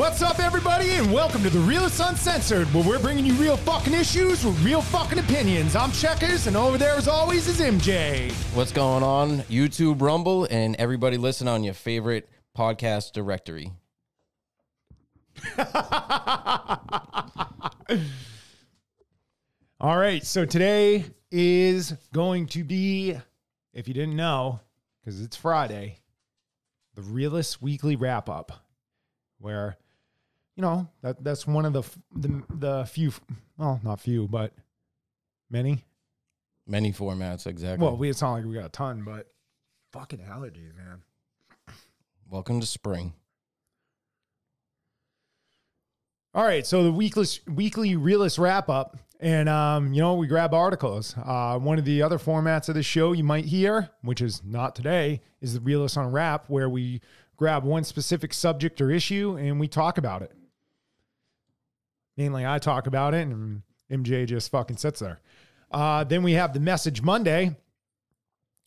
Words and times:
What's 0.00 0.22
up, 0.22 0.38
everybody, 0.40 0.92
and 0.92 1.12
welcome 1.12 1.42
to 1.42 1.50
the 1.50 1.58
Realist 1.58 2.00
Uncensored, 2.00 2.66
where 2.68 2.82
we're 2.82 2.98
bringing 2.98 3.26
you 3.26 3.34
real 3.34 3.58
fucking 3.58 3.92
issues 3.92 4.42
with 4.46 4.58
real 4.64 4.80
fucking 4.80 5.18
opinions. 5.18 5.76
I'm 5.76 5.92
Checkers, 5.92 6.46
and 6.46 6.56
over 6.56 6.78
there, 6.78 6.94
as 6.94 7.06
always, 7.06 7.46
is 7.46 7.60
MJ. 7.60 8.32
What's 8.56 8.72
going 8.72 9.02
on? 9.02 9.40
YouTube, 9.40 10.00
Rumble, 10.00 10.46
and 10.50 10.74
everybody 10.76 11.18
listen 11.18 11.48
on 11.48 11.64
your 11.64 11.74
favorite 11.74 12.30
podcast 12.56 13.12
directory. 13.12 13.72
All 19.78 19.98
right, 19.98 20.24
so 20.24 20.46
today 20.46 21.04
is 21.30 21.92
going 22.14 22.46
to 22.46 22.64
be, 22.64 23.18
if 23.74 23.86
you 23.86 23.92
didn't 23.92 24.16
know, 24.16 24.60
because 25.04 25.20
it's 25.20 25.36
Friday, 25.36 25.98
the 26.94 27.02
Realist 27.02 27.60
Weekly 27.60 27.96
Wrap 27.96 28.30
Up, 28.30 28.64
where, 29.40 29.76
you 30.60 30.66
know, 30.66 30.86
that 31.00 31.24
that's 31.24 31.46
one 31.46 31.64
of 31.64 31.72
the 31.72 31.82
the 32.14 32.42
the 32.50 32.84
few, 32.84 33.14
well, 33.56 33.80
not 33.82 33.98
few, 33.98 34.28
but 34.28 34.52
many. 35.48 35.86
Many 36.66 36.92
formats, 36.92 37.46
exactly. 37.46 37.82
Well, 37.82 37.96
we 37.96 38.10
it's 38.10 38.20
not 38.20 38.32
like 38.32 38.44
we 38.44 38.52
got 38.52 38.66
a 38.66 38.68
ton, 38.68 39.02
but 39.02 39.26
fucking 39.90 40.18
allergies, 40.18 40.76
man. 40.76 41.00
Welcome 42.28 42.60
to 42.60 42.66
spring. 42.66 43.14
All 46.34 46.44
right, 46.44 46.66
so 46.66 46.84
the 46.84 46.92
weekly 46.92 47.26
weekly 47.48 47.96
realist 47.96 48.36
wrap 48.36 48.68
up, 48.68 48.98
and 49.18 49.48
um, 49.48 49.94
you 49.94 50.02
know 50.02 50.12
we 50.12 50.26
grab 50.26 50.52
articles. 50.52 51.14
Uh, 51.16 51.58
one 51.58 51.78
of 51.78 51.86
the 51.86 52.02
other 52.02 52.18
formats 52.18 52.68
of 52.68 52.74
the 52.74 52.82
show 52.82 53.12
you 53.12 53.24
might 53.24 53.46
hear, 53.46 53.88
which 54.02 54.20
is 54.20 54.42
not 54.44 54.76
today, 54.76 55.22
is 55.40 55.54
the 55.54 55.60
realist 55.60 55.96
on 55.96 56.12
wrap, 56.12 56.50
where 56.50 56.68
we 56.68 57.00
grab 57.38 57.64
one 57.64 57.82
specific 57.82 58.34
subject 58.34 58.82
or 58.82 58.90
issue 58.90 59.38
and 59.40 59.58
we 59.58 59.66
talk 59.66 59.96
about 59.96 60.20
it. 60.20 60.30
Mainly, 62.20 62.44
I 62.44 62.58
talk 62.58 62.86
about 62.86 63.14
it, 63.14 63.26
and 63.28 63.62
MJ 63.90 64.26
just 64.26 64.50
fucking 64.50 64.76
sits 64.76 65.00
there. 65.00 65.20
Uh, 65.70 66.04
then 66.04 66.22
we 66.22 66.34
have 66.34 66.52
the 66.52 66.60
message 66.60 67.00
Monday, 67.00 67.56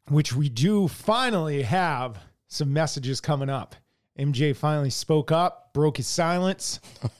which 0.10 0.34
we 0.34 0.50
do 0.50 0.88
finally 0.88 1.62
have 1.62 2.18
some 2.48 2.74
messages 2.74 3.22
coming 3.22 3.52
up. 3.52 3.76
MJ 4.18 4.56
finally 4.56 4.90
spoke 4.90 5.32
up, 5.32 5.72
broke 5.72 5.98
his 5.98 6.08
silence. 6.08 6.80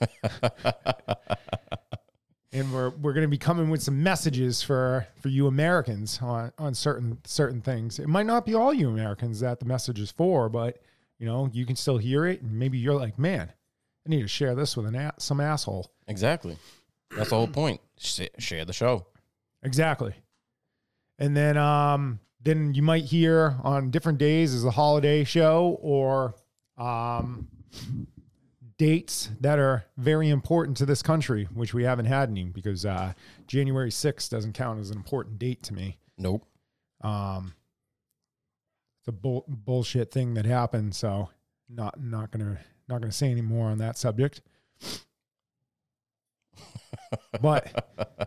and 2.52 2.72
we're 2.72 2.90
we're 2.90 3.12
going 3.12 3.22
to 3.22 3.28
be 3.28 3.38
coming 3.38 3.70
with 3.70 3.80
some 3.84 4.02
messages 4.02 4.60
for 4.60 5.06
for 5.20 5.28
you 5.28 5.46
Americans 5.46 6.18
on 6.20 6.50
on 6.58 6.74
certain 6.74 7.16
certain 7.22 7.60
things. 7.60 8.00
It 8.00 8.08
might 8.08 8.26
not 8.26 8.44
be 8.44 8.54
all 8.54 8.74
you 8.74 8.88
Americans 8.88 9.38
that 9.38 9.60
the 9.60 9.66
message 9.66 10.00
is 10.00 10.10
for, 10.10 10.48
but 10.48 10.82
you 11.16 11.26
know, 11.26 11.48
you 11.52 11.64
can 11.64 11.76
still 11.76 11.98
hear 11.98 12.26
it 12.26 12.42
and 12.42 12.58
maybe 12.58 12.76
you're 12.76 12.98
like, 12.98 13.20
"Man, 13.20 13.52
I 14.06 14.10
need 14.10 14.22
to 14.22 14.28
share 14.28 14.54
this 14.54 14.76
with 14.76 14.86
an 14.86 14.94
a- 14.94 15.14
some 15.18 15.40
asshole." 15.40 15.90
Exactly. 16.06 16.56
That's 17.16 17.30
the 17.30 17.36
whole 17.36 17.46
point. 17.48 17.80
Sh- 17.98 18.22
share 18.38 18.64
the 18.64 18.72
show. 18.72 19.06
Exactly. 19.62 20.14
And 21.18 21.36
then 21.36 21.56
um 21.56 22.20
then 22.40 22.74
you 22.74 22.82
might 22.82 23.04
hear 23.04 23.56
on 23.62 23.90
different 23.90 24.18
days 24.18 24.52
as 24.54 24.64
a 24.64 24.70
holiday 24.70 25.24
show 25.24 25.78
or 25.80 26.34
um 26.76 27.48
dates 28.76 29.30
that 29.40 29.58
are 29.58 29.84
very 29.96 30.28
important 30.28 30.76
to 30.78 30.86
this 30.86 31.02
country, 31.02 31.44
which 31.54 31.72
we 31.72 31.84
haven't 31.84 32.06
had 32.06 32.28
any 32.28 32.44
because 32.44 32.84
uh 32.84 33.12
January 33.46 33.90
6th 33.90 34.28
doesn't 34.28 34.52
count 34.54 34.80
as 34.80 34.90
an 34.90 34.96
important 34.96 35.38
date 35.38 35.62
to 35.62 35.72
me. 35.74 35.98
Nope. 36.18 36.44
Um 37.00 37.54
it's 39.00 39.08
a 39.08 39.12
bull, 39.12 39.44
bullshit 39.46 40.10
thing 40.10 40.34
that 40.34 40.46
happened, 40.46 40.94
so 40.94 41.30
not 41.68 42.02
not 42.02 42.30
going 42.32 42.44
to 42.56 42.60
not 42.88 43.00
going 43.00 43.10
to 43.10 43.16
say 43.16 43.30
any 43.30 43.40
more 43.42 43.68
on 43.68 43.78
that 43.78 43.96
subject. 43.98 44.40
but 47.40 48.18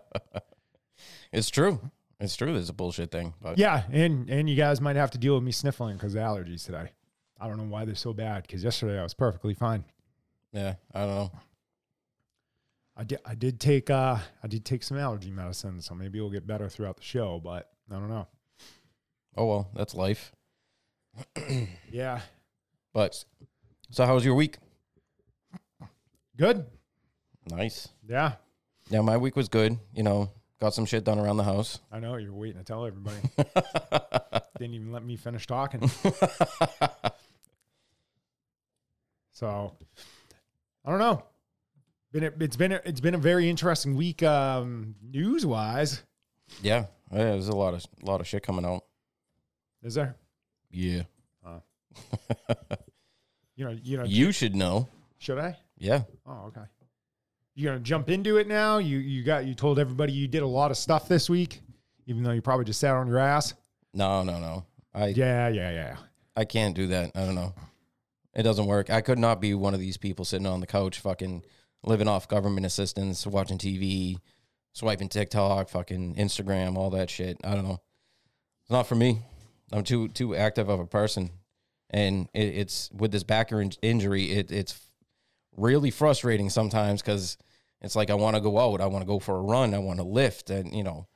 It's 1.32 1.50
true. 1.50 1.80
It's 2.20 2.36
true. 2.36 2.54
There's 2.54 2.70
a 2.70 2.74
bullshit 2.74 3.12
thing. 3.12 3.34
But 3.42 3.58
Yeah, 3.58 3.84
and 3.92 4.30
and 4.30 4.50
you 4.50 4.56
guys 4.56 4.82
might 4.82 4.96
have 4.96 5.12
to 5.12 5.18
deal 5.18 5.36
with 5.36 5.44
me 5.44 5.52
sniffling 5.52 5.98
because 5.98 6.16
of 6.16 6.22
allergies 6.22 6.66
today. 6.66 6.92
I 7.40 7.48
don't 7.48 7.58
know 7.58 7.66
why 7.66 7.86
they're 7.86 7.96
so 7.96 8.14
bad. 8.14 8.44
Because 8.44 8.64
yesterday 8.64 9.00
I 9.00 9.04
was 9.04 9.14
perfectly 9.14 9.54
fine. 9.54 9.84
yeah, 10.52 10.76
I 10.94 11.00
don't 11.02 11.16
know. 11.16 11.32
I 12.96 13.04
did 13.04 13.20
I 13.26 13.36
did 13.36 13.60
take 13.60 13.90
uh 13.92 14.18
I 14.42 14.48
did 14.48 14.66
take 14.66 14.82
some 14.84 14.98
allergy 14.98 15.30
medicine, 15.30 15.82
so 15.82 15.94
maybe 15.94 16.20
we'll 16.20 16.32
get 16.32 16.48
better 16.48 16.68
throughout 16.70 16.98
the 16.98 17.04
show. 17.04 17.40
But 17.44 17.70
I 17.92 17.96
don't 17.96 18.10
know. 18.10 18.28
Oh 19.36 19.46
well, 19.46 19.70
that's 19.76 19.94
life. 19.94 20.32
Yeah, 21.92 22.22
But 22.94 23.24
so, 23.92 24.06
how 24.06 24.14
was 24.16 24.26
your 24.26 24.36
week? 24.36 24.58
good. 26.38 26.66
Nice. 27.50 27.88
Yeah, 28.08 28.34
Yeah, 28.90 29.02
my 29.02 29.18
week 29.18 29.36
was 29.36 29.48
good. 29.50 29.78
You 29.94 30.04
know, 30.04 30.30
got 30.60 30.74
some 30.74 30.86
shit 30.86 31.04
done 31.04 31.20
around 31.20 31.38
the 31.38 31.44
house. 31.44 31.80
I 31.92 32.00
know 32.00 32.18
you're 32.18 32.34
waiting 32.34 32.58
to 32.60 32.64
tell 32.64 32.86
everybody. 32.86 33.18
Didn't 34.60 34.76
even 34.76 34.92
let 34.92 35.04
me 35.04 35.16
finish 35.16 35.48
talking. 35.48 35.88
so 39.32 39.74
I 40.84 40.90
don't 40.90 41.00
know. 41.00 41.24
Been 42.12 42.24
a, 42.26 42.32
it's 42.40 42.56
been 42.56 42.72
a, 42.72 42.82
it's 42.86 43.02
been 43.02 43.16
a 43.16 43.20
very 43.20 43.50
interesting 43.50 43.96
week 43.96 44.24
um, 44.24 44.96
news 45.02 45.46
wise. 45.46 46.04
Yeah, 46.62 46.86
yeah. 47.12 47.32
There's 47.32 47.50
a 47.50 47.56
lot 47.56 47.74
of 47.74 47.86
a 48.02 48.06
lot 48.06 48.22
of 48.22 48.28
shit 48.28 48.44
coming 48.44 48.66
out. 48.66 48.84
Is 49.84 49.94
there? 49.96 50.16
Yeah, 50.72 51.04
You 53.58 53.66
know, 53.66 53.78
you 53.84 53.98
know. 53.98 54.06
you 54.06 54.32
should 54.32 54.56
know. 54.56 54.88
should 55.18 55.40
I? 55.40 55.58
Yeah, 55.78 56.04
Oh, 56.26 56.46
okay. 56.48 56.62
You're 57.56 57.74
gonna 57.74 57.84
jump 57.84 58.10
into 58.10 58.38
it 58.38 58.48
now? 58.48 58.78
You 58.78 59.00
you 59.00 59.24
got 59.24 59.46
you 59.46 59.56
told 59.56 59.80
everybody 59.80 60.14
you 60.14 60.28
did 60.28 60.44
a 60.44 60.48
lot 60.48 60.72
of 60.72 60.78
stuff 60.78 61.08
this 61.10 61.30
week, 61.30 61.62
even 62.06 62.24
though 62.24 62.32
you 62.32 62.42
probably 62.42 62.66
just 62.66 62.80
sat 62.80 62.94
on 62.96 63.08
your 63.08 63.18
ass. 63.18 63.56
no, 63.94 64.24
no, 64.24 64.40
no. 64.40 64.66
I 64.94 65.08
Yeah, 65.08 65.48
yeah, 65.50 65.72
yeah. 65.72 65.98
I 66.36 66.46
can't 66.46 66.76
do 66.76 66.88
that. 66.88 67.12
I 67.16 67.26
don't 67.26 67.36
know. 67.36 67.54
It 68.36 68.44
doesn't 68.44 68.68
work. 68.68 68.92
I 68.92 69.02
could 69.02 69.18
not 69.18 69.42
be 69.42 69.56
one 69.56 69.74
of 69.74 69.80
these 69.80 69.98
people 69.98 70.24
sitting 70.24 70.46
on 70.46 70.60
the 70.60 70.68
couch, 70.68 71.00
fucking 71.00 71.44
living 71.84 72.08
off 72.08 72.28
government 72.28 72.68
assistance, 72.68 73.26
watching 73.26 73.58
TV, 73.58 74.20
swiping 74.74 75.10
TikTok, 75.10 75.70
fucking 75.70 76.16
Instagram, 76.16 76.78
all 76.78 76.92
that 76.92 77.10
shit. 77.10 77.38
I 77.44 77.56
don't 77.56 77.64
know. 77.68 77.82
It's 78.62 78.72
not 78.72 78.86
for 78.86 78.96
me. 78.96 79.24
I'm 79.72 79.84
too 79.84 80.08
too 80.10 80.36
active 80.36 80.70
of 80.70 80.80
a 80.80 80.86
person, 80.86 81.32
and 81.90 82.30
it, 82.34 82.56
it's 82.56 82.90
with 82.92 83.12
this 83.12 83.24
back 83.24 83.52
in- 83.52 83.72
injury. 83.82 84.32
It, 84.32 84.52
it's 84.52 84.90
really 85.56 85.92
frustrating 85.92 86.50
sometimes 86.50 87.02
because 87.02 87.38
it's 87.82 87.96
like 87.96 88.10
I 88.10 88.16
want 88.16 88.36
to 88.36 88.42
go 88.42 88.60
out, 88.60 88.82
I 88.82 88.88
want 88.88 89.04
to 89.04 89.08
go 89.08 89.20
for 89.20 89.38
a 89.38 89.42
run, 89.42 89.74
I 89.74 89.80
want 89.80 90.00
to 90.00 90.06
lift, 90.06 90.50
and 90.50 90.74
you 90.74 90.84
know, 90.84 91.08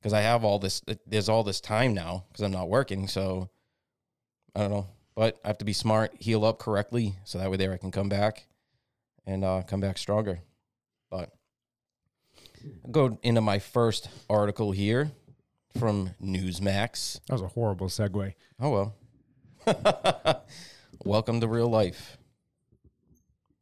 because 0.00 0.12
I 0.12 0.20
have 0.20 0.44
all 0.44 0.58
this. 0.58 0.82
There's 1.06 1.28
all 1.28 1.44
this 1.44 1.60
time 1.60 1.94
now 1.94 2.24
because 2.28 2.42
I'm 2.42 2.52
not 2.52 2.68
working, 2.68 3.08
so. 3.08 3.50
I 4.56 4.60
don't 4.60 4.70
know, 4.70 4.86
but 5.16 5.40
I 5.44 5.48
have 5.48 5.58
to 5.58 5.64
be 5.64 5.72
smart, 5.72 6.14
heal 6.20 6.44
up 6.44 6.60
correctly, 6.60 7.16
so 7.24 7.38
that 7.38 7.50
way 7.50 7.56
there 7.56 7.72
I 7.72 7.76
can 7.76 7.90
come 7.90 8.08
back 8.08 8.46
and 9.26 9.44
uh, 9.44 9.62
come 9.66 9.80
back 9.80 9.98
stronger. 9.98 10.42
But 11.10 11.32
I'll 12.84 12.90
go 12.92 13.18
into 13.24 13.40
my 13.40 13.58
first 13.58 14.08
article 14.30 14.70
here 14.70 15.10
from 15.78 16.10
Newsmax. 16.22 17.20
That 17.26 17.32
was 17.32 17.42
a 17.42 17.48
horrible 17.48 17.88
segue. 17.88 18.34
Oh 18.60 18.70
well. 18.70 18.94
Welcome 21.04 21.40
to 21.40 21.48
real 21.48 21.68
life. 21.68 22.18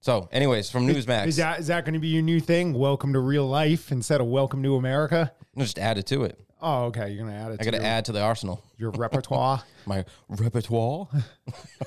So, 0.01 0.29
anyways, 0.33 0.69
from 0.71 0.87
Newsmax, 0.87 1.27
Is 1.29 1.37
that 1.37 1.61
is 1.61 1.69
that 1.69 1.85
going 1.85 1.95
to 1.95 2.01
be 2.01 2.09
your 2.09 2.23
new 2.23 2.41
thing? 2.41 2.73
Welcome 2.75 3.13
to 3.13 3.21
real 3.21 3.47
life 3.47 3.93
instead 3.93 4.21
of 4.21 4.27
welcome 4.27 4.63
to 4.65 4.75
America. 4.77 5.33
just 5.57 5.79
add 5.79 5.97
it 5.99 6.07
to 6.07 6.25
it. 6.25 6.41
Oh, 6.61 6.85
okay. 6.87 7.11
You're 7.11 7.25
gonna 7.25 7.37
add 7.37 7.53
it. 7.53 7.55
I 7.55 7.57
to 7.59 7.65
got 7.65 7.71
to 7.73 7.77
your, 7.79 7.87
add 7.87 8.05
to 8.07 8.13
the 8.13 8.21
arsenal. 8.21 8.63
your 8.77 8.91
repertoire. 8.97 9.63
my 9.87 10.05
repertoire. 10.29 11.09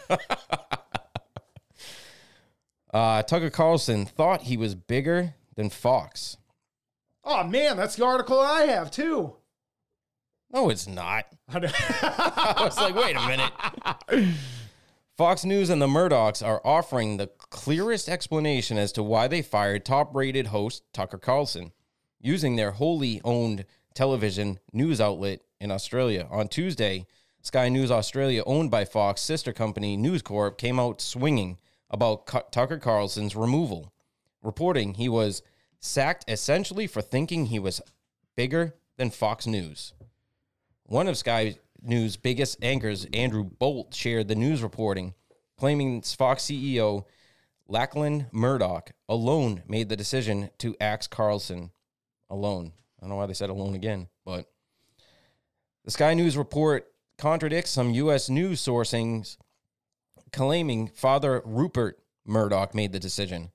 uh, 2.94 3.24
Tucker 3.24 3.50
Carlson 3.50 4.06
thought 4.06 4.44
he 4.44 4.58
was 4.58 4.76
bigger 4.76 5.34
than 5.56 5.70
Fox. 5.70 6.38
oh 7.24 7.44
man, 7.44 7.76
that's 7.78 7.96
the 7.96 8.06
article 8.06 8.40
I 8.40 8.64
have 8.64 8.92
too. 8.92 9.36
No, 10.56 10.70
it's 10.70 10.88
not. 10.88 11.26
I 11.50 12.56
was 12.62 12.78
like, 12.78 12.96
wait 12.96 13.18
a 13.18 13.28
minute. 13.28 14.34
Fox 15.18 15.44
News 15.44 15.70
and 15.70 15.82
the 15.82 15.88
Murdochs 15.88 16.46
are 16.46 16.62
offering 16.64 17.18
the 17.18 17.28
clearest 17.50 18.08
explanation 18.08 18.78
as 18.78 18.94
to 18.94 19.04
why 19.04 19.28
they 19.28 19.42
fired 19.42 19.84
top 19.84 20.16
rated 20.16 20.48
host 20.48 20.84
Tucker 20.94 21.18
Carlson 21.18 21.74
using 22.22 22.56
their 22.56 22.72
wholly 22.72 23.20
owned 23.26 23.66
television 23.94 24.60
news 24.72 25.02
outlet 25.02 25.42
in 25.60 25.72
Australia. 25.72 26.26
On 26.32 26.48
Tuesday, 26.48 27.06
Sky 27.42 27.68
News 27.68 27.92
Australia, 27.92 28.42
owned 28.46 28.72
by 28.72 28.86
Fox 28.86 29.20
sister 29.20 29.52
company 29.52 29.98
News 29.98 30.22
Corp, 30.22 30.58
came 30.58 30.80
out 30.80 31.02
swinging 31.02 31.58
about 31.90 32.28
Cu- 32.28 32.40
Tucker 32.50 32.80
Carlson's 32.80 33.36
removal, 33.36 33.92
reporting 34.42 34.94
he 34.94 35.10
was 35.10 35.42
sacked 35.82 36.24
essentially 36.32 36.88
for 36.88 37.02
thinking 37.02 37.48
he 37.48 37.60
was 37.60 37.82
bigger 38.38 38.74
than 38.96 39.10
Fox 39.10 39.46
News. 39.46 39.92
One 40.88 41.08
of 41.08 41.18
Sky 41.18 41.56
News' 41.82 42.16
biggest 42.16 42.64
anchors, 42.64 43.08
Andrew 43.12 43.44
Bolt, 43.44 43.96
shared 43.96 44.28
the 44.28 44.36
news 44.36 44.62
reporting, 44.62 45.16
claiming 45.58 46.04
Fox 46.04 46.44
CEO 46.44 47.06
Lachlan 47.68 48.28
Murdoch 48.32 48.92
alone 49.10 49.64
made 49.68 49.90
the 49.90 49.96
decision 49.96 50.52
to 50.60 50.76
axe 50.80 51.08
Carlson 51.08 51.72
alone. 52.30 52.72
I 53.00 53.02
don't 53.02 53.10
know 53.10 53.16
why 53.16 53.26
they 53.26 53.34
said 53.34 53.50
alone 53.50 53.74
again, 53.74 54.10
but 54.24 54.46
the 55.86 55.92
Sky 55.92 56.14
News 56.14 56.38
report 56.38 56.86
contradicts 57.18 57.72
some 57.72 57.90
U.S. 57.92 58.30
news 58.30 58.64
sourcings 58.64 59.38
claiming 60.32 60.88
Father 60.88 61.42
Rupert 61.46 61.98
Murdoch 62.26 62.76
made 62.76 62.92
the 62.92 63.00
decision. 63.00 63.52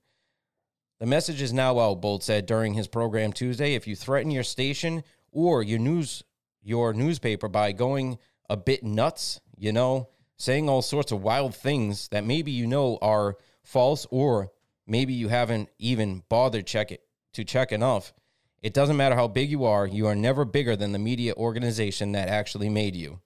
The 0.99 1.05
message 1.05 1.41
is 1.41 1.53
now 1.53 1.79
out, 1.79 2.01
Bolt 2.01 2.23
said 2.23 2.45
during 2.45 2.73
his 2.73 2.89
program 2.89 3.31
Tuesday. 3.31 3.73
If 3.73 3.87
you 3.87 3.95
threaten 3.95 4.31
your 4.31 4.43
station 4.43 5.03
or 5.31 5.63
your 5.63 5.79
news 5.79 6.23
your 6.61 6.93
newspaper 6.93 7.47
by 7.47 7.71
going 7.71 8.17
a 8.49 8.57
bit 8.57 8.83
nuts, 8.83 9.41
you 9.57 9.71
know, 9.71 10.09
saying 10.37 10.67
all 10.67 10.81
sorts 10.81 11.11
of 11.11 11.21
wild 11.21 11.55
things 11.55 12.07
that 12.09 12.25
maybe 12.25 12.51
you 12.51 12.67
know 12.67 12.97
are 13.01 13.37
false 13.63 14.07
or 14.09 14.51
maybe 14.87 15.13
you 15.13 15.27
haven't 15.27 15.69
even 15.79 16.23
bothered 16.29 16.67
check 16.67 16.91
it 16.91 17.03
to 17.33 17.43
check 17.43 17.71
enough. 17.71 18.13
It 18.61 18.73
doesn't 18.73 18.97
matter 18.97 19.15
how 19.15 19.27
big 19.27 19.49
you 19.49 19.65
are, 19.65 19.87
you 19.87 20.05
are 20.07 20.15
never 20.15 20.45
bigger 20.45 20.75
than 20.75 20.91
the 20.91 20.99
media 20.99 21.33
organization 21.35 22.11
that 22.11 22.27
actually 22.27 22.69
made 22.69 22.95
you. 22.95 23.19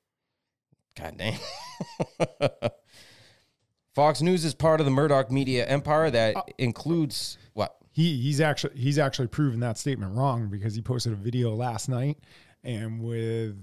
God 0.98 1.18
damn. 1.18 1.40
Fox 3.96 4.22
News 4.22 4.44
is 4.46 4.54
part 4.54 4.80
of 4.80 4.86
the 4.86 4.92
Murdoch 4.92 5.32
media 5.32 5.66
empire 5.66 6.10
that 6.12 6.36
uh, 6.36 6.44
includes 6.58 7.38
what? 7.54 7.76
He 7.92 8.18
he's 8.18 8.42
actually 8.42 8.78
he's 8.78 9.00
actually 9.00 9.28
proven 9.28 9.62
that 9.62 9.78
statement 9.78 10.16
wrong 10.16 10.50
because 10.50 10.76
he 10.76 10.82
posted 10.82 11.14
a 11.14 11.16
video 11.16 11.56
last 11.56 11.88
night 11.88 12.18
and 12.66 13.02
with 13.02 13.56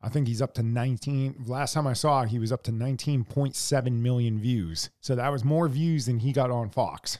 I 0.00 0.08
think 0.08 0.28
he's 0.28 0.40
up 0.40 0.54
to 0.54 0.62
19 0.62 1.44
last 1.46 1.74
time 1.74 1.86
I 1.86 1.92
saw 1.92 2.24
he 2.24 2.38
was 2.38 2.52
up 2.52 2.62
to 2.64 2.70
19.7 2.70 3.92
million 3.92 4.38
views. 4.38 4.90
So 5.00 5.16
that 5.16 5.28
was 5.30 5.44
more 5.44 5.68
views 5.68 6.06
than 6.06 6.20
he 6.20 6.32
got 6.32 6.50
on 6.50 6.70
Fox. 6.70 7.18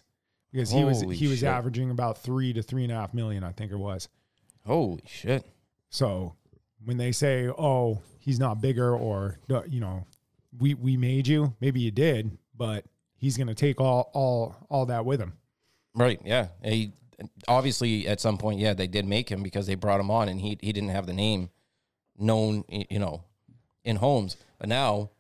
Because 0.53 0.71
he 0.71 0.83
was 0.83 1.01
he 1.03 1.29
was 1.29 1.41
shit. 1.41 1.49
averaging 1.49 1.91
about 1.91 2.19
three 2.19 2.53
to 2.55 2.63
three 2.63 2.85
and 2.85 2.93
a 2.93 2.95
half 2.95 3.13
million, 3.13 3.45
I 3.45 3.53
think 3.53 3.71
it 3.71 3.77
was. 3.77 4.09
Holy 4.65 5.03
shit. 5.07 5.45
So 5.91 6.35
when 6.85 6.97
they 6.97 7.13
say, 7.13 7.49
"Oh, 7.49 8.01
he's 8.19 8.39
not 8.39 8.61
bigger," 8.63 8.97
or 8.97 9.39
you 9.69 9.81
know, 9.81 10.07
we 10.59 10.73
we 10.73 10.97
made 10.97 11.27
you, 11.27 11.55
maybe 11.61 11.81
you 11.81 11.91
did, 11.91 12.39
but 12.57 12.87
he's 13.17 13.37
going 13.37 13.49
to 13.49 13.55
take 13.55 13.79
all 13.79 14.11
all 14.15 14.57
all 14.71 14.87
that 14.87 15.05
with 15.05 15.21
him. 15.21 15.35
Right. 15.95 16.21
Yeah. 16.25 16.49
He 16.65 16.93
obviously 17.47 18.07
at 18.07 18.21
some 18.21 18.39
point, 18.39 18.61
yeah, 18.61 18.75
they 18.75 18.87
did 18.87 19.07
make 19.07 19.29
him 19.29 19.43
because 19.43 19.67
they 19.67 19.75
brought 19.75 20.01
him 20.01 20.11
on, 20.11 20.29
and 20.29 20.41
he 20.41 20.59
he 20.61 20.73
didn't 20.73 20.91
have 20.91 21.07
the 21.07 21.13
name 21.13 21.51
known, 22.19 22.65
you 22.69 22.99
know, 22.99 23.23
in 23.85 23.97
homes. 23.97 24.37
But 24.59 24.69
now 24.69 25.11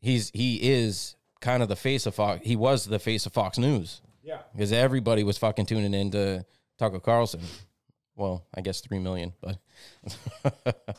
he's 0.00 0.30
he 0.30 0.56
is 0.70 1.16
kind 1.40 1.62
of 1.62 1.68
the 1.68 1.76
face 1.76 2.06
of 2.06 2.14
Fox. 2.14 2.44
He 2.44 2.56
was 2.56 2.86
the 2.86 2.98
face 2.98 3.26
of 3.26 3.32
Fox 3.32 3.58
News 3.58 4.00
Yeah. 4.22 4.38
because 4.52 4.72
everybody 4.72 5.22
was 5.24 5.38
fucking 5.38 5.66
tuning 5.66 5.86
in 5.86 5.94
into 5.94 6.44
Tucker 6.78 7.00
Carlson. 7.00 7.40
Well, 8.16 8.44
I 8.54 8.60
guess 8.62 8.80
three 8.80 8.98
million, 8.98 9.32
but 9.40 9.58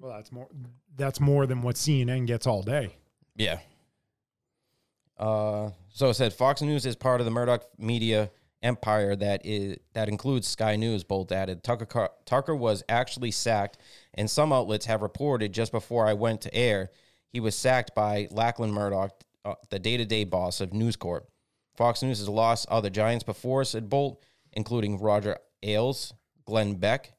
Well, 0.00 0.12
that's 0.16 0.30
more 0.32 0.48
that's 0.96 1.20
more 1.20 1.46
than 1.46 1.62
what 1.62 1.76
CNN 1.76 2.26
gets 2.26 2.46
all 2.46 2.62
day. 2.62 2.96
Yeah. 3.36 3.58
Uh, 5.18 5.70
so 5.90 6.08
it 6.10 6.14
said 6.14 6.32
Fox 6.32 6.60
News 6.60 6.86
is 6.86 6.96
part 6.96 7.20
of 7.20 7.24
the 7.24 7.30
Murdoch 7.30 7.64
media 7.78 8.30
empire 8.64 9.14
that 9.14 9.42
is 9.44 9.76
that 9.92 10.08
includes 10.08 10.48
Sky 10.48 10.74
News. 10.74 11.04
Bolt 11.04 11.30
added 11.30 11.62
Tucker 11.62 11.86
Car- 11.86 12.12
Tucker 12.24 12.56
was 12.56 12.82
actually 12.88 13.30
sacked, 13.30 13.78
and 14.14 14.28
some 14.28 14.52
outlets 14.52 14.86
have 14.86 15.02
reported 15.02 15.52
just 15.52 15.70
before 15.70 16.06
I 16.06 16.14
went 16.14 16.40
to 16.42 16.54
air 16.54 16.90
he 17.34 17.40
was 17.40 17.56
sacked 17.56 17.96
by 17.96 18.28
Lachlan 18.30 18.70
Murdoch, 18.70 19.10
uh, 19.44 19.54
the 19.68 19.80
day-to-day 19.80 20.22
boss 20.22 20.60
of 20.60 20.72
News 20.72 20.94
Corp. 20.94 21.28
Fox 21.76 22.00
News 22.00 22.20
has 22.20 22.28
lost 22.28 22.68
other 22.68 22.90
giants 22.90 23.24
before, 23.24 23.64
said 23.64 23.90
Bolt, 23.90 24.22
including 24.52 25.00
Roger 25.00 25.38
Ailes, 25.60 26.14
Glenn 26.44 26.76
Beck, 26.76 27.12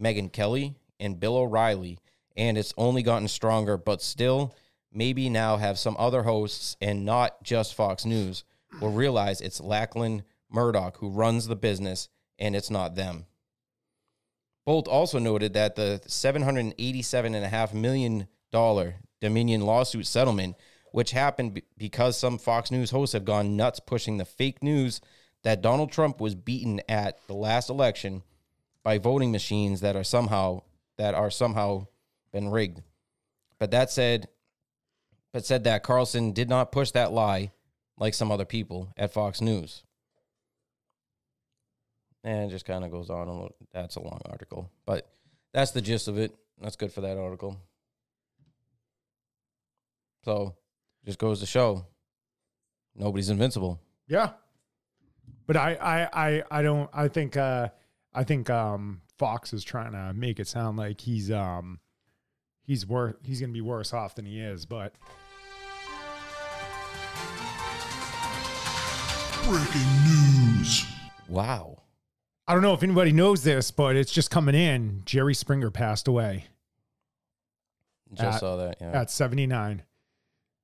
Megyn 0.00 0.32
Kelly, 0.32 0.76
and 1.00 1.18
Bill 1.18 1.36
O'Reilly, 1.36 1.98
and 2.36 2.56
it's 2.56 2.72
only 2.78 3.02
gotten 3.02 3.26
stronger, 3.26 3.76
but 3.76 4.00
still, 4.00 4.54
maybe 4.92 5.28
now 5.28 5.56
have 5.56 5.76
some 5.76 5.96
other 5.98 6.22
hosts 6.22 6.76
and 6.80 7.04
not 7.04 7.42
just 7.42 7.74
Fox 7.74 8.04
News 8.04 8.44
will 8.80 8.92
realize 8.92 9.40
it's 9.40 9.60
Lachlan 9.60 10.22
Murdoch 10.50 10.96
who 10.98 11.10
runs 11.10 11.46
the 11.46 11.56
business 11.56 12.08
and 12.38 12.54
it's 12.54 12.70
not 12.70 12.94
them. 12.94 13.26
Bolt 14.64 14.86
also 14.86 15.18
noted 15.18 15.54
that 15.54 15.76
the 15.76 16.00
$787.5 16.06 17.74
million 17.74 18.28
Dominion 19.20 19.60
lawsuit 19.62 20.06
settlement, 20.06 20.56
which 20.92 21.10
happened 21.10 21.62
because 21.76 22.18
some 22.18 22.38
Fox 22.38 22.70
News 22.70 22.90
hosts 22.90 23.14
have 23.14 23.24
gone 23.24 23.56
nuts 23.56 23.80
pushing 23.80 24.18
the 24.18 24.24
fake 24.24 24.62
news 24.62 25.00
that 25.42 25.62
Donald 25.62 25.90
Trump 25.90 26.20
was 26.20 26.34
beaten 26.34 26.80
at 26.88 27.18
the 27.26 27.34
last 27.34 27.70
election 27.70 28.22
by 28.82 28.98
voting 28.98 29.32
machines 29.32 29.80
that 29.80 29.96
are 29.96 30.04
somehow 30.04 30.62
that 30.96 31.14
are 31.14 31.30
somehow 31.30 31.86
been 32.32 32.48
rigged. 32.48 32.82
But 33.58 33.70
that 33.70 33.90
said, 33.90 34.28
but 35.32 35.44
said 35.44 35.64
that 35.64 35.82
Carlson 35.82 36.32
did 36.32 36.48
not 36.48 36.72
push 36.72 36.90
that 36.92 37.12
lie 37.12 37.52
like 37.96 38.14
some 38.14 38.30
other 38.30 38.44
people 38.44 38.92
at 38.96 39.12
Fox 39.12 39.40
News. 39.40 39.82
And 42.24 42.44
it 42.44 42.50
just 42.50 42.64
kind 42.64 42.84
of 42.84 42.90
goes 42.90 43.10
on. 43.10 43.28
A 43.28 43.32
little, 43.32 43.54
that's 43.72 43.96
a 43.96 44.00
long 44.02 44.20
article, 44.28 44.70
but 44.84 45.08
that's 45.52 45.70
the 45.70 45.80
gist 45.80 46.08
of 46.08 46.18
it. 46.18 46.34
That's 46.60 46.76
good 46.76 46.92
for 46.92 47.00
that 47.02 47.16
article. 47.16 47.56
So, 50.24 50.56
just 51.06 51.18
goes 51.18 51.40
to 51.40 51.46
show 51.46 51.86
nobody's 52.94 53.30
invincible. 53.30 53.80
Yeah. 54.08 54.30
But 55.46 55.56
I 55.56 55.74
I 55.74 56.08
I, 56.12 56.42
I 56.50 56.62
don't 56.62 56.90
I 56.92 57.08
think 57.08 57.36
uh 57.36 57.68
I 58.12 58.24
think 58.24 58.50
um 58.50 59.00
Fox 59.16 59.52
is 59.52 59.64
trying 59.64 59.92
to 59.92 60.12
make 60.14 60.38
it 60.40 60.48
sound 60.48 60.76
like 60.76 61.00
he's 61.00 61.30
um 61.30 61.80
he's 62.62 62.86
worth 62.86 63.16
he's 63.22 63.40
going 63.40 63.50
to 63.50 63.54
be 63.54 63.60
worse 63.60 63.92
off 63.94 64.14
than 64.16 64.26
he 64.26 64.40
is, 64.40 64.66
but 64.66 64.92
Breaking 69.44 69.88
news. 70.04 70.84
Wow. 71.26 71.77
I 72.48 72.54
don't 72.54 72.62
know 72.62 72.72
if 72.72 72.82
anybody 72.82 73.12
knows 73.12 73.44
this, 73.44 73.70
but 73.70 73.94
it's 73.94 74.10
just 74.10 74.30
coming 74.30 74.54
in. 74.54 75.02
Jerry 75.04 75.34
Springer 75.34 75.70
passed 75.70 76.08
away 76.08 76.46
Just 78.14 78.22
At- 78.36 78.40
saw 78.40 78.56
that. 78.56 78.78
Yeah. 78.80 79.00
at 79.02 79.10
79. 79.10 79.82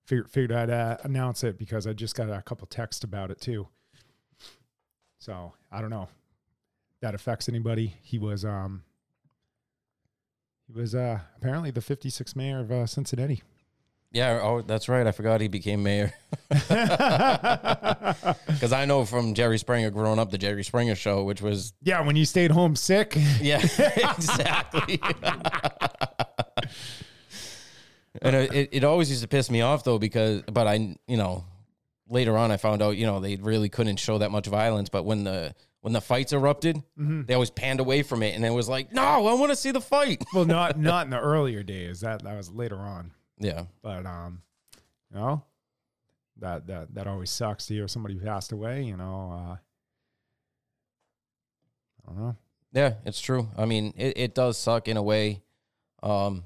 Figured, 0.07 0.31
figured 0.31 0.53
I'd 0.53 0.71
uh, 0.71 0.97
announce 1.05 1.45
it 1.45 1.59
because 1.59 1.87
I 1.87 1.93
just 1.93 2.15
got 2.15 2.31
a 2.31 2.41
couple 2.43 2.67
texts 2.67 3.05
about 3.05 3.31
it 3.31 3.41
too. 3.41 3.69
So 5.19 5.53
I 5.71 5.81
don't 5.81 5.91
know 5.91 6.09
that 7.01 7.15
affects 7.15 7.49
anybody. 7.51 7.95
He 8.03 8.19
was 8.19 8.45
um 8.47 8.83
he 10.67 10.73
was 10.73 10.95
uh 10.95 11.21
apparently 11.37 11.71
the 11.71 11.81
56th 11.81 12.35
mayor 12.37 12.61
of 12.61 12.71
uh, 12.73 12.87
Cincinnati. 12.87 13.43
Yeah, 14.15 14.39
oh, 14.43 14.63
that's 14.63 14.89
right. 14.89 15.05
I 15.07 15.11
forgot 15.11 15.41
he 15.41 15.49
became 15.49 15.83
mayor. 15.83 16.15
Because 18.47 18.73
I 18.73 18.85
know 18.85 19.05
from 19.05 19.35
Jerry 19.35 19.59
Springer 19.59 19.91
growing 19.91 20.19
up, 20.21 20.31
the 20.31 20.39
Jerry 20.39 20.63
Springer 20.63 20.95
show, 20.95 21.25
which 21.25 21.43
was, 21.43 21.73
yeah, 21.83 22.01
when 22.01 22.15
you 22.17 22.25
stayed 22.25 22.53
home 22.53 22.77
sick. 22.77 23.17
yeah, 23.41 23.59
exactly. 24.17 25.01
and 28.23 28.37
it, 28.37 28.69
it, 28.73 28.85
always 28.85 29.11
used 29.11 29.23
to 29.23 29.29
piss 29.29 29.51
me 29.51 29.61
off, 29.63 29.83
though, 29.85 29.99
because, 29.99 30.43
but 30.43 30.67
I, 30.67 30.97
you 31.07 31.17
know, 31.17 31.45
later 32.09 32.37
on 32.37 32.53
I 32.53 32.57
found 32.57 32.81
out, 32.83 32.97
you 32.97 33.07
know, 33.07 33.19
they 33.21 33.37
really 33.37 33.69
couldn't 33.69 33.97
show 33.97 34.19
that 34.19 34.31
much 34.31 34.47
violence. 34.47 34.89
But 34.89 35.05
when 35.05 35.25
the, 35.25 35.55
when 35.81 35.93
the 35.93 36.01
fights 36.01 36.33
erupted, 36.33 36.77
mm-hmm. 36.77 37.25
they 37.25 37.35
always 37.35 37.51
panned 37.51 37.81
away 37.81 38.03
from 38.03 38.23
it. 38.23 38.35
And 38.35 38.45
it 38.45 38.51
was 38.51 38.69
like, 38.69 38.93
no, 38.93 39.03
I 39.03 39.35
want 39.35 39.51
to 39.51 39.57
see 39.57 39.73
the 39.73 39.81
fight. 39.81 40.25
well, 40.33 40.45
not 40.45 40.79
not 40.79 41.05
in 41.05 41.11
the 41.11 41.21
earlier 41.21 41.63
days. 41.63 42.01
That 42.01 42.23
that 42.23 42.37
was 42.37 42.51
later 42.51 42.79
on. 42.79 43.11
Yeah. 43.39 43.65
But 43.83 44.07
um, 44.07 44.43
you 45.13 45.19
know, 45.19 45.45
that 46.39 46.67
that 46.67 46.95
that 46.95 47.07
always 47.07 47.31
sucks 47.31 47.67
to 47.67 47.75
hear 47.75 47.89
somebody 47.89 48.17
passed 48.17 48.53
away. 48.53 48.83
You 48.83 48.97
know, 48.97 49.33
uh, 49.33 49.57
I 52.03 52.07
don't 52.07 52.19
know. 52.19 52.37
Yeah, 52.73 52.95
it's 53.05 53.21
true. 53.21 53.49
I 53.57 53.67
mean, 53.67 53.95
it, 53.97 54.19
it 54.19 54.35
does 54.35 54.59
suck 54.59 54.89
in 54.89 54.97
a 54.97 55.03
way. 55.03 55.43
Um, 56.03 56.45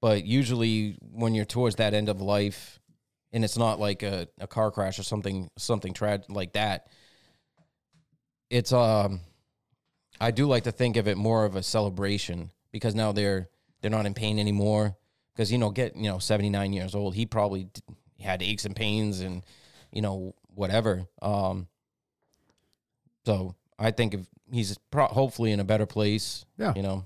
but 0.00 0.24
usually 0.24 0.96
when 1.00 1.34
you're 1.34 1.44
towards 1.44 1.76
that 1.76 1.94
end 1.94 2.08
of 2.08 2.20
life 2.20 2.78
and 3.32 3.42
it's 3.42 3.56
not 3.56 3.80
like 3.80 4.02
a, 4.02 4.28
a 4.38 4.46
car 4.46 4.70
crash 4.70 4.98
or 4.98 5.02
something 5.02 5.50
something 5.56 5.92
tragic 5.92 6.26
like 6.28 6.52
that, 6.52 6.88
it's 8.50 8.72
um 8.72 9.20
I 10.20 10.30
do 10.30 10.46
like 10.46 10.64
to 10.64 10.72
think 10.72 10.96
of 10.96 11.08
it 11.08 11.16
more 11.16 11.44
of 11.44 11.56
a 11.56 11.62
celebration 11.62 12.50
because 12.70 12.94
now 12.94 13.12
they're 13.12 13.48
they're 13.80 13.90
not 13.90 14.06
in 14.06 14.14
pain 14.14 14.38
anymore. 14.38 14.96
Because 15.38 15.52
you 15.52 15.58
know, 15.58 15.70
get 15.70 15.94
you 15.94 16.10
know, 16.10 16.18
seventy 16.18 16.50
nine 16.50 16.72
years 16.72 16.96
old, 16.96 17.14
he 17.14 17.24
probably 17.24 17.68
had 18.18 18.42
aches 18.42 18.64
and 18.64 18.74
pains 18.74 19.20
and 19.20 19.44
you 19.92 20.02
know 20.02 20.34
whatever. 20.52 21.06
Um, 21.22 21.68
so 23.24 23.54
I 23.78 23.92
think 23.92 24.14
if 24.14 24.26
he's 24.50 24.76
pro- 24.90 25.06
hopefully 25.06 25.52
in 25.52 25.60
a 25.60 25.64
better 25.64 25.86
place. 25.86 26.44
Yeah. 26.58 26.72
you 26.74 26.82
know. 26.82 27.04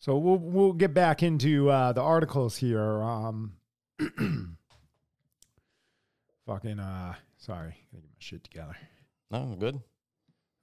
So 0.00 0.16
we'll 0.16 0.38
we'll 0.38 0.72
get 0.72 0.92
back 0.92 1.22
into 1.22 1.70
uh, 1.70 1.92
the 1.92 2.00
articles 2.00 2.56
here. 2.56 3.00
Um, 3.00 3.52
fucking 6.46 6.80
uh 6.80 7.14
sorry, 7.36 7.76
gotta 7.92 8.02
get 8.02 8.10
my 8.10 8.18
shit 8.18 8.42
together. 8.42 8.76
No, 9.30 9.38
I'm 9.38 9.58
good. 9.60 9.80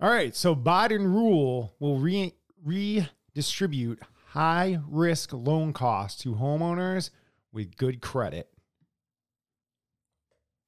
All 0.02 0.10
right, 0.10 0.36
so 0.36 0.54
Biden 0.54 1.06
rule 1.06 1.74
will 1.80 1.98
re- 1.98 2.34
redistribute 2.62 4.02
high 4.32 4.80
risk 4.88 5.34
loan 5.34 5.74
costs 5.74 6.22
to 6.24 6.36
homeowners 6.36 7.10
with 7.52 7.76
good 7.78 8.02
credit. 8.02 8.50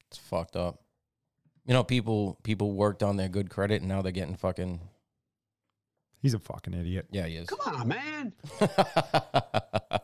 It's 0.07 0.17
fucked 0.17 0.55
up. 0.55 0.81
You 1.65 1.73
know, 1.73 1.83
people 1.83 2.39
people 2.43 2.73
worked 2.73 3.03
on 3.03 3.17
their 3.17 3.29
good 3.29 3.49
credit 3.49 3.81
and 3.81 3.89
now 3.89 4.01
they're 4.01 4.11
getting 4.11 4.35
fucking 4.35 4.81
He's 6.21 6.33
a 6.33 6.39
fucking 6.39 6.73
idiot. 6.73 7.07
yeah, 7.11 7.25
he 7.25 7.35
is. 7.35 7.47
Come 7.49 7.75
on, 7.75 7.87
man. 7.89 8.33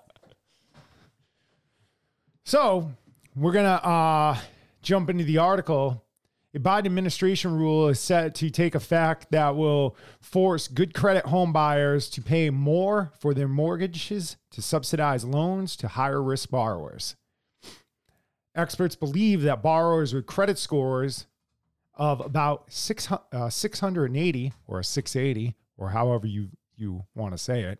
So 2.49 2.91
we're 3.35 3.51
gonna 3.51 3.75
uh, 3.75 4.35
jump 4.81 5.11
into 5.11 5.23
the 5.23 5.37
article. 5.37 6.03
A 6.55 6.57
Biden 6.57 6.87
administration 6.87 7.55
rule 7.55 7.89
is 7.89 7.99
set 7.99 8.33
to 8.35 8.49
take 8.49 8.73
effect 8.73 9.27
that 9.29 9.55
will 9.55 9.95
force 10.19 10.67
good 10.67 10.95
credit 10.95 11.27
home 11.27 11.53
buyers 11.53 12.09
to 12.09 12.23
pay 12.23 12.49
more 12.49 13.11
for 13.19 13.35
their 13.35 13.47
mortgages 13.47 14.35
to 14.51 14.61
subsidize 14.61 15.23
loans 15.23 15.75
to 15.75 15.87
higher 15.87 16.23
risk 16.23 16.49
borrowers. 16.49 17.15
Experts 18.55 18.95
believe 18.95 19.43
that 19.43 19.61
borrowers 19.61 20.11
with 20.11 20.25
credit 20.25 20.57
scores 20.57 21.27
of 21.93 22.19
about 22.19 22.73
600, 22.73 23.21
uh, 23.31 23.49
680 23.51 24.53
or 24.65 24.79
a 24.79 24.83
680 24.83 25.55
or 25.77 25.89
however 25.89 26.25
you, 26.25 26.49
you 26.75 27.05
want 27.13 27.33
to 27.33 27.37
say 27.37 27.61
it. 27.61 27.79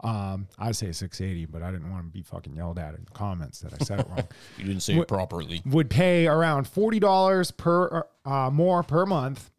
Um, 0.00 0.48
I 0.58 0.72
say 0.72 0.92
680, 0.92 1.46
but 1.46 1.62
I 1.62 1.70
didn't 1.70 1.90
want 1.90 2.04
to 2.06 2.10
be 2.12 2.22
fucking 2.22 2.54
yelled 2.54 2.78
at 2.78 2.94
in 2.94 3.04
the 3.04 3.10
comments 3.12 3.60
that 3.60 3.72
I 3.72 3.82
said 3.84 4.00
it 4.00 4.08
wrong 4.08 4.28
You 4.58 4.64
didn't 4.64 4.82
say 4.82 4.94
it 4.96 5.08
properly. 5.08 5.62
would 5.64 5.88
pay 5.88 6.26
around 6.26 6.66
$40 6.66 7.56
per 7.56 8.06
uh, 8.24 8.50
more 8.52 8.82
per 8.82 9.06
month 9.06 9.50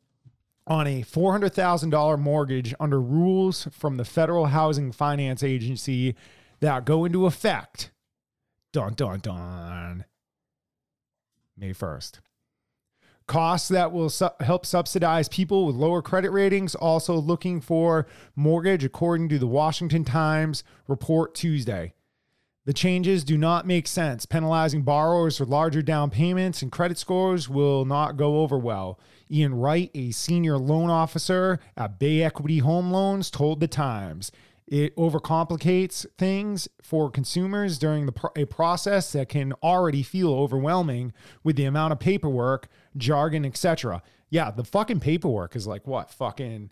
on 0.68 0.86
a 0.86 1.02
$400,000 1.02 2.20
mortgage 2.20 2.76
under 2.80 3.02
rules 3.02 3.68
from 3.72 3.98
the 3.98 4.06
Federal 4.06 4.48
Housing 4.48 4.92
Finance 4.92 5.42
Agency 5.42 6.16
that 6.60 6.86
go 6.86 7.06
into 7.06 7.26
effect 7.26 7.92
dun 8.74 8.94
dun 8.94 9.20
dun 9.20 10.06
May 11.58 11.72
1st. 11.74 12.20
Costs 13.28 13.68
that 13.68 13.92
will 13.92 14.10
su- 14.10 14.30
help 14.40 14.66
subsidize 14.66 15.28
people 15.28 15.66
with 15.66 15.76
lower 15.76 16.02
credit 16.02 16.32
ratings 16.32 16.76
also 16.76 17.16
looking 17.16 17.60
for 17.60 18.08
mortgage 18.38 18.86
according 18.86 19.28
to 19.30 19.38
the 19.38 19.48
Washington 19.48 20.06
Times 20.06 20.64
report 20.88 21.36
Tuesday. 21.36 21.94
The 22.68 22.74
changes 22.74 23.26
do 23.26 23.38
not 23.38 23.68
make 23.68 23.88
sense. 23.88 24.26
Penalizing 24.26 24.84
borrowers 24.84 25.38
for 25.38 25.46
larger 25.46 25.82
down 25.82 26.10
payments 26.10 26.62
and 26.62 26.72
credit 26.72 26.98
scores 26.98 27.48
will 27.48 27.84
not 27.84 28.18
go 28.18 28.40
over 28.40 28.58
well. 28.58 29.00
Ian 29.30 29.56
Wright, 29.56 29.92
a 29.94 30.12
senior 30.12 30.58
loan 30.58 30.90
officer 30.90 31.60
at 31.76 32.00
Bay 32.00 32.22
Equity 32.22 32.60
Home 32.60 32.92
Loans, 32.92 33.30
told 33.30 33.60
the 33.60 33.68
Times. 33.68 34.32
It 34.68 34.94
overcomplicates 34.98 36.06
things 36.18 36.68
for 36.82 37.10
consumers 37.10 37.78
during 37.78 38.06
the 38.06 38.12
pro- 38.12 38.32
a 38.36 38.44
process 38.46 39.14
that 39.14 39.30
can 39.30 39.54
already 39.64 40.04
feel 40.04 40.34
overwhelming 40.34 41.14
with 41.44 41.56
the 41.56 41.64
amount 41.66 41.94
of 41.94 42.00
paperwork, 42.00 42.68
jargon, 42.98 43.46
etc. 43.46 44.02
Yeah, 44.30 44.52
the 44.52 44.66
fucking 44.66 45.00
paperwork 45.00 45.56
is 45.56 45.68
like 45.68 45.88
what, 45.88 46.12
fucking 46.12 46.72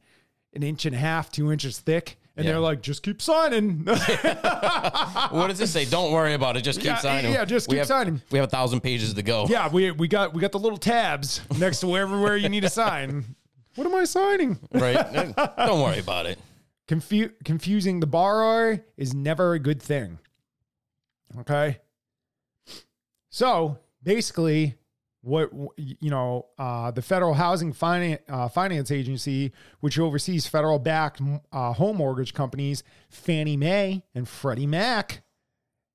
an 0.54 0.64
inch 0.64 0.86
and 0.86 0.94
a 0.94 1.00
half, 1.00 1.32
two 1.32 1.52
inches 1.54 1.80
thick, 1.80 2.18
and 2.36 2.46
Yeah. 2.46 2.52
they're 2.52 2.60
like, 2.62 2.82
just 2.82 3.02
keep 3.02 3.22
signing. 3.22 3.86
what 3.86 5.48
does 5.48 5.62
it 5.62 5.68
say? 5.68 5.86
Don't 5.86 6.12
worry 6.12 6.34
about 6.34 6.58
it. 6.58 6.62
Just 6.64 6.80
keep 6.80 6.88
Yeah, 6.88 6.98
signing. 6.98 7.32
yeah, 7.34 7.46
just 7.46 7.70
We 7.70 7.74
keep 7.76 7.80
have- 7.80 7.88
signing. 7.88 8.22
We 8.32 8.40
have 8.40 8.48
a 8.50 8.52
thousand 8.52 8.82
pages 8.82 9.14
to 9.14 9.24
go. 9.24 9.46
Yeah, 9.50 9.70
we 9.72 9.92
we 9.92 10.08
got 10.10 10.34
we 10.34 10.42
got 10.42 10.52
the 10.52 10.60
little 10.60 10.78
tabs 10.78 11.42
next 11.58 11.80
to 11.82 11.96
everywhere 11.96 12.36
you 12.36 12.50
need 12.50 12.62
to 12.64 12.70
sign. 12.70 13.24
What 13.76 13.86
am 13.88 13.94
I 13.96 14.06
signing? 14.06 14.58
Right? 14.72 14.96
Don't 15.58 15.82
worry 15.82 16.00
about 16.00 16.28
it. 16.28 16.40
Confu- 16.88 17.34
confusing 17.44 18.00
the 18.00 18.08
borrower 18.08 18.86
is 18.98 19.14
never 19.14 19.54
a 19.54 19.60
good 19.60 19.82
thing. 19.82 20.20
Okay. 21.40 21.80
So 23.30 23.80
basically, 24.04 24.76
what 25.22 25.50
you 25.78 26.12
know, 26.12 26.46
uh, 26.60 26.92
the 26.92 27.02
Federal 27.02 27.34
Housing 27.34 27.74
Finance 27.74 28.22
uh, 28.30 28.48
Finance 28.48 28.92
Agency, 28.92 29.52
which 29.80 29.98
oversees 29.98 30.46
federal-backed 30.46 31.20
uh, 31.52 31.74
home 31.74 31.98
mortgage 31.98 32.36
companies, 32.36 32.84
Fannie 33.10 33.58
Mae 33.58 34.04
and 34.14 34.30
Freddie 34.30 34.68
Mac, 34.68 35.24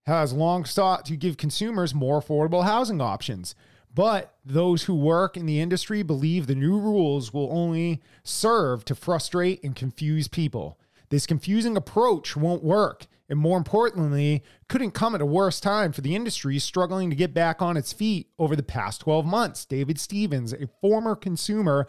has 0.06 0.32
long 0.32 0.64
sought 0.64 1.06
to 1.06 1.16
give 1.16 1.36
consumers 1.36 1.94
more 1.94 2.20
affordable 2.20 2.64
housing 2.64 3.00
options. 3.00 3.54
But 3.94 4.34
those 4.44 4.84
who 4.84 4.94
work 4.96 5.36
in 5.36 5.46
the 5.46 5.60
industry 5.60 6.02
believe 6.02 6.46
the 6.46 6.54
new 6.56 6.78
rules 6.78 7.32
will 7.32 7.48
only 7.52 8.00
serve 8.24 8.84
to 8.86 8.96
frustrate 8.96 9.62
and 9.62 9.76
confuse 9.76 10.26
people. 10.26 10.78
This 11.10 11.26
confusing 11.26 11.76
approach 11.76 12.36
won't 12.36 12.62
work. 12.62 13.06
And 13.28 13.38
more 13.38 13.58
importantly, 13.58 14.42
couldn't 14.68 14.90
come 14.90 15.14
at 15.14 15.20
a 15.20 15.26
worse 15.26 15.60
time 15.60 15.92
for 15.92 16.00
the 16.00 16.16
industry 16.16 16.58
struggling 16.58 17.10
to 17.10 17.16
get 17.16 17.32
back 17.32 17.62
on 17.62 17.76
its 17.76 17.92
feet 17.92 18.28
over 18.38 18.56
the 18.56 18.62
past 18.62 19.00
12 19.02 19.24
months. 19.24 19.64
David 19.64 20.00
Stevens, 20.00 20.52
a 20.52 20.66
former 20.80 21.14
consumer, 21.14 21.86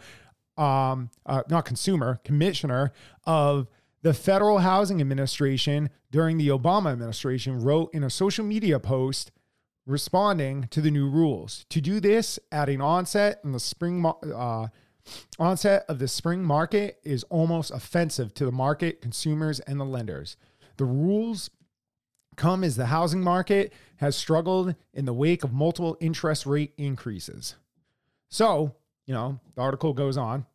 um, 0.56 1.10
uh, 1.26 1.42
not 1.48 1.64
consumer, 1.64 2.20
commissioner 2.24 2.92
of 3.24 3.66
the 4.02 4.14
Federal 4.14 4.58
Housing 4.58 5.00
Administration 5.00 5.90
during 6.12 6.38
the 6.38 6.48
Obama 6.48 6.92
administration, 6.92 7.60
wrote 7.60 7.92
in 7.92 8.04
a 8.04 8.10
social 8.10 8.44
media 8.44 8.78
post 8.78 9.32
responding 9.84 10.68
to 10.70 10.80
the 10.80 10.92
new 10.92 11.08
rules. 11.08 11.66
To 11.70 11.80
do 11.80 11.98
this 11.98 12.38
at 12.52 12.68
an 12.68 12.80
onset 12.80 13.40
in 13.42 13.50
the 13.50 13.60
spring 13.60 14.04
uh, 14.06 14.68
onset 15.38 15.84
of 15.88 15.98
the 15.98 16.08
spring 16.08 16.42
market 16.42 16.98
is 17.04 17.24
almost 17.24 17.70
offensive 17.70 18.34
to 18.34 18.44
the 18.44 18.52
market, 18.52 19.00
consumers, 19.00 19.60
and 19.60 19.80
the 19.80 19.84
lenders. 19.84 20.36
The 20.76 20.84
rules 20.84 21.50
come 22.36 22.64
as 22.64 22.76
the 22.76 22.86
housing 22.86 23.22
market 23.22 23.72
has 23.96 24.16
struggled 24.16 24.74
in 24.94 25.04
the 25.04 25.12
wake 25.12 25.44
of 25.44 25.52
multiple 25.52 25.96
interest 26.00 26.46
rate 26.46 26.72
increases. 26.76 27.56
So, 28.28 28.74
you 29.06 29.14
know, 29.14 29.38
the 29.54 29.60
article 29.60 29.92
goes 29.92 30.16
on. 30.16 30.46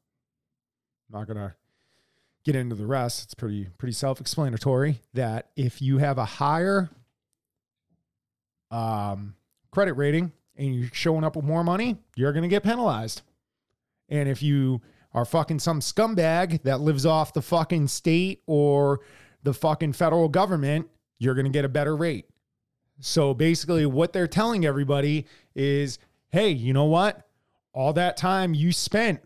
I'm 1.10 1.20
not 1.20 1.28
gonna 1.28 1.56
get 2.44 2.56
into 2.56 2.76
the 2.76 2.86
rest. 2.86 3.24
It's 3.24 3.34
pretty 3.34 3.68
pretty 3.78 3.94
self-explanatory 3.94 5.02
that 5.14 5.50
if 5.56 5.82
you 5.82 6.00
have 6.00 6.18
a 6.18 6.26
higher 6.26 6.90
um, 8.72 9.36
credit 9.72 9.94
rating 9.94 10.32
and 10.56 10.76
you're 10.76 10.90
showing 10.94 11.24
up 11.24 11.36
with 11.36 11.46
more 11.46 11.64
money, 11.64 11.98
you're 12.16 12.34
going 12.34 12.44
to 12.44 12.50
get 12.50 12.64
penalized. 12.64 13.22
And 14.10 14.30
if 14.30 14.42
you 14.42 14.82
are 15.14 15.26
fucking 15.26 15.60
some 15.60 15.80
scumbag 15.80 16.62
that 16.64 16.82
lives 16.82 17.06
off 17.06 17.34
the 17.34 17.42
fucking 17.42 17.88
state 17.88 18.42
or 18.46 19.00
the 19.44 19.54
fucking 19.54 19.94
federal 19.94 20.30
government, 20.30 20.88
you're 21.20 21.36
going 21.36 21.46
to 21.46 21.52
get 21.52 21.66
a 21.66 21.70
better 21.70 21.96
rate. 21.96 22.26
So 23.00 23.34
basically, 23.34 23.86
what 23.86 24.14
they're 24.14 24.28
telling 24.28 24.66
everybody 24.66 25.26
is 25.56 26.00
hey, 26.30 26.50
you 26.50 26.74
know 26.74 26.86
what? 26.86 27.26
All 27.74 27.94
that 27.94 28.18
time 28.18 28.54
you 28.54 28.72
spent, 28.72 29.22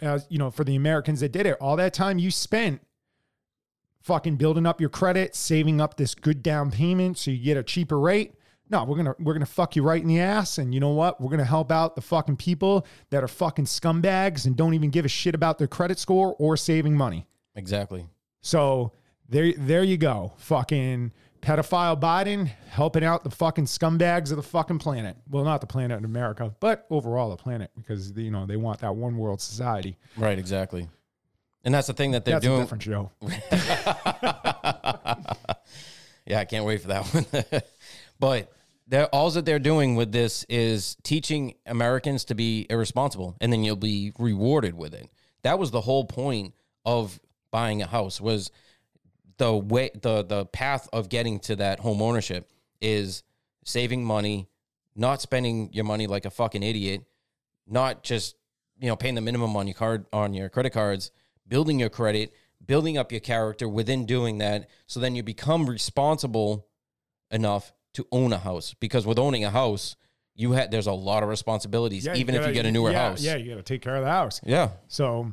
as 0.00 0.26
you 0.28 0.38
know, 0.38 0.50
for 0.50 0.64
the 0.64 0.76
Americans 0.76 1.20
that 1.20 1.32
did 1.32 1.46
it, 1.46 1.56
all 1.60 1.76
that 1.76 1.94
time 1.94 2.18
you 2.18 2.30
spent 2.30 2.80
fucking 4.02 4.36
building 4.36 4.66
up 4.66 4.80
your 4.80 4.90
credit, 4.90 5.34
saving 5.34 5.80
up 5.80 5.96
this 5.96 6.14
good 6.14 6.42
down 6.42 6.70
payment 6.70 7.18
so 7.18 7.30
you 7.30 7.42
get 7.42 7.56
a 7.56 7.62
cheaper 7.62 7.98
rate. 7.98 8.34
No, 8.70 8.84
we're 8.84 8.96
gonna 8.96 9.14
we're 9.18 9.32
gonna 9.32 9.46
fuck 9.46 9.76
you 9.76 9.82
right 9.82 10.00
in 10.00 10.08
the 10.08 10.20
ass, 10.20 10.58
and 10.58 10.74
you 10.74 10.80
know 10.80 10.90
what? 10.90 11.20
We're 11.20 11.30
gonna 11.30 11.44
help 11.44 11.72
out 11.72 11.96
the 11.96 12.02
fucking 12.02 12.36
people 12.36 12.86
that 13.10 13.24
are 13.24 13.28
fucking 13.28 13.64
scumbags 13.64 14.46
and 14.46 14.56
don't 14.56 14.74
even 14.74 14.90
give 14.90 15.04
a 15.04 15.08
shit 15.08 15.34
about 15.34 15.58
their 15.58 15.68
credit 15.68 15.98
score 15.98 16.36
or 16.38 16.56
saving 16.56 16.96
money. 16.96 17.26
Exactly. 17.54 18.06
So 18.42 18.92
there 19.28 19.52
there 19.56 19.82
you 19.82 19.96
go, 19.96 20.34
fucking 20.36 21.12
pedophile 21.40 21.98
Biden 21.98 22.50
helping 22.68 23.04
out 23.04 23.22
the 23.24 23.30
fucking 23.30 23.64
scumbags 23.66 24.30
of 24.30 24.36
the 24.36 24.42
fucking 24.42 24.80
planet. 24.80 25.16
Well, 25.30 25.44
not 25.44 25.60
the 25.60 25.66
planet 25.66 25.96
in 25.98 26.04
America, 26.04 26.54
but 26.60 26.84
overall 26.90 27.30
the 27.30 27.36
planet 27.36 27.70
because 27.76 28.12
you 28.12 28.30
know 28.30 28.44
they 28.44 28.56
want 28.56 28.80
that 28.80 28.94
one 28.94 29.16
world 29.16 29.40
society. 29.40 29.96
Right. 30.16 30.38
Exactly. 30.38 30.88
And 31.64 31.74
that's 31.74 31.86
the 31.88 31.92
thing 31.94 32.12
that 32.12 32.24
they're 32.24 32.34
That's 32.34 32.44
a 32.44 32.48
doing. 32.48 32.60
different 32.60 32.82
show. 32.82 33.10
Yeah, 36.26 36.40
I 36.40 36.44
can't 36.44 36.66
wait 36.66 36.82
for 36.82 36.88
that 36.88 37.06
one. 37.06 37.62
but 38.20 38.52
they're, 38.88 39.06
all 39.06 39.30
that 39.30 39.44
they're 39.44 39.58
doing 39.58 39.96
with 39.96 40.12
this 40.12 40.44
is 40.48 40.96
teaching 41.02 41.54
Americans 41.66 42.24
to 42.26 42.34
be 42.34 42.66
irresponsible, 42.70 43.36
and 43.40 43.52
then 43.52 43.62
you'll 43.62 43.76
be 43.76 44.12
rewarded 44.18 44.74
with 44.74 44.94
it. 44.94 45.08
That 45.42 45.58
was 45.58 45.70
the 45.70 45.82
whole 45.82 46.04
point 46.04 46.54
of 46.84 47.20
buying 47.50 47.82
a 47.82 47.86
house 47.86 48.20
was 48.20 48.50
the 49.36 49.54
way 49.54 49.90
the 49.94 50.24
the 50.24 50.46
path 50.46 50.88
of 50.92 51.08
getting 51.08 51.38
to 51.40 51.56
that 51.56 51.80
home 51.80 52.02
ownership 52.02 52.50
is 52.80 53.22
saving 53.64 54.04
money, 54.04 54.48
not 54.96 55.20
spending 55.20 55.70
your 55.72 55.84
money 55.84 56.06
like 56.06 56.24
a 56.24 56.30
fucking 56.30 56.62
idiot, 56.62 57.04
not 57.66 58.02
just 58.02 58.36
you 58.80 58.88
know 58.88 58.96
paying 58.96 59.14
the 59.14 59.20
minimum 59.20 59.54
on 59.56 59.66
your 59.66 59.74
card 59.74 60.06
on 60.12 60.34
your 60.34 60.48
credit 60.48 60.70
cards, 60.70 61.10
building 61.46 61.78
your 61.78 61.90
credit, 61.90 62.32
building 62.64 62.98
up 62.98 63.12
your 63.12 63.20
character 63.20 63.68
within 63.68 64.06
doing 64.06 64.38
that, 64.38 64.68
so 64.86 64.98
then 64.98 65.14
you 65.14 65.22
become 65.22 65.68
responsible 65.68 66.66
enough 67.30 67.72
to 67.98 68.06
own 68.10 68.32
a 68.32 68.38
house. 68.38 68.74
Because 68.80 69.06
with 69.06 69.18
owning 69.18 69.44
a 69.44 69.50
house, 69.50 69.96
you 70.34 70.52
had 70.52 70.70
there's 70.70 70.86
a 70.86 70.92
lot 70.92 71.22
of 71.22 71.28
responsibilities, 71.28 72.06
Yeah, 72.06 72.14
even 72.14 72.34
if 72.34 72.40
gotta- 72.40 72.50
you 72.50 72.54
get 72.54 72.66
a 72.66 72.70
newer 72.72 72.90
yeah, 72.92 73.08
house. 73.10 73.22
Yeah, 73.22 73.36
you 73.36 73.50
got 73.50 73.56
to 73.56 73.62
take 73.62 73.82
care 73.82 73.96
of 73.96 74.02
the 74.04 74.10
house. 74.10 74.40
yeah. 74.44 74.70
So 74.88 75.32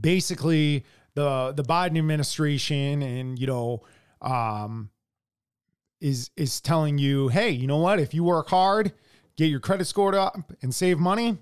basically 0.00 0.84
the 1.14 1.52
the 1.52 1.62
Biden 1.62 1.98
administration 1.98 3.02
and 3.02 3.38
you 3.38 3.46
know 3.46 3.82
um 4.20 4.90
is 6.00 6.30
is 6.36 6.60
telling 6.60 6.98
you, 6.98 7.28
"Hey, 7.28 7.50
you 7.50 7.66
know 7.66 7.78
what? 7.78 8.00
If 8.00 8.12
you 8.14 8.24
work 8.24 8.48
hard, 8.48 8.92
get 9.36 9.46
your 9.46 9.60
credit 9.60 9.84
score 9.86 10.14
up 10.14 10.52
and 10.62 10.74
save 10.74 10.98
money, 10.98 11.38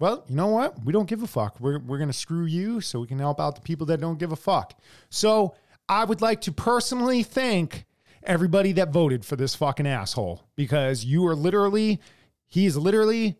well, 0.00 0.24
you 0.28 0.34
know 0.34 0.48
what? 0.48 0.84
We 0.84 0.92
don't 0.92 1.08
give 1.08 1.22
a 1.22 1.26
fuck. 1.26 1.60
We're 1.60 1.78
we're 1.78 1.98
going 1.98 2.08
to 2.10 2.16
screw 2.16 2.44
you 2.44 2.80
so 2.80 3.00
we 3.00 3.06
can 3.06 3.18
help 3.18 3.40
out 3.40 3.54
the 3.54 3.60
people 3.60 3.86
that 3.86 4.00
don't 4.00 4.18
give 4.18 4.32
a 4.32 4.36
fuck." 4.36 4.78
So, 5.10 5.54
I 5.88 6.04
would 6.04 6.20
like 6.20 6.40
to 6.42 6.52
personally 6.52 7.22
thank 7.22 7.86
everybody 8.28 8.72
that 8.72 8.92
voted 8.92 9.24
for 9.24 9.34
this 9.34 9.54
fucking 9.54 9.86
asshole 9.86 10.44
because 10.54 11.04
you 11.04 11.26
are 11.26 11.34
literally 11.34 12.00
he 12.46 12.66
is 12.66 12.76
literally 12.76 13.36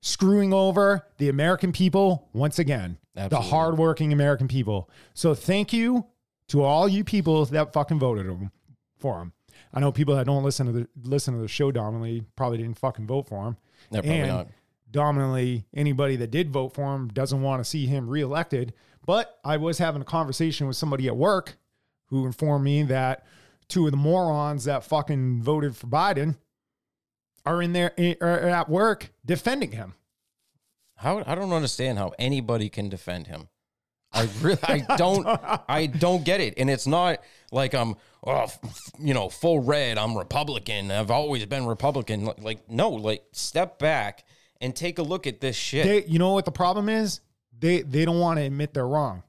screwing 0.00 0.52
over 0.52 1.06
the 1.16 1.28
American 1.28 1.72
people 1.72 2.28
once 2.32 2.58
again. 2.58 2.98
Absolutely. 3.16 3.46
The 3.46 3.50
hardworking 3.50 4.12
American 4.12 4.46
people. 4.46 4.90
So 5.14 5.34
thank 5.34 5.72
you 5.72 6.06
to 6.48 6.62
all 6.62 6.88
you 6.88 7.02
people 7.04 7.44
that 7.46 7.72
fucking 7.72 7.98
voted 7.98 8.26
him, 8.26 8.50
for 8.98 9.20
him. 9.20 9.32
I 9.72 9.80
know 9.80 9.92
people 9.92 10.14
that 10.16 10.26
don't 10.26 10.44
listen 10.44 10.66
to 10.66 10.72
the 10.72 10.88
listen 11.02 11.34
to 11.34 11.40
the 11.40 11.48
show 11.48 11.70
dominantly 11.70 12.24
probably 12.36 12.58
didn't 12.58 12.78
fucking 12.78 13.06
vote 13.06 13.28
for 13.28 13.48
him. 13.48 13.56
No, 13.90 14.00
probably 14.00 14.18
and 14.18 14.28
not. 14.28 14.48
dominantly 14.90 15.66
anybody 15.74 16.16
that 16.16 16.30
did 16.30 16.50
vote 16.50 16.74
for 16.74 16.94
him 16.94 17.08
doesn't 17.08 17.42
want 17.42 17.62
to 17.62 17.68
see 17.68 17.86
him 17.86 18.08
reelected. 18.08 18.72
But 19.04 19.38
I 19.44 19.56
was 19.56 19.78
having 19.78 20.02
a 20.02 20.06
conversation 20.06 20.66
with 20.66 20.76
somebody 20.76 21.06
at 21.06 21.16
work 21.16 21.58
who 22.06 22.26
informed 22.26 22.64
me 22.64 22.82
that 22.84 23.26
two 23.68 23.86
of 23.86 23.90
the 23.90 23.96
morons 23.96 24.64
that 24.64 24.84
fucking 24.84 25.42
voted 25.42 25.76
for 25.76 25.86
Biden 25.86 26.36
are 27.44 27.62
in 27.62 27.72
there 27.72 27.92
eh, 27.98 28.14
are 28.20 28.40
at 28.40 28.68
work 28.68 29.10
defending 29.24 29.72
him. 29.72 29.94
How 30.96 31.22
I 31.26 31.34
don't 31.34 31.52
understand 31.52 31.98
how 31.98 32.12
anybody 32.18 32.68
can 32.68 32.88
defend 32.88 33.28
him. 33.28 33.48
I 34.12 34.28
really 34.40 34.58
I 34.62 34.96
don't 34.96 35.26
I 35.68 35.86
don't 35.86 36.24
get 36.24 36.40
it. 36.40 36.54
And 36.56 36.68
it's 36.68 36.86
not 36.86 37.20
like 37.52 37.74
I'm 37.74 37.94
oh, 38.26 38.46
you 38.98 39.14
know 39.14 39.28
full 39.28 39.60
red. 39.60 39.98
I'm 39.98 40.16
Republican. 40.16 40.90
I've 40.90 41.10
always 41.10 41.44
been 41.46 41.66
Republican. 41.66 42.24
Like, 42.24 42.42
like 42.42 42.70
no, 42.70 42.90
like 42.90 43.24
step 43.32 43.78
back 43.78 44.24
and 44.60 44.74
take 44.74 44.98
a 44.98 45.02
look 45.02 45.26
at 45.26 45.40
this 45.40 45.56
shit. 45.56 45.84
They, 45.84 46.04
you 46.10 46.18
know 46.18 46.32
what 46.32 46.44
the 46.44 46.52
problem 46.52 46.88
is? 46.88 47.20
They 47.56 47.82
they 47.82 48.04
don't 48.04 48.20
want 48.20 48.38
to 48.38 48.44
admit 48.44 48.74
they're 48.74 48.86
wrong. 48.86 49.22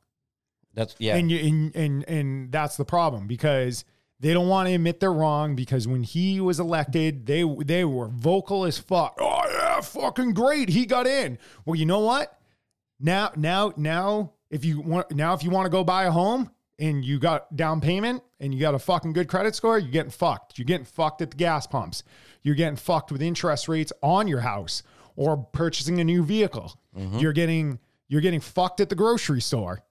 That's 0.73 0.95
yeah. 0.99 1.15
And 1.15 1.29
you 1.29 1.39
and, 1.39 1.75
and 1.75 2.09
and 2.09 2.51
that's 2.51 2.77
the 2.77 2.85
problem 2.85 3.27
because 3.27 3.85
they 4.19 4.33
don't 4.33 4.47
want 4.47 4.67
to 4.67 4.73
admit 4.73 4.99
they're 4.99 5.13
wrong 5.13 5.55
because 5.55 5.87
when 5.87 6.03
he 6.03 6.41
was 6.41 6.59
elected, 6.59 7.25
they 7.25 7.43
they 7.63 7.85
were 7.85 8.07
vocal 8.07 8.65
as 8.65 8.77
fuck. 8.77 9.17
Oh 9.19 9.41
yeah, 9.49 9.81
fucking 9.81 10.33
great, 10.33 10.69
he 10.69 10.85
got 10.85 11.07
in. 11.07 11.37
Well, 11.65 11.75
you 11.75 11.85
know 11.85 11.99
what? 11.99 12.37
Now 12.99 13.31
now 13.35 13.73
now 13.77 14.33
if 14.49 14.65
you 14.65 14.81
want 14.81 15.11
now 15.11 15.33
if 15.33 15.43
you 15.43 15.49
want 15.49 15.65
to 15.65 15.69
go 15.69 15.83
buy 15.83 16.05
a 16.05 16.11
home 16.11 16.51
and 16.77 17.03
you 17.03 17.19
got 17.19 17.55
down 17.55 17.81
payment 17.81 18.23
and 18.39 18.53
you 18.53 18.59
got 18.59 18.73
a 18.73 18.79
fucking 18.79 19.13
good 19.13 19.27
credit 19.27 19.55
score, 19.55 19.79
you're 19.79 19.91
getting 19.91 20.11
fucked. 20.11 20.57
You're 20.57 20.65
getting 20.65 20.85
fucked 20.85 21.21
at 21.21 21.31
the 21.31 21.37
gas 21.37 21.67
pumps. 21.67 22.03
You're 22.41 22.55
getting 22.55 22.77
fucked 22.77 23.11
with 23.11 23.21
interest 23.21 23.67
rates 23.67 23.91
on 24.01 24.27
your 24.27 24.39
house 24.41 24.83
or 25.15 25.37
purchasing 25.37 25.99
a 25.99 26.03
new 26.03 26.23
vehicle. 26.23 26.77
Mm-hmm. 26.97 27.19
You're 27.19 27.33
getting 27.33 27.79
you're 28.09 28.21
getting 28.21 28.39
fucked 28.41 28.81
at 28.81 28.89
the 28.89 28.95
grocery 28.95 29.41
store. 29.41 29.83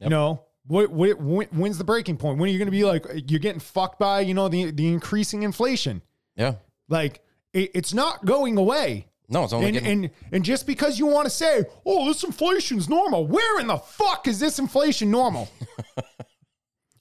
You 0.00 0.10
know, 0.10 0.44
what, 0.66 0.90
what, 0.90 1.20
when, 1.20 1.48
when's 1.48 1.78
the 1.78 1.84
breaking 1.84 2.16
point? 2.16 2.38
When 2.38 2.48
are 2.48 2.52
you 2.52 2.58
going 2.58 2.66
to 2.66 2.72
be 2.72 2.84
like, 2.84 3.06
you're 3.30 3.40
getting 3.40 3.60
fucked 3.60 3.98
by, 3.98 4.20
you 4.20 4.34
know, 4.34 4.48
the, 4.48 4.70
the 4.70 4.88
increasing 4.88 5.42
inflation? 5.42 6.02
yeah. 6.36 6.54
Like, 6.88 7.22
it, 7.54 7.70
it's 7.74 7.94
not 7.94 8.24
going 8.26 8.58
away. 8.58 9.06
No, 9.28 9.44
it's 9.44 9.54
only 9.54 9.68
And, 9.68 9.74
getting 9.74 10.04
and, 10.04 10.10
and 10.32 10.44
just 10.44 10.66
because 10.66 10.98
you 10.98 11.06
want 11.06 11.24
to 11.24 11.30
say, 11.30 11.64
oh, 11.86 12.06
this 12.06 12.22
inflation's 12.24 12.88
normal, 12.90 13.26
where 13.26 13.58
in 13.58 13.66
the 13.68 13.78
fuck 13.78 14.28
is 14.28 14.38
this 14.38 14.58
inflation 14.58 15.10
normal? 15.10 15.48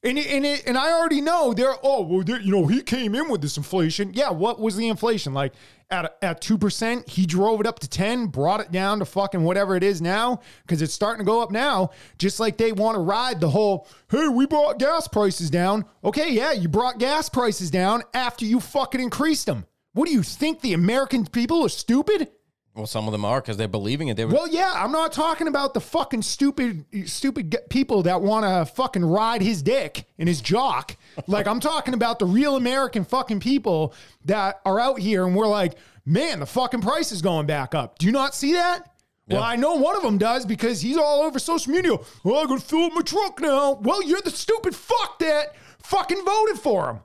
And 0.06 0.18
it, 0.18 0.28
and 0.28 0.46
it, 0.46 0.64
and 0.68 0.78
I 0.78 0.92
already 0.92 1.22
know 1.22 1.54
there. 1.54 1.76
Oh 1.82 2.02
well, 2.02 2.24
there, 2.24 2.42
you 2.42 2.52
know 2.52 2.68
he 2.68 2.82
came 2.82 3.16
in 3.16 3.30
with 3.30 3.42
this 3.42 3.56
inflation. 3.56 4.14
Yeah, 4.14 4.32
what 4.32 4.60
was 4.60 4.76
the 4.76 4.90
inflation 4.90 5.34
like 5.34 5.54
at 5.94 6.18
at 6.22 6.42
two 6.42 6.58
percent? 6.58 7.08
He 7.08 7.26
drove 7.26 7.62
it 7.62 7.68
up 7.68 7.80
to 7.80 7.88
ten, 7.88 8.26
brought 8.26 8.60
it 8.60 8.72
down 8.72 9.00
to 9.00 9.06
fucking 9.06 9.44
whatever 9.44 9.76
it 9.76 9.84
is 9.84 10.02
now 10.02 10.42
because 10.64 10.82
it's 10.82 10.94
starting 10.94 11.26
to 11.26 11.30
go 11.30 11.42
up 11.42 11.52
now. 11.52 11.92
Just 12.18 12.40
like 12.40 12.58
they 12.58 12.72
want 12.72 12.96
to 12.96 13.02
ride 13.02 13.40
the 13.40 13.50
whole. 13.50 13.88
Hey, 14.10 14.28
we 14.28 14.46
brought 14.46 14.80
gas 14.80 15.08
prices 15.08 15.50
down. 15.50 15.86
Okay, 16.04 16.32
yeah, 16.32 16.52
you 16.52 16.68
brought 16.68 16.98
gas 17.00 17.30
prices 17.30 17.70
down 17.72 18.04
after 18.14 18.46
you 18.46 18.60
fucking 18.60 19.02
increased 19.02 19.46
them. 19.46 19.66
What 19.94 20.08
do 20.08 20.14
you 20.14 20.24
think? 20.24 20.62
The 20.62 20.74
American 20.74 21.26
people 21.26 21.64
are 21.64 21.70
stupid? 21.70 22.30
Well, 22.76 22.88
some 22.88 23.08
of 23.08 23.12
them 23.12 23.24
are 23.24 23.40
because 23.40 23.58
they're 23.58 23.68
believing 23.68 24.08
it. 24.08 24.18
They 24.18 24.26
were 24.26 24.34
Well, 24.34 24.48
yeah, 24.48 24.72
I'm 24.76 24.92
not 24.92 25.12
talking 25.14 25.48
about 25.48 25.74
the 25.74 25.82
fucking 25.82 26.24
stupid, 26.24 26.86
stupid 27.08 27.56
people 27.70 28.04
that 28.04 28.22
want 28.22 28.46
to 28.46 28.74
fucking 28.74 29.06
ride 29.06 29.42
his 29.42 29.62
dick 29.62 30.06
and 30.18 30.28
his 30.28 30.42
jock. 30.42 30.96
Like, 31.28 31.46
I'm 31.48 31.60
talking 31.60 31.94
about 31.94 32.18
the 32.18 32.26
real 32.26 32.56
American 32.56 33.04
fucking 33.06 33.42
people 33.42 33.94
that 34.26 34.60
are 34.66 34.80
out 34.80 34.98
here 35.00 35.26
and 35.26 35.36
we're 35.36 35.48
like, 35.48 35.76
man, 36.06 36.40
the 36.40 36.46
fucking 36.48 36.82
price 36.82 37.12
is 37.12 37.22
going 37.22 37.46
back 37.46 37.76
up. 37.76 38.00
Do 38.00 38.08
you 38.08 38.12
not 38.12 38.34
see 38.34 38.54
that? 38.54 38.90
Well, 39.28 39.40
Yeah. 39.42 39.48
I 39.48 39.56
know 39.56 39.76
one 39.76 39.96
of 39.96 40.02
them 40.02 40.18
does 40.18 40.46
because 40.46 40.82
he's 40.82 40.98
all 40.98 41.22
over 41.22 41.38
social 41.40 41.72
media. 41.74 41.96
Well, 42.24 42.40
I'm 42.42 42.48
going 42.48 42.60
to 42.60 42.66
fill 42.66 42.86
up 42.86 42.94
my 42.94 43.02
truck 43.02 43.40
now. 43.40 43.74
Well, 43.74 44.04
you're 44.04 44.20
the 44.22 44.32
stupid 44.32 44.76
fuck 44.76 45.20
that 45.20 45.56
fucking 45.84 46.26
voted 46.26 46.60
for 46.60 46.90
him. 46.90 47.00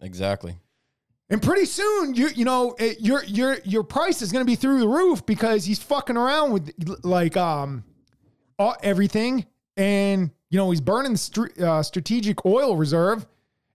exactly. 0.00 0.56
And 1.30 1.40
pretty 1.40 1.64
soon, 1.64 2.14
you 2.14 2.28
you 2.34 2.44
know 2.44 2.74
it, 2.78 3.00
your 3.00 3.22
your 3.24 3.58
your 3.64 3.84
price 3.84 4.20
is 4.20 4.32
going 4.32 4.44
to 4.44 4.50
be 4.50 4.56
through 4.56 4.80
the 4.80 4.88
roof 4.88 5.24
because 5.24 5.64
he's 5.64 5.78
fucking 5.78 6.16
around 6.16 6.52
with 6.52 6.72
like 7.04 7.36
um 7.36 7.84
all, 8.58 8.74
everything, 8.82 9.46
and 9.76 10.32
you 10.50 10.58
know 10.58 10.70
he's 10.70 10.80
burning 10.80 11.12
the 11.12 11.18
str- 11.18 11.62
uh, 11.62 11.82
strategic 11.84 12.44
oil 12.44 12.76
reserve, 12.76 13.26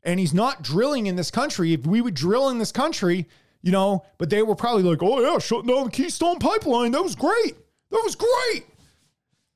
and 0.03 0.19
he's 0.19 0.33
not 0.33 0.63
drilling 0.63 1.07
in 1.07 1.15
this 1.15 1.31
country. 1.31 1.71
If 1.71 1.85
we 1.85 2.01
would 2.01 2.13
drill 2.13 2.49
in 2.49 2.59
this 2.59 2.73
country, 2.73 3.25
you 3.61 3.71
know, 3.71 4.05
but 4.17 4.29
they 4.29 4.43
were 4.43 4.55
probably 4.55 4.83
like, 4.83 5.01
oh 5.01 5.21
yeah, 5.21 5.39
shutting 5.39 5.67
down 5.67 5.85
the 5.85 5.91
Keystone 5.91 6.39
Pipeline. 6.39 6.91
That 6.91 7.03
was 7.03 7.15
great. 7.15 7.55
That 7.89 8.01
was 8.03 8.15
great. 8.15 8.65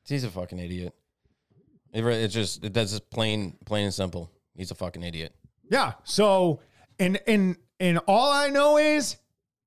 He's 0.07 0.23
a 0.23 0.29
fucking 0.29 0.57
idiot. 0.57 0.95
It, 1.93 2.05
it's 2.05 2.33
just 2.33 2.63
it, 2.63 2.73
that's 2.73 2.91
just 2.91 3.09
plain 3.09 3.57
plain 3.65 3.83
and 3.83 3.93
simple. 3.93 4.31
He's 4.55 4.71
a 4.71 4.75
fucking 4.75 5.03
idiot. 5.03 5.35
Yeah. 5.69 5.93
So, 6.05 6.62
and 6.97 7.19
and 7.27 7.57
and 7.79 7.99
all 8.07 8.31
I 8.31 8.49
know 8.49 8.77
is 8.77 9.17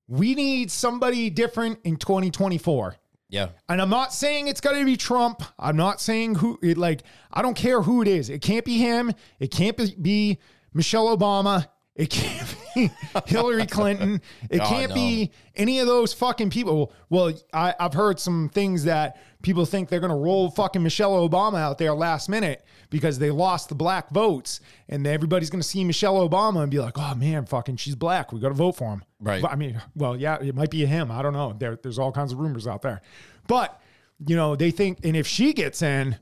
we 0.09 0.35
need 0.35 0.70
somebody 0.70 1.31
different 1.31 1.79
in 1.85 1.96
2024. 1.96 2.96
Yeah. 3.29 3.48
And 3.68 3.81
I'm 3.81 3.88
not 3.88 4.12
saying 4.12 4.48
it's 4.48 4.61
got 4.61 4.72
to 4.72 4.85
be 4.85 4.96
Trump. 4.96 5.42
I'm 5.59 5.77
not 5.77 6.01
saying 6.01 6.35
who 6.35 6.59
it 6.62 6.77
like 6.77 7.03
I 7.33 7.40
don't 7.40 7.57
care 7.57 7.81
who 7.81 8.03
it 8.03 8.09
is. 8.09 8.29
It 8.29 8.42
can't 8.42 8.64
be 8.64 8.77
him. 8.79 9.12
It 9.40 9.51
can't 9.51 9.77
be- 9.77 9.94
be 10.01 10.38
Michelle 10.75 11.16
Obama. 11.16 11.66
It 11.94 12.11
can't 12.11 12.46
be 12.48 12.62
Hillary 13.27 13.67
Clinton. 13.67 14.21
It 14.51 14.61
Oh, 14.61 14.69
can't 14.69 14.91
no. 14.91 14.95
be 14.95 15.33
any 15.57 15.79
of 15.81 15.87
those 15.87 16.13
fucking 16.13 16.51
people. 16.51 16.93
Well, 17.11 17.33
I, 17.53 17.75
I've 17.79 17.95
heard 17.95 18.19
some 18.21 18.49
things 18.53 18.85
that 18.85 19.21
people 19.43 19.65
think 19.67 19.89
they're 19.89 20.01
going 20.01 20.11
to 20.11 20.17
roll 20.17 20.51
fucking 20.51 20.83
Michelle 20.83 21.29
Obama 21.29 21.59
out 21.59 21.79
there 21.79 21.93
last 21.95 22.29
minute 22.29 22.65
because 22.91 23.19
they 23.19 23.31
lost 23.31 23.69
the 23.69 23.75
black 23.75 24.11
votes. 24.11 24.61
And 24.89 25.07
everybody's 25.07 25.51
going 25.51 25.61
to 25.63 25.67
see 25.69 25.83
Michelle 25.85 26.29
Obama 26.29 26.63
and 26.63 26.71
be 26.71 26.79
like, 26.79 26.97
oh 26.99 27.15
man, 27.15 27.47
fucking, 27.47 27.77
she's 27.77 27.95
black. 27.95 28.33
We 28.33 28.41
got 28.41 28.49
to 28.49 28.55
vote 28.55 28.73
for 28.77 28.89
him. 28.93 29.03
Right. 29.21 29.43
But, 29.43 29.53
I 29.53 29.57
mean, 29.57 29.81
well, 29.95 30.17
yeah, 30.17 30.39
it 30.43 30.55
might 30.55 30.71
be 30.71 30.85
him. 30.87 31.11
I 31.11 31.23
don't 31.23 31.33
know. 31.33 31.55
There, 31.59 31.77
there's 31.83 31.99
all 31.99 32.13
kinds 32.13 32.33
of 32.33 32.39
rumors 32.39 32.67
out 32.67 32.83
there. 32.83 33.03
But, 33.49 33.81
you 34.27 34.37
know, 34.37 34.55
they 34.57 34.71
think, 34.71 34.99
and 35.05 35.17
if 35.17 35.27
she 35.27 35.53
gets 35.53 35.83
in, 35.83 36.17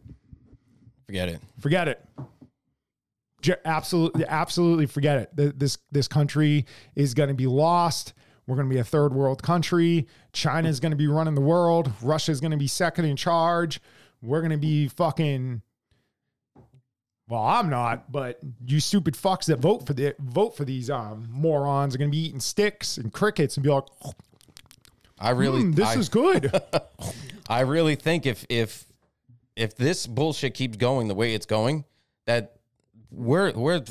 Forget 1.07 1.29
it. 1.29 1.41
forget 1.59 1.89
it. 1.89 2.05
Absolutely, 3.65 4.25
absolutely 4.27 4.87
forget 4.87 5.19
it. 5.19 5.59
This 5.59 5.79
this 5.91 6.09
country 6.09 6.67
is 6.95 7.15
going 7.15 7.29
to 7.29 7.35
be 7.35 7.47
lost. 7.47 8.15
We're 8.47 8.57
going 8.57 8.69
to 8.69 8.75
be 8.75 8.81
a 8.81 8.85
third 8.85 9.15
world 9.15 9.43
country. 9.43 10.09
China 10.33 10.69
is 10.69 10.81
going 10.81 10.91
to 10.91 10.97
be 10.97 11.07
running 11.07 11.35
the 11.35 11.41
world. 11.41 11.93
Russia 12.03 12.33
is 12.33 12.41
going 12.41 12.51
to 12.51 12.57
be 12.57 12.67
second 12.67 13.05
in 13.05 13.17
charge. 13.17 13.81
We're 14.23 14.41
going 14.41 14.51
to 14.51 14.59
be 14.59 14.89
fucking. 14.89 15.63
Well, 17.29 17.43
I'm 17.43 17.71
not, 17.71 18.11
but 18.11 18.41
you 18.67 18.81
stupid 18.81 19.15
fucks 19.15 19.45
that 19.47 19.61
vote 19.61 19.87
for 19.87 19.93
the 19.93 20.17
vote 20.19 20.57
for 20.57 20.65
these 20.65 20.91
um, 20.91 21.29
morons 21.31 21.95
are 21.95 21.99
going 21.99 22.11
to 22.11 22.17
be 22.17 22.25
eating 22.25 22.41
sticks 22.41 22.97
and 22.97 23.13
crickets 23.13 23.57
and 23.57 23.63
be 23.63 23.71
like, 23.71 23.85
I 25.17 25.31
really 25.31 25.63
"Hmm, 25.63 25.73
this 25.73 25.89
I, 25.89 25.95
is 25.95 26.09
good. 26.09 26.51
I 27.49 27.61
really 27.61 27.95
think 27.95 28.27
if 28.27 28.45
if 28.49 28.85
if 29.55 29.77
this 29.77 30.09
bullshit 30.09 30.55
keeps 30.55 30.77
going 30.77 31.07
the 31.07 31.15
way 31.15 31.35
it's 31.35 31.47
going, 31.47 31.85
that 32.27 32.57
we're 33.11 33.53
we're 33.53 33.83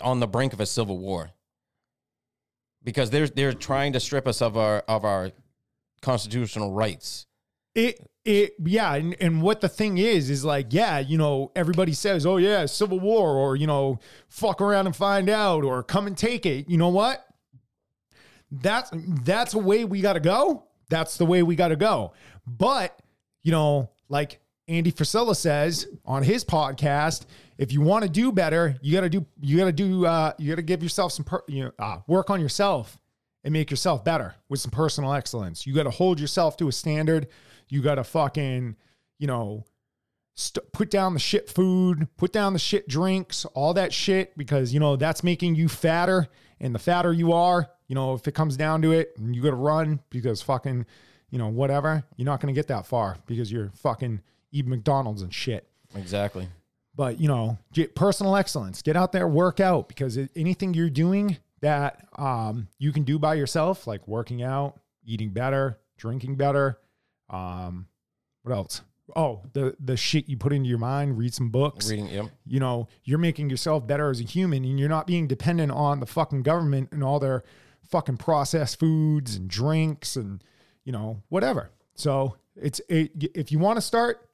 on 0.00 0.20
the 0.20 0.26
brink 0.26 0.52
of 0.52 0.60
a 0.60 0.66
civil 0.66 0.98
war. 0.98 1.30
Because 2.82 3.10
they're 3.10 3.28
they're 3.28 3.52
trying 3.52 3.92
to 3.94 4.00
strip 4.00 4.26
us 4.26 4.40
of 4.40 4.56
our 4.56 4.80
of 4.88 5.04
our 5.04 5.32
constitutional 6.00 6.72
rights. 6.72 7.26
it 7.74 8.08
it 8.24 8.54
yeah 8.64 8.94
and, 8.94 9.16
and 9.20 9.42
what 9.42 9.60
the 9.60 9.68
thing 9.68 9.98
is 9.98 10.30
is 10.30 10.44
like 10.44 10.68
yeah 10.70 10.98
you 10.98 11.18
know 11.18 11.50
everybody 11.56 11.92
says 11.92 12.24
oh 12.24 12.36
yeah 12.36 12.64
civil 12.66 13.00
war 13.00 13.30
or 13.36 13.56
you 13.56 13.66
know 13.66 13.98
fuck 14.28 14.60
around 14.60 14.86
and 14.86 14.94
find 14.94 15.28
out 15.28 15.64
or 15.64 15.82
come 15.82 16.06
and 16.06 16.16
take 16.16 16.46
it 16.46 16.68
you 16.68 16.76
know 16.76 16.88
what 16.88 17.28
that's 18.50 18.90
that's 19.24 19.54
a 19.54 19.58
way 19.58 19.84
we 19.84 20.00
got 20.00 20.14
to 20.14 20.20
go. 20.20 20.64
That's 20.88 21.18
the 21.18 21.26
way 21.26 21.42
we 21.42 21.56
got 21.56 21.68
to 21.68 21.76
go. 21.76 22.12
But 22.46 22.98
you 23.42 23.52
know, 23.52 23.90
like 24.08 24.40
Andy 24.66 24.92
Frisella 24.92 25.36
says 25.36 25.86
on 26.04 26.22
his 26.22 26.44
podcast, 26.44 27.26
if 27.58 27.72
you 27.72 27.80
want 27.80 28.04
to 28.04 28.08
do 28.08 28.32
better, 28.32 28.76
you 28.80 28.94
got 28.94 29.02
to 29.02 29.10
do 29.10 29.26
you 29.40 29.58
got 29.58 29.66
to 29.66 29.72
do 29.72 30.06
uh, 30.06 30.32
you 30.38 30.48
got 30.50 30.56
to 30.56 30.62
give 30.62 30.82
yourself 30.82 31.12
some 31.12 31.24
per, 31.24 31.42
you 31.48 31.64
know 31.64 31.72
uh, 31.78 31.98
work 32.06 32.30
on 32.30 32.40
yourself 32.40 32.98
and 33.44 33.52
make 33.52 33.70
yourself 33.70 34.04
better 34.04 34.34
with 34.48 34.60
some 34.60 34.70
personal 34.70 35.12
excellence. 35.12 35.66
You 35.66 35.74
got 35.74 35.82
to 35.84 35.90
hold 35.90 36.20
yourself 36.20 36.56
to 36.58 36.68
a 36.68 36.72
standard. 36.72 37.26
You 37.68 37.82
got 37.82 37.96
to 37.96 38.04
fucking 38.04 38.76
you 39.18 39.26
know 39.26 39.64
st- 40.34 40.72
put 40.72 40.90
down 40.90 41.14
the 41.14 41.20
shit 41.20 41.50
food, 41.50 42.06
put 42.16 42.32
down 42.32 42.52
the 42.52 42.58
shit 42.58 42.88
drinks, 42.88 43.44
all 43.46 43.74
that 43.74 43.92
shit 43.92 44.38
because 44.38 44.72
you 44.72 44.80
know 44.80 44.96
that's 44.96 45.24
making 45.24 45.56
you 45.56 45.68
fatter. 45.68 46.28
And 46.60 46.74
the 46.74 46.80
fatter 46.80 47.12
you 47.12 47.32
are, 47.32 47.70
you 47.86 47.94
know, 47.94 48.14
if 48.14 48.26
it 48.26 48.34
comes 48.34 48.56
down 48.56 48.82
to 48.82 48.92
it, 48.92 49.14
you 49.20 49.42
got 49.42 49.50
to 49.50 49.56
run 49.56 50.00
because 50.10 50.42
fucking, 50.42 50.86
you 51.30 51.38
know, 51.38 51.48
whatever, 51.48 52.04
you're 52.16 52.26
not 52.26 52.40
to 52.40 52.52
get 52.52 52.66
that 52.68 52.86
far 52.86 53.16
because 53.26 53.50
you're 53.50 53.70
fucking 53.76 54.20
eating 54.50 54.70
McDonald's 54.70 55.22
and 55.22 55.32
shit. 55.32 55.68
Exactly. 55.94 56.48
But 56.98 57.20
you 57.20 57.28
know, 57.28 57.56
get 57.72 57.94
personal 57.94 58.34
excellence. 58.34 58.82
Get 58.82 58.96
out 58.96 59.12
there, 59.12 59.28
work 59.28 59.60
out 59.60 59.86
because 59.86 60.18
anything 60.34 60.74
you're 60.74 60.90
doing 60.90 61.36
that 61.60 62.04
um, 62.18 62.66
you 62.76 62.90
can 62.90 63.04
do 63.04 63.20
by 63.20 63.34
yourself, 63.34 63.86
like 63.86 64.06
working 64.08 64.42
out, 64.42 64.80
eating 65.04 65.30
better, 65.30 65.78
drinking 65.96 66.34
better. 66.34 66.80
Um, 67.30 67.86
what 68.42 68.52
else? 68.52 68.82
Oh, 69.14 69.42
the 69.52 69.76
the 69.78 69.96
shit 69.96 70.28
you 70.28 70.36
put 70.36 70.52
into 70.52 70.68
your 70.68 70.78
mind. 70.78 71.16
Read 71.16 71.32
some 71.32 71.50
books. 71.50 71.88
Reading, 71.88 72.08
yep. 72.08 72.30
You 72.44 72.58
know, 72.58 72.88
you're 73.04 73.18
making 73.18 73.48
yourself 73.48 73.86
better 73.86 74.10
as 74.10 74.20
a 74.20 74.24
human, 74.24 74.64
and 74.64 74.80
you're 74.80 74.88
not 74.88 75.06
being 75.06 75.28
dependent 75.28 75.70
on 75.70 76.00
the 76.00 76.06
fucking 76.06 76.42
government 76.42 76.88
and 76.90 77.04
all 77.04 77.20
their 77.20 77.44
fucking 77.88 78.16
processed 78.16 78.80
foods 78.80 79.36
and 79.36 79.48
drinks 79.48 80.16
and 80.16 80.42
you 80.84 80.90
know 80.90 81.22
whatever. 81.28 81.70
So 81.94 82.34
it's 82.56 82.80
it, 82.88 83.12
if 83.36 83.52
you 83.52 83.60
want 83.60 83.76
to 83.76 83.82
start 83.82 84.27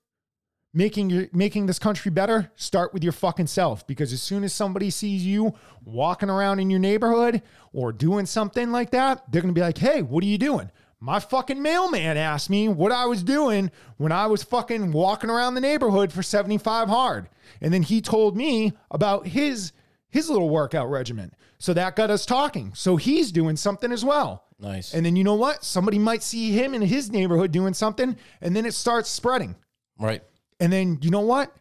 making 0.74 1.08
your 1.08 1.28
making 1.32 1.66
this 1.66 1.78
country 1.78 2.10
better, 2.10 2.50
start 2.56 2.92
with 2.92 3.02
your 3.02 3.12
fucking 3.12 3.46
self. 3.46 3.86
Because 3.86 4.12
as 4.12 4.20
soon 4.20 4.44
as 4.44 4.52
somebody 4.52 4.90
sees 4.90 5.24
you 5.24 5.54
walking 5.84 6.28
around 6.28 6.60
in 6.60 6.68
your 6.68 6.80
neighborhood 6.80 7.40
or 7.72 7.92
doing 7.92 8.26
something 8.26 8.70
like 8.72 8.90
that, 8.90 9.30
they're 9.30 9.40
gonna 9.40 9.54
be 9.54 9.60
like, 9.60 9.78
"Hey, 9.78 10.02
what 10.02 10.22
are 10.22 10.26
you 10.26 10.38
doing?" 10.38 10.70
My 11.00 11.20
fucking 11.20 11.60
mailman 11.60 12.16
asked 12.16 12.48
me 12.48 12.66
what 12.68 12.90
I 12.90 13.04
was 13.04 13.22
doing 13.22 13.70
when 13.98 14.10
I 14.10 14.26
was 14.26 14.42
fucking 14.42 14.90
walking 14.92 15.28
around 15.28 15.54
the 15.54 15.60
neighborhood 15.60 16.12
for 16.12 16.22
75 16.22 16.88
hard. 16.88 17.28
And 17.60 17.74
then 17.74 17.82
he 17.82 18.00
told 18.00 18.36
me 18.36 18.72
about 18.90 19.26
his 19.26 19.72
his 20.08 20.30
little 20.30 20.48
workout 20.48 20.88
regimen. 20.88 21.32
So 21.58 21.74
that 21.74 21.96
got 21.96 22.10
us 22.10 22.24
talking. 22.24 22.72
So 22.74 22.96
he's 22.96 23.32
doing 23.32 23.56
something 23.56 23.90
as 23.92 24.04
well. 24.04 24.44
Nice. 24.60 24.94
And 24.94 25.04
then 25.04 25.16
you 25.16 25.24
know 25.24 25.34
what? 25.34 25.64
Somebody 25.64 25.98
might 25.98 26.22
see 26.22 26.52
him 26.52 26.72
in 26.72 26.82
his 26.82 27.10
neighborhood 27.10 27.52
doing 27.52 27.74
something 27.74 28.16
and 28.40 28.54
then 28.56 28.64
it 28.64 28.74
starts 28.74 29.10
spreading. 29.10 29.56
right. 29.98 30.22
And 30.64 30.72
then 30.72 30.98
you 31.02 31.10
know 31.10 31.20
what? 31.20 31.54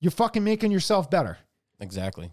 You're 0.00 0.10
fucking 0.10 0.42
making 0.42 0.72
yourself 0.72 1.10
better. 1.10 1.36
Exactly. 1.78 2.30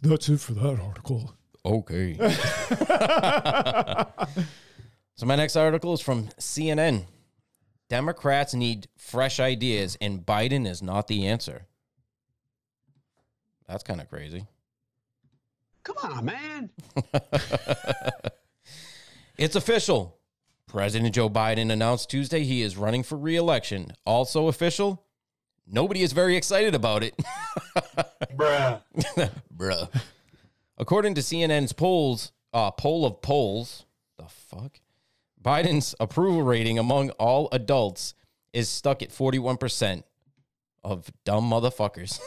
That's 0.00 0.30
it 0.30 0.40
for 0.40 0.54
that 0.54 0.80
article. 0.80 1.34
Okay. 1.62 2.14
so 5.14 5.26
my 5.26 5.36
next 5.36 5.56
article 5.56 5.92
is 5.92 6.00
from 6.00 6.28
CNN. 6.40 7.04
Democrats 7.90 8.54
need 8.54 8.88
fresh 8.96 9.38
ideas, 9.38 9.98
and 10.00 10.24
Biden 10.24 10.66
is 10.66 10.82
not 10.82 11.06
the 11.06 11.26
answer. 11.26 11.66
That's 13.68 13.82
kind 13.82 14.00
of 14.00 14.08
crazy. 14.08 14.46
Come 15.82 15.96
on, 16.02 16.24
man. 16.24 16.70
It's 19.36 19.56
official. 19.56 20.16
President 20.74 21.14
Joe 21.14 21.30
Biden 21.30 21.70
announced 21.70 22.10
Tuesday 22.10 22.42
he 22.42 22.60
is 22.60 22.76
running 22.76 23.04
for 23.04 23.16
re-election. 23.16 23.92
Also 24.04 24.48
official. 24.48 25.06
Nobody 25.68 26.02
is 26.02 26.12
very 26.12 26.36
excited 26.36 26.74
about 26.74 27.04
it. 27.04 27.14
Bruh. 28.34 28.82
Bruh. 29.56 30.02
According 30.76 31.14
to 31.14 31.20
CNN's 31.20 31.72
polls, 31.72 32.32
uh, 32.52 32.72
poll 32.72 33.06
of 33.06 33.22
polls, 33.22 33.86
the 34.18 34.24
fuck? 34.26 34.80
Biden's 35.40 35.94
approval 36.00 36.42
rating 36.42 36.80
among 36.80 37.10
all 37.10 37.48
adults 37.52 38.14
is 38.52 38.68
stuck 38.68 39.00
at 39.00 39.10
41% 39.10 40.02
of 40.82 41.08
dumb 41.24 41.48
motherfuckers. 41.48 42.18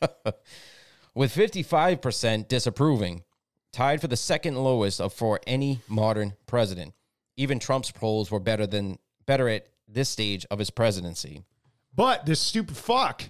With 1.14 1.34
55% 1.34 2.48
disapproving, 2.48 3.24
tied 3.74 4.00
for 4.00 4.08
the 4.08 4.16
second 4.16 4.56
lowest 4.56 5.02
of 5.02 5.12
for 5.12 5.38
any 5.46 5.80
modern 5.86 6.32
president. 6.46 6.94
Even 7.38 7.58
Trump's 7.58 7.90
polls 7.90 8.30
were 8.30 8.40
better 8.40 8.66
than 8.66 8.98
better 9.24 9.48
at 9.48 9.68
this 9.86 10.08
stage 10.08 10.44
of 10.50 10.58
his 10.58 10.70
presidency. 10.70 11.42
But 11.94 12.26
this 12.26 12.40
stupid 12.40 12.76
fuck 12.76 13.22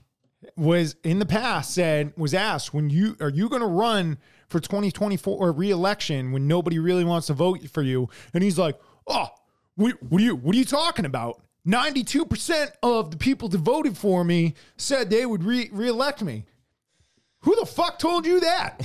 was 0.57 0.97
in 1.05 1.19
the 1.19 1.27
past 1.27 1.75
said 1.75 2.13
was 2.17 2.33
asked 2.33 2.73
when 2.73 2.91
you 2.91 3.17
are 3.21 3.29
you 3.29 3.49
going 3.49 3.61
to 3.63 3.69
run 3.69 4.19
for 4.49 4.61
2024 4.61 5.37
or 5.37 5.53
re-election 5.53 6.33
when 6.33 6.47
nobody 6.47 6.79
really 6.79 7.05
wants 7.05 7.27
to 7.27 7.35
vote 7.35 7.69
for 7.71 7.83
you? 7.83 8.09
And 8.35 8.43
he's 8.43 8.59
like 8.59 8.79
oh 9.07 9.29
what, 9.75 10.03
what 10.03 10.21
are 10.21 10.25
you 10.25 10.37
what 10.37 10.55
are 10.55 10.59
you 10.59 10.65
talking 10.65 11.05
about? 11.05 11.43
92% 11.67 12.71
of 12.83 13.11
the 13.11 13.17
people 13.19 13.49
that 13.49 13.59
voted 13.59 13.97
for 13.97 14.25
me 14.25 14.55
said 14.79 15.11
they 15.11 15.27
would 15.27 15.45
re- 15.45 15.69
re-elect 15.71 16.23
me. 16.23 16.47
Who 17.41 17.55
the 17.57 17.67
fuck 17.67 17.99
told 17.99 18.25
you 18.25 18.41
that? 18.41 18.81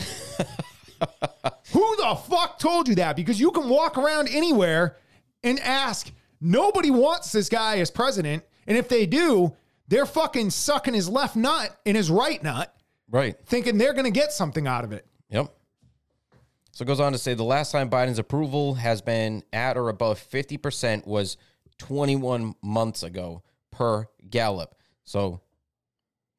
Who 1.72 1.96
the 1.98 2.16
fuck 2.28 2.60
told 2.60 2.90
you 2.90 2.96
that? 2.96 3.16
Because 3.16 3.40
you 3.40 3.52
can 3.52 3.70
walk 3.70 3.98
around 3.98 4.28
anywhere 4.30 4.98
and 5.44 5.60
ask 5.60 6.12
nobody 6.42 6.92
wants 6.92 7.32
this 7.32 7.50
guy 7.50 7.78
as 7.80 7.92
president 7.92 8.44
and 8.68 8.78
if 8.78 8.88
they 8.90 9.06
do 9.06 9.56
they're 9.88 10.06
fucking 10.06 10.50
sucking 10.50 10.94
his 10.94 11.10
left 11.10 11.36
nut 11.36 11.78
and 11.86 11.96
his 11.98 12.10
right 12.10 12.42
nut, 12.42 12.74
Right. 13.10 13.36
thinking 13.46 13.78
they're 13.78 13.94
going 13.94 14.06
to 14.06 14.12
get 14.12 14.32
something 14.32 14.66
out 14.66 14.84
of 14.86 14.92
it. 14.92 15.06
Yep. 15.30 15.54
So 16.72 16.84
it 16.84 16.88
goes 16.88 17.00
on 17.00 17.12
to 17.12 17.18
say 17.18 17.34
the 17.34 17.44
last 17.44 17.72
time 17.72 17.90
Biden's 17.90 18.18
approval 18.18 18.76
has 18.76 19.02
been 19.02 19.44
at 19.52 19.78
or 19.78 19.90
above 19.90 20.20
50% 20.20 21.06
was 21.06 21.38
21 21.78 22.56
months 22.64 23.04
ago 23.04 23.44
per 23.72 24.08
Gallup. 24.30 24.74
So 25.04 25.42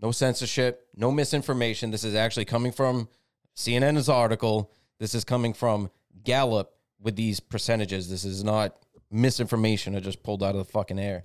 no 0.01 0.11
censorship, 0.11 0.89
no 0.97 1.13
misinformation. 1.13 1.91
This 1.91 2.03
is 2.03 2.15
actually 2.15 2.47
coming 2.47 2.73
from 2.73 3.09
CNN's 3.55 4.09
article. 4.09 4.73
This 4.99 5.15
is 5.15 5.23
coming 5.23 5.53
from 5.53 5.91
Gallup 6.25 6.73
with 6.99 7.15
these 7.15 7.39
percentages. 7.41 8.09
This 8.11 8.25
is 8.25 8.43
not 8.43 8.75
misinformation 9.15 9.95
I 9.95 10.01
just 10.01 10.23
pulled 10.23 10.43
out 10.43 10.57
of 10.57 10.67
the 10.67 10.73
fucking 10.73 10.99
air. 10.99 11.25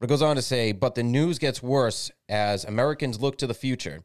But 0.00 0.06
it 0.06 0.08
goes 0.08 0.22
on 0.22 0.36
to 0.36 0.42
say, 0.42 0.72
but 0.72 0.94
the 0.94 1.02
news 1.02 1.38
gets 1.38 1.62
worse 1.62 2.10
as 2.28 2.64
Americans 2.64 3.20
look 3.20 3.38
to 3.38 3.46
the 3.46 3.54
future. 3.54 4.02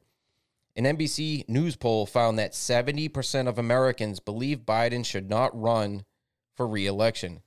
An 0.75 0.85
NBC 0.85 1.47
News 1.49 1.75
poll 1.75 2.05
found 2.05 2.37
that 2.37 2.53
70% 2.53 3.47
of 3.47 3.57
Americans 3.57 4.19
believe 4.19 4.59
Biden 4.59 5.05
should 5.05 5.29
not 5.29 5.59
run 5.59 6.05
for 6.55 6.67
re 6.67 6.85
election, 6.85 7.41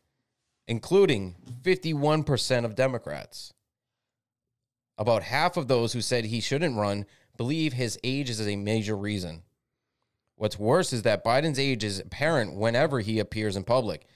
including 0.66 1.36
51% 1.62 2.64
of 2.64 2.74
Democrats. 2.74 3.54
About 4.98 5.22
half 5.22 5.56
of 5.56 5.68
those 5.68 5.92
who 5.92 6.00
said 6.00 6.26
he 6.26 6.40
shouldn't 6.40 6.76
run 6.76 7.06
believe 7.36 7.72
his 7.72 7.98
age 8.04 8.28
is 8.28 8.46
a 8.46 8.56
major 8.56 8.96
reason. 8.96 9.42
What's 10.36 10.58
worse 10.58 10.92
is 10.92 11.02
that 11.02 11.24
Biden's 11.24 11.58
age 11.58 11.84
is 11.84 12.00
apparent 12.00 12.54
whenever 12.54 13.00
he 13.00 13.18
appears 13.18 13.56
in 13.56 13.64
public. 13.64 14.06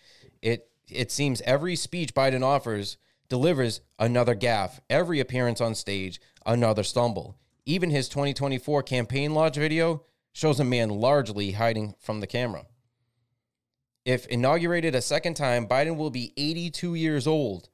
It 0.43 0.69
it 0.91 1.11
seems 1.11 1.41
every 1.43 1.77
speech 1.77 2.15
Biden 2.15 2.43
offers 2.43 2.97
delivers 3.29 3.81
another 3.99 4.35
gaffe, 4.35 4.79
every 4.89 5.21
appearance 5.21 5.61
on 5.61 5.75
stage, 5.75 6.21
another 6.45 6.83
stumble. 6.83 7.37
Even 7.65 7.91
his 7.91 8.09
2024 8.09 8.83
campaign 8.85 9.35
launch 9.35 9.57
video 9.57 10.05
shows 10.33 10.61
a 10.61 10.65
man 10.65 10.89
largely 10.91 11.53
hiding 11.53 11.95
from 11.99 12.21
the 12.21 12.27
camera. 12.27 12.67
If 14.05 14.27
inaugurated 14.27 14.95
a 14.95 15.03
second 15.03 15.35
time, 15.35 15.67
Biden 15.67 15.97
will 15.97 16.11
be 16.11 16.33
82 16.37 16.95
years 16.95 17.27
old 17.27 17.69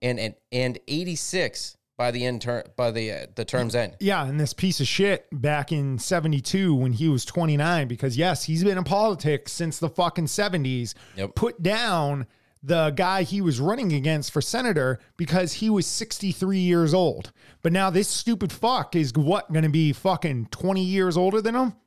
and 0.00 0.18
and, 0.18 0.34
and 0.52 0.78
86 0.88 1.76
by 1.98 2.10
the 2.10 2.24
end 2.24 2.42
ter- 2.42 2.64
by 2.76 2.90
the 2.90 3.10
uh, 3.12 3.26
the 3.34 3.44
term's 3.44 3.74
end. 3.74 3.96
Yeah, 4.00 4.26
and 4.26 4.38
this 4.40 4.52
piece 4.54 4.80
of 4.80 4.86
shit 4.86 5.26
back 5.32 5.72
in 5.72 5.98
72 5.98 6.74
when 6.74 6.92
he 6.92 7.08
was 7.08 7.24
29, 7.24 7.88
because 7.88 8.16
yes, 8.16 8.44
he's 8.44 8.64
been 8.64 8.78
in 8.78 8.84
politics 8.84 9.52
since 9.52 9.78
the 9.78 9.88
fucking 9.88 10.26
70s, 10.26 10.94
Yep. 11.16 11.34
put 11.34 11.62
down 11.62 12.26
the 12.62 12.90
guy 12.90 13.22
he 13.22 13.40
was 13.40 13.60
running 13.60 13.92
against 13.92 14.32
for 14.32 14.40
senator 14.40 14.98
because 15.16 15.54
he 15.54 15.70
was 15.70 15.86
63 15.86 16.58
years 16.58 16.94
old. 16.94 17.32
But 17.62 17.72
now 17.72 17.90
this 17.90 18.08
stupid 18.08 18.52
fuck 18.52 18.96
is 18.96 19.12
what 19.14 19.52
going 19.52 19.64
to 19.64 19.68
be 19.68 19.92
fucking 19.92 20.48
20 20.50 20.82
years 20.82 21.16
older 21.16 21.40
than 21.40 21.54
him? 21.54 21.72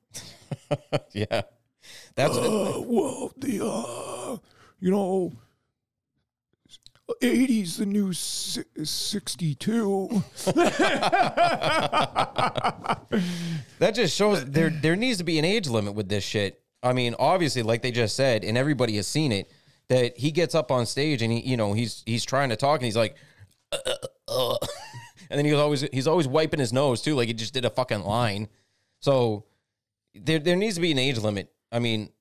Yeah. 1.13 1.41
That's 2.15 2.35
well, 2.35 3.31
the 3.37 3.65
uh, 3.65 4.37
you 4.79 4.91
know, 4.91 5.31
80's 7.21 7.77
the 7.77 7.85
new 7.85 8.13
62. 8.13 10.23
That 13.79 13.95
just 13.95 14.15
shows 14.15 14.45
there 14.45 14.69
there 14.69 14.95
needs 14.95 15.17
to 15.19 15.23
be 15.23 15.39
an 15.39 15.45
age 15.45 15.67
limit 15.67 15.93
with 15.93 16.09
this 16.09 16.23
shit. 16.23 16.61
I 16.81 16.93
mean, 16.93 17.15
obviously, 17.19 17.63
like 17.63 17.81
they 17.81 17.91
just 17.91 18.15
said, 18.15 18.43
and 18.43 18.57
everybody 18.57 18.95
has 18.97 19.07
seen 19.07 19.31
it, 19.31 19.51
that 19.89 20.17
he 20.17 20.31
gets 20.31 20.55
up 20.55 20.71
on 20.71 20.85
stage 20.85 21.21
and 21.21 21.31
he, 21.33 21.41
you 21.41 21.57
know, 21.57 21.73
he's 21.73 22.03
he's 22.05 22.23
trying 22.23 22.49
to 22.49 22.55
talk 22.55 22.79
and 22.79 22.85
he's 22.85 22.97
like, 22.97 23.15
uh, 23.71 23.77
uh, 23.85 24.53
uh. 24.53 24.57
and 25.29 25.37
then 25.37 25.45
he's 25.45 25.55
always 25.55 25.81
he's 25.91 26.07
always 26.07 26.27
wiping 26.27 26.59
his 26.59 26.71
nose 26.71 27.01
too, 27.01 27.15
like 27.15 27.27
he 27.27 27.33
just 27.33 27.53
did 27.53 27.65
a 27.65 27.69
fucking 27.69 28.03
line. 28.03 28.47
So 28.99 29.45
there 30.13 30.39
there 30.39 30.55
needs 30.55 30.75
to 30.75 30.81
be 30.81 30.91
an 30.91 30.99
age 30.99 31.17
limit. 31.17 31.51
I 31.71 31.79
mean, 31.79 32.11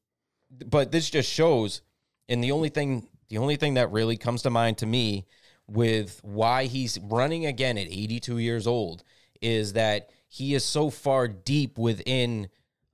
but 0.50 0.90
this 0.92 1.08
just 1.10 1.30
shows, 1.30 1.82
and 2.28 2.42
the 2.42 2.52
only 2.52 2.70
thing 2.70 3.08
the 3.28 3.38
only 3.38 3.56
thing 3.56 3.74
that 3.74 3.92
really 3.92 4.16
comes 4.16 4.42
to 4.42 4.50
mind 4.50 4.78
to 4.78 4.86
me 4.86 5.26
with 5.66 6.20
why 6.22 6.64
he's 6.64 6.98
running 7.02 7.44
again 7.44 7.76
at 7.76 7.86
82 7.86 8.38
years 8.38 8.66
old 8.66 9.04
is 9.42 9.74
that 9.74 10.08
he 10.26 10.54
is 10.54 10.64
so 10.64 10.88
far 10.88 11.28
deep 11.28 11.76
within 11.76 12.48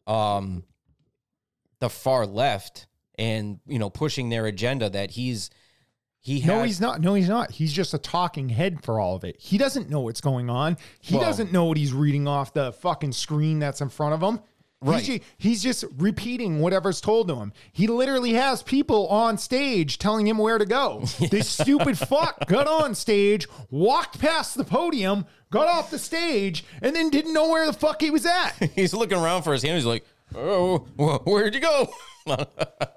um 0.09 0.65
the 1.79 1.89
far 1.89 2.27
left 2.27 2.87
and 3.19 3.61
you 3.67 3.79
know 3.79 3.91
pushing 3.91 4.29
their 4.29 4.47
agenda 4.47 4.91
that 4.91 5.13
he's 5.13 5.51
he 6.21 6.41
No, 6.41 6.63
he's 6.63 6.81
not. 6.81 7.03
No, 7.03 7.13
he's 7.15 7.29
not. 7.29 7.51
He's 7.51 7.73
just 7.73 7.93
a 7.93 7.99
talking 7.99 8.49
head 8.49 8.83
for 8.83 8.99
all 8.99 9.15
of 9.15 9.25
it. 9.25 9.37
He 9.39 9.59
doesn't 9.59 9.91
know 9.91 10.01
what's 10.01 10.23
going 10.23 10.49
on. 10.49 10.79
He 11.01 11.17
Well- 11.17 11.25
doesn't 11.25 11.53
know 11.53 11.67
what 11.67 11.77
he's 11.77 11.93
reading 11.93 12.27
off 12.27 12.55
the 12.55 12.73
fucking 12.73 13.13
screen 13.13 13.59
that's 13.59 13.83
in 13.83 13.91
front 13.91 14.15
of 14.15 14.23
him. 14.23 14.41
Right. 14.81 15.03
He's, 15.03 15.21
he's 15.39 15.63
just 15.63 15.85
repeating 15.97 16.61
whatever's 16.61 17.01
told 17.01 17.29
to 17.29 17.37
him. 17.37 17.53
He 17.73 17.87
literally 17.87 18.35
has 18.35 18.63
people 18.63 19.07
on 19.09 19.39
stage 19.39 19.99
telling 19.99 20.27
him 20.27 20.37
where 20.37 20.59
to 20.59 20.67
go. 20.67 21.05
This 21.31 21.49
stupid 21.49 21.97
fuck 21.97 22.47
got 22.49 22.67
on 22.67 22.95
stage, 22.95 23.47
walked 23.71 24.19
past 24.19 24.57
the 24.59 24.65
podium, 24.65 25.25
got 25.51 25.69
off 25.69 25.91
the 25.91 25.99
stage, 25.99 26.65
and 26.83 26.95
then 26.95 27.09
didn't 27.09 27.33
know 27.33 27.49
where 27.49 27.65
the 27.67 27.73
fuck 27.73 28.01
he 28.03 28.11
was 28.11 28.27
at. 28.27 28.51
he's 28.75 28.93
looking 28.93 29.17
around 29.19 29.43
for 29.43 29.53
his 29.55 29.63
hand 29.63 29.77
he's 29.77 29.87
like 29.87 30.05
oh 30.37 30.79
wh- 30.99 31.27
where'd 31.27 31.55
you 31.55 31.61
go 31.61 31.89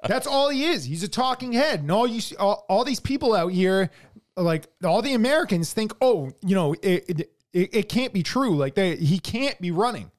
That's 0.07 0.25
all 0.25 0.49
he 0.49 0.63
is. 0.65 0.85
He's 0.85 1.03
a 1.03 1.07
talking 1.09 1.51
head. 1.51 1.81
And 1.81 1.91
all 1.91 2.07
you 2.07 2.21
see, 2.21 2.37
all, 2.37 2.65
all 2.69 2.85
these 2.85 3.01
people 3.01 3.35
out 3.35 3.51
here, 3.51 3.89
like 4.37 4.67
all 4.85 5.01
the 5.01 5.15
Americans 5.15 5.73
think, 5.73 5.91
oh, 6.01 6.31
you 6.41 6.55
know, 6.55 6.73
it 6.81 7.03
it, 7.09 7.19
it, 7.51 7.75
it 7.75 7.89
can't 7.89 8.13
be 8.13 8.23
true. 8.23 8.55
Like 8.55 8.75
they, 8.75 8.95
he 8.95 9.19
can't 9.19 9.59
be 9.59 9.71
running. 9.71 10.11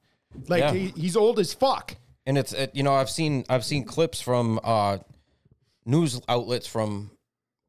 Like 0.47 0.59
Yeah. 0.61 0.73
he, 0.73 0.87
he's 0.89 1.15
old 1.15 1.39
as 1.39 1.55
fuck. 1.55 1.95
and 2.27 2.37
it's 2.37 2.53
it, 2.53 2.75
you 2.75 2.83
know 2.83 2.93
I've 2.93 3.09
seen 3.09 3.45
I've 3.49 3.65
seen 3.65 3.83
clips 3.83 4.21
from 4.21 4.59
uh, 4.63 4.99
news 5.87 6.21
outlets 6.29 6.67
from 6.67 7.09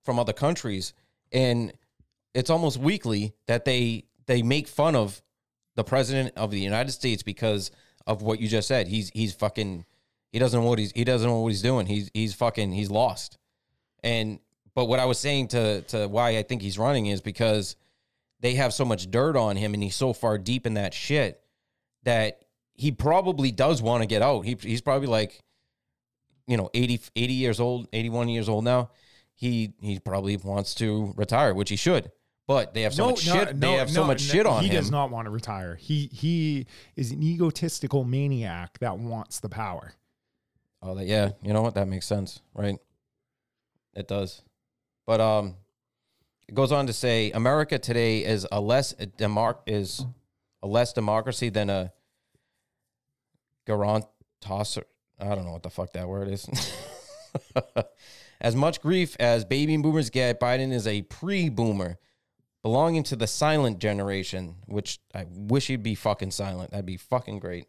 from 0.04 0.18
other 0.18 0.34
countries, 0.34 0.92
and 1.32 1.72
it's 2.34 2.50
almost 2.50 2.76
weekly 2.78 3.32
that 3.46 3.64
they 3.64 4.04
they 4.26 4.42
make 4.42 4.68
fun 4.68 4.94
of 4.94 5.22
the 5.76 5.84
president 5.84 6.36
of 6.36 6.50
the 6.50 6.60
United 6.60 6.92
States 6.92 7.22
because 7.22 7.70
of 8.10 8.22
what 8.22 8.40
you 8.40 8.48
just 8.48 8.66
said. 8.66 8.88
He's 8.88 9.10
he's 9.14 9.32
fucking 9.34 9.84
he 10.32 10.38
doesn't 10.38 10.60
know 10.60 10.68
what 10.68 10.80
he's 10.80 10.92
he 10.92 11.04
doesn't 11.04 11.28
know 11.28 11.40
what 11.40 11.48
he's 11.48 11.62
doing. 11.62 11.86
He's 11.86 12.10
he's 12.12 12.34
fucking 12.34 12.72
he's 12.72 12.90
lost. 12.90 13.38
And 14.02 14.40
but 14.74 14.86
what 14.86 14.98
I 14.98 15.04
was 15.04 15.18
saying 15.18 15.48
to 15.48 15.82
to 15.82 16.08
why 16.08 16.36
I 16.36 16.42
think 16.42 16.60
he's 16.60 16.78
running 16.78 17.06
is 17.06 17.20
because 17.20 17.76
they 18.40 18.54
have 18.54 18.74
so 18.74 18.84
much 18.84 19.10
dirt 19.10 19.36
on 19.36 19.56
him 19.56 19.74
and 19.74 19.82
he's 19.82 19.94
so 19.94 20.12
far 20.12 20.38
deep 20.38 20.66
in 20.66 20.74
that 20.74 20.92
shit 20.92 21.40
that 22.02 22.44
he 22.74 22.90
probably 22.90 23.52
does 23.52 23.80
want 23.80 24.02
to 24.02 24.06
get 24.06 24.22
out. 24.22 24.44
He 24.44 24.56
he's 24.60 24.80
probably 24.80 25.08
like 25.08 25.40
you 26.48 26.56
know 26.56 26.68
80 26.74 27.00
80 27.14 27.32
years 27.32 27.60
old, 27.60 27.88
81 27.92 28.28
years 28.28 28.48
old 28.48 28.64
now. 28.64 28.90
He 29.34 29.74
he 29.80 30.00
probably 30.00 30.36
wants 30.36 30.74
to 30.76 31.14
retire, 31.16 31.54
which 31.54 31.70
he 31.70 31.76
should. 31.76 32.10
But 32.50 32.74
they 32.74 32.82
have 32.82 32.92
so 32.92 33.10
much 33.10 33.20
shit. 33.20 33.60
they 33.60 33.74
have 33.74 33.88
so 33.88 34.02
much 34.02 34.20
shit 34.20 34.44
on 34.44 34.60
he 34.60 34.66
him. 34.66 34.72
He 34.72 34.76
does 34.76 34.90
not 34.90 35.12
want 35.12 35.26
to 35.26 35.30
retire. 35.30 35.76
He 35.76 36.10
he 36.12 36.66
is 36.96 37.12
an 37.12 37.22
egotistical 37.22 38.02
maniac 38.02 38.76
that 38.80 38.98
wants 38.98 39.38
the 39.38 39.48
power. 39.48 39.92
Oh, 40.82 40.96
that, 40.96 41.06
yeah. 41.06 41.30
You 41.44 41.52
know 41.52 41.62
what? 41.62 41.76
That 41.76 41.86
makes 41.86 42.06
sense, 42.08 42.40
right? 42.52 42.76
It 43.94 44.08
does. 44.08 44.42
But 45.06 45.20
um, 45.20 45.54
it 46.48 46.56
goes 46.56 46.72
on 46.72 46.88
to 46.88 46.92
say 46.92 47.30
America 47.30 47.78
today 47.78 48.24
is 48.24 48.44
a 48.50 48.60
less 48.60 48.94
democ 48.94 49.58
is 49.68 50.04
a 50.60 50.66
less 50.66 50.92
democracy 50.92 51.50
than 51.50 51.70
a 51.70 51.92
garantosser. 53.64 54.82
I 55.20 55.36
don't 55.36 55.44
know 55.44 55.52
what 55.52 55.62
the 55.62 55.70
fuck 55.70 55.92
that 55.92 56.08
word 56.08 56.26
is. 56.26 56.48
as 58.40 58.56
much 58.56 58.82
grief 58.82 59.16
as 59.20 59.44
baby 59.44 59.76
boomers 59.76 60.10
get, 60.10 60.40
Biden 60.40 60.72
is 60.72 60.88
a 60.88 61.02
pre-boomer, 61.02 62.00
belonging 62.62 63.02
to 63.04 63.16
the 63.16 63.26
silent 63.26 63.78
generation, 63.78 64.56
which 64.66 64.98
I 65.14 65.26
wish 65.28 65.68
he'd 65.68 65.82
be 65.82 65.94
fucking 65.94 66.30
silent. 66.32 66.70
That'd 66.70 66.86
be 66.86 66.96
fucking 66.96 67.38
great. 67.38 67.66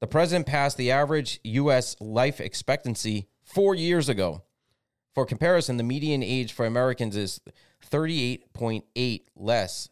The 0.00 0.06
president 0.06 0.46
passed 0.46 0.76
the 0.76 0.90
average 0.90 1.40
U.S. 1.44 1.96
life 2.00 2.40
expectancy 2.40 3.28
four 3.42 3.74
years 3.74 4.08
ago. 4.08 4.42
For 5.14 5.24
comparison, 5.24 5.76
the 5.76 5.84
median 5.84 6.22
age 6.22 6.52
for 6.52 6.66
Americans 6.66 7.16
is 7.16 7.40
38.8 7.90 9.22
less 9.36 9.88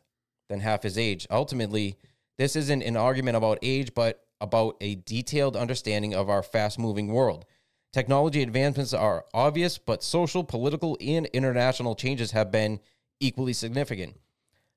than 0.48 0.60
half 0.60 0.82
his 0.82 0.98
age. 0.98 1.26
Ultimately, 1.30 1.96
this 2.38 2.56
isn't 2.56 2.82
an 2.82 2.96
argument 2.96 3.36
about 3.36 3.58
age, 3.62 3.94
but 3.94 4.24
about 4.40 4.76
a 4.80 4.96
detailed 4.96 5.56
understanding 5.56 6.14
of 6.14 6.28
our 6.28 6.42
fast 6.42 6.78
moving 6.78 7.08
world. 7.08 7.44
Technology 7.92 8.42
advancements 8.42 8.92
are 8.92 9.24
obvious, 9.32 9.78
but 9.78 10.02
social, 10.02 10.42
political, 10.42 10.98
and 11.00 11.26
international 11.26 11.94
changes 11.94 12.32
have 12.32 12.50
been 12.50 12.80
equally 13.20 13.52
significant. 13.52 14.16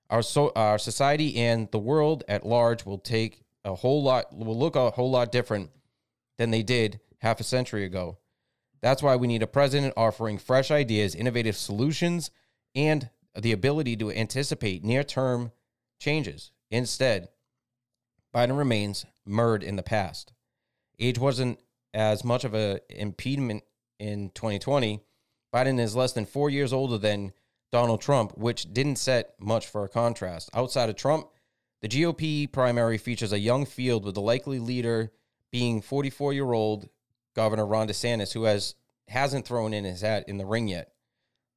Our, 0.09 0.21
so, 0.21 0.51
our 0.55 0.77
society 0.77 1.35
and 1.37 1.69
the 1.71 1.79
world 1.79 2.23
at 2.27 2.45
large 2.45 2.85
will 2.85 2.99
take 2.99 3.41
a 3.63 3.73
whole 3.73 4.03
lot, 4.03 4.35
will 4.35 4.57
look 4.57 4.75
a 4.75 4.91
whole 4.91 5.09
lot 5.09 5.31
different 5.31 5.71
than 6.37 6.51
they 6.51 6.63
did 6.63 6.99
half 7.19 7.39
a 7.39 7.43
century 7.43 7.85
ago. 7.85 8.17
That's 8.81 9.01
why 9.01 9.15
we 9.15 9.27
need 9.27 9.41
a 9.41 9.47
president 9.47 9.93
offering 9.97 10.37
fresh 10.37 10.69
ideas, 10.69 11.15
innovative 11.15 11.55
solutions, 11.55 12.29
and 12.75 13.09
the 13.35 13.51
ability 13.51 13.95
to 13.97 14.11
anticipate 14.11 14.83
near 14.83 15.03
term 15.03 15.51
changes. 15.99 16.51
Instead, 16.69 17.29
Biden 18.33 18.57
remains 18.57 19.05
mired 19.25 19.63
in 19.63 19.75
the 19.75 19.83
past. 19.83 20.33
Age 20.99 21.17
wasn't 21.17 21.59
as 21.93 22.23
much 22.23 22.43
of 22.43 22.53
an 22.53 22.79
impediment 22.89 23.63
in 23.97 24.29
2020. 24.35 25.01
Biden 25.53 25.79
is 25.79 25.95
less 25.95 26.11
than 26.11 26.25
four 26.25 26.49
years 26.49 26.73
older 26.73 26.97
than 26.97 27.33
Donald 27.75 27.99
Trump, 27.99 28.37
which 28.37 28.71
didn't 28.73 28.95
set 28.95 29.33
much 29.37 29.67
for 29.67 29.83
a 29.83 29.89
contrast. 29.89 30.49
Outside 30.53 30.89
of 30.89 30.95
Trump, 30.95 31.27
the 31.81 31.89
GOP 31.89 32.49
primary 32.49 32.97
features 32.97 33.33
a 33.33 33.37
young 33.37 33.65
field 33.65 34.05
with 34.05 34.15
the 34.15 34.21
likely 34.21 34.59
leader 34.59 35.11
being 35.51 35.81
44 35.81 36.31
year 36.31 36.53
old 36.53 36.87
Governor 37.35 37.65
Ron 37.65 37.89
DeSantis, 37.89 38.31
who 38.31 38.45
has 38.45 38.75
hasn't 39.09 39.45
thrown 39.45 39.73
in 39.73 39.83
his 39.83 39.99
hat 39.99 40.23
in 40.29 40.37
the 40.37 40.45
ring 40.45 40.69
yet. 40.69 40.93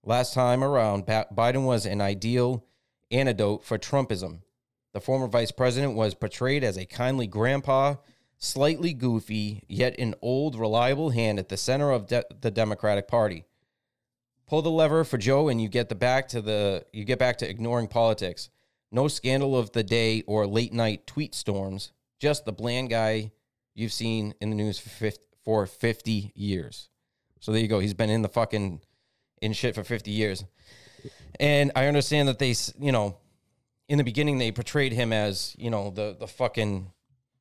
Last 0.03 0.35
time 0.35 0.65
around, 0.65 1.07
Biden 1.07 1.65
was 1.65 1.87
an 1.87 2.01
ideal 2.01 2.65
antidote 3.13 3.63
for 3.63 3.79
Trumpism. 3.79 4.41
The 4.95 5.01
former 5.01 5.29
vice 5.29 5.53
president 5.53 5.95
was 5.95 6.15
portrayed 6.15 6.65
as 6.65 6.77
a 6.77 6.85
kindly 6.85 7.29
grandpa, 7.29 7.95
slightly 8.39 8.93
goofy, 8.93 9.63
yet 9.69 9.97
an 10.01 10.17
old, 10.21 10.57
reliable 10.59 11.11
hand 11.11 11.39
at 11.39 11.49
the 11.49 11.57
center 11.57 11.93
of 11.93 12.09
de- 12.09 12.25
the 12.41 12.51
Democratic 12.51 13.07
Party. 13.07 13.45
Pull 14.49 14.63
the 14.63 14.71
lever 14.71 15.05
for 15.05 15.19
Joe, 15.19 15.49
and 15.49 15.61
you 15.61 15.69
get 15.69 15.89
the 15.91 15.95
back 15.95 16.29
to 16.29 16.41
the 16.41 16.85
you 16.93 17.05
get 17.05 17.19
back 17.19 17.39
to 17.39 17.49
ignoring 17.49 17.87
politics. 17.87 18.49
No 18.91 19.07
scandal 19.07 19.57
of 19.57 19.73
the 19.73 19.85
day 19.85 20.23
or 20.27 20.47
late 20.47 20.73
night 20.73 21.07
tweet 21.07 21.35
storms. 21.35 21.93
Just 22.19 22.47
the 22.47 22.53
bland 22.53 22.89
guy 22.89 23.33
you've 23.75 23.93
seen 23.93 24.35
in 24.41 24.51
the 24.51 24.57
news 24.57 24.79
for 24.79 24.89
50, 24.89 25.23
for 25.45 25.67
50 25.67 26.33
years. 26.35 26.89
So 27.41 27.53
there 27.53 27.61
you 27.61 27.69
go. 27.69 27.79
He's 27.79 27.95
been 27.95 28.11
in 28.11 28.23
the 28.23 28.29
fucking 28.29 28.81
in 29.41 29.53
shit 29.53 29.75
for 29.75 29.85
50 29.85 30.11
years. 30.11 30.45
And 31.39 31.71
I 31.77 31.87
understand 31.87 32.29
that 32.29 32.39
they, 32.39 32.55
you 32.81 32.91
know, 32.91 33.19
in 33.89 33.99
the 33.99 34.05
beginning 34.05 34.39
they 34.39 34.51
portrayed 34.51 34.93
him 34.93 35.13
as, 35.13 35.55
you 35.59 35.71
know, 35.71 35.91
the 35.91 36.17
the 36.19 36.27
fucking 36.27 36.91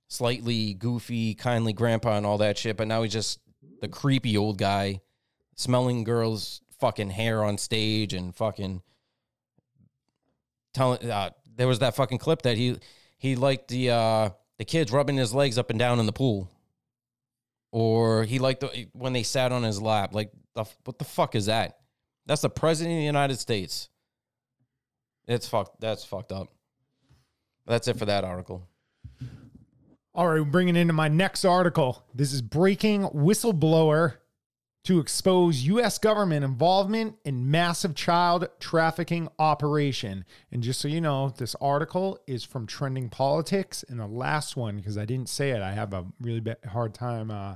slightly 0.10 0.74
goofy, 0.74 1.36
kindly 1.36 1.74
grandpa 1.74 2.18
and 2.18 2.26
all 2.26 2.38
that 2.40 2.58
shit, 2.58 2.78
but 2.78 2.88
now 2.88 3.04
he's 3.04 3.14
just 3.14 3.40
the 3.82 3.88
creepy 3.88 4.38
old 4.38 4.58
guy 4.58 5.02
smelling 5.56 6.04
girls' 6.04 6.62
fucking 6.80 7.10
hair 7.10 7.44
on 7.44 7.58
stage 7.58 8.14
and 8.14 8.36
fucking 8.36 8.82
telling 10.74 11.10
uh, 11.10 11.32
there 11.56 11.68
was 11.68 11.80
that 11.80 11.96
fucking 11.96 12.20
clip 12.20 12.44
that 12.44 12.58
he 12.58 12.78
he 13.18 13.36
liked 13.36 13.68
the 13.68 13.90
uh 13.90 14.30
the 14.58 14.66
kids 14.66 14.92
rubbing 14.92 15.18
his 15.18 15.34
legs 15.34 15.58
up 15.58 15.70
and 15.70 15.80
down 15.80 16.00
in 16.00 16.06
the 16.06 16.14
pool. 16.14 16.50
Or 17.72 18.24
he 18.24 18.40
liked 18.40 18.62
the, 18.62 18.88
when 18.94 19.14
they 19.14 19.24
sat 19.24 19.52
on 19.52 19.62
his 19.62 19.82
lap 19.82 20.14
like 20.14 20.32
the, 20.56 20.66
what 20.86 20.98
the 20.98 21.06
fuck 21.06 21.36
is 21.36 21.48
that? 21.48 21.78
That's 22.26 22.42
the 22.42 22.50
president 22.50 22.96
of 22.96 23.00
the 23.00 23.06
united 23.06 23.40
states. 23.40 23.90
It's 25.28 25.48
fucked 25.48 25.80
that's 25.82 26.06
fucked 26.06 26.32
up. 26.32 26.54
That's 27.66 27.88
it 27.88 27.98
for 27.98 28.06
that 28.06 28.24
article. 28.24 28.68
All 30.16 30.28
right, 30.28 30.52
bringing 30.52 30.76
into 30.76 30.94
my 30.94 31.10
next 31.10 31.46
article. 31.46 32.04
This 32.16 32.34
is 32.34 32.42
breaking 32.42 33.04
whistleblower 33.10 34.16
to 34.84 35.00
expose 35.00 35.64
U.S. 35.64 35.98
government 35.98 36.46
involvement 36.46 37.18
in 37.26 37.52
massive 37.52 37.94
child 37.94 38.48
trafficking 38.60 39.28
operation. 39.38 40.24
And 40.52 40.64
just 40.64 40.80
so 40.80 40.88
you 40.88 41.02
know, 41.02 41.34
this 41.38 41.56
article 41.60 42.20
is 42.26 42.44
from 42.44 42.66
Trending 42.68 43.10
Politics. 43.10 43.84
And 43.90 44.00
the 44.00 44.08
last 44.08 44.56
one, 44.56 44.78
because 44.78 44.98
I 44.98 45.06
didn't 45.06 45.30
say 45.30 45.50
it, 45.50 45.62
I 45.62 45.74
have 45.74 45.94
a 45.94 46.06
really 46.22 46.42
hard 46.66 46.94
time 46.94 47.32
uh, 47.32 47.56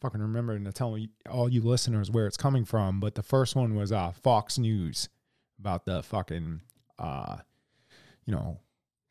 fucking 0.00 0.20
remembering 0.20 0.64
to 0.64 0.72
tell 0.72 0.98
all 1.30 1.48
you 1.48 1.62
listeners 1.62 2.10
where 2.10 2.26
it's 2.26 2.36
coming 2.36 2.64
from, 2.64 2.98
but 2.98 3.14
the 3.14 3.22
first 3.22 3.54
one 3.54 3.76
was 3.76 3.92
uh, 3.92 4.10
Fox 4.10 4.58
News 4.58 5.08
about 5.60 5.84
the 5.86 6.02
fucking, 6.02 6.60
uh, 6.98 7.36
you 8.26 8.34
know, 8.34 8.58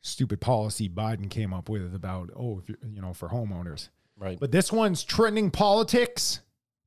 stupid 0.02 0.40
policy 0.40 0.88
Biden 0.88 1.30
came 1.30 1.54
up 1.54 1.68
with 1.68 1.94
about 1.94 2.30
oh, 2.36 2.58
if 2.58 2.68
you 2.68 2.76
you 2.94 3.00
know, 3.00 3.14
for 3.14 3.28
homeowners. 3.28 3.88
Right. 4.18 4.38
But 4.38 4.52
this 4.52 4.70
one's 4.70 5.02
trending 5.02 5.50
politics, 5.50 6.40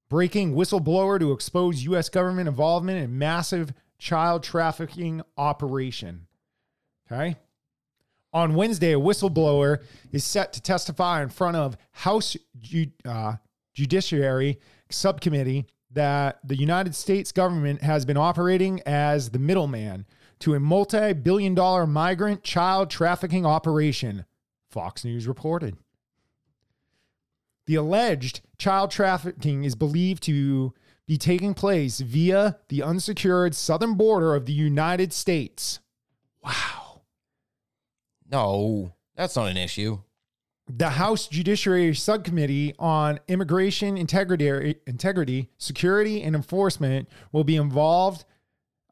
breaking 0.09 0.53
whistleblower 0.53 1.19
to 1.19 1.31
expose 1.31 1.83
U.S. 1.85 2.09
government 2.09 2.47
involvement 2.47 3.03
in 3.03 3.17
massive 3.17 3.73
child 3.97 4.43
trafficking 4.43 5.21
operation. 5.37 6.27
Okay. 7.11 7.35
On 8.33 8.55
Wednesday, 8.55 8.93
a 8.93 8.99
whistleblower 8.99 9.81
is 10.11 10.23
set 10.23 10.51
to 10.53 10.61
testify 10.61 11.23
in 11.23 11.29
front 11.29 11.55
of 11.55 11.77
House 11.91 12.35
Ju- 12.59 12.91
uh, 13.05 13.35
Judiciary 13.73 14.59
Subcommittee 14.89 15.65
that 15.91 16.39
the 16.43 16.57
United 16.57 16.93
States 16.93 17.31
government 17.31 17.81
has 17.81 18.05
been 18.05 18.17
operating 18.17 18.81
as 18.85 19.29
the 19.29 19.39
middleman 19.39 20.05
to 20.39 20.53
a 20.53 20.59
multi 20.59 21.13
billion 21.13 21.55
dollar 21.55 21.87
migrant 21.87 22.43
child 22.43 22.89
trafficking 22.89 23.45
operation, 23.45 24.25
Fox 24.69 25.05
News 25.05 25.27
reported. 25.27 25.77
The 27.65 27.75
alleged 27.75 28.41
child 28.57 28.91
trafficking 28.91 29.63
is 29.63 29.75
believed 29.75 30.23
to 30.23 30.73
be 31.07 31.17
taking 31.17 31.53
place 31.53 31.99
via 31.99 32.57
the 32.69 32.83
unsecured 32.83 33.55
southern 33.55 33.95
border 33.95 34.35
of 34.35 34.45
the 34.45 34.53
United 34.53 35.13
States. 35.13 35.79
Wow. 36.43 37.01
no, 38.29 38.93
that's 39.15 39.35
not 39.35 39.49
an 39.49 39.57
issue. 39.57 39.99
The 40.67 40.89
House 40.89 41.27
Judiciary 41.27 41.93
Subcommittee 41.93 42.73
on 42.79 43.19
Immigration 43.27 43.97
Integrity, 43.97 44.75
Integrity, 44.87 45.49
Security, 45.57 46.23
and 46.23 46.35
Enforcement 46.35 47.07
will 47.31 47.43
be 47.43 47.55
involved. 47.55 48.25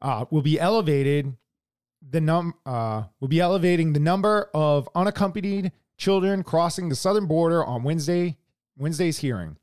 Uh, 0.00 0.24
will 0.30 0.42
be 0.42 0.60
elevated. 0.60 1.36
The 2.08 2.20
num 2.20 2.54
uh, 2.66 3.04
will 3.18 3.28
be 3.28 3.40
elevating 3.40 3.92
the 3.92 4.00
number 4.00 4.50
of 4.54 4.88
unaccompanied 4.94 5.72
children 5.96 6.42
crossing 6.42 6.88
the 6.90 6.94
southern 6.94 7.26
border 7.26 7.64
on 7.64 7.82
Wednesday. 7.82 8.36
Wednesday's 8.76 9.18
hearing. 9.18 9.56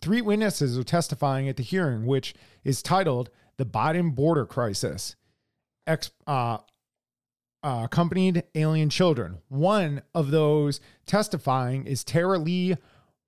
Three 0.00 0.20
witnesses 0.20 0.78
are 0.78 0.84
testifying 0.84 1.48
at 1.48 1.56
the 1.56 1.62
hearing, 1.62 2.06
which 2.06 2.34
is 2.64 2.82
titled 2.82 3.30
"The 3.56 3.66
Biden 3.66 4.14
Border 4.14 4.46
Crisis." 4.46 5.16
Ex, 5.86 6.10
uh, 6.26 6.58
uh, 7.62 7.82
accompanied 7.84 8.44
alien 8.54 8.90
children. 8.90 9.38
One 9.48 10.02
of 10.14 10.30
those 10.30 10.80
testifying 11.06 11.86
is 11.86 12.04
Tara 12.04 12.38
Lee 12.38 12.76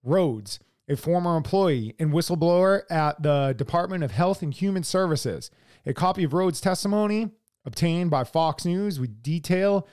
Rhodes, 0.05 0.61
a 0.89 0.97
former 0.97 1.37
employee 1.37 1.95
and 1.99 2.13
whistleblower 2.13 2.83
at 2.91 3.23
the 3.23 3.55
Department 3.57 4.05
of 4.05 4.13
Health 4.13 4.43
and 4.43 4.55
Human 4.55 4.85
Services. 4.85 5.51
A 5.87 5.95
copy 5.95 6.25
of 6.25 6.33
Rhodes' 6.33 6.61
testimony 6.61 7.31
obtained 7.65 8.11
by 8.11 8.25
Fox 8.25 8.65
News 8.65 9.01
would 9.01 9.23
detail 9.23 9.87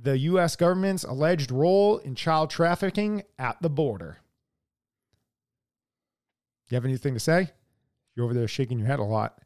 the 0.00 0.18
U.S. 0.18 0.56
government's 0.56 1.04
alleged 1.04 1.50
role 1.50 1.98
in 1.98 2.14
child 2.14 2.50
trafficking 2.50 3.22
at 3.38 3.60
the 3.60 3.70
border. 3.70 4.18
You 6.68 6.76
have 6.76 6.84
anything 6.84 7.14
to 7.14 7.20
say? 7.20 7.50
You're 8.14 8.24
over 8.24 8.34
there 8.34 8.48
shaking 8.48 8.78
your 8.78 8.88
head 8.88 8.98
a 8.98 9.04
lot. 9.04 9.38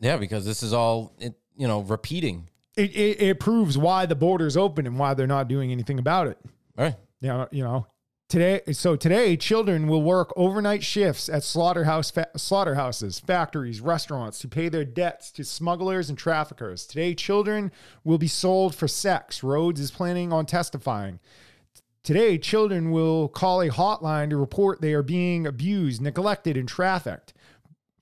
Yeah, 0.00 0.16
because 0.16 0.44
this 0.44 0.62
is 0.62 0.72
all 0.72 1.14
it, 1.18 1.34
you 1.56 1.68
know 1.68 1.80
repeating. 1.80 2.48
It, 2.76 2.90
it, 2.96 3.22
it 3.22 3.40
proves 3.40 3.76
why 3.76 4.06
the 4.06 4.14
border's 4.14 4.56
open 4.56 4.86
and 4.86 4.98
why 4.98 5.14
they're 5.14 5.26
not 5.26 5.48
doing 5.48 5.72
anything 5.72 5.98
about 5.98 6.28
it. 6.28 6.38
Right. 6.76 6.94
you 7.20 7.28
know, 7.28 7.48
you 7.50 7.62
know 7.62 7.86
today 8.30 8.60
so 8.70 8.94
today 8.94 9.36
children 9.36 9.88
will 9.88 10.02
work 10.02 10.32
overnight 10.36 10.84
shifts 10.84 11.28
at 11.28 11.42
slaughterhouse 11.42 12.12
fa- 12.12 12.30
slaughterhouses 12.36 13.18
factories 13.18 13.80
restaurants 13.80 14.38
to 14.38 14.46
pay 14.46 14.68
their 14.68 14.84
debts 14.84 15.32
to 15.32 15.42
smugglers 15.42 16.08
and 16.08 16.16
traffickers 16.16 16.86
today 16.86 17.12
children 17.12 17.72
will 18.04 18.18
be 18.18 18.28
sold 18.28 18.72
for 18.72 18.86
sex 18.86 19.42
rhodes 19.42 19.80
is 19.80 19.90
planning 19.90 20.32
on 20.32 20.46
testifying 20.46 21.18
today 22.02 22.38
children 22.38 22.90
will 22.90 23.28
call 23.28 23.60
a 23.60 23.68
hotline 23.68 24.30
to 24.30 24.36
report 24.36 24.80
they 24.80 24.94
are 24.94 25.02
being 25.02 25.46
abused 25.46 26.00
neglected 26.00 26.56
and 26.56 26.68
trafficked 26.68 27.32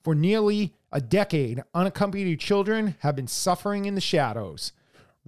for 0.02 0.14
nearly 0.14 0.74
a 0.90 1.00
decade 1.00 1.62
unaccompanied 1.74 2.40
children 2.40 2.96
have 3.00 3.16
been 3.16 3.26
suffering 3.26 3.84
in 3.84 3.94
the 3.94 4.00
shadows 4.00 4.72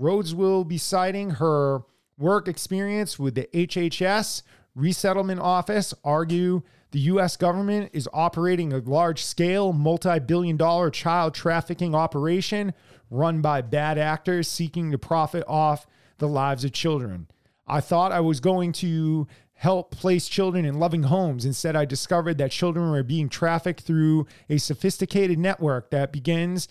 Rhodes 0.01 0.35
will 0.35 0.65
be 0.65 0.79
citing 0.79 1.29
her 1.29 1.83
work 2.17 2.49
experience 2.49 3.19
with 3.19 3.35
the 3.35 3.49
HHS 3.53 4.43
resettlement 4.75 5.41
office, 5.41 5.93
argue 6.03 6.63
the 6.93 7.01
U.S. 7.01 7.37
government 7.37 7.91
is 7.93 8.09
operating 8.11 8.73
a 8.73 8.79
large 8.79 9.23
scale, 9.23 9.75
multi 9.75 10.19
billion 10.19 10.57
dollar 10.57 10.89
child 10.89 11.35
trafficking 11.35 11.95
operation 11.95 12.73
run 13.11 13.43
by 13.43 13.61
bad 13.61 13.99
actors 13.99 14.49
seeking 14.49 14.91
to 14.91 14.97
profit 14.97 15.45
off 15.47 15.87
the 16.17 16.29
lives 16.29 16.65
of 16.65 16.73
children. 16.73 17.27
I 17.71 17.81
thought 17.81 18.13
I 18.13 18.21
was 18.21 18.41
going 18.41 18.73
to 18.73 19.29
help 19.53 19.91
place 19.91 20.27
children 20.27 20.65
in 20.65 20.79
loving 20.79 21.05
homes. 21.05 21.45
Instead, 21.45 21.77
I 21.77 21.85
discovered 21.85 22.39
that 22.39 22.51
children 22.51 22.91
were 22.91 23.03
being 23.03 23.29
trafficked 23.29 23.83
through 23.83 24.27
a 24.49 24.59
sophisticated 24.59 25.39
network 25.39 25.91
that 25.91 26.13
begins 26.13 26.67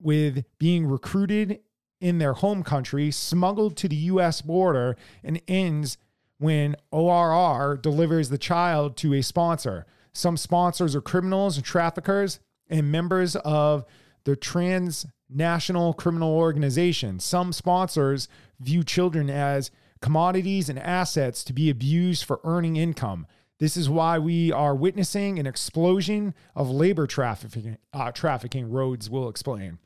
with 0.00 0.44
being 0.58 0.86
recruited 0.86 1.60
in 2.00 2.18
their 2.18 2.34
home 2.34 2.62
country, 2.62 3.10
smuggled 3.10 3.76
to 3.76 3.88
the 3.88 3.96
US 3.96 4.42
border, 4.42 4.96
and 5.22 5.40
ends 5.48 5.98
when 6.38 6.74
ORR 6.90 7.76
delivers 7.76 8.28
the 8.28 8.38
child 8.38 8.96
to 8.98 9.14
a 9.14 9.22
sponsor. 9.22 9.86
Some 10.12 10.36
sponsors 10.36 10.96
are 10.96 11.00
criminals 11.00 11.56
and 11.56 11.64
traffickers 11.64 12.40
and 12.68 12.90
members 12.90 13.36
of 13.36 13.84
the 14.24 14.36
transnational 14.36 15.92
criminal 15.92 16.30
organization. 16.30 17.20
Some 17.20 17.52
sponsors 17.52 18.28
view 18.58 18.82
children 18.82 19.30
as 19.30 19.70
commodities 20.00 20.68
and 20.68 20.78
assets 20.78 21.44
to 21.44 21.52
be 21.52 21.70
abused 21.70 22.24
for 22.24 22.40
earning 22.44 22.76
income. 22.76 23.26
This 23.58 23.76
is 23.76 23.90
why 23.90 24.18
we 24.18 24.50
are 24.50 24.74
witnessing 24.74 25.38
an 25.38 25.46
explosion 25.46 26.34
of 26.56 26.70
labor 26.70 27.06
trafficking, 27.06 27.76
uh, 27.92 28.10
trafficking 28.10 28.70
Rhodes 28.70 29.10
will 29.10 29.28
explain. 29.28 29.78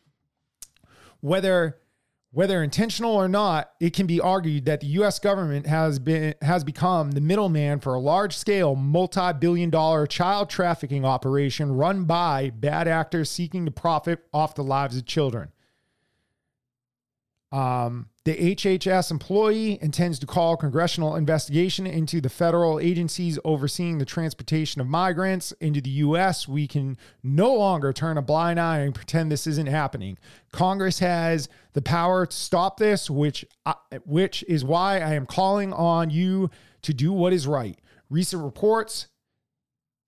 Whether 1.20 1.78
whether 2.34 2.64
intentional 2.64 3.12
or 3.12 3.28
not, 3.28 3.70
it 3.78 3.94
can 3.94 4.08
be 4.08 4.20
argued 4.20 4.64
that 4.64 4.80
the 4.80 4.88
US 4.88 5.20
government 5.20 5.68
has 5.68 6.00
been 6.00 6.34
has 6.42 6.64
become 6.64 7.12
the 7.12 7.20
middleman 7.20 7.78
for 7.78 7.94
a 7.94 8.00
large-scale 8.00 8.74
multi-billion 8.74 9.70
dollar 9.70 10.04
child 10.06 10.50
trafficking 10.50 11.04
operation 11.04 11.72
run 11.72 12.04
by 12.04 12.50
bad 12.50 12.88
actors 12.88 13.30
seeking 13.30 13.64
to 13.66 13.70
profit 13.70 14.18
off 14.32 14.56
the 14.56 14.64
lives 14.64 14.96
of 14.96 15.06
children. 15.06 15.52
Um, 17.52 18.08
the 18.24 18.54
HHS 18.56 19.10
employee 19.10 19.78
intends 19.82 20.18
to 20.18 20.26
call 20.26 20.56
congressional 20.56 21.14
investigation 21.14 21.86
into 21.86 22.22
the 22.22 22.30
federal 22.30 22.80
agencies 22.80 23.38
overseeing 23.44 23.98
the 23.98 24.06
transportation 24.06 24.80
of 24.80 24.86
migrants 24.86 25.52
into 25.60 25.82
the 25.82 25.90
U.S. 25.90 26.48
We 26.48 26.66
can 26.66 26.96
no 27.22 27.52
longer 27.52 27.92
turn 27.92 28.16
a 28.16 28.22
blind 28.22 28.58
eye 28.58 28.78
and 28.78 28.94
pretend 28.94 29.30
this 29.30 29.46
isn't 29.46 29.68
happening. 29.68 30.16
Congress 30.52 31.00
has 31.00 31.50
the 31.74 31.82
power 31.82 32.24
to 32.24 32.34
stop 32.34 32.78
this, 32.78 33.10
which 33.10 33.44
I, 33.66 33.74
which 34.06 34.42
is 34.48 34.64
why 34.64 35.00
I 35.00 35.12
am 35.12 35.26
calling 35.26 35.74
on 35.74 36.08
you 36.08 36.48
to 36.80 36.94
do 36.94 37.12
what 37.12 37.34
is 37.34 37.46
right. 37.46 37.78
Recent 38.08 38.42
reports 38.42 39.08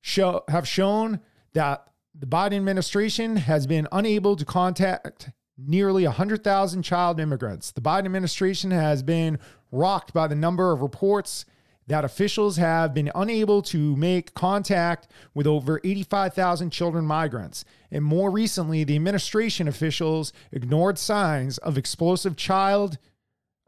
show 0.01 0.43
have 0.49 0.67
shown 0.67 1.21
that 1.53 1.87
the 2.19 2.27
Biden 2.27 2.57
administration 2.57 3.37
has 3.37 3.67
been 3.67 3.87
unable 3.93 4.37
to 4.37 4.45
contact 4.47 5.33
nearly 5.59 6.05
100,000 6.05 6.83
child 6.83 7.21
immigrants. 7.21 7.71
The 7.71 7.81
Biden 7.81 8.05
administration 8.05 8.71
has 8.71 9.03
been 9.03 9.39
rocked 9.73 10.13
by 10.13 10.27
the 10.27 10.35
number 10.35 10.73
of 10.73 10.83
reports 10.83 11.45
that 11.89 12.05
officials 12.05 12.57
have 12.57 12.93
been 12.93 13.11
unable 13.15 13.63
to 13.63 13.95
make 13.97 14.35
contact 14.35 15.07
with 15.35 15.47
over 15.47 15.81
85,000 15.85 16.71
children 16.71 17.07
migrants. 17.07 17.65
And 17.91 18.05
more 18.05 18.31
recently, 18.31 18.83
the 18.85 18.97
administration 18.97 19.69
officials 19.69 20.33
ignored 20.51 20.99
signs 20.99 21.59
of 21.59 21.79
explosive 21.79 22.37
child 22.37 22.99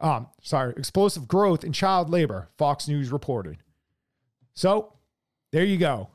um 0.01 0.29
sorry, 0.43 0.75
explosive 0.77 1.27
growth 1.27 1.65
in 1.65 1.73
child 1.73 2.11
labor, 2.11 2.49
Fox 2.57 2.89
News 2.89 3.11
reported. 3.11 3.59
So, 4.55 4.93
there 5.53 5.65
you 5.65 5.77
go. 5.77 6.09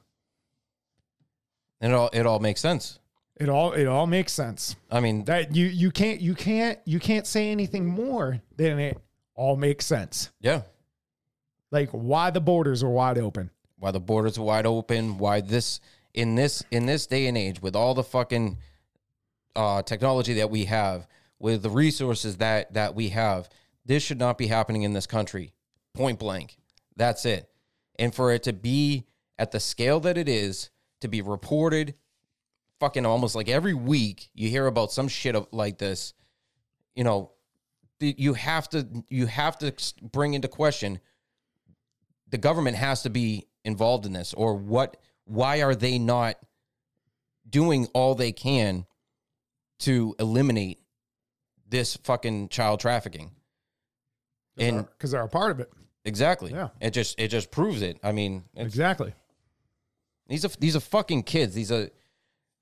And 1.81 1.91
it 1.91 1.95
all 1.95 2.09
it 2.13 2.25
all 2.25 2.39
makes 2.39 2.61
sense. 2.61 2.99
It 3.39 3.49
all 3.49 3.73
it 3.73 3.85
all 3.87 4.05
makes 4.07 4.31
sense. 4.31 4.75
I 4.91 4.99
mean, 4.99 5.25
That 5.25 5.55
you 5.55 5.65
you 5.65 5.91
can't 5.91 6.21
you 6.21 6.35
can't 6.35 6.79
you 6.85 6.99
can't 6.99 7.25
say 7.25 7.49
anything 7.49 7.85
more 7.87 8.41
than 8.55 8.79
it 8.79 8.97
all 9.35 9.55
makes 9.55 9.85
sense. 9.85 10.31
yeah. 10.39 10.61
Like 11.71 11.89
why 11.89 12.29
the 12.29 12.41
borders 12.41 12.83
are 12.83 12.89
wide 12.89 13.17
open. 13.17 13.49
Why 13.77 13.89
the 13.91 13.99
borders 13.99 14.37
are 14.37 14.43
wide 14.43 14.67
open? 14.67 15.17
Why 15.17 15.41
this 15.41 15.79
in 16.13 16.35
this 16.35 16.63
in 16.69 16.85
this 16.85 17.07
day 17.07 17.25
and 17.25 17.35
age 17.37 17.59
with 17.61 17.75
all 17.75 17.95
the 17.95 18.03
fucking 18.03 18.57
uh, 19.55 19.81
technology 19.81 20.33
that 20.33 20.51
we 20.51 20.65
have, 20.65 21.07
with 21.39 21.63
the 21.63 21.69
resources 21.71 22.37
that 22.37 22.73
that 22.75 22.93
we 22.93 23.09
have, 23.09 23.49
this 23.85 24.03
should 24.03 24.19
not 24.19 24.37
be 24.37 24.45
happening 24.47 24.83
in 24.83 24.93
this 24.93 25.07
country. 25.07 25.53
Point 25.95 26.19
blank. 26.19 26.57
That's 26.95 27.25
it. 27.25 27.49
And 27.97 28.13
for 28.13 28.31
it 28.31 28.43
to 28.43 28.53
be 28.53 29.05
at 29.39 29.51
the 29.51 29.59
scale 29.59 29.99
that 30.01 30.17
it 30.17 30.29
is, 30.29 30.69
to 31.01 31.07
be 31.07 31.21
reported. 31.23 31.95
Fucking 32.83 33.05
almost 33.05 33.33
like 33.33 33.47
every 33.47 33.73
week 33.73 34.29
you 34.33 34.49
hear 34.49 34.67
about 34.67 34.91
some 34.91 35.07
shit 35.07 35.35
of, 35.37 35.47
like 35.53 35.77
this. 35.77 36.13
You 36.97 37.05
know, 37.05 37.31
you 38.01 38.33
have 38.33 38.67
to 38.71 38.85
you 39.07 39.25
have 39.27 39.57
to 39.59 39.73
bring 40.01 40.33
into 40.33 40.49
question 40.49 40.99
the 42.27 42.37
government 42.37 42.75
has 42.75 43.03
to 43.03 43.09
be 43.09 43.47
involved 43.63 44.05
in 44.05 44.11
this 44.11 44.33
or 44.33 44.55
what 44.55 44.97
why 45.23 45.61
are 45.61 45.73
they 45.73 45.97
not 45.97 46.35
doing 47.49 47.87
all 47.93 48.15
they 48.15 48.33
can 48.33 48.85
to 49.79 50.13
eliminate 50.19 50.81
this 51.69 51.95
fucking 52.03 52.49
child 52.49 52.81
trafficking 52.81 53.31
and 54.57 54.85
because 54.89 55.11
they're 55.11 55.21
a 55.23 55.29
part 55.29 55.51
of 55.51 55.61
it. 55.61 55.71
exactly 56.03 56.51
Yeah. 56.51 56.67
it 56.81 56.91
just 56.91 57.17
it 57.17 57.29
just 57.29 57.49
proves 57.49 57.81
it 57.81 57.97
i 58.03 58.11
mean 58.11 58.43
Exactly. 58.57 59.13
these 60.27 60.43
are 60.43 60.49
these 60.59 60.75
are 60.75 60.81
fucking 60.81 61.23
kids 61.23 61.53
these 61.55 61.71
are 61.71 61.89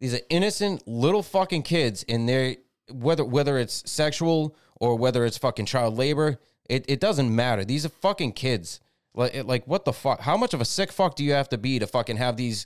these 0.02 0.14
are 0.14 0.20
innocent 0.30 0.86
little 0.86 1.24
fucking 1.24 1.64
kids 1.64 2.04
and 2.10 2.28
they're 2.28 2.58
whether 2.92 3.24
whether 3.24 3.58
it's 3.58 3.90
sexual 3.90 4.54
or 4.82 4.98
whether 4.98 5.24
it's 5.26 5.38
fucking 5.38 5.66
child 5.66 5.98
labor 5.98 6.38
it, 6.70 6.84
it 6.90 7.00
doesn't 7.00 7.34
matter 7.34 7.64
these 7.64 7.86
are 7.86 7.90
fucking 7.90 8.34
kids 8.34 8.82
like 9.14 9.44
like 9.46 9.66
what 9.66 9.86
the 9.86 9.94
fuck 9.94 10.20
how 10.22 10.36
much 10.36 10.54
of 10.54 10.60
a 10.60 10.66
sick 10.66 10.92
fuck 10.92 11.16
do 11.16 11.24
you 11.24 11.32
have 11.32 11.48
to 11.48 11.58
be 11.58 11.80
to 11.80 11.88
fucking 11.88 12.18
have 12.18 12.36
these 12.36 12.66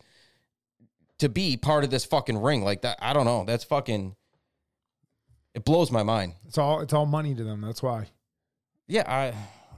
to 1.19 1.29
be 1.29 1.55
part 1.57 1.83
of 1.83 1.89
this 1.91 2.05
fucking 2.05 2.37
ring 2.41 2.63
like 2.63 2.81
that 2.81 2.97
i 3.01 3.13
don't 3.13 3.25
know 3.25 3.43
that's 3.45 3.63
fucking 3.63 4.15
it 5.53 5.63
blows 5.63 5.91
my 5.91 6.03
mind 6.03 6.33
It's 6.47 6.57
all 6.57 6.81
it's 6.81 6.93
all 6.93 7.05
money 7.05 7.33
to 7.35 7.43
them. 7.43 7.61
That's 7.61 7.81
why. 7.81 8.07
yeah 8.87 9.03
i 9.07 9.33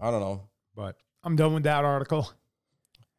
i 0.05 0.09
don't 0.11 0.21
know 0.21 0.41
But 0.75 0.95
I'm 1.23 1.35
done 1.35 1.53
with 1.53 1.63
that 1.63 1.83
article. 1.85 2.31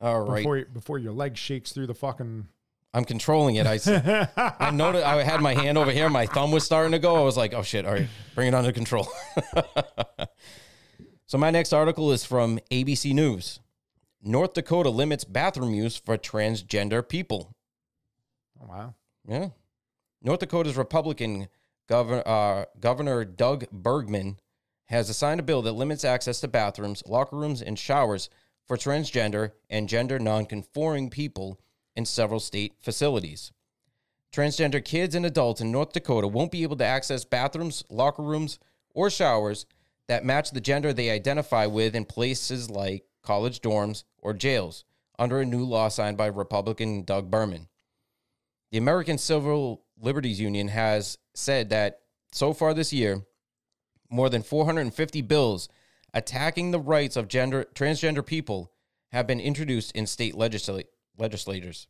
all 0.01 0.23
right 0.23 0.39
Before 0.39 0.65
before 0.65 0.99
your 0.99 1.13
leg 1.13 1.37
shakes 1.37 1.73
through 1.73 1.87
the 1.89 1.95
fucking. 1.95 2.49
I'm 2.95 3.05
controlling 3.05 3.57
it 3.57 3.67
I 3.67 3.79
I 4.59 4.71
noticed 4.71 5.05
I 5.05 5.23
had 5.23 5.41
my 5.41 5.55
hand 5.55 5.77
over 5.77 5.91
here. 5.91 6.09
My 6.09 6.27
thumb 6.27 6.51
was 6.51 6.65
starting 6.65 6.93
to 6.93 6.99
go. 6.99 7.17
I 7.17 7.23
was 7.23 7.37
like, 7.37 7.53
oh 7.55 7.63
shit, 7.63 7.85
all 7.85 7.93
right, 7.93 8.09
bring 8.35 8.49
it 8.49 8.55
under 8.55 8.73
control. 8.73 9.09
so, 11.27 11.39
my 11.39 11.51
next 11.51 11.73
article 11.73 12.13
is 12.13 12.25
from 12.25 12.59
ABC 12.71 13.13
News. 13.13 13.61
North 14.23 14.55
Dakota 14.55 14.91
limits 14.91 15.25
bathroom 15.25 15.75
use 15.75 15.97
for 15.97 16.17
transgender 16.17 17.07
people. 17.07 17.55
Oh, 18.61 18.67
wow. 18.67 18.95
Yeah. 19.27 19.51
North 20.23 20.41
Dakota's 20.41 20.77
Republican 20.77 21.49
governor, 21.89 22.23
uh, 22.27 22.65
Governor 22.81 23.25
Doug 23.25 23.67
Burgum 23.71 24.37
has 24.87 25.09
assigned 25.09 25.39
a 25.39 25.45
bill 25.45 25.63
that 25.63 25.73
limits 25.73 26.05
access 26.05 26.41
to 26.41 26.49
bathrooms, 26.49 27.03
locker 27.07 27.37
rooms, 27.37 27.63
and 27.63 27.79
showers 27.79 28.29
for 28.67 28.77
transgender 28.77 29.53
and 29.71 29.89
gender 29.89 30.19
nonconforming 30.19 31.11
people 31.11 31.61
in 31.99 32.05
several 32.07 32.39
state 32.39 32.75
facilities. 32.79 33.51
Transgender 34.33 34.83
kids 34.83 35.17
and 35.17 35.27
adults 35.27 35.61
in 35.61 35.73
North 35.73 35.93
Dakota 35.93 36.29
won't 36.29 36.53
be 36.53 36.63
able 36.63 36.77
to 36.77 36.85
access 36.85 37.25
bathrooms, 37.25 37.83
locker 37.91 38.23
rooms, 38.23 38.61
or 38.95 39.11
showers 39.11 39.67
that 40.07 40.25
match 40.25 40.53
the 40.53 40.61
gender 40.61 40.93
they 40.93 41.11
identify 41.11 41.67
with 41.67 41.97
in 41.97 42.05
places 42.05 42.71
like 42.71 43.05
college 43.25 43.61
dorms 43.61 44.05
or 44.23 44.33
jails 44.33 44.85
under 45.19 45.41
a 45.41 45.45
new 45.45 45.65
law 45.65 45.89
signed 45.89 46.17
by 46.17 46.27
Republican 46.27 47.03
Doug 47.03 47.33
Burgum. 47.33 47.67
The 48.71 48.79
American 48.79 49.19
Civil 49.19 49.83
Liberties 50.01 50.41
Union 50.41 50.69
has 50.69 51.19
said 51.35 51.71
that 51.71 52.03
so 52.31 52.53
far 52.53 52.75
this 52.75 52.93
year, 52.93 53.23
more 54.09 54.31
than 54.31 54.43
450 54.45 55.21
bills 55.23 55.69
attacking 56.15 56.71
the 56.71 56.79
rights 56.79 57.17
of 57.17 57.27
gender 57.27 57.67
transgender 57.75 58.25
people 58.25 58.71
have 59.11 59.27
been 59.27 59.41
introduced 59.41 59.91
in 59.97 60.07
state 60.07 60.35
legisla- 60.35 60.85
legislators. 61.19 61.87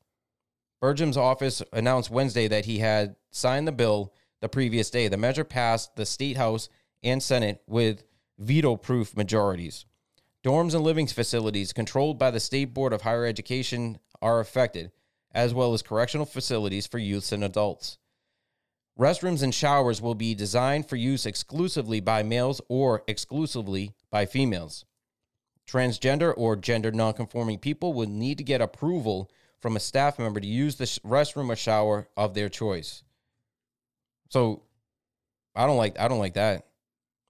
Burgum's 0.81 1.17
office 1.17 1.63
announced 1.73 2.11
Wednesday 2.11 2.49
that 2.49 2.65
he 2.65 2.79
had 2.79 3.17
signed 3.31 3.67
the 3.67 3.73
bill 3.73 4.13
the 4.41 4.49
previous 4.49 4.91
day. 4.91 5.09
The 5.09 5.17
measure 5.17 5.45
passed 5.45 5.97
the 5.97 6.07
state 6.07 6.37
house 6.37 6.69
and 7.03 7.23
senate 7.23 7.63
with 7.67 8.05
veto-proof 8.39 9.17
majorities. 9.17 9.85
Dorms 10.45 10.75
and 10.75 10.85
living 10.85 11.09
facilities 11.09 11.73
controlled 11.73 12.19
by 12.19 12.31
the 12.31 12.41
State 12.41 12.73
Board 12.73 12.93
of 12.93 13.03
Higher 13.03 13.27
Education 13.27 13.99
are 14.23 14.39
affected, 14.39 14.93
as 15.33 15.53
well 15.53 15.75
as 15.75 15.83
correctional 15.83 16.27
facilities 16.27 16.87
for 16.87 16.99
youths 16.99 17.33
and 17.33 17.43
adults. 17.43 17.99
Restrooms 18.99 19.43
and 19.43 19.55
showers 19.55 20.01
will 20.03 20.15
be 20.15 20.35
designed 20.35 20.89
for 20.89 20.97
use 20.97 21.27
exclusively 21.27 22.01
by 22.01 22.23
males 22.23 22.61
or 22.69 23.03
exclusively 23.07 23.93
by 24.11 24.27
females. 24.27 24.85
Transgender 25.69 26.33
or 26.37 26.57
gender 26.57 26.91
nonconforming 26.91 27.59
people 27.59 27.93
will 27.93 28.09
need 28.09 28.39
to 28.39 28.45
get 28.45 28.61
approval 28.63 29.31
from 29.61 29.77
a 29.77 29.81
staff 29.81 30.19
member 30.19 30.41
to 30.41 30.47
use 30.47 30.77
the 30.77 30.85
restroom 31.07 31.51
or 31.51 31.57
shower 31.57 32.09
of 32.17 32.33
their 32.35 32.49
choice. 32.49 33.03
So, 34.31 34.63
I 35.55 35.67
don't 35.67 35.77
like 35.77 35.99
I 35.99 36.09
don't 36.09 36.19
like 36.19 36.35
that. 36.35 36.67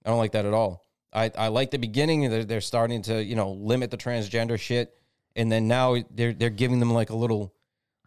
I 0.05 0.09
don't 0.09 0.19
like 0.19 0.33
that 0.33 0.45
at 0.45 0.53
all. 0.53 0.85
I, 1.11 1.31
I 1.37 1.47
like 1.47 1.71
the 1.71 1.79
beginning. 1.79 2.29
They're, 2.29 2.45
they're 2.45 2.61
starting 2.61 3.01
to 3.03 3.23
you 3.23 3.35
know 3.35 3.51
limit 3.51 3.89
the 3.91 3.97
transgender 3.97 4.59
shit, 4.59 4.93
and 5.35 5.51
then 5.51 5.67
now 5.67 5.97
they're 6.11 6.33
they're 6.33 6.49
giving 6.49 6.79
them 6.79 6.93
like 6.93 7.09
a 7.09 7.15
little. 7.15 7.53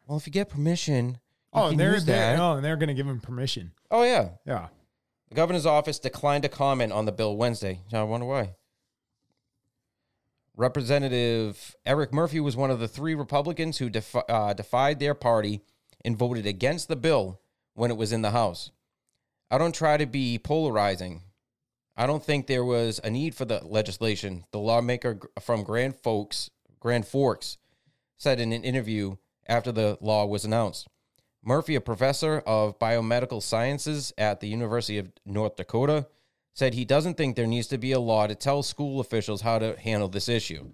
Well, 0.06 0.16
if 0.18 0.26
you 0.26 0.32
get 0.32 0.48
permission, 0.48 1.08
you 1.10 1.16
Oh, 1.52 1.60
can 1.62 1.70
and 1.72 1.80
they're, 1.80 2.00
they're 2.00 2.40
oh, 2.40 2.52
and 2.54 2.64
they're 2.64 2.76
going 2.76 2.88
to 2.88 2.94
give 2.94 3.06
him 3.06 3.20
permission. 3.20 3.72
Oh 3.90 4.02
yeah, 4.04 4.30
Yeah. 4.46 4.68
the 5.28 5.34
governor's 5.34 5.66
office 5.66 5.98
declined 5.98 6.42
to 6.44 6.48
comment 6.48 6.92
on 6.92 7.04
the 7.04 7.12
bill 7.12 7.36
Wednesday. 7.36 7.80
I 7.92 8.02
wonder 8.04 8.26
why. 8.26 8.54
Representative 10.56 11.74
Eric 11.86 12.12
Murphy 12.12 12.40
was 12.40 12.56
one 12.56 12.70
of 12.70 12.78
the 12.78 12.88
three 12.88 13.14
Republicans 13.14 13.78
who 13.78 13.88
defi- 13.88 14.20
uh, 14.28 14.52
defied 14.52 14.98
their 14.98 15.14
party 15.14 15.62
and 16.04 16.16
voted 16.16 16.46
against 16.46 16.88
the 16.88 16.96
bill 16.96 17.40
when 17.74 17.90
it 17.90 17.96
was 17.96 18.12
in 18.12 18.22
the 18.22 18.32
House. 18.32 18.70
I 19.50 19.58
don't 19.58 19.74
try 19.74 19.96
to 19.96 20.06
be 20.06 20.38
polarizing. 20.38 21.22
I 21.96 22.06
don't 22.06 22.24
think 22.24 22.46
there 22.46 22.64
was 22.64 23.00
a 23.02 23.10
need 23.10 23.34
for 23.34 23.44
the 23.44 23.60
legislation. 23.64 24.44
The 24.50 24.58
lawmaker 24.58 25.20
from 25.40 25.62
Grand 25.62 25.96
Forks, 25.96 26.50
Grand 26.80 27.06
Forks, 27.06 27.58
said 28.16 28.40
in 28.40 28.52
an 28.52 28.64
interview 28.64 29.16
after 29.46 29.72
the 29.72 29.98
law 30.00 30.26
was 30.26 30.44
announced. 30.44 30.88
Murphy, 31.44 31.74
a 31.74 31.80
professor 31.80 32.38
of 32.46 32.78
biomedical 32.78 33.42
sciences 33.42 34.12
at 34.16 34.40
the 34.40 34.48
University 34.48 34.98
of 34.98 35.12
North 35.26 35.56
Dakota, 35.56 36.06
said 36.54 36.74
he 36.74 36.84
doesn't 36.84 37.16
think 37.16 37.36
there 37.36 37.46
needs 37.46 37.68
to 37.68 37.78
be 37.78 37.92
a 37.92 38.00
law 38.00 38.26
to 38.26 38.34
tell 38.34 38.62
school 38.62 39.00
officials 39.00 39.40
how 39.40 39.58
to 39.58 39.78
handle 39.78 40.08
this 40.08 40.28
issue. 40.28 40.66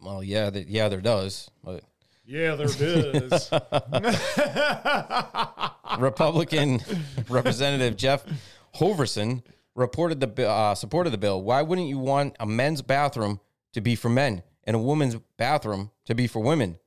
Well, 0.00 0.22
yeah, 0.22 0.50
th- 0.50 0.66
yeah, 0.66 0.88
there 0.88 1.00
does. 1.00 1.50
But 1.62 1.84
Yeah, 2.24 2.56
there 2.56 2.66
is. 2.66 3.50
Republican 5.98 6.80
Representative 7.28 7.96
Jeff 7.96 8.24
Hoverson 8.76 9.42
reported 9.74 10.20
the 10.20 10.48
uh, 10.48 10.74
supported 10.74 11.10
the 11.10 11.18
bill. 11.18 11.42
Why 11.42 11.62
wouldn't 11.62 11.88
you 11.88 11.98
want 11.98 12.36
a 12.40 12.46
men's 12.46 12.82
bathroom 12.82 13.40
to 13.72 13.80
be 13.80 13.94
for 13.94 14.08
men 14.08 14.42
and 14.64 14.76
a 14.76 14.78
woman's 14.78 15.16
bathroom 15.36 15.90
to 16.06 16.14
be 16.14 16.26
for 16.26 16.40
women? 16.40 16.78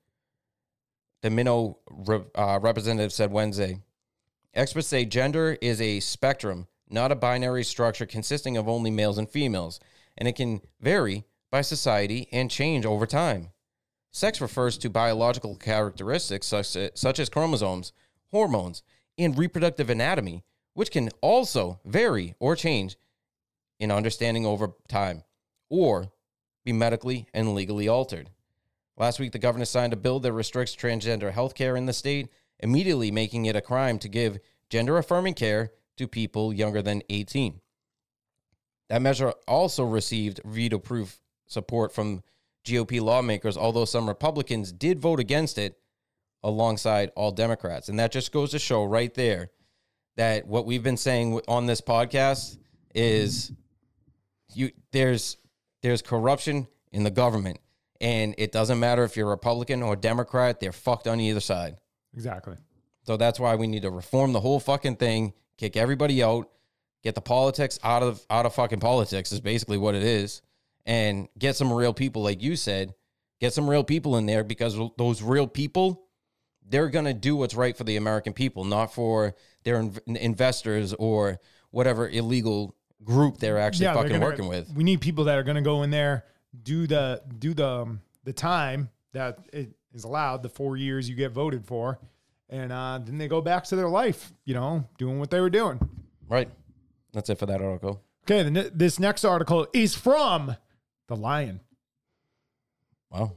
The 1.22 1.30
Minnow 1.30 1.80
re- 1.89 2.26
uh, 2.36 2.59
representative 2.61 3.11
said 3.11 3.32
Wednesday. 3.32 3.80
Experts 4.53 4.88
say 4.88 5.05
gender 5.05 5.57
is 5.61 5.82
a 5.82 5.99
spectrum, 5.99 6.68
not 6.89 7.11
a 7.11 7.15
binary 7.15 7.63
structure 7.63 8.05
consisting 8.05 8.57
of 8.57 8.67
only 8.67 8.91
males 8.91 9.17
and 9.17 9.29
females, 9.29 9.79
and 10.17 10.27
it 10.27 10.36
can 10.36 10.61
vary 10.79 11.25
by 11.51 11.61
society 11.61 12.27
and 12.31 12.51
change 12.51 12.86
over 12.86 13.05
time. 13.05 13.49
Sex 14.11 14.39
refers 14.39 14.77
to 14.77 14.89
biological 14.89 15.55
characteristics 15.55 16.47
such 16.47 17.19
as, 17.19 17.29
chromosomes, 17.29 17.91
hormones, 18.31 18.83
and 19.17 19.38
reproductive 19.38 19.89
anatomy, 19.89 20.43
which 20.73 20.91
can 20.91 21.09
also 21.21 21.79
vary 21.86 22.36
or 22.39 22.55
change 22.55 22.97
in 23.79 23.91
understanding 23.91 24.45
over 24.45 24.73
time 24.88 25.23
or 25.69 26.11
be 26.63 26.71
medically 26.71 27.27
and 27.33 27.53
legally 27.53 27.88
altered. 27.88 28.29
Last 28.97 29.19
week, 29.19 29.33
the 29.33 29.39
governor 29.39 29.65
signed 29.65 29.91
a 29.91 29.97
bill 29.97 30.19
that 30.21 30.31
restricts 30.31 30.75
transgender 30.75 31.31
health 31.31 31.55
care 31.55 31.75
in 31.75 31.86
the 31.86 31.93
state, 31.93 32.29
immediately 32.59 33.11
making 33.11 33.45
it 33.45 33.55
a 33.55 33.61
crime 33.61 33.99
to 33.99 34.07
give 34.07 34.39
gender 34.69 34.97
affirming 34.97 35.33
care 35.33 35.71
to 35.97 36.07
people 36.07 36.53
younger 36.53 36.81
than 36.81 37.01
18. 37.09 37.61
That 38.89 39.01
measure 39.01 39.33
also 39.47 39.83
received 39.83 40.41
veto 40.45 40.79
proof 40.79 41.19
support 41.47 41.93
from 41.93 42.23
GOP 42.65 43.01
lawmakers, 43.01 43.57
although 43.57 43.85
some 43.85 44.07
Republicans 44.07 44.71
did 44.71 44.99
vote 44.99 45.19
against 45.19 45.57
it 45.57 45.77
alongside 46.43 47.11
all 47.15 47.31
Democrats. 47.31 47.89
And 47.89 47.99
that 47.99 48.11
just 48.11 48.31
goes 48.31 48.51
to 48.51 48.59
show 48.59 48.83
right 48.83 49.13
there 49.13 49.49
that 50.17 50.47
what 50.47 50.65
we've 50.65 50.83
been 50.83 50.97
saying 50.97 51.41
on 51.47 51.65
this 51.65 51.81
podcast 51.81 52.57
is 52.93 53.51
you 54.53 54.71
there's 54.91 55.37
there's 55.81 56.01
corruption 56.01 56.67
in 56.91 57.03
the 57.03 57.11
government 57.11 57.59
and 58.01 58.35
it 58.37 58.51
doesn't 58.51 58.79
matter 58.79 59.03
if 59.03 59.15
you're 59.15 59.27
Republican 59.29 59.81
or 59.81 59.95
Democrat, 59.95 60.59
they're 60.59 60.71
fucked 60.71 61.07
on 61.07 61.19
either 61.19 61.39
side. 61.39 61.77
exactly. 62.13 62.55
So 63.03 63.17
that's 63.17 63.39
why 63.39 63.55
we 63.55 63.67
need 63.67 63.83
to 63.83 63.91
reform 63.91 64.33
the 64.33 64.39
whole 64.39 64.59
fucking 64.59 64.95
thing, 64.95 65.33
kick 65.57 65.77
everybody 65.77 66.23
out, 66.23 66.49
get 67.03 67.15
the 67.15 67.21
politics 67.21 67.79
out 67.83 68.03
of 68.03 68.25
out 68.29 68.45
of 68.45 68.53
fucking 68.53 68.79
politics 68.79 69.31
is 69.31 69.41
basically 69.41 69.77
what 69.77 69.95
it 69.95 70.03
is, 70.03 70.41
and 70.85 71.27
get 71.37 71.55
some 71.55 71.71
real 71.71 71.93
people 71.93 72.23
like 72.23 72.41
you 72.41 72.55
said, 72.55 72.93
get 73.39 73.53
some 73.53 73.69
real 73.69 73.83
people 73.83 74.17
in 74.17 74.25
there 74.25 74.43
because 74.43 74.77
those 74.97 75.21
real 75.21 75.47
people 75.47 76.01
they're 76.67 76.89
going 76.89 77.05
to 77.05 77.13
do 77.13 77.35
what's 77.35 77.53
right 77.53 77.77
for 77.77 77.83
the 77.83 77.95
American 77.95 78.33
people, 78.33 78.63
not 78.63 78.91
for 78.91 79.35
their 79.63 79.83
inv- 79.83 80.17
investors 80.17 80.93
or 80.95 81.39
whatever 81.69 82.09
illegal 82.09 82.75
group 83.03 83.37
they're 83.37 83.59
actually 83.59 83.85
they're 83.85 83.93
fucking 83.93 84.13
gonna- 84.13 84.25
working 84.25 84.47
with. 84.47 84.73
We 84.73 84.83
need 84.83 84.99
people 85.01 85.25
that 85.25 85.37
are 85.37 85.43
going 85.43 85.57
to 85.57 85.61
go 85.61 85.83
in 85.83 85.91
there, 85.91 86.25
do 86.63 86.87
the 86.87 87.21
do 87.37 87.53
the 87.53 87.67
um, 87.67 88.01
the 88.23 88.33
time 88.33 88.89
that 89.13 89.37
it 89.53 89.75
is 89.93 90.03
allowed, 90.03 90.41
the 90.43 90.49
four 90.49 90.75
years 90.75 91.07
you 91.07 91.15
get 91.15 91.31
voted 91.31 91.65
for, 91.65 91.99
and 92.49 92.71
uh, 92.71 92.99
then 93.03 93.17
they 93.17 93.27
go 93.27 93.41
back 93.41 93.63
to 93.65 93.75
their 93.75 93.89
life, 93.89 94.31
you 94.45 94.53
know, 94.53 94.87
doing 94.97 95.19
what 95.19 95.29
they 95.29 95.39
were 95.39 95.49
doing. 95.49 95.79
Right. 96.27 96.49
That's 97.13 97.29
it 97.29 97.39
for 97.39 97.45
that 97.45 97.61
article. 97.61 98.01
Okay, 98.23 98.43
the, 98.43 98.51
ne- 98.51 98.69
this 98.73 98.99
next 98.99 99.23
article 99.23 99.67
is 99.73 99.95
from 99.95 100.55
the 101.07 101.15
Lion. 101.15 101.61
Wow. 103.11 103.33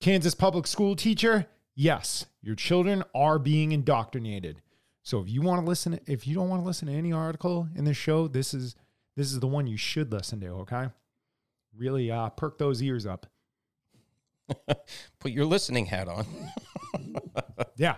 Kansas 0.00 0.34
public 0.34 0.66
school 0.66 0.96
teacher, 0.96 1.46
yes, 1.74 2.26
your 2.42 2.54
children 2.54 3.04
are 3.14 3.38
being 3.38 3.72
indoctrinated. 3.72 4.60
So 5.02 5.20
if 5.20 5.28
you 5.28 5.42
want 5.42 5.60
to 5.60 5.66
listen, 5.66 6.00
if 6.06 6.26
you 6.26 6.34
don't 6.34 6.48
want 6.48 6.62
to 6.62 6.66
listen 6.66 6.88
to 6.88 6.94
any 6.94 7.12
article 7.12 7.68
in 7.74 7.84
this 7.84 7.96
show, 7.96 8.26
this 8.26 8.54
is 8.54 8.74
this 9.16 9.30
is 9.30 9.38
the 9.40 9.46
one 9.46 9.66
you 9.66 9.76
should 9.76 10.10
listen 10.10 10.40
to. 10.40 10.48
Okay, 10.48 10.88
really 11.76 12.10
uh, 12.10 12.30
perk 12.30 12.58
those 12.58 12.82
ears 12.82 13.06
up. 13.06 13.26
Put 15.20 15.32
your 15.32 15.46
listening 15.46 15.86
hat 15.86 16.08
on. 16.08 16.26
Yeah, 17.76 17.96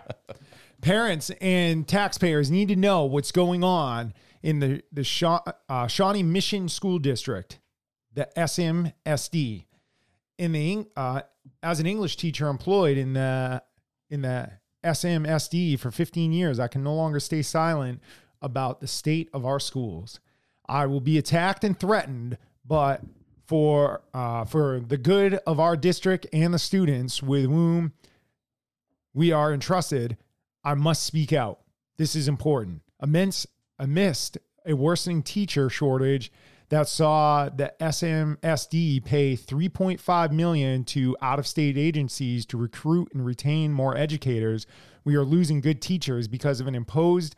parents 0.81 1.29
and 1.39 1.87
taxpayers 1.87 2.49
need 2.49 2.69
to 2.69 2.75
know 2.75 3.05
what's 3.05 3.31
going 3.31 3.63
on 3.63 4.13
in 4.41 4.59
the 4.59 4.81
the 4.91 5.53
uh, 5.69 5.87
Shawnee 5.87 6.23
Mission 6.23 6.67
School 6.67 6.97
District, 6.97 7.59
the 8.13 8.27
SMSD. 8.35 9.65
In 10.39 10.51
the 10.51 10.87
uh, 10.95 11.21
as 11.61 11.79
an 11.79 11.85
English 11.85 12.17
teacher 12.17 12.47
employed 12.47 12.97
in 12.97 13.13
the 13.13 13.61
in 14.09 14.21
the 14.23 14.49
SMSD 14.83 15.79
for 15.79 15.91
15 15.91 16.31
years, 16.31 16.59
I 16.59 16.67
can 16.67 16.83
no 16.83 16.95
longer 16.95 17.19
stay 17.19 17.41
silent 17.41 18.01
about 18.41 18.79
the 18.79 18.87
state 18.87 19.29
of 19.33 19.45
our 19.45 19.59
schools. 19.59 20.19
I 20.67 20.85
will 20.85 21.01
be 21.01 21.17
attacked 21.17 21.63
and 21.63 21.79
threatened, 21.79 22.37
but 22.65 23.01
for 23.47 24.01
uh, 24.13 24.45
for 24.45 24.79
the 24.79 24.97
good 24.97 25.35
of 25.47 25.59
our 25.59 25.77
district 25.77 26.27
and 26.33 26.53
the 26.53 26.59
students 26.59 27.23
with 27.23 27.45
whom 27.45 27.93
we 29.13 29.31
are 29.31 29.53
entrusted, 29.53 30.17
I 30.63 30.73
must 30.75 31.03
speak 31.03 31.33
out. 31.33 31.61
This 31.97 32.15
is 32.15 32.27
important. 32.27 32.81
Amidst, 32.99 33.47
amidst 33.79 34.37
a 34.65 34.75
worsening 34.75 35.23
teacher 35.23 35.69
shortage 35.69 36.31
that 36.69 36.87
saw 36.87 37.49
the 37.49 37.73
SMSD 37.79 39.03
pay 39.05 39.35
3.5 39.35 40.31
million 40.31 40.83
to 40.83 41.15
out-of-state 41.21 41.77
agencies 41.77 42.45
to 42.47 42.57
recruit 42.57 43.09
and 43.13 43.25
retain 43.25 43.71
more 43.71 43.97
educators, 43.97 44.67
we 45.05 45.15
are 45.15 45.23
losing 45.23 45.61
good 45.61 45.81
teachers 45.81 46.27
because 46.27 46.59
of 46.59 46.67
an 46.67 46.75
imposed 46.75 47.35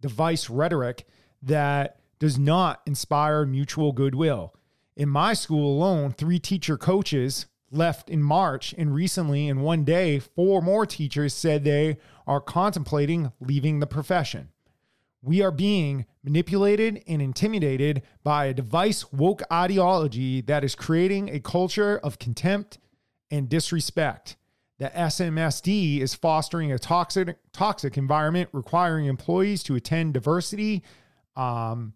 device 0.00 0.48
rhetoric 0.48 1.06
that 1.42 1.98
does 2.20 2.38
not 2.38 2.80
inspire 2.86 3.44
mutual 3.44 3.92
goodwill. 3.92 4.54
In 4.98 5.08
my 5.08 5.32
school 5.32 5.76
alone, 5.76 6.10
three 6.10 6.40
teacher 6.40 6.76
coaches 6.76 7.46
left 7.70 8.10
in 8.10 8.20
March, 8.20 8.74
and 8.76 8.92
recently, 8.92 9.46
in 9.46 9.60
one 9.60 9.84
day, 9.84 10.18
four 10.18 10.60
more 10.60 10.86
teachers 10.86 11.32
said 11.32 11.62
they 11.62 11.98
are 12.26 12.40
contemplating 12.40 13.30
leaving 13.38 13.78
the 13.78 13.86
profession. 13.86 14.48
We 15.22 15.40
are 15.40 15.52
being 15.52 16.04
manipulated 16.24 17.04
and 17.06 17.22
intimidated 17.22 18.02
by 18.24 18.46
a 18.46 18.54
device 18.54 19.12
woke 19.12 19.42
ideology 19.52 20.40
that 20.42 20.64
is 20.64 20.74
creating 20.74 21.28
a 21.28 21.38
culture 21.38 21.98
of 21.98 22.18
contempt 22.18 22.78
and 23.30 23.48
disrespect. 23.48 24.34
The 24.80 24.88
SMSD 24.88 26.00
is 26.00 26.16
fostering 26.16 26.72
a 26.72 26.78
toxic 26.78 27.36
toxic 27.52 27.96
environment 27.96 28.48
requiring 28.52 29.06
employees 29.06 29.62
to 29.64 29.76
attend 29.76 30.14
diversity, 30.14 30.82
um, 31.36 31.94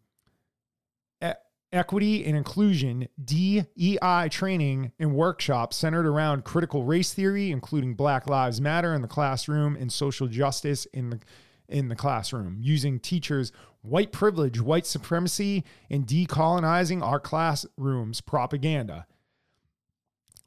equity 1.73 2.25
and 2.25 2.37
inclusion 2.37 3.09
DEI 3.25 4.29
training 4.31 4.93
and 4.99 5.15
workshops 5.15 5.77
centered 5.77 6.07
around 6.07 6.45
critical 6.45 6.85
race 6.85 7.15
theory, 7.15 7.51
including 7.51 7.95
Black 7.95 8.29
Lives 8.29 8.61
Matter 8.61 8.95
in 8.95 9.03
the 9.03 9.09
classroom 9.09 9.77
and 9.77 9.93
social 9.93 10.27
justice 10.27 10.87
in 10.87 11.11
the 11.11 11.21
in 11.69 11.89
the 11.89 11.97
classroom, 11.97 12.59
using 12.61 13.01
teachers' 13.01 13.51
white 13.81 14.13
privilege, 14.13 14.61
white 14.61 14.85
supremacy, 14.85 15.65
and 15.89 16.07
decolonizing 16.07 17.03
our 17.03 17.19
classrooms 17.19 18.21
propaganda. 18.21 19.07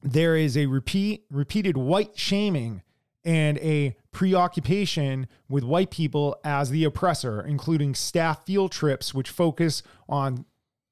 There 0.04 0.36
is 0.36 0.56
a 0.56 0.68
repeat 0.68 1.26
repeated 1.32 1.78
white 1.78 2.18
shaming 2.18 2.84
and 3.24 3.58
a 3.58 3.98
preoccupation 4.12 5.28
with 5.50 5.64
white 5.64 5.90
people 5.90 6.38
as 6.44 6.70
the 6.70 6.84
oppressor, 6.84 7.42
including 7.42 7.96
staff 7.96 8.46
field 8.46 8.72
trips 8.72 9.16
which 9.16 9.32
focus 9.32 9.82
on 10.08 10.46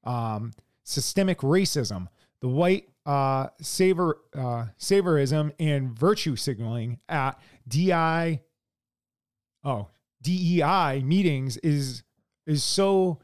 um, 0.04 0.52
systemic 0.82 1.38
racism, 1.38 2.08
the 2.40 2.48
white 2.48 2.88
uh, 3.06 3.48
savor 3.60 4.18
uh, 4.34 4.66
savorism 4.78 5.52
and 5.58 5.98
virtue 5.98 6.36
signaling 6.36 6.98
at 7.08 7.38
DI 7.68 8.40
oh 9.64 9.88
DEI 10.22 11.02
meetings 11.04 11.56
is 11.58 12.02
is 12.46 12.64
so 12.64 13.20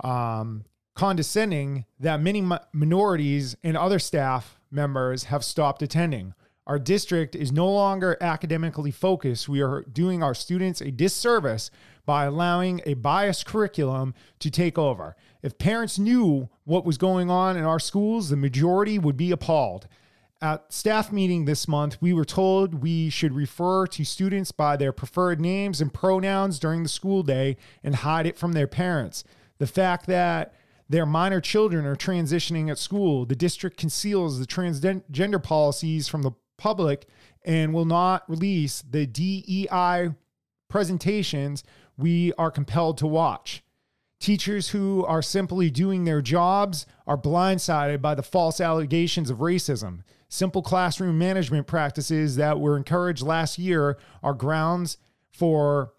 um, 0.00 0.64
condescending 0.94 1.84
that 2.00 2.20
many 2.20 2.40
mi- 2.40 2.58
minorities 2.72 3.56
and 3.62 3.76
other 3.76 3.98
staff 3.98 4.58
members 4.70 5.24
have 5.24 5.44
stopped 5.44 5.82
attending. 5.82 6.34
Our 6.66 6.80
district 6.80 7.36
is 7.36 7.52
no 7.52 7.70
longer 7.70 8.16
academically 8.20 8.90
focused. 8.90 9.48
We 9.48 9.62
are 9.62 9.82
doing 9.82 10.22
our 10.22 10.34
students 10.34 10.80
a 10.80 10.90
disservice 10.90 11.70
by 12.04 12.24
allowing 12.24 12.80
a 12.84 12.94
biased 12.94 13.46
curriculum 13.46 14.14
to 14.40 14.50
take 14.50 14.76
over. 14.76 15.14
If 15.46 15.58
parents 15.58 15.96
knew 15.96 16.48
what 16.64 16.84
was 16.84 16.98
going 16.98 17.30
on 17.30 17.56
in 17.56 17.62
our 17.62 17.78
schools, 17.78 18.30
the 18.30 18.36
majority 18.36 18.98
would 18.98 19.16
be 19.16 19.30
appalled. 19.30 19.86
At 20.42 20.72
staff 20.72 21.12
meeting 21.12 21.44
this 21.44 21.68
month, 21.68 21.98
we 22.00 22.12
were 22.12 22.24
told 22.24 22.82
we 22.82 23.10
should 23.10 23.32
refer 23.32 23.86
to 23.86 24.04
students 24.04 24.50
by 24.50 24.76
their 24.76 24.90
preferred 24.90 25.40
names 25.40 25.80
and 25.80 25.94
pronouns 25.94 26.58
during 26.58 26.82
the 26.82 26.88
school 26.88 27.22
day 27.22 27.56
and 27.84 27.94
hide 27.94 28.26
it 28.26 28.36
from 28.36 28.54
their 28.54 28.66
parents. 28.66 29.22
The 29.58 29.68
fact 29.68 30.08
that 30.08 30.52
their 30.88 31.06
minor 31.06 31.40
children 31.40 31.86
are 31.86 31.94
transitioning 31.94 32.68
at 32.68 32.76
school, 32.76 33.24
the 33.24 33.36
district 33.36 33.76
conceals 33.76 34.40
the 34.40 34.46
transgender 34.46 35.40
policies 35.40 36.08
from 36.08 36.22
the 36.22 36.32
public 36.56 37.06
and 37.44 37.72
will 37.72 37.84
not 37.84 38.28
release 38.28 38.82
the 38.82 39.06
DEI 39.06 40.12
presentations 40.68 41.62
we 41.96 42.32
are 42.32 42.50
compelled 42.50 42.98
to 42.98 43.06
watch. 43.06 43.62
Teachers 44.18 44.70
who 44.70 45.04
are 45.04 45.22
simply 45.22 45.70
doing 45.70 46.04
their 46.04 46.22
jobs 46.22 46.86
are 47.06 47.18
blindsided 47.18 48.00
by 48.00 48.14
the 48.14 48.22
false 48.22 48.60
allegations 48.60 49.30
of 49.30 49.38
racism. 49.38 50.00
Simple 50.28 50.62
classroom 50.62 51.18
management 51.18 51.66
practices 51.66 52.36
that 52.36 52.58
were 52.58 52.76
encouraged 52.76 53.22
last 53.22 53.58
year 53.58 53.98
are 54.22 54.34
grounds 54.34 54.96
for 55.30 55.92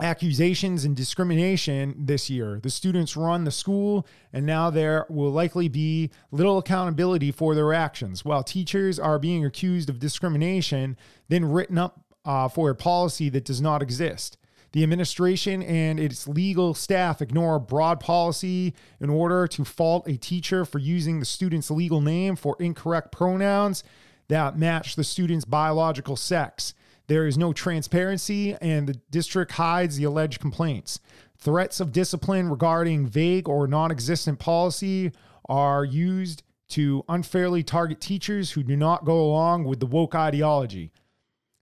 accusations 0.00 0.84
and 0.84 0.96
discrimination 0.96 1.94
this 1.96 2.28
year. 2.28 2.58
The 2.60 2.70
students 2.70 3.16
run 3.16 3.44
the 3.44 3.50
school, 3.50 4.06
and 4.32 4.44
now 4.44 4.68
there 4.70 5.06
will 5.08 5.30
likely 5.30 5.68
be 5.68 6.10
little 6.30 6.58
accountability 6.58 7.30
for 7.30 7.54
their 7.54 7.72
actions. 7.72 8.24
While 8.24 8.42
teachers 8.42 8.98
are 8.98 9.18
being 9.18 9.44
accused 9.44 9.88
of 9.88 10.00
discrimination, 10.00 10.96
then 11.28 11.44
written 11.44 11.78
up 11.78 12.04
uh, 12.24 12.48
for 12.48 12.70
a 12.70 12.74
policy 12.74 13.28
that 13.30 13.44
does 13.44 13.60
not 13.60 13.82
exist. 13.82 14.36
The 14.72 14.82
administration 14.82 15.62
and 15.62 16.00
its 16.00 16.26
legal 16.26 16.72
staff 16.72 17.20
ignore 17.20 17.58
broad 17.58 18.00
policy 18.00 18.74
in 19.00 19.10
order 19.10 19.46
to 19.48 19.64
fault 19.64 20.08
a 20.08 20.16
teacher 20.16 20.64
for 20.64 20.78
using 20.78 21.20
the 21.20 21.26
student's 21.26 21.70
legal 21.70 22.00
name 22.00 22.36
for 22.36 22.56
incorrect 22.58 23.12
pronouns 23.12 23.84
that 24.28 24.58
match 24.58 24.96
the 24.96 25.04
student's 25.04 25.44
biological 25.44 26.16
sex. 26.16 26.72
There 27.06 27.26
is 27.26 27.36
no 27.36 27.52
transparency, 27.52 28.54
and 28.62 28.88
the 28.88 28.94
district 29.10 29.52
hides 29.52 29.96
the 29.96 30.04
alleged 30.04 30.40
complaints. 30.40 31.00
Threats 31.36 31.80
of 31.80 31.92
discipline 31.92 32.48
regarding 32.48 33.06
vague 33.06 33.48
or 33.48 33.66
non 33.66 33.90
existent 33.90 34.38
policy 34.38 35.12
are 35.46 35.84
used 35.84 36.44
to 36.68 37.04
unfairly 37.08 37.62
target 37.62 38.00
teachers 38.00 38.52
who 38.52 38.62
do 38.62 38.76
not 38.76 39.04
go 39.04 39.20
along 39.20 39.64
with 39.64 39.80
the 39.80 39.86
woke 39.86 40.14
ideology. 40.14 40.92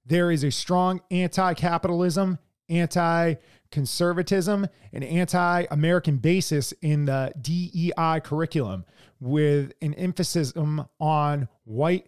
There 0.06 0.30
is 0.30 0.44
a 0.44 0.50
strong 0.50 1.00
anti 1.10 1.54
capitalism, 1.54 2.38
anti 2.70 3.34
conservatism, 3.70 4.66
and 4.92 5.04
anti 5.04 5.66
American 5.70 6.16
basis 6.18 6.72
in 6.82 7.04
the 7.04 7.32
DEI 7.40 8.20
curriculum 8.22 8.84
with 9.20 9.72
an 9.82 9.94
emphasis 9.94 10.52
on 10.98 11.48
white 11.64 12.06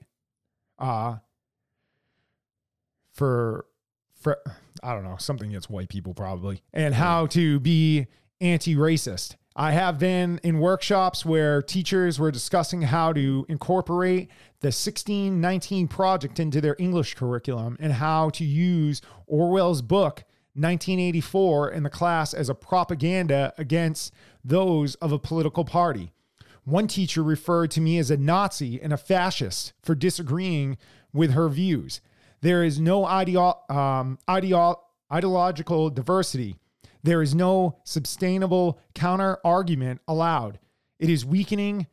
uh, 0.79 1.17
for 3.15 3.67
for 4.21 4.39
I 4.83 4.95
don't 4.95 5.05
know 5.05 5.17
something 5.19 5.51
against 5.51 5.71
white 5.71 5.89
people 5.89 6.15
probably 6.15 6.63
and 6.73 6.95
how 6.95 7.27
to 7.29 7.61
be 7.61 8.07
anti-racist. 8.41 9.37
I 9.55 9.73
have 9.73 9.99
been 9.99 10.41
in 10.43 10.61
workshops 10.61 11.27
where 11.27 11.61
teachers 11.61 12.19
were 12.19 12.31
discussing 12.31 12.83
how 12.83 13.13
to 13.13 13.45
incorporate 13.49 14.31
the 14.61 14.69
1619 14.69 15.89
project 15.89 16.41
into 16.41 16.61
their 16.61 16.75
English 16.79 17.15
curriculum 17.15 17.77
and 17.79 17.93
how 17.93 18.31
to 18.31 18.45
use 18.45 19.03
Orwell's 19.27 19.83
book 19.83 20.25
1984 20.55 21.71
in 21.71 21.83
the 21.83 21.91
class 21.91 22.35
as 22.35 22.49
a 22.49 22.55
propaganda 22.55 23.55
against 23.57 24.13
those 24.45 24.95
of 24.97 25.13
a 25.13 25.19
political 25.19 25.65
party. 25.65 26.13
One 26.65 26.87
teacher 26.87 27.23
referred 27.23 27.71
to 27.73 27.81
me 27.81 27.99
as 27.99 28.11
a 28.11 28.17
Nazi 28.17 28.81
and 28.81 28.93
a 28.93 28.97
fascist 28.97 29.73
for 29.83 29.95
disagreeing 29.95 30.77
with 31.13 31.33
her 31.33 31.49
views. 31.49 32.01
There 32.41 32.63
is 32.63 32.79
no 32.79 33.03
ideo- 33.05 33.69
um, 33.71 34.19
ideo- 34.29 34.79
ideological 35.13 35.91
diversity. 35.91 36.57
There 37.03 37.23
is 37.23 37.35
no 37.35 37.79
sustainable 37.85 38.79
counter 38.95 39.39
argument 39.45 40.01
allowed. 40.07 40.59
It 40.99 41.11
is 41.11 41.25
weakening. 41.25 41.87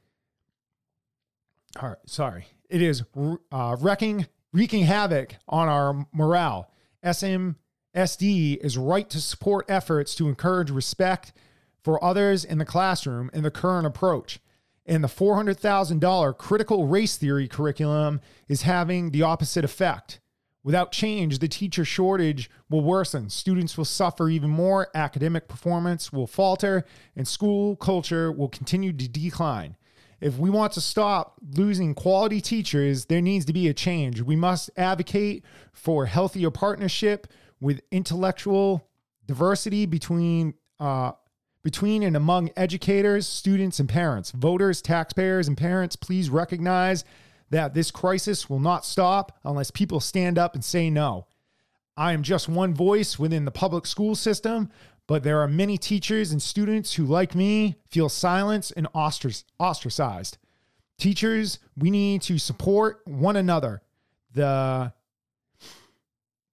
All 1.82 1.89
right, 1.89 1.97
sorry. 2.05 2.45
It 2.70 2.82
is 2.82 3.03
uh, 3.51 3.76
wrecking, 3.80 4.28
wreaking 4.53 4.86
havoc 4.86 5.36
on 5.47 5.68
our 5.68 6.05
morale. 6.14 6.72
SMSD 7.95 8.57
is 8.57 8.77
right 8.77 9.09
to 9.09 9.19
support 9.19 9.65
efforts 9.69 10.13
to 10.15 10.27
encourage 10.27 10.69
respect 10.69 11.33
for 11.83 12.03
others 12.03 12.45
in 12.45 12.57
the 12.57 12.65
classroom 12.65 13.29
in 13.33 13.43
the 13.43 13.51
current 13.51 13.87
approach. 13.87 14.39
And 14.85 15.03
the 15.03 15.07
$400,000 15.07 16.37
critical 16.37 16.87
race 16.87 17.15
theory 17.17 17.47
curriculum 17.47 18.21
is 18.47 18.63
having 18.63 19.11
the 19.11 19.21
opposite 19.21 19.63
effect. 19.63 20.19
Without 20.63 20.91
change, 20.91 21.39
the 21.39 21.47
teacher 21.47 21.85
shortage 21.85 22.49
will 22.69 22.81
worsen. 22.81 23.29
Students 23.29 23.77
will 23.77 23.85
suffer 23.85 24.29
even 24.29 24.49
more, 24.49 24.89
academic 24.93 25.47
performance 25.47 26.11
will 26.11 26.27
falter, 26.27 26.85
and 27.15 27.27
school 27.27 27.75
culture 27.75 28.31
will 28.31 28.49
continue 28.49 28.91
to 28.91 29.07
decline. 29.07 29.77
If 30.19 30.37
we 30.37 30.49
want 30.49 30.73
to 30.73 30.81
stop 30.81 31.35
losing 31.55 31.95
quality 31.95 32.41
teachers, 32.41 33.05
there 33.05 33.21
needs 33.21 33.45
to 33.45 33.53
be 33.53 33.69
a 33.69 33.73
change. 33.73 34.21
We 34.21 34.35
must 34.35 34.69
advocate 34.75 35.45
for 35.71 36.07
healthier 36.07 36.51
partnership 36.51 37.27
with 37.60 37.82
intellectual 37.91 38.88
diversity 39.26 39.86
between 39.86 40.53
uh, 40.80 41.12
between 41.62 42.03
and 42.03 42.16
among 42.16 42.49
educators, 42.55 43.28
students, 43.28 43.80
and 43.80 43.89
parents, 43.89 44.32
voters, 44.32 44.82
taxpayers, 44.82 45.47
and 45.47 45.57
parents. 45.57 45.95
Please 45.95 46.30
recognize 46.30 47.03
that 47.49 47.74
this 47.74 47.91
crisis 47.91 48.49
will 48.49 48.60
not 48.60 48.86
stop 48.86 49.38
unless 49.43 49.72
people 49.72 49.99
stand 49.99 50.38
up 50.38 50.55
and 50.55 50.64
say 50.64 50.89
no. 50.89 51.28
I 51.97 52.14
am 52.14 52.24
just 52.24 52.47
one 52.47 52.74
voice 52.74 53.20
within 53.20 53.43
the 53.43 53.51
public 53.51 53.86
school 53.86 54.16
system, 54.16 54.70
but 55.05 55.24
there 55.24 55.41
are 55.41 55.47
many 55.47 55.78
teachers 55.78 56.32
and 56.32 56.41
students 56.41 56.93
who, 56.93 57.05
like 57.05 57.36
me, 57.36 57.76
feel 57.89 58.07
silenced 58.07 58.72
and 58.78 58.88
ostracized. 58.93 60.38
Teachers, 60.97 61.60
we 61.76 61.91
need 61.91 62.22
to 62.22 62.38
support 62.38 63.01
one 63.05 63.36
another. 63.36 63.82
The 64.34 64.93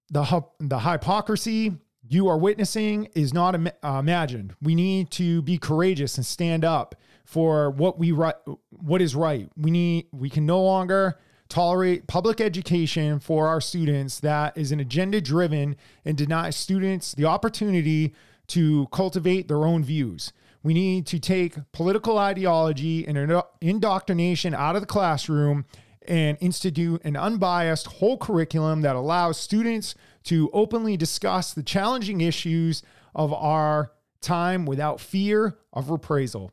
the 0.09 0.43
the 0.59 0.79
hypocrisy 0.79 1.73
you 2.09 2.27
are 2.27 2.37
witnessing 2.37 3.09
is 3.15 3.33
not 3.33 3.55
Im- 3.55 3.69
imagined. 3.83 4.55
We 4.61 4.75
need 4.75 5.11
to 5.11 5.41
be 5.41 5.57
courageous 5.57 6.17
and 6.17 6.25
stand 6.25 6.63
up 6.63 6.95
for 7.25 7.69
what 7.69 7.99
we 7.99 8.09
what 8.11 9.01
is 9.01 9.15
right. 9.15 9.49
We 9.57 9.71
need 9.71 10.07
we 10.11 10.29
can 10.29 10.45
no 10.45 10.61
longer 10.61 11.17
tolerate 11.49 12.07
public 12.07 12.41
education 12.41 13.19
for 13.19 13.47
our 13.47 13.61
students 13.61 14.19
that 14.19 14.57
is 14.57 14.71
an 14.71 14.79
agenda 14.79 15.21
driven 15.21 15.75
and 16.03 16.17
denies 16.17 16.55
students 16.55 17.13
the 17.13 17.25
opportunity 17.25 18.13
to 18.47 18.87
cultivate 18.91 19.47
their 19.47 19.65
own 19.65 19.83
views. 19.83 20.31
We 20.63 20.73
need 20.73 21.05
to 21.07 21.19
take 21.19 21.55
political 21.71 22.17
ideology 22.17 23.07
and 23.07 23.41
indoctrination 23.61 24.53
out 24.53 24.75
of 24.75 24.81
the 24.81 24.87
classroom 24.87 25.65
and 26.07 26.37
institute 26.39 27.01
an 27.03 27.15
unbiased 27.15 27.87
whole 27.87 28.17
curriculum 28.17 28.81
that 28.81 28.95
allows 28.95 29.37
students 29.39 29.95
to 30.23 30.49
openly 30.53 30.97
discuss 30.97 31.53
the 31.53 31.63
challenging 31.63 32.21
issues 32.21 32.83
of 33.15 33.33
our 33.33 33.91
time 34.21 34.65
without 34.65 34.99
fear 34.99 35.57
of 35.73 35.89
reprisal. 35.89 36.51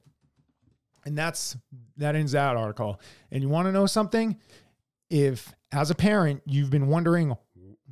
And 1.05 1.17
that's 1.17 1.57
that 1.97 2.15
ends 2.15 2.33
that 2.33 2.57
article. 2.57 3.01
And 3.31 3.43
you 3.43 3.49
want 3.49 3.67
to 3.67 3.73
know 3.73 3.87
something? 3.87 4.39
If 5.11 5.55
as 5.71 5.91
a 5.91 5.95
parent 5.95 6.43
you've 6.47 6.71
been 6.71 6.87
wondering, 6.89 7.37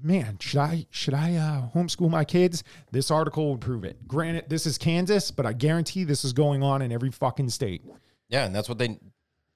man, 0.03 0.39
should 0.41 0.61
I 0.61 0.87
should 0.91 1.15
I 1.15 1.35
uh, 1.37 1.69
homeschool 1.75 2.11
my 2.11 2.25
kids? 2.25 2.65
This 2.91 3.11
article 3.11 3.51
would 3.51 3.61
prove 3.61 3.85
it. 3.85 4.09
Granted, 4.09 4.49
this 4.49 4.67
is 4.67 4.79
Kansas, 4.79 5.31
but 5.31 5.47
I 5.47 5.53
guarantee 5.53 6.05
this 6.05 6.25
is 6.25 6.33
going 6.33 6.63
on 6.63 6.83
in 6.83 6.91
every 6.91 7.11
fucking 7.11 7.51
state. 7.51 7.83
Yeah, 8.29 8.47
and 8.47 8.55
that's 8.55 8.69
what 8.69 8.79
they, 8.79 8.99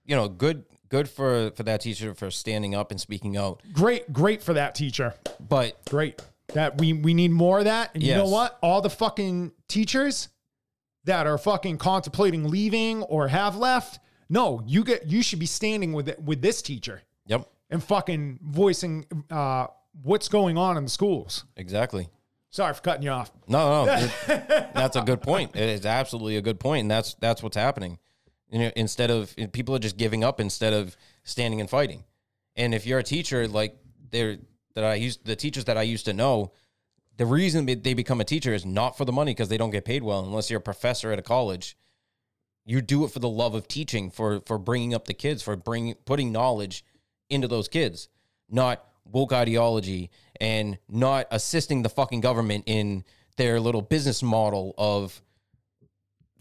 you 0.04 0.16
know, 0.16 0.28
good 0.28 0.64
good 0.88 1.08
for 1.08 1.50
for 1.56 1.62
that 1.64 1.80
teacher 1.80 2.14
for 2.14 2.30
standing 2.30 2.74
up 2.74 2.90
and 2.90 3.00
speaking 3.00 3.36
out. 3.36 3.62
Great, 3.72 4.12
great 4.12 4.42
for 4.42 4.54
that 4.54 4.74
teacher. 4.74 5.14
But 5.40 5.84
Great. 5.88 6.22
That 6.54 6.78
we 6.78 6.92
we 6.92 7.12
need 7.12 7.32
more 7.32 7.58
of 7.58 7.64
that. 7.64 7.90
And 7.94 8.02
you 8.02 8.14
know 8.14 8.28
what? 8.28 8.58
All 8.62 8.80
the 8.80 8.90
fucking 8.90 9.52
teachers 9.68 10.28
that 11.04 11.26
are 11.26 11.38
fucking 11.38 11.78
contemplating 11.78 12.48
leaving 12.48 13.02
or 13.04 13.28
have 13.28 13.56
left, 13.56 13.98
no, 14.28 14.62
you 14.66 14.84
get 14.84 15.06
you 15.06 15.22
should 15.22 15.38
be 15.38 15.46
standing 15.46 15.92
with 15.92 16.08
it 16.08 16.22
with 16.22 16.42
this 16.42 16.62
teacher 16.62 17.02
yep, 17.26 17.48
and 17.70 17.82
fucking 17.82 18.38
voicing 18.42 19.06
uh 19.30 19.66
what's 20.02 20.28
going 20.28 20.56
on 20.56 20.76
in 20.76 20.84
the 20.84 20.90
schools. 20.90 21.44
exactly. 21.56 22.08
Sorry 22.50 22.72
for 22.72 22.80
cutting 22.80 23.02
you 23.02 23.10
off. 23.10 23.30
No, 23.48 23.84
no, 23.84 24.08
that's 24.26 24.96
a 24.96 25.02
good 25.02 25.20
point. 25.20 25.56
It 25.56 25.68
is 25.68 25.84
absolutely 25.84 26.36
a 26.36 26.42
good 26.42 26.58
point, 26.60 26.82
and 26.82 26.90
that's 26.90 27.14
that's 27.14 27.42
what's 27.42 27.56
happening. 27.56 27.98
You 28.50 28.58
know, 28.60 28.70
instead 28.76 29.10
of 29.10 29.34
people 29.52 29.74
are 29.74 29.80
just 29.80 29.96
giving 29.96 30.22
up 30.22 30.40
instead 30.40 30.72
of 30.72 30.96
standing 31.24 31.60
and 31.60 31.68
fighting. 31.68 32.04
And 32.54 32.74
if 32.74 32.86
you're 32.86 33.00
a 33.00 33.04
teacher, 33.04 33.48
like 33.48 33.76
they're 34.10 34.38
that 34.74 34.84
I 34.84 34.94
used, 34.94 35.24
the 35.24 35.36
teachers 35.36 35.64
that 35.64 35.76
I 35.76 35.82
used 35.82 36.04
to 36.04 36.12
know, 36.12 36.52
the 37.16 37.26
reason 37.26 37.66
they 37.66 37.94
become 37.94 38.20
a 38.20 38.24
teacher 38.24 38.52
is 38.52 38.64
not 38.66 38.96
for 38.96 39.04
the 39.04 39.12
money 39.12 39.32
because 39.32 39.48
they 39.48 39.56
don't 39.56 39.70
get 39.70 39.84
paid 39.84 40.02
well. 40.02 40.22
Unless 40.24 40.50
you're 40.50 40.58
a 40.58 40.62
professor 40.62 41.10
at 41.12 41.18
a 41.18 41.22
college, 41.22 41.76
you 42.64 42.82
do 42.82 43.04
it 43.04 43.10
for 43.10 43.20
the 43.20 43.28
love 43.28 43.54
of 43.54 43.68
teaching, 43.68 44.10
for 44.10 44.42
for 44.46 44.58
bringing 44.58 44.92
up 44.92 45.06
the 45.06 45.14
kids, 45.14 45.42
for 45.42 45.56
bringing 45.56 45.94
putting 46.04 46.30
knowledge 46.30 46.84
into 47.30 47.48
those 47.48 47.68
kids, 47.68 48.08
not 48.50 48.84
woke 49.04 49.32
ideology 49.32 50.10
and 50.40 50.78
not 50.88 51.26
assisting 51.30 51.82
the 51.82 51.88
fucking 51.88 52.20
government 52.20 52.64
in 52.66 53.04
their 53.36 53.60
little 53.60 53.82
business 53.82 54.22
model 54.22 54.74
of 54.76 55.22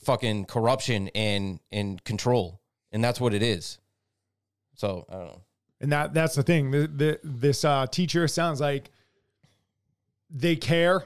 fucking 0.05 0.45
corruption 0.45 1.09
and 1.09 1.59
and 1.71 2.03
control. 2.03 2.61
And 2.91 3.03
that's 3.03 3.19
what 3.19 3.33
it 3.33 3.43
is. 3.43 3.79
So, 4.75 5.05
I 5.09 5.13
don't 5.13 5.27
know. 5.27 5.41
And 5.81 5.91
that 5.91 6.13
that's 6.13 6.35
the 6.35 6.43
thing. 6.43 6.71
The, 6.71 6.87
the, 6.87 7.19
this 7.23 7.65
uh, 7.65 7.87
teacher 7.87 8.27
sounds 8.27 8.61
like 8.61 8.91
they 10.29 10.55
care 10.55 11.03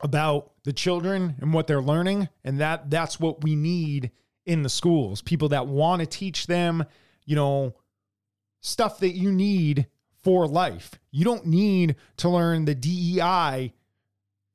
about 0.00 0.52
the 0.64 0.72
children 0.72 1.36
and 1.40 1.52
what 1.52 1.66
they're 1.66 1.82
learning, 1.82 2.28
and 2.44 2.60
that 2.60 2.90
that's 2.90 3.20
what 3.20 3.42
we 3.42 3.54
need 3.54 4.10
in 4.44 4.62
the 4.62 4.68
schools. 4.68 5.22
People 5.22 5.50
that 5.50 5.66
want 5.66 6.00
to 6.00 6.06
teach 6.06 6.46
them, 6.46 6.84
you 7.24 7.36
know, 7.36 7.74
stuff 8.60 8.98
that 9.00 9.12
you 9.12 9.30
need 9.30 9.86
for 10.22 10.46
life. 10.46 10.98
You 11.10 11.24
don't 11.24 11.46
need 11.46 11.96
to 12.18 12.28
learn 12.28 12.64
the 12.64 12.74
DEI 12.74 13.74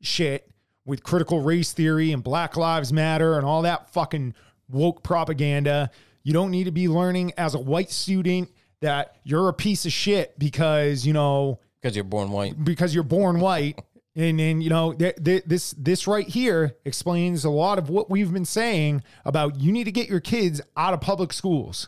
shit 0.02 0.51
with 0.92 1.04
critical 1.04 1.40
race 1.40 1.72
theory 1.72 2.12
and 2.12 2.22
Black 2.22 2.58
Lives 2.58 2.92
Matter 2.92 3.38
and 3.38 3.46
all 3.46 3.62
that 3.62 3.90
fucking 3.94 4.34
woke 4.70 5.04
propaganda. 5.04 5.90
You 6.24 6.34
don't 6.34 6.52
need 6.52 6.66
to 6.66 6.72
be 6.72 6.90
learning 6.90 7.32
as 7.38 7.56
a 7.56 7.60
white 7.60 7.90
student 7.90 8.52
that 8.82 9.16
you're 9.24 9.48
a 9.48 9.54
piece 9.54 9.86
of 9.86 9.94
shit 9.94 10.38
because, 10.38 11.06
you 11.08 11.14
know, 11.14 11.60
Because 11.82 11.96
you're 11.96 12.04
born 12.04 12.30
white. 12.30 12.62
because 12.64 12.94
you're 12.94 13.06
born 13.06 13.40
white. 13.40 13.80
And 14.18 14.38
then, 14.38 14.60
you 14.60 14.70
know, 14.70 14.92
th- 14.92 15.16
th- 15.24 15.44
this 15.46 15.72
this 15.78 16.06
right 16.08 16.28
here 16.28 16.76
explains 16.84 17.46
a 17.46 17.50
lot 17.50 17.78
of 17.80 17.90
what 17.90 18.10
we've 18.10 18.34
been 18.34 18.44
saying 18.44 19.02
about 19.24 19.58
you 19.62 19.72
need 19.72 19.86
to 19.86 19.92
get 19.94 20.10
your 20.10 20.20
kids 20.20 20.60
out 20.76 20.94
of 20.94 21.00
public 21.00 21.32
schools. 21.32 21.88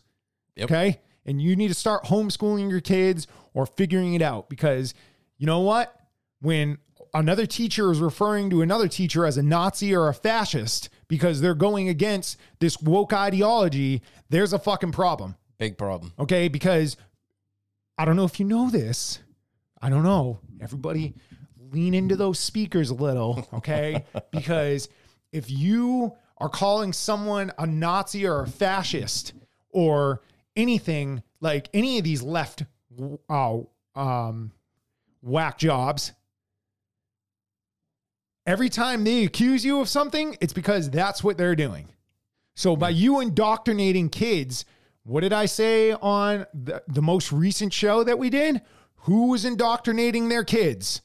Yep. 0.55 0.71
Okay? 0.71 1.01
And 1.25 1.41
you 1.41 1.57
need 1.57 1.67
to 1.67 1.73
start 1.73 2.05
homeschooling 2.05 2.69
your 2.69 2.79
kids 2.79 3.27
or 3.53 3.65
figuring 3.65 4.13
it 4.13 4.21
out 4.21 4.49
because 4.49 4.93
you 5.37 5.45
know 5.45 5.59
what? 5.59 5.93
When 6.39 6.77
another 7.13 7.45
teacher 7.45 7.91
is 7.91 7.99
referring 7.99 8.49
to 8.49 8.61
another 8.61 8.87
teacher 8.87 9.25
as 9.25 9.37
a 9.37 9.43
Nazi 9.43 9.95
or 9.95 10.07
a 10.07 10.13
fascist 10.13 10.89
because 11.07 11.41
they're 11.41 11.53
going 11.53 11.89
against 11.89 12.37
this 12.59 12.81
woke 12.81 13.13
ideology, 13.13 14.01
there's 14.29 14.53
a 14.53 14.59
fucking 14.59 14.91
problem. 14.91 15.35
Big 15.57 15.77
problem. 15.77 16.13
Okay. 16.17 16.47
Because 16.47 16.97
I 17.97 18.05
don't 18.05 18.15
know 18.15 18.25
if 18.25 18.39
you 18.39 18.45
know 18.45 18.69
this. 18.69 19.19
I 19.81 19.89
don't 19.89 20.03
know. 20.03 20.39
Everybody 20.61 21.13
lean 21.71 21.93
into 21.93 22.15
those 22.15 22.39
speakers 22.39 22.89
a 22.89 22.95
little. 22.95 23.47
Okay. 23.53 24.03
because 24.31 24.89
if 25.31 25.49
you 25.49 26.13
are 26.37 26.49
calling 26.49 26.93
someone 26.93 27.51
a 27.57 27.67
Nazi 27.67 28.25
or 28.25 28.41
a 28.41 28.47
fascist 28.47 29.33
or 29.69 30.21
anything 30.55 31.21
like 31.41 31.69
any 31.73 31.97
of 31.97 32.03
these 32.03 32.21
left 32.21 32.63
uh, 33.29 33.57
um, 33.95 34.51
whack 35.21 35.57
jobs, 35.57 36.13
every 38.45 38.69
time 38.69 39.03
they 39.03 39.23
accuse 39.23 39.63
you 39.63 39.79
of 39.79 39.89
something, 39.89 40.37
it's 40.41 40.53
because 40.53 40.89
that's 40.89 41.23
what 41.23 41.37
they're 41.37 41.55
doing. 41.55 41.87
So 42.55 42.75
by 42.75 42.89
you 42.89 43.19
indoctrinating 43.19 44.09
kids, 44.09 44.65
what 45.03 45.21
did 45.21 45.33
I 45.33 45.45
say 45.45 45.91
on 45.93 46.45
the, 46.53 46.81
the 46.87 47.01
most 47.01 47.31
recent 47.31 47.73
show 47.73 48.03
that 48.03 48.19
we 48.19 48.29
did? 48.29 48.61
Who 48.97 49.29
was 49.29 49.43
indoctrinating 49.43 50.29
their 50.29 50.43
kids? 50.43 51.01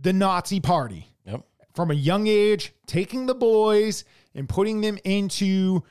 The 0.00 0.12
Nazi 0.12 0.60
party. 0.60 1.08
Yep. 1.26 1.44
From 1.74 1.90
a 1.90 1.94
young 1.94 2.26
age, 2.26 2.72
taking 2.86 3.26
the 3.26 3.34
boys 3.34 4.04
and 4.34 4.48
putting 4.48 4.80
them 4.80 4.98
into 5.04 5.82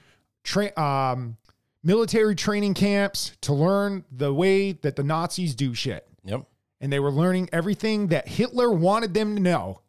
tra- 0.44 0.78
um, 0.80 1.38
military 1.84 2.34
training 2.34 2.74
camps 2.74 3.34
to 3.42 3.54
learn 3.54 4.04
the 4.12 4.34
way 4.34 4.72
that 4.72 4.96
the 4.96 5.04
Nazis 5.04 5.54
do 5.54 5.74
shit. 5.76 6.08
Yep. 6.24 6.46
And 6.82 6.92
they 6.92 7.00
were 7.00 7.12
learning 7.12 7.50
everything 7.52 8.08
that 8.08 8.28
Hitler 8.28 8.72
wanted 8.72 9.14
them 9.14 9.36
to 9.36 9.42
know. 9.42 9.82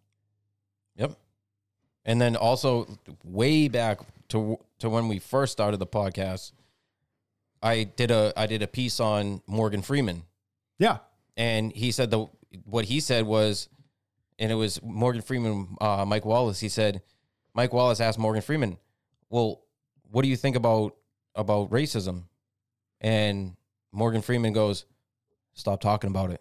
And 2.07 2.20
then 2.20 2.36
also 2.36 2.98
way 3.24 3.68
back 3.68 3.98
to 4.28 4.59
to 4.78 4.88
when 4.88 5.09
we 5.09 5.18
first 5.18 5.52
started 5.52 5.78
the 5.78 5.86
podcast, 5.86 6.52
I 7.62 7.84
did 7.84 8.11
a 8.11 8.32
I 8.36 8.46
did 8.46 8.62
a 8.62 8.66
piece 8.66 9.00
on 9.00 9.42
Morgan 9.46 9.82
Freeman, 9.82 10.22
Yeah. 10.78 10.98
and 11.36 11.72
he 11.72 11.90
said 11.92 12.11
the 12.11 12.26
what 12.64 12.84
he 12.86 13.00
said 13.00 13.26
was, 13.26 13.68
and 14.38 14.50
it 14.52 14.54
was 14.54 14.80
Morgan 14.82 15.20
Freeman, 15.20 15.76
uh, 15.80 16.04
Mike 16.07 16.24
Wallace. 16.24 16.61
He 16.61 16.68
said, 16.68 17.02
Mike 17.54 17.72
Wallace 17.72 18.00
asked 18.00 18.18
Morgan 18.18 18.40
Freeman, 18.42 18.78
"Well, 19.28 19.62
what 20.11 20.22
do 20.22 20.28
you 20.28 20.36
think 20.36 20.54
about 20.57 20.96
about 21.34 21.70
racism?" 21.70 22.24
And 23.00 23.57
Morgan 23.92 24.22
Freeman 24.22 24.52
goes, 24.52 24.84
"Stop 25.54 25.80
talking 25.80 26.09
about 26.11 26.30
it. 26.30 26.40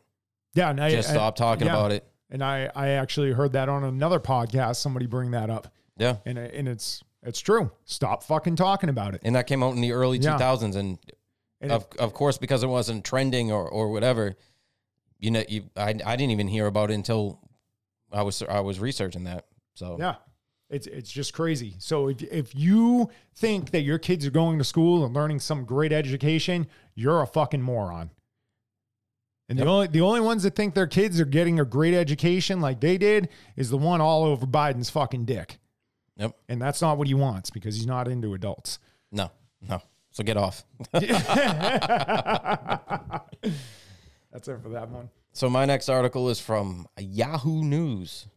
Yeah. 0.54 0.70
I, 0.80 0.92
Just 0.92 1.10
I- 1.10 1.14
stop 1.14 1.36
talking 1.36 1.66
yeah. 1.68 1.74
about 1.74 1.92
it." 1.92 2.08
And 2.36 2.44
I, 2.44 2.70
I 2.76 2.90
actually 2.90 3.32
heard 3.32 3.54
that 3.54 3.70
on 3.70 3.86
another 3.86 4.20
podcast. 4.20 4.76
Somebody 4.76 5.06
bring 5.06 5.32
that 5.32 5.50
up, 5.50 5.74
Yeah. 5.96 6.18
and 6.26 6.38
uh, 6.38 6.42
and 6.42 6.68
it's 6.68 7.02
it's 7.24 7.40
true. 7.40 7.72
Stop 7.86 8.24
fucking 8.24 8.58
talking 8.58 8.90
about 8.90 9.16
it. 9.16 9.22
And 9.24 9.36
that 9.38 9.48
came 9.48 9.64
out 9.64 9.74
in 9.74 9.80
the 9.80 9.94
early 9.94 10.18
Yeah. 10.18 10.38
2000s, 10.38 10.76
and 10.76 11.00
And 11.62 11.72
of 11.72 11.88
of 11.98 12.14
course 12.14 12.38
because 12.38 12.62
it 12.62 12.68
wasn't 12.68 13.06
trending 13.06 13.54
or 13.54 13.66
or 13.70 13.90
whatever 13.90 14.36
you 15.18 15.32
know 15.32 15.44
you 15.48 15.70
I, 15.78 15.92
I 16.06 16.16
didn't 16.18 16.32
even 16.32 16.50
hear 16.50 16.66
about 16.68 16.92
it 16.92 16.96
until 16.96 17.40
i 18.12 18.22
was 18.22 18.44
i 18.44 18.60
was 18.60 18.82
researching 18.82 19.24
that 19.24 19.46
so 19.74 19.96
Yeah. 19.98 20.16
It's 20.70 20.88
it's 20.88 21.10
just 21.12 21.32
crazy. 21.34 21.76
So 21.78 22.10
if 22.10 22.22
if 22.24 22.54
you 22.56 23.10
think 23.36 23.70
that 23.72 23.82
your 23.84 23.98
kids 24.00 24.26
are 24.26 24.32
going 24.32 24.58
to 24.58 24.64
school 24.66 25.06
and 25.06 25.14
learning 25.14 25.40
some 25.40 25.64
great 25.64 25.94
education, 25.94 26.68
you're 26.96 27.22
a 27.22 27.28
fucking 27.28 27.62
moron. 27.62 28.10
And 29.48 29.60
Yep. 29.60 29.66
the 29.66 29.72
only 29.72 29.88
the 29.88 30.02
only 30.02 30.22
ones 30.22 30.44
that 30.44 30.56
think 30.56 30.74
their 30.74 30.88
kids 30.88 31.20
are 31.20 31.26
getting 31.26 31.60
a 31.60 31.66
great 31.66 31.94
education 31.94 32.62
like 32.62 32.80
they 32.80 32.98
did 32.98 33.30
is 33.56 33.70
the 33.70 33.78
one 33.78 34.02
all 34.02 34.24
over 34.24 34.46
Biden's 34.48 34.90
fucking 34.90 35.26
dick. 35.26 35.60
yep 36.18 36.36
And 36.50 36.62
that's 36.62 36.82
not 36.82 36.98
what 36.98 37.08
he 37.08 37.14
wants 37.14 37.50
because 37.52 37.76
he's 37.76 37.86
not 37.86 38.08
into 38.08 38.34
adults. 38.34 38.80
no 39.12 39.30
no 39.62 39.82
so 40.12 40.24
get 40.24 40.38
off 40.38 40.64
That's 44.32 44.48
it 44.48 44.60
for 44.62 44.70
that 44.70 44.90
one. 44.90 45.10
so 45.34 45.50
my 45.50 45.66
next 45.66 45.90
article 45.90 46.30
is 46.30 46.40
from 46.40 46.88
yahoo 47.00 47.64
news 47.64 48.28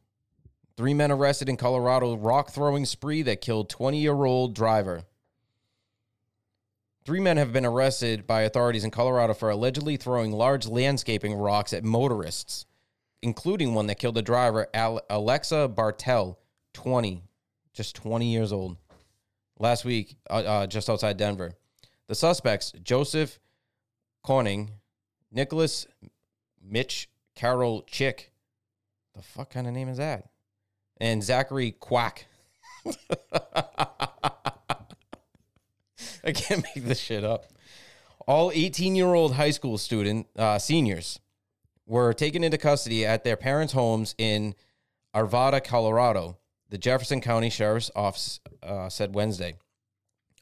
three 0.77 0.95
men 0.95 1.11
arrested 1.11 1.49
in 1.49 1.57
colorado 1.57 2.17
rock 2.17 2.51
throwing 2.51 2.85
spree 2.85 3.23
that 3.23 3.41
killed 3.41 3.69
20 3.71 3.99
year 3.99 4.25
old 4.25 4.55
driver 4.55 5.05
Three 7.09 7.21
men 7.21 7.39
have 7.39 7.55
been 7.55 7.65
arrested 7.65 8.27
by 8.27 8.43
authorities 8.43 8.85
in 8.85 8.91
Colorado 8.91 9.33
for 9.33 9.49
allegedly 9.49 9.97
throwing 9.97 10.31
large 10.31 10.67
landscaping 10.67 11.33
rocks 11.33 11.73
at 11.73 11.83
motorists, 11.83 12.67
including 13.23 13.73
one 13.73 13.87
that 13.87 13.99
killed 13.99 14.17
the 14.17 14.21
driver, 14.21 14.67
Alexa 14.75 15.69
Bartell, 15.69 16.39
20, 16.75 17.23
just 17.73 17.97
20 17.97 18.31
years 18.31 18.53
old, 18.53 18.77
last 19.59 19.87
week, 19.87 20.17
uh, 20.29 20.35
uh, 20.35 20.67
just 20.67 20.91
outside 20.91 21.17
Denver. 21.17 21.55
The 22.09 22.15
suspects, 22.15 22.73
Joseph 22.83 23.41
Corning, 24.23 24.73
Nicholas 25.33 25.87
Mitch 26.63 27.09
Karol-Chik, 27.37 28.33
the 29.17 29.23
fuck 29.23 29.49
kind 29.49 29.67
of 29.67 29.73
name 29.73 29.89
is 29.89 29.97
that? 29.97 30.29
And 30.99 31.25
Zachary 31.25 31.73
Kwak. 31.73 32.27
I 36.29 36.33
can't 36.33 36.63
make 36.75 36.85
this 36.85 37.01
shit 37.01 37.25
up. 37.25 37.47
All 38.27 38.53
18 38.53 38.95
year 38.95 39.15
old 39.15 39.35
high 39.35 39.51
school 39.51 39.79
student 39.79 40.27
uh, 40.37 40.59
seniors 40.59 41.19
were 41.87 42.13
taken 42.13 42.45
into 42.45 42.59
custody 42.59 43.07
at 43.07 43.25
their 43.25 43.37
parents' 43.37 43.73
homes 43.73 44.15
in 44.19 44.55
Arvada, 45.17 45.65
Colorado. 45.65 46.37
The 46.69 46.77
Jefferson 46.77 47.23
County 47.23 47.49
Sheriff's 47.49 47.91
Office 47.97 48.41
uh, 48.63 48.91
said 48.91 49.15
Wednesday. 49.15 49.57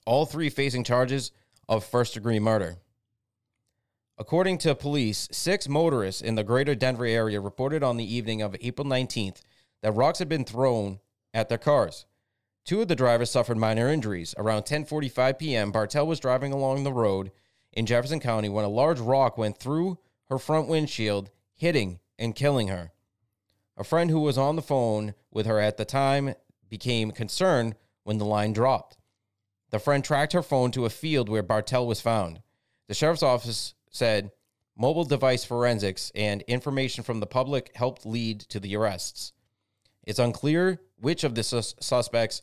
All 0.04 0.26
three 0.26 0.50
facing 0.50 0.82
charges 0.82 1.30
of 1.68 1.84
first 1.84 2.14
degree 2.14 2.40
murder. 2.40 2.78
According 4.18 4.58
to 4.58 4.74
police, 4.74 5.28
six 5.30 5.68
motorists 5.68 6.20
in 6.20 6.34
the 6.34 6.42
greater 6.42 6.74
Denver 6.74 7.06
area 7.06 7.40
reported 7.40 7.84
on 7.84 7.96
the 7.96 8.14
evening 8.14 8.42
of 8.42 8.56
April 8.60 8.88
19th 8.88 9.40
that 9.82 9.92
rocks 9.92 10.18
had 10.18 10.28
been 10.28 10.44
thrown 10.44 10.98
at 11.32 11.48
their 11.48 11.58
cars. 11.58 12.06
Two 12.66 12.82
of 12.82 12.88
the 12.88 12.96
drivers 12.96 13.30
suffered 13.30 13.56
minor 13.56 13.88
injuries. 13.88 14.34
Around 14.36 14.64
10:45 14.64 15.38
p.m., 15.38 15.70
Bartell 15.70 16.04
was 16.04 16.18
driving 16.18 16.52
along 16.52 16.82
the 16.82 16.92
road 16.92 17.30
in 17.72 17.86
Jefferson 17.86 18.18
County 18.18 18.48
when 18.48 18.64
a 18.64 18.68
large 18.68 18.98
rock 18.98 19.38
went 19.38 19.58
through 19.58 19.98
her 20.24 20.36
front 20.36 20.66
windshield, 20.66 21.30
hitting 21.54 22.00
and 22.18 22.34
killing 22.34 22.66
her. 22.66 22.90
A 23.76 23.84
friend 23.84 24.10
who 24.10 24.18
was 24.18 24.36
on 24.36 24.56
the 24.56 24.62
phone 24.62 25.14
with 25.30 25.46
her 25.46 25.60
at 25.60 25.76
the 25.76 25.84
time 25.84 26.34
became 26.68 27.12
concerned 27.12 27.76
when 28.02 28.18
the 28.18 28.24
line 28.24 28.52
dropped. 28.52 28.98
The 29.70 29.78
friend 29.78 30.02
tracked 30.02 30.32
her 30.32 30.42
phone 30.42 30.72
to 30.72 30.86
a 30.86 30.90
field 30.90 31.28
where 31.28 31.44
Bartell 31.44 31.86
was 31.86 32.00
found. 32.00 32.42
The 32.88 32.94
sheriff's 32.94 33.22
office 33.22 33.74
said 33.92 34.32
mobile 34.76 35.04
device 35.04 35.44
forensics 35.44 36.10
and 36.16 36.42
information 36.42 37.04
from 37.04 37.20
the 37.20 37.26
public 37.26 37.70
helped 37.76 38.04
lead 38.04 38.40
to 38.40 38.58
the 38.58 38.74
arrests. 38.74 39.32
It's 40.02 40.18
unclear 40.18 40.80
which 40.96 41.22
of 41.22 41.36
the 41.36 41.44
sus- 41.44 41.76
suspects 41.78 42.42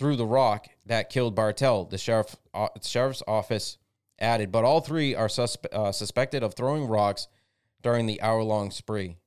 threw 0.00 0.16
the 0.16 0.24
rock 0.24 0.66
that 0.86 1.10
killed 1.10 1.34
Bartell, 1.34 1.84
the 1.84 1.98
sheriff, 1.98 2.34
uh, 2.54 2.68
sheriff's 2.82 3.22
office 3.28 3.76
added, 4.18 4.50
but 4.50 4.64
all 4.64 4.80
three 4.80 5.14
are 5.14 5.28
suspe- 5.28 5.72
uh, 5.74 5.92
suspected 5.92 6.42
of 6.42 6.54
throwing 6.54 6.86
rocks 6.86 7.28
during 7.82 8.06
the 8.06 8.18
hour-long 8.22 8.70
spree. 8.70 9.18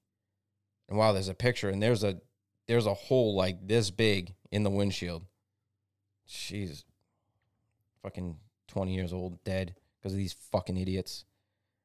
And 0.90 0.98
wow, 0.98 1.14
there's 1.14 1.30
a 1.30 1.36
picture, 1.36 1.70
and 1.70 1.82
there's 1.82 2.04
a 2.04 2.20
there's 2.68 2.88
a 2.88 2.94
hole 2.96 3.36
like 3.36 3.68
this 3.68 3.92
big 3.92 4.34
in 4.52 4.64
the 4.64 4.72
windshield. 4.72 5.24
Jeez, 6.28 6.86
fucking 8.02 8.38
twenty 8.68 8.96
years 8.96 9.14
old, 9.14 9.44
dead 9.44 9.76
because 10.00 10.14
of 10.14 10.18
these 10.18 10.34
fucking 10.52 10.78
idiots. 10.78 11.24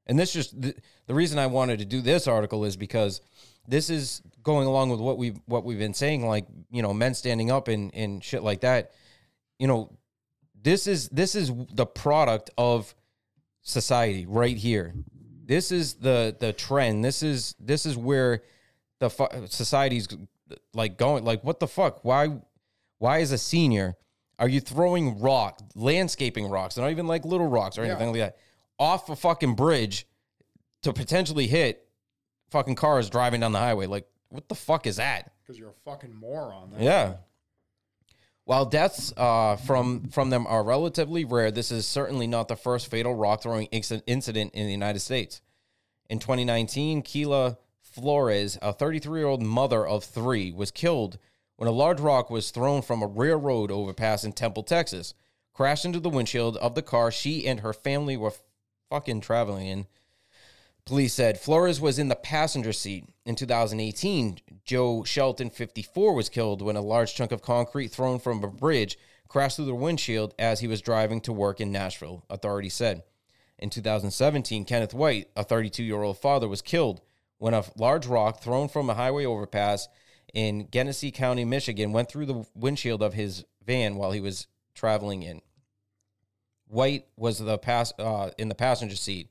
And 0.07 0.19
this 0.19 0.33
just 0.33 0.59
the, 0.59 0.75
the 1.07 1.15
reason 1.15 1.39
I 1.39 1.47
wanted 1.47 1.79
to 1.81 1.85
do 1.85 2.01
this 2.01 2.27
article 2.27 2.65
is 2.65 2.79
because 2.79 3.21
this 3.69 3.91
is 3.91 4.23
going 4.43 4.67
along 4.67 4.91
with 4.91 5.01
what 5.01 5.19
we 5.19 5.31
what 5.47 5.65
we've 5.65 5.79
been 5.79 5.95
saying, 5.95 6.27
like 6.27 6.47
you 6.71 6.83
know, 6.83 6.93
men 6.93 7.15
standing 7.15 7.51
up 7.51 7.69
and 7.69 7.95
and 7.95 8.23
shit 8.25 8.43
like 8.43 8.61
that. 8.61 8.93
You 9.59 9.67
know, 9.67 9.97
this 10.61 10.87
is 10.87 11.09
this 11.11 11.35
is 11.35 11.53
the 11.73 11.87
product 11.87 12.51
of 12.59 12.95
society 13.63 14.27
right 14.27 14.57
here. 14.57 14.95
This 15.45 15.71
is 15.71 15.95
the 15.95 16.37
the 16.39 16.53
trend. 16.53 17.05
This 17.05 17.23
is 17.23 17.55
this 17.61 17.87
is 17.87 17.97
where 17.97 18.43
the 18.99 19.11
fu- 19.11 19.47
society's 19.47 20.09
like 20.75 20.99
going. 20.99 21.25
Like, 21.25 21.45
what 21.45 21.61
the 21.61 21.69
fuck? 21.69 22.05
Why 22.05 22.39
why 22.99 23.19
is 23.19 23.33
a 23.33 23.39
senior 23.39 23.97
are 24.41 24.49
you 24.49 24.61
throwing 24.61 25.21
rock 25.21 25.61
landscaping 25.75 26.49
rocks? 26.49 26.77
They're 26.77 26.85
not 26.85 26.93
even 26.93 27.07
like 27.07 27.25
little 27.25 27.49
rocks 27.49 27.77
or 27.77 27.83
anything 27.83 28.13
like 28.13 28.21
that 28.21 28.37
off 28.79 29.09
a 29.09 29.17
fucking 29.17 29.55
bridge 29.55 30.07
to 30.83 30.93
potentially 30.93 31.47
hit 31.47 31.88
fucking 32.51 32.75
cars 32.75 33.11
driving 33.11 33.41
down 33.41 33.53
the 33.53 33.59
highway. 33.59 33.87
Like, 33.87 34.09
what 34.29 34.49
the 34.49 34.55
fuck 34.55 34.87
is 34.87 34.97
that? 34.97 35.33
Because 35.43 35.59
you're 35.59 35.71
a 35.71 35.91
fucking 35.91 36.15
moron. 36.15 36.73
Yeah. 36.79 37.15
While 38.45 38.65
deaths 38.65 39.13
uh, 39.17 39.57
from 39.57 40.09
from 40.09 40.31
them 40.31 40.47
are 40.47 40.65
relatively 40.65 41.25
rare, 41.25 41.51
this 41.51 41.71
is 41.71 41.87
certainly 41.87 42.27
not 42.27 42.49
the 42.49 42.57
first 42.57 42.91
fatal 42.91 43.15
rock 43.15 43.43
throwing 43.43 43.67
incident 43.67 44.55
in 44.55 44.67
the 44.67 44.73
United 44.73 45.01
States. 45.01 45.43
In 46.09 46.19
2019, 46.19 47.03
Keila 47.03 47.59
Flores, 47.83 48.59
a 48.63 48.73
33 48.73 49.21
year 49.21 49.29
old 49.29 49.43
mother 49.43 49.87
of 49.87 50.05
three, 50.05 50.51
was 50.53 50.71
killed 50.71 51.19
when 51.57 51.69
a 51.69 51.73
large 51.73 52.01
rock 52.01 52.31
was 52.31 52.51
thrown 52.51 52.81
from 52.83 53.03
a 53.03 53.07
railroad 53.07 53.71
overpass 53.71 54.25
in 54.25 54.33
Temple, 54.33 54.63
Texas, 54.63 55.13
crashed 55.53 55.85
into 55.85 56.01
the 56.01 56.09
windshield 56.09 56.57
of 56.59 56.75
the 56.75 56.83
car 56.83 57.11
she 57.11 57.47
and 57.47 57.61
her 57.61 57.73
family 57.73 58.17
were 58.17 58.33
fucking 58.89 59.21
traveling 59.21 59.67
in. 59.67 59.87
Police 60.89 61.13
said 61.13 61.39
Flores 61.39 61.83
was 61.83 61.99
in 61.99 62.09
the 62.09 62.17
passenger 62.17 62.73
seat. 62.73 63.05
In 63.27 63.35
2018, 63.35 64.39
Joe 64.65 65.05
Shelton, 65.05 65.51
54, 65.51 66.15
was 66.15 66.31
killed 66.31 66.63
when 66.63 66.77
a 66.77 66.81
large 66.81 67.15
chunk 67.15 67.31
of 67.31 67.43
concrete 67.43 67.89
thrown 67.89 68.19
from 68.19 68.43
a 68.43 68.49
bridge 68.49 68.97
crashed 69.29 69.57
through 69.57 69.67
the 69.67 69.75
windshield 69.75 70.33
as 70.39 70.61
he 70.61 70.67
was 70.67 70.81
driving 70.81 71.21
to 71.21 71.31
work 71.31 71.61
in 71.61 71.71
Nashville, 71.71 72.25
authorities 72.31 72.73
said. 72.73 73.03
In 73.59 73.69
2017, 73.69 74.65
Kenneth 74.65 74.95
White, 74.95 75.29
a 75.37 75.45
32 75.45 75.83
year 75.83 76.01
old 76.01 76.17
father, 76.17 76.49
was 76.49 76.63
killed 76.63 77.03
when 77.37 77.53
a 77.53 77.65
large 77.77 78.07
rock 78.07 78.41
thrown 78.41 78.67
from 78.67 78.89
a 78.89 78.95
highway 78.95 79.27
overpass 79.27 79.89
in 80.33 80.69
Genesee 80.73 81.11
County, 81.11 81.45
Michigan, 81.45 81.93
went 81.93 82.09
through 82.09 82.25
the 82.25 82.47
windshield 82.55 83.03
of 83.03 83.13
his 83.13 83.45
van 83.63 83.97
while 83.97 84.13
he 84.13 84.23
was 84.23 84.47
traveling 84.75 85.23
in. 85.23 85.43
White 86.67 87.09
was 87.15 87.41
the 87.41 87.59
pass 87.59 87.93
uh, 87.99 88.31
in 88.39 88.49
the 88.49 88.55
passenger 88.55 88.97
seat. 88.97 89.29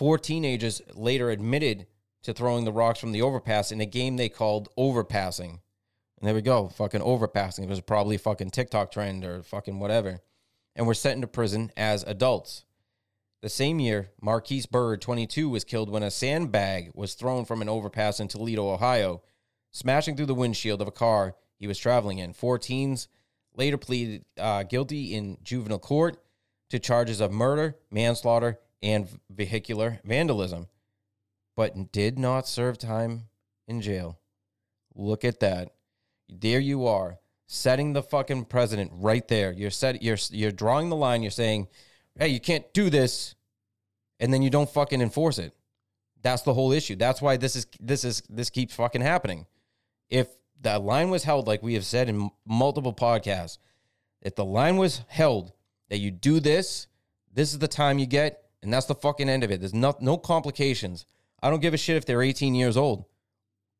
Four 0.00 0.16
teenagers 0.16 0.80
later 0.94 1.28
admitted 1.28 1.86
to 2.22 2.32
throwing 2.32 2.64
the 2.64 2.72
rocks 2.72 2.98
from 2.98 3.12
the 3.12 3.20
overpass 3.20 3.70
in 3.70 3.82
a 3.82 3.84
game 3.84 4.16
they 4.16 4.30
called 4.30 4.70
overpassing. 4.78 5.50
And 5.50 6.22
there 6.22 6.34
we 6.34 6.40
go, 6.40 6.68
fucking 6.68 7.02
overpassing. 7.02 7.64
It 7.64 7.68
was 7.68 7.82
probably 7.82 8.16
a 8.16 8.18
fucking 8.18 8.48
TikTok 8.48 8.92
trend 8.92 9.26
or 9.26 9.42
fucking 9.42 9.78
whatever. 9.78 10.20
And 10.74 10.86
were 10.86 10.94
sent 10.94 11.16
into 11.16 11.26
prison 11.26 11.70
as 11.76 12.02
adults. 12.04 12.64
The 13.42 13.50
same 13.50 13.78
year, 13.78 14.08
Marquise 14.22 14.64
Byrd, 14.64 15.02
22, 15.02 15.50
was 15.50 15.64
killed 15.64 15.90
when 15.90 16.02
a 16.02 16.10
sandbag 16.10 16.92
was 16.94 17.12
thrown 17.12 17.44
from 17.44 17.60
an 17.60 17.68
overpass 17.68 18.20
in 18.20 18.28
Toledo, 18.28 18.70
Ohio, 18.70 19.20
smashing 19.70 20.16
through 20.16 20.24
the 20.24 20.34
windshield 20.34 20.80
of 20.80 20.88
a 20.88 20.92
car 20.92 21.36
he 21.58 21.66
was 21.66 21.76
traveling 21.76 22.20
in. 22.20 22.32
Four 22.32 22.58
teens 22.58 23.06
later 23.54 23.76
pleaded 23.76 24.24
uh, 24.38 24.62
guilty 24.62 25.14
in 25.14 25.36
juvenile 25.42 25.78
court 25.78 26.16
to 26.70 26.78
charges 26.78 27.20
of 27.20 27.32
murder, 27.32 27.76
manslaughter, 27.90 28.60
and 28.82 29.08
vehicular 29.30 30.00
vandalism, 30.04 30.68
but 31.56 31.92
did 31.92 32.18
not 32.18 32.48
serve 32.48 32.78
time 32.78 33.24
in 33.68 33.80
jail. 33.80 34.18
Look 34.94 35.24
at 35.24 35.40
that. 35.40 35.74
There 36.28 36.60
you 36.60 36.86
are, 36.86 37.18
setting 37.46 37.92
the 37.92 38.02
fucking 38.02 38.46
president 38.46 38.90
right 38.94 39.26
there. 39.28 39.52
You're 39.52 39.70
set 39.70 40.02
you're 40.02 40.18
you're 40.30 40.52
drawing 40.52 40.88
the 40.88 40.96
line, 40.96 41.22
you're 41.22 41.30
saying, 41.30 41.68
"Hey, 42.18 42.28
you 42.28 42.40
can't 42.40 42.72
do 42.72 42.90
this." 42.90 43.34
And 44.18 44.34
then 44.34 44.42
you 44.42 44.50
don't 44.50 44.68
fucking 44.68 45.00
enforce 45.00 45.38
it. 45.38 45.54
That's 46.22 46.42
the 46.42 46.52
whole 46.52 46.72
issue. 46.72 46.94
That's 46.94 47.22
why 47.22 47.36
this 47.36 47.56
is 47.56 47.66
this 47.80 48.04
is 48.04 48.22
this 48.28 48.50
keeps 48.50 48.74
fucking 48.74 49.00
happening. 49.00 49.46
If 50.08 50.28
the 50.60 50.78
line 50.78 51.10
was 51.10 51.24
held 51.24 51.46
like 51.46 51.62
we 51.62 51.74
have 51.74 51.86
said 51.86 52.08
in 52.08 52.30
multiple 52.46 52.92
podcasts, 52.92 53.58
if 54.20 54.34
the 54.34 54.44
line 54.44 54.76
was 54.76 55.02
held 55.08 55.52
that 55.88 55.98
you 55.98 56.10
do 56.10 56.40
this, 56.40 56.86
this 57.32 57.52
is 57.52 57.58
the 57.58 57.68
time 57.68 57.98
you 57.98 58.06
get, 58.06 58.49
and 58.62 58.72
that's 58.72 58.86
the 58.86 58.94
fucking 58.94 59.28
end 59.28 59.44
of 59.44 59.50
it. 59.50 59.60
There's 59.60 59.74
no 59.74 59.96
no 60.00 60.16
complications. 60.16 61.06
I 61.42 61.50
don't 61.50 61.60
give 61.60 61.74
a 61.74 61.78
shit 61.78 61.96
if 61.96 62.04
they're 62.04 62.22
18 62.22 62.54
years 62.54 62.76
old. 62.76 63.04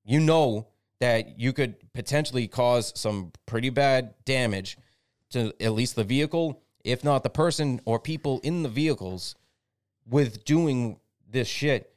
You 0.04 0.20
know 0.20 0.68
that 1.00 1.38
you 1.38 1.52
could 1.52 1.76
potentially 1.92 2.46
cause 2.46 2.92
some 2.98 3.32
pretty 3.46 3.70
bad 3.70 4.14
damage 4.24 4.78
to 5.30 5.52
at 5.60 5.72
least 5.72 5.96
the 5.96 6.04
vehicle, 6.04 6.62
if 6.84 7.04
not 7.04 7.22
the 7.22 7.30
person 7.30 7.80
or 7.84 7.98
people 7.98 8.40
in 8.42 8.62
the 8.62 8.68
vehicles 8.68 9.34
with 10.08 10.44
doing 10.44 10.98
this 11.28 11.48
shit, 11.48 11.94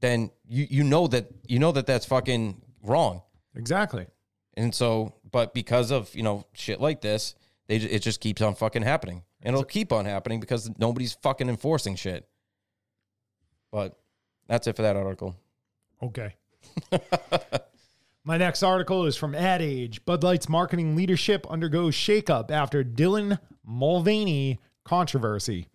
then 0.00 0.30
you 0.48 0.66
you 0.68 0.84
know 0.84 1.06
that 1.06 1.28
you 1.46 1.58
know 1.58 1.72
that 1.72 1.86
that's 1.86 2.06
fucking 2.06 2.60
wrong. 2.82 3.22
Exactly. 3.54 4.06
And 4.54 4.74
so, 4.74 5.14
but 5.30 5.54
because 5.54 5.90
of 5.90 6.14
you 6.14 6.22
know 6.22 6.44
shit 6.52 6.80
like 6.80 7.00
this, 7.00 7.34
they 7.68 7.76
it 7.76 8.00
just 8.00 8.20
keeps 8.20 8.42
on 8.42 8.54
fucking 8.54 8.82
happening, 8.82 9.22
and 9.42 9.54
it'll 9.54 9.64
keep 9.64 9.92
on 9.92 10.04
happening 10.04 10.40
because 10.40 10.70
nobody's 10.78 11.14
fucking 11.14 11.48
enforcing 11.48 11.96
shit. 11.96 12.28
But 13.70 13.98
that's 14.48 14.66
it 14.66 14.76
for 14.76 14.82
that 14.82 14.96
article. 14.96 15.36
Okay. 16.02 16.34
My 18.24 18.36
next 18.38 18.62
article 18.62 19.06
is 19.06 19.16
from 19.16 19.34
Ad 19.34 19.60
Age. 19.62 20.04
Bud 20.04 20.22
Light's 20.22 20.48
marketing 20.48 20.94
leadership 20.94 21.44
undergoes 21.50 21.94
shakeup 21.94 22.50
after 22.50 22.84
Dylan 22.84 23.38
Mulvaney 23.64 24.60
controversy. 24.84 25.68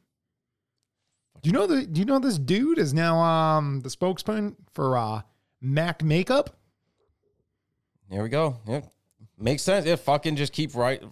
Do 1.42 1.50
you 1.50 1.54
know 1.54 1.68
the 1.68 1.86
do 1.86 2.00
you 2.00 2.06
know 2.06 2.20
this 2.20 2.38
dude 2.38 2.78
is 2.78 2.94
now 2.94 3.20
um 3.20 3.82
the 3.82 3.90
spokesman 3.90 4.56
for 4.74 4.98
uh 4.98 5.22
Mac 5.62 6.04
makeup? 6.04 6.56
Here 8.10 8.24
we 8.24 8.30
go. 8.30 8.58
Yep. 8.68 8.92
Makes 9.38 9.64
sense. 9.64 9.86
Yeah, 9.86 9.98
fucking 9.98 10.36
just 10.38 10.54
keep 10.54 10.74
right. 10.74 11.04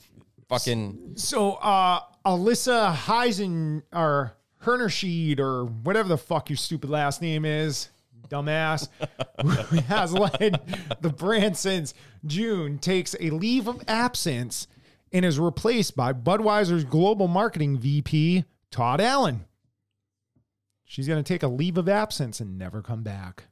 Fucking 0.48 1.14
So 1.16 1.54
uh 1.54 2.00
Alyssa 2.26 2.94
Heisen 2.94 3.84
or 3.94 4.36
Hernersheed 4.64 5.40
or 5.40 5.66
whatever 5.66 6.10
the 6.10 6.18
fuck 6.18 6.50
your 6.50 6.58
stupid 6.58 6.90
last 6.90 7.22
name 7.22 7.46
is, 7.46 7.90
dumbass, 8.30 8.88
who 9.70 9.78
has 9.82 10.12
led 10.14 10.60
the 11.02 11.10
brand 11.10 11.56
since 11.58 11.94
June, 12.26 12.80
takes 12.80 13.16
a 13.20 13.30
leave 13.30 13.68
of 13.68 13.84
absence 13.88 14.68
and 15.12 15.24
is 15.24 15.40
replaced 15.40 15.96
by 15.96 16.14
Budweiser's 16.14 16.84
global 16.84 17.28
marketing 17.28 17.78
VP, 17.78 18.44
Todd 18.72 19.00
Allen. 19.00 19.46
She's 20.84 21.08
going 21.08 21.24
to 21.24 21.28
take 21.28 21.44
a 21.44 21.48
leave 21.48 21.78
of 21.78 21.88
absence 21.88 22.40
and 22.40 22.58
never 22.58 22.82
come 22.82 23.04
back. 23.04 23.46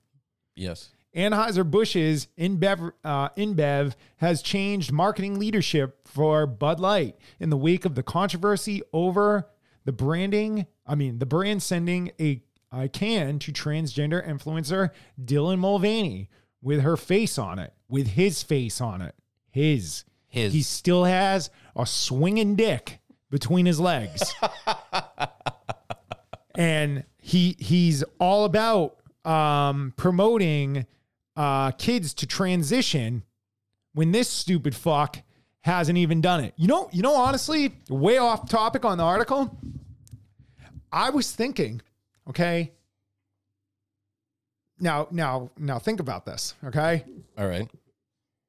yes. 0.56 0.90
Anheuser-Busch's 1.16 2.28
InBev, 2.38 2.92
uh, 3.04 3.30
InBev 3.30 3.96
has 4.18 4.42
changed 4.42 4.92
marketing 4.92 5.40
leadership 5.40 6.08
for 6.08 6.48
Bud 6.48 6.80
Light 6.80 7.18
in 7.40 7.50
the 7.50 7.58
wake 7.58 7.86
of 7.86 7.96
the 7.96 8.04
controversy 8.04 8.82
over 8.92 9.48
the 9.86 9.92
branding. 9.92 10.66
I 10.88 10.96
mean, 10.96 11.20
the 11.20 11.26
brand 11.26 11.62
sending 11.62 12.12
a, 12.20 12.42
a 12.72 12.90
can 12.90 13.40
to 13.40 13.52
transgender 13.52 14.28
influencer 14.28 14.90
Dylan 15.24 15.60
Mulvaney 15.60 16.30
with 16.62 16.82
her 16.82 16.98
face 16.98 17.38
on 17.38 17.60
it, 17.60 17.74
with 17.88 18.08
his 18.08 18.42
face 18.42 18.82
on 18.82 19.02
it. 19.02 19.16
His. 19.50 20.06
His. 20.28 20.54
He 20.54 20.64
still 20.64 21.04
has 21.04 21.52
a 21.76 21.86
swinging 21.86 22.56
dick 22.56 23.00
between 23.30 23.68
his 23.68 23.80
legs. 23.80 24.34
and 26.56 27.04
he 27.22 27.56
he's 27.60 28.04
all 28.20 28.46
about 28.46 28.98
um, 29.26 29.94
promoting 29.96 30.86
uh, 31.36 31.72
kids 31.72 32.14
to 32.16 32.28
transition 32.28 33.24
when 33.94 34.12
this 34.12 34.30
stupid 34.30 34.76
fuck 34.76 35.18
hasn't 35.62 35.98
even 35.98 36.22
done 36.22 36.44
it. 36.44 36.54
You 36.58 36.68
know, 36.68 36.90
you 36.92 37.02
know, 37.02 37.16
honestly, 37.16 37.74
way 37.90 38.18
off 38.18 38.50
topic 38.50 38.86
on 38.86 38.98
the 38.98 39.04
article. 39.04 39.58
I 40.92 41.10
was 41.10 41.32
thinking, 41.32 41.82
okay. 42.30 42.72
Now, 44.80 45.08
now, 45.12 45.52
now, 45.58 45.80
think 45.80 46.00
about 46.00 46.26
this, 46.26 46.56
okay? 46.66 47.06
All 47.38 47.48
right. 47.48 47.70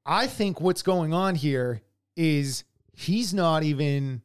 I 0.05 0.27
think 0.27 0.61
what's 0.61 0.83
going 0.83 1.15
on 1.15 1.37
here 1.37 1.83
is 2.17 2.65
he's 2.93 3.33
not 3.33 3.63
even 3.63 4.23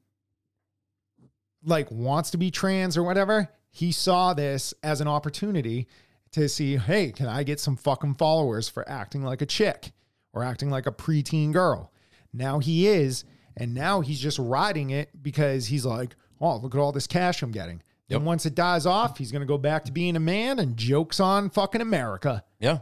like 1.64 1.89
wants 1.91 2.32
to 2.32 2.38
be 2.38 2.51
trans 2.51 2.97
or 2.97 3.03
whatever. 3.03 3.49
He 3.72 3.91
saw 3.91 4.34
this 4.34 4.74
as 4.82 5.01
an 5.01 5.07
opportunity 5.07 5.88
to 6.34 6.47
see, 6.49 6.77
hey, 6.77 7.11
can 7.11 7.27
I 7.27 7.43
get 7.43 7.59
some 7.59 7.75
fucking 7.75 8.15
followers 8.15 8.69
for 8.69 8.88
acting 8.89 9.23
like 9.23 9.41
a 9.41 9.45
chick 9.45 9.91
or 10.34 10.43
acting 10.43 10.69
like 10.69 10.86
a 10.88 10.91
preteen 10.91 11.51
girl? 11.51 11.91
Now 12.34 12.59
he 12.59 12.88
is, 12.88 13.23
and 13.57 13.73
now 13.73 14.01
he's 14.01 14.19
just 14.19 14.38
riding 14.39 14.91
it 14.91 15.09
because 15.21 15.65
he's 15.67 15.86
like, 15.86 16.15
oh, 16.39 16.57
look 16.57 16.75
at 16.75 16.80
all 16.80 16.91
this 16.91 17.07
cash 17.07 17.41
I'm 17.41 17.51
getting. 17.51 17.82
Then 18.07 18.19
Yep. 18.19 18.25
once 18.27 18.45
it 18.45 18.55
dies 18.55 18.86
off, 18.86 19.17
he's 19.17 19.32
gonna 19.32 19.45
go 19.45 19.57
back 19.57 19.86
to 19.86 19.91
being 19.91 20.15
a 20.15 20.19
man 20.19 20.59
and 20.59 20.75
jokes 20.77 21.19
on 21.19 21.49
fucking 21.49 21.82
America. 21.82 22.43
Yeah. 22.59 22.80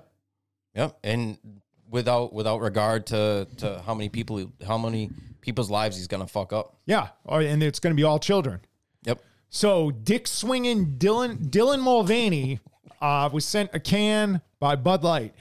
Yeah. 0.76 0.91
And 1.04 1.38
without 1.89 2.34
without 2.34 2.60
regard 2.62 3.06
to 3.08 3.48
to 3.58 3.82
how 3.86 3.93
many 3.93 4.10
people 4.10 4.52
how 4.66 4.78
many 4.78 5.10
people's 5.41 5.70
lives 5.70 5.95
he's 5.98 6.08
gonna 6.08 6.28
fuck 6.28 6.52
up. 6.54 6.78
Yeah, 6.86 7.10
or- 7.26 7.41
and 7.41 7.64
it's 7.64 7.80
gonna 7.80 7.95
be 7.95 8.04
all 8.04 8.20
children. 8.20 8.60
Yep. 9.04 9.22
So 9.50 9.91
dick 9.91 10.28
swinging 10.28 10.98
Dylan 10.98 11.50
Dylan 11.50 11.82
Mulvaney 11.82 12.60
uh, 13.02 13.30
was 13.32 13.45
sent 13.45 13.72
a 13.74 13.80
can 13.80 14.41
by 14.60 14.76
Bud 14.76 15.04
Light. 15.04 15.34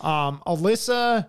Um, 0.00 0.42
Alyssa 0.46 1.28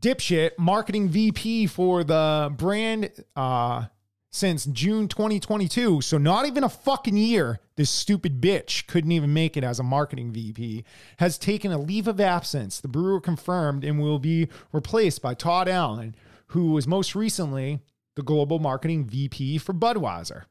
Dipshit, 0.00 0.52
marketing 0.58 1.08
VP 1.08 1.66
for 1.66 2.04
the 2.04 2.52
brand 2.56 3.10
uh, 3.36 3.86
since 4.30 4.66
June 4.66 5.08
2022. 5.08 6.00
So 6.02 6.18
not 6.18 6.46
even 6.46 6.64
a 6.64 6.68
fucking 6.68 7.16
year. 7.16 7.60
This 7.76 7.88
stupid 7.88 8.40
bitch 8.40 8.86
couldn't 8.86 9.12
even 9.12 9.32
make 9.32 9.56
it 9.56 9.64
as 9.64 9.78
a 9.78 9.82
marketing 9.82 10.32
VP. 10.32 10.84
Has 11.18 11.38
taken 11.38 11.72
a 11.72 11.78
leave 11.78 12.06
of 12.06 12.20
absence. 12.20 12.80
The 12.80 12.88
brewer 12.88 13.20
confirmed 13.20 13.84
and 13.84 14.00
will 14.00 14.18
be 14.18 14.48
replaced 14.72 15.22
by 15.22 15.34
Todd 15.34 15.68
Allen, 15.68 16.14
who 16.48 16.72
was 16.72 16.86
most 16.86 17.14
recently 17.14 17.80
the 18.16 18.22
global 18.22 18.58
marketing 18.58 19.06
VP 19.06 19.58
for 19.58 19.72
Budweiser. 19.72 20.44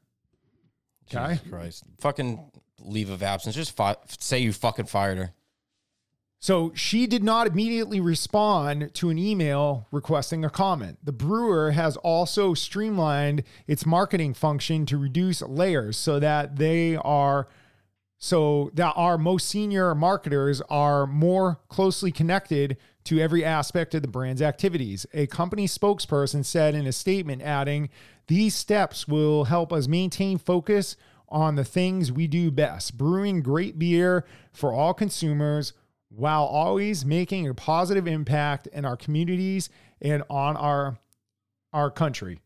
Okay. 1.12 1.34
Jesus 1.34 1.50
Christ. 1.50 1.84
Fucking 2.00 2.50
leave 2.80 3.10
of 3.10 3.22
absence. 3.22 3.54
Just 3.54 3.76
fi- 3.76 3.96
say 4.18 4.38
you 4.38 4.52
fucking 4.52 4.86
fired 4.86 5.18
her. 5.18 5.32
So 6.44 6.72
she 6.74 7.06
did 7.06 7.24
not 7.24 7.46
immediately 7.46 8.00
respond 8.00 8.92
to 8.96 9.08
an 9.08 9.16
email 9.16 9.86
requesting 9.90 10.44
a 10.44 10.50
comment. 10.50 10.98
The 11.02 11.10
brewer 11.10 11.70
has 11.70 11.96
also 11.96 12.52
streamlined 12.52 13.44
its 13.66 13.86
marketing 13.86 14.34
function 14.34 14.84
to 14.86 14.98
reduce 14.98 15.40
layers 15.40 15.96
so 15.96 16.20
that 16.20 16.56
they 16.56 16.96
are 16.96 17.48
so 18.18 18.70
that 18.74 18.92
our 18.94 19.16
most 19.16 19.48
senior 19.48 19.94
marketers 19.94 20.60
are 20.68 21.06
more 21.06 21.60
closely 21.68 22.12
connected 22.12 22.76
to 23.04 23.20
every 23.20 23.42
aspect 23.42 23.94
of 23.94 24.02
the 24.02 24.08
brand's 24.08 24.42
activities. 24.42 25.06
A 25.14 25.26
company 25.26 25.66
spokesperson 25.66 26.44
said 26.44 26.74
in 26.74 26.86
a 26.86 26.92
statement 26.92 27.40
adding, 27.40 27.88
"These 28.26 28.54
steps 28.54 29.08
will 29.08 29.44
help 29.44 29.72
us 29.72 29.88
maintain 29.88 30.36
focus 30.36 30.96
on 31.34 31.56
the 31.56 31.64
things 31.64 32.12
we 32.12 32.26
do 32.26 32.50
best, 32.50 32.96
brewing 32.96 33.42
great 33.42 33.78
beer 33.78 34.24
for 34.52 34.72
all 34.72 34.94
consumers 34.94 35.72
while 36.08 36.44
always 36.44 37.04
making 37.04 37.48
a 37.48 37.52
positive 37.54 38.06
impact 38.06 38.68
in 38.68 38.84
our 38.84 38.96
communities 38.96 39.68
and 40.00 40.22
on 40.30 40.56
our 40.56 40.98
our 41.72 41.90
country." 41.90 42.40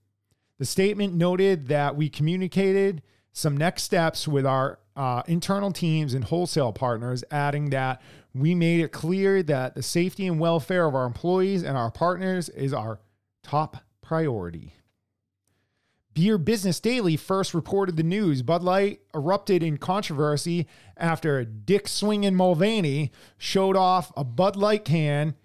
The 0.58 0.64
statement 0.64 1.14
noted 1.14 1.68
that 1.68 1.94
we 1.94 2.08
communicated 2.08 3.02
some 3.32 3.56
next 3.56 3.84
steps 3.84 4.26
with 4.26 4.44
our 4.44 4.80
uh, 4.96 5.22
internal 5.28 5.70
teams 5.70 6.14
and 6.14 6.24
wholesale 6.24 6.72
partners, 6.72 7.22
adding 7.30 7.70
that 7.70 8.02
we 8.34 8.54
made 8.54 8.80
it 8.80 8.90
clear 8.90 9.42
that 9.44 9.74
the 9.74 9.82
safety 9.82 10.26
and 10.26 10.40
welfare 10.40 10.86
of 10.86 10.94
our 10.94 11.06
employees 11.06 11.62
and 11.62 11.76
our 11.76 11.90
partners 11.90 12.48
is 12.48 12.72
our 12.72 12.98
top 13.44 13.76
priority. 14.02 14.72
Beer 16.18 16.36
Business 16.36 16.80
Daily 16.80 17.16
first 17.16 17.54
reported 17.54 17.96
the 17.96 18.02
news. 18.02 18.42
Bud 18.42 18.64
Light 18.64 19.02
erupted 19.14 19.62
in 19.62 19.76
controversy 19.78 20.66
after 20.96 21.44
Dick 21.44 21.86
Swingin' 21.86 22.34
Mulvaney 22.34 23.12
showed 23.36 23.76
off 23.76 24.10
a 24.16 24.24
Bud 24.24 24.56
Light 24.56 24.84
can 24.84 25.36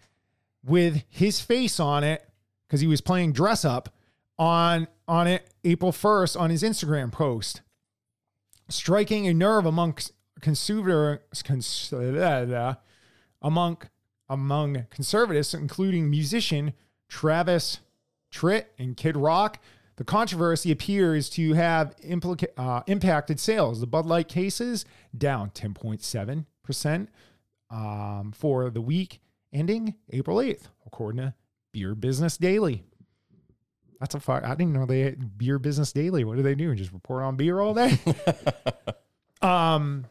with 0.65 1.03
his 1.09 1.39
face 1.39 1.80
on 1.80 2.03
it 2.03 2.28
because 2.65 2.82
he 2.82 2.88
was 2.88 3.01
playing 3.01 3.34
dress 3.34 3.63
up 3.63 3.93
on 4.39 4.88
on 5.07 5.28
it 5.28 5.47
April 5.63 5.91
1st 5.91 6.39
on 6.39 6.49
his 6.49 6.63
Instagram 6.63 7.11
post, 7.11 7.61
striking 8.67 9.28
a 9.28 9.34
nerve 9.36 9.67
amongst 9.67 10.11
consumer 10.41 11.21
cons, 11.43 11.93
among 13.43 13.78
among 14.28 14.88
conservatives, 14.89 15.53
including 15.53 16.09
musician 16.09 16.74
Travis 17.09 17.80
Tritt 18.32 18.65
and 18.80 18.97
Kid 18.97 19.15
Rock. 19.15 19.59
The 19.95 20.03
controversy 20.03 20.71
appears 20.71 21.29
to 21.31 21.53
have 21.53 21.95
implica- 21.97 22.47
uh, 22.57 22.81
impacted 22.87 23.39
sales. 23.39 23.79
The 23.79 23.87
Bud 23.87 24.05
Light 24.05 24.27
cases 24.27 24.85
down 25.15 25.51
10.7% 25.51 27.07
um, 27.69 28.31
for 28.31 28.69
the 28.69 28.81
week 28.81 29.19
ending 29.51 29.95
April 30.11 30.37
8th, 30.37 30.63
according 30.85 31.21
to 31.21 31.33
Beer 31.71 31.93
Business 31.95 32.37
Daily. 32.37 32.83
That's 33.99 34.15
a 34.15 34.19
fire. 34.19 34.45
I 34.45 34.55
didn't 34.55 34.73
know 34.73 34.85
they 34.85 35.01
had 35.01 35.37
Beer 35.37 35.59
Business 35.59 35.93
Daily. 35.93 36.23
What 36.23 36.37
do 36.37 36.43
they 36.43 36.55
do? 36.55 36.73
Just 36.75 36.91
report 36.91 37.23
on 37.23 37.35
beer 37.35 37.59
all 37.59 37.73
day? 37.73 37.97
um, 39.41 40.05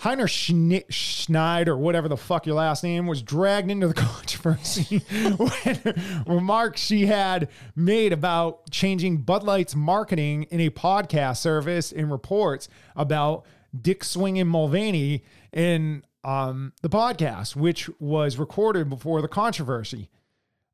Heiner 0.00 0.26
Schne- 0.26 0.86
Schneid, 0.88 1.68
or 1.68 1.76
whatever 1.76 2.06
the 2.06 2.18
fuck 2.18 2.44
your 2.44 2.56
last 2.56 2.84
name, 2.84 3.06
was 3.06 3.22
dragged 3.22 3.70
into 3.70 3.88
the 3.88 3.94
controversy 3.94 4.98
when 4.98 6.24
remarks 6.26 6.82
she 6.82 7.06
had 7.06 7.48
made 7.74 8.12
about 8.12 8.70
changing 8.70 9.18
Bud 9.18 9.42
Light's 9.42 9.74
marketing 9.74 10.44
in 10.44 10.60
a 10.60 10.68
podcast 10.68 11.38
service 11.38 11.92
in 11.92 12.10
reports 12.10 12.68
about 12.94 13.46
Dick 13.80 14.04
Swingin' 14.04 14.46
Mulvaney 14.46 15.24
in 15.52 16.04
um, 16.24 16.74
the 16.82 16.90
podcast, 16.90 17.56
which 17.56 17.88
was 17.98 18.38
recorded 18.38 18.90
before 18.90 19.22
the 19.22 19.28
controversy. 19.28 20.10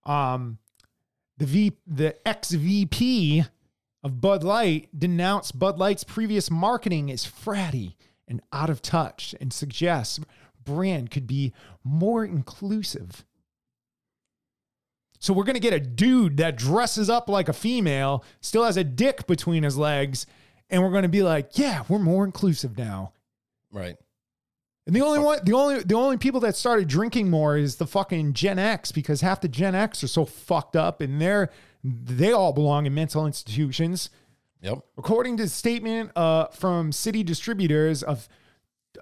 Um, 0.05 0.59
the 1.39 1.47
V, 1.47 1.73
the 1.87 2.16
ex 2.27 2.51
VP 2.51 3.45
of 4.03 4.20
Bud 4.20 4.43
Light 4.43 4.89
denounced 4.99 5.59
Bud 5.59 5.79
Light's 5.79 6.03
previous 6.03 6.51
marketing 6.51 7.09
as 7.11 7.25
fratty 7.25 7.95
and 8.33 8.41
out 8.51 8.70
of 8.70 8.80
touch 8.80 9.35
and 9.43 9.53
suggests 9.53 10.18
brand 10.64 11.11
could 11.11 11.26
be 11.26 11.53
more 11.85 12.24
inclusive. 12.24 13.26
So 15.18 15.35
we're 15.35 15.45
going 15.45 15.55
to 15.55 15.61
get 15.61 15.74
a 15.74 15.78
dude 15.78 16.39
that 16.39 16.57
dresses 16.57 17.11
up 17.11 17.28
like 17.28 17.51
a 17.51 17.53
female, 17.53 18.24
still 18.41 18.64
has 18.64 18.78
a 18.78 18.85
dick 18.85 19.26
between 19.26 19.64
his 19.64 19.76
legs, 19.76 20.26
and 20.70 20.83
we're 20.83 20.91
going 20.91 21.03
to 21.03 21.09
be 21.11 21.22
like, 21.22 21.59
"Yeah, 21.59 21.85
we're 21.89 21.99
more 21.99 22.24
inclusive 22.24 22.78
now." 22.78 23.12
Right. 23.70 23.97
And 24.87 24.97
the 24.97 25.03
only 25.03 25.18
one, 25.20 25.41
the 25.45 25.53
only, 25.53 25.80
the 25.80 25.95
only 25.95 26.16
people 26.16 26.41
that 26.41 26.57
started 26.57 26.89
drinking 26.89 27.30
more 27.30 27.57
is 27.57 27.76
the 27.76 27.87
fucking 27.87 28.33
Gen 28.33 28.59
X 28.59 28.91
because 28.91 29.20
half 29.20 29.43
the 29.43 29.49
Gen 29.49 29.74
X 29.74 30.03
are 30.03 30.09
so 30.09 30.24
fucked 30.24 30.74
up, 30.74 31.03
and 31.03 31.20
they're 31.20 31.51
they 31.85 32.33
all 32.33 32.55
belong 32.55 32.87
in 32.87 32.95
mental 32.95 33.26
institutions. 33.26 34.09
Yep. 34.62 34.78
According 34.96 35.36
to 35.38 35.42
a 35.42 35.48
statement 35.48 36.12
uh, 36.16 36.46
from 36.46 36.92
city 36.92 37.24
distributors 37.24 38.02
of 38.02 38.28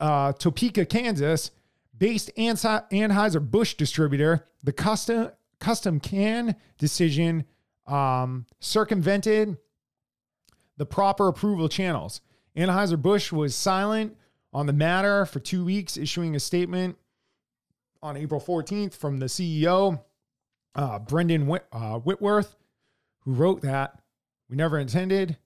uh, 0.00 0.32
Topeka, 0.32 0.86
Kansas, 0.86 1.50
based 1.96 2.30
Ansi- 2.36 2.90
Anheuser-Busch 2.90 3.74
distributor, 3.74 4.46
the 4.64 4.72
custom 4.72 5.30
custom 5.58 6.00
can 6.00 6.56
decision 6.78 7.44
um, 7.86 8.46
circumvented 8.60 9.58
the 10.78 10.86
proper 10.86 11.28
approval 11.28 11.68
channels. 11.68 12.22
Anheuser-Busch 12.56 13.30
was 13.30 13.54
silent 13.54 14.16
on 14.54 14.64
the 14.64 14.72
matter 14.72 15.26
for 15.26 15.38
two 15.40 15.62
weeks, 15.62 15.98
issuing 15.98 16.34
a 16.34 16.40
statement 16.40 16.96
on 18.02 18.16
April 18.16 18.40
14th 18.40 18.94
from 18.94 19.18
the 19.18 19.26
CEO, 19.26 20.00
uh, 20.74 20.98
Brendan 21.00 21.46
Whit- 21.46 21.66
uh, 21.70 21.98
Whitworth, 21.98 22.56
who 23.20 23.34
wrote 23.34 23.60
that 23.60 24.00
we 24.48 24.56
never 24.56 24.78
intended 24.78 25.36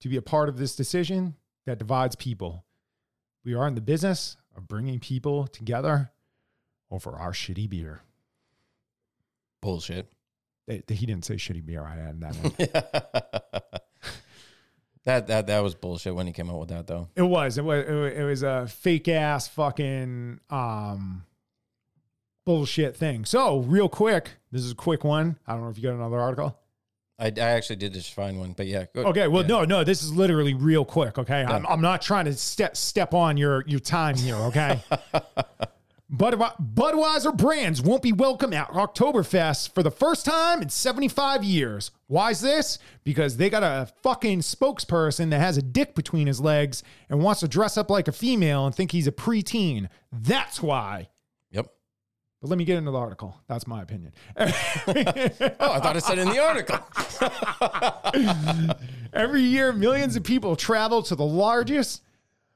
to 0.00 0.08
be 0.08 0.16
a 0.16 0.22
part 0.22 0.48
of 0.48 0.56
this 0.58 0.74
decision 0.76 1.36
that 1.66 1.78
divides 1.78 2.16
people. 2.16 2.64
We 3.44 3.54
are 3.54 3.66
in 3.68 3.74
the 3.74 3.80
business 3.80 4.36
of 4.56 4.66
bringing 4.68 4.98
people 4.98 5.46
together 5.46 6.10
over 6.90 7.12
our 7.12 7.32
shitty 7.32 7.68
beer. 7.70 8.00
Bullshit. 9.60 10.10
They- 10.66 10.82
they- 10.86 10.94
He 10.94 11.06
didn't 11.06 11.24
say 11.24 11.34
shitty 11.36 11.64
beer. 11.64 11.84
I 11.84 11.98
added 11.98 12.20
that. 12.20 12.36
in. 12.36 13.80
that 15.04 15.26
that 15.28 15.46
that 15.46 15.60
was 15.60 15.74
bullshit 15.74 16.14
when 16.14 16.26
he 16.26 16.32
came 16.32 16.50
out 16.50 16.60
with 16.60 16.68
that 16.70 16.86
though. 16.86 17.08
It 17.16 17.22
was. 17.22 17.58
It 17.58 17.64
was, 17.64 17.84
it 17.86 18.22
was 18.24 18.42
a 18.42 18.66
fake 18.66 19.08
ass 19.08 19.48
fucking 19.48 20.40
um 20.50 21.24
bullshit 22.44 22.96
thing. 22.96 23.24
So 23.24 23.58
real 23.60 23.88
quick, 23.88 24.30
this 24.50 24.62
is 24.62 24.72
a 24.72 24.76
quick 24.76 25.04
one. 25.04 25.38
I 25.46 25.52
don't 25.52 25.62
know 25.64 25.68
if 25.70 25.76
you 25.78 25.82
got 25.84 25.94
another 25.94 26.18
article. 26.18 26.58
I, 27.20 27.26
I 27.26 27.50
actually 27.50 27.76
did 27.76 27.92
just 27.92 28.14
find 28.14 28.38
one, 28.38 28.52
but 28.52 28.66
yeah. 28.66 28.86
Go, 28.94 29.02
Okay. 29.04 29.28
Well, 29.28 29.42
yeah. 29.42 29.48
no, 29.48 29.64
no. 29.64 29.84
This 29.84 30.02
is 30.02 30.12
literally 30.12 30.54
real 30.54 30.84
quick. 30.84 31.18
Okay. 31.18 31.44
I'm, 31.44 31.66
I'm 31.66 31.82
not 31.82 32.00
trying 32.00 32.24
to 32.24 32.34
step 32.34 32.76
step 32.76 33.12
on 33.12 33.36
your 33.36 33.62
your 33.66 33.80
time 33.80 34.16
here. 34.16 34.36
Okay. 34.36 34.80
Bud, 36.12 36.34
Budweiser 36.34 37.36
brands 37.36 37.80
won't 37.80 38.02
be 38.02 38.12
welcome 38.12 38.52
at 38.52 38.68
Oktoberfest 38.70 39.72
for 39.72 39.84
the 39.84 39.92
first 39.92 40.26
time 40.26 40.60
in 40.60 40.68
75 40.68 41.44
years. 41.44 41.92
Why 42.08 42.30
is 42.30 42.40
this? 42.40 42.80
Because 43.04 43.36
they 43.36 43.48
got 43.48 43.62
a 43.62 43.88
fucking 44.02 44.40
spokesperson 44.40 45.30
that 45.30 45.38
has 45.38 45.56
a 45.56 45.62
dick 45.62 45.94
between 45.94 46.26
his 46.26 46.40
legs 46.40 46.82
and 47.08 47.22
wants 47.22 47.40
to 47.40 47.48
dress 47.48 47.76
up 47.76 47.90
like 47.90 48.08
a 48.08 48.12
female 48.12 48.66
and 48.66 48.74
think 48.74 48.90
he's 48.90 49.06
a 49.06 49.12
preteen. 49.12 49.88
That's 50.10 50.60
why. 50.60 51.10
But 52.40 52.48
let 52.48 52.58
me 52.58 52.64
get 52.64 52.78
into 52.78 52.90
the 52.90 52.98
article. 52.98 53.36
That's 53.48 53.66
my 53.66 53.82
opinion. 53.82 54.12
Oh, 55.62 55.72
I 55.72 55.80
thought 55.80 55.96
it 55.96 56.04
said 56.04 56.18
in 56.18 56.28
the 56.28 56.38
article. 56.38 56.78
Every 59.12 59.42
year, 59.42 59.72
millions 59.72 60.16
of 60.16 60.24
people 60.24 60.56
travel 60.56 61.02
to 61.02 61.14
the 61.14 61.24
largest 61.24 62.02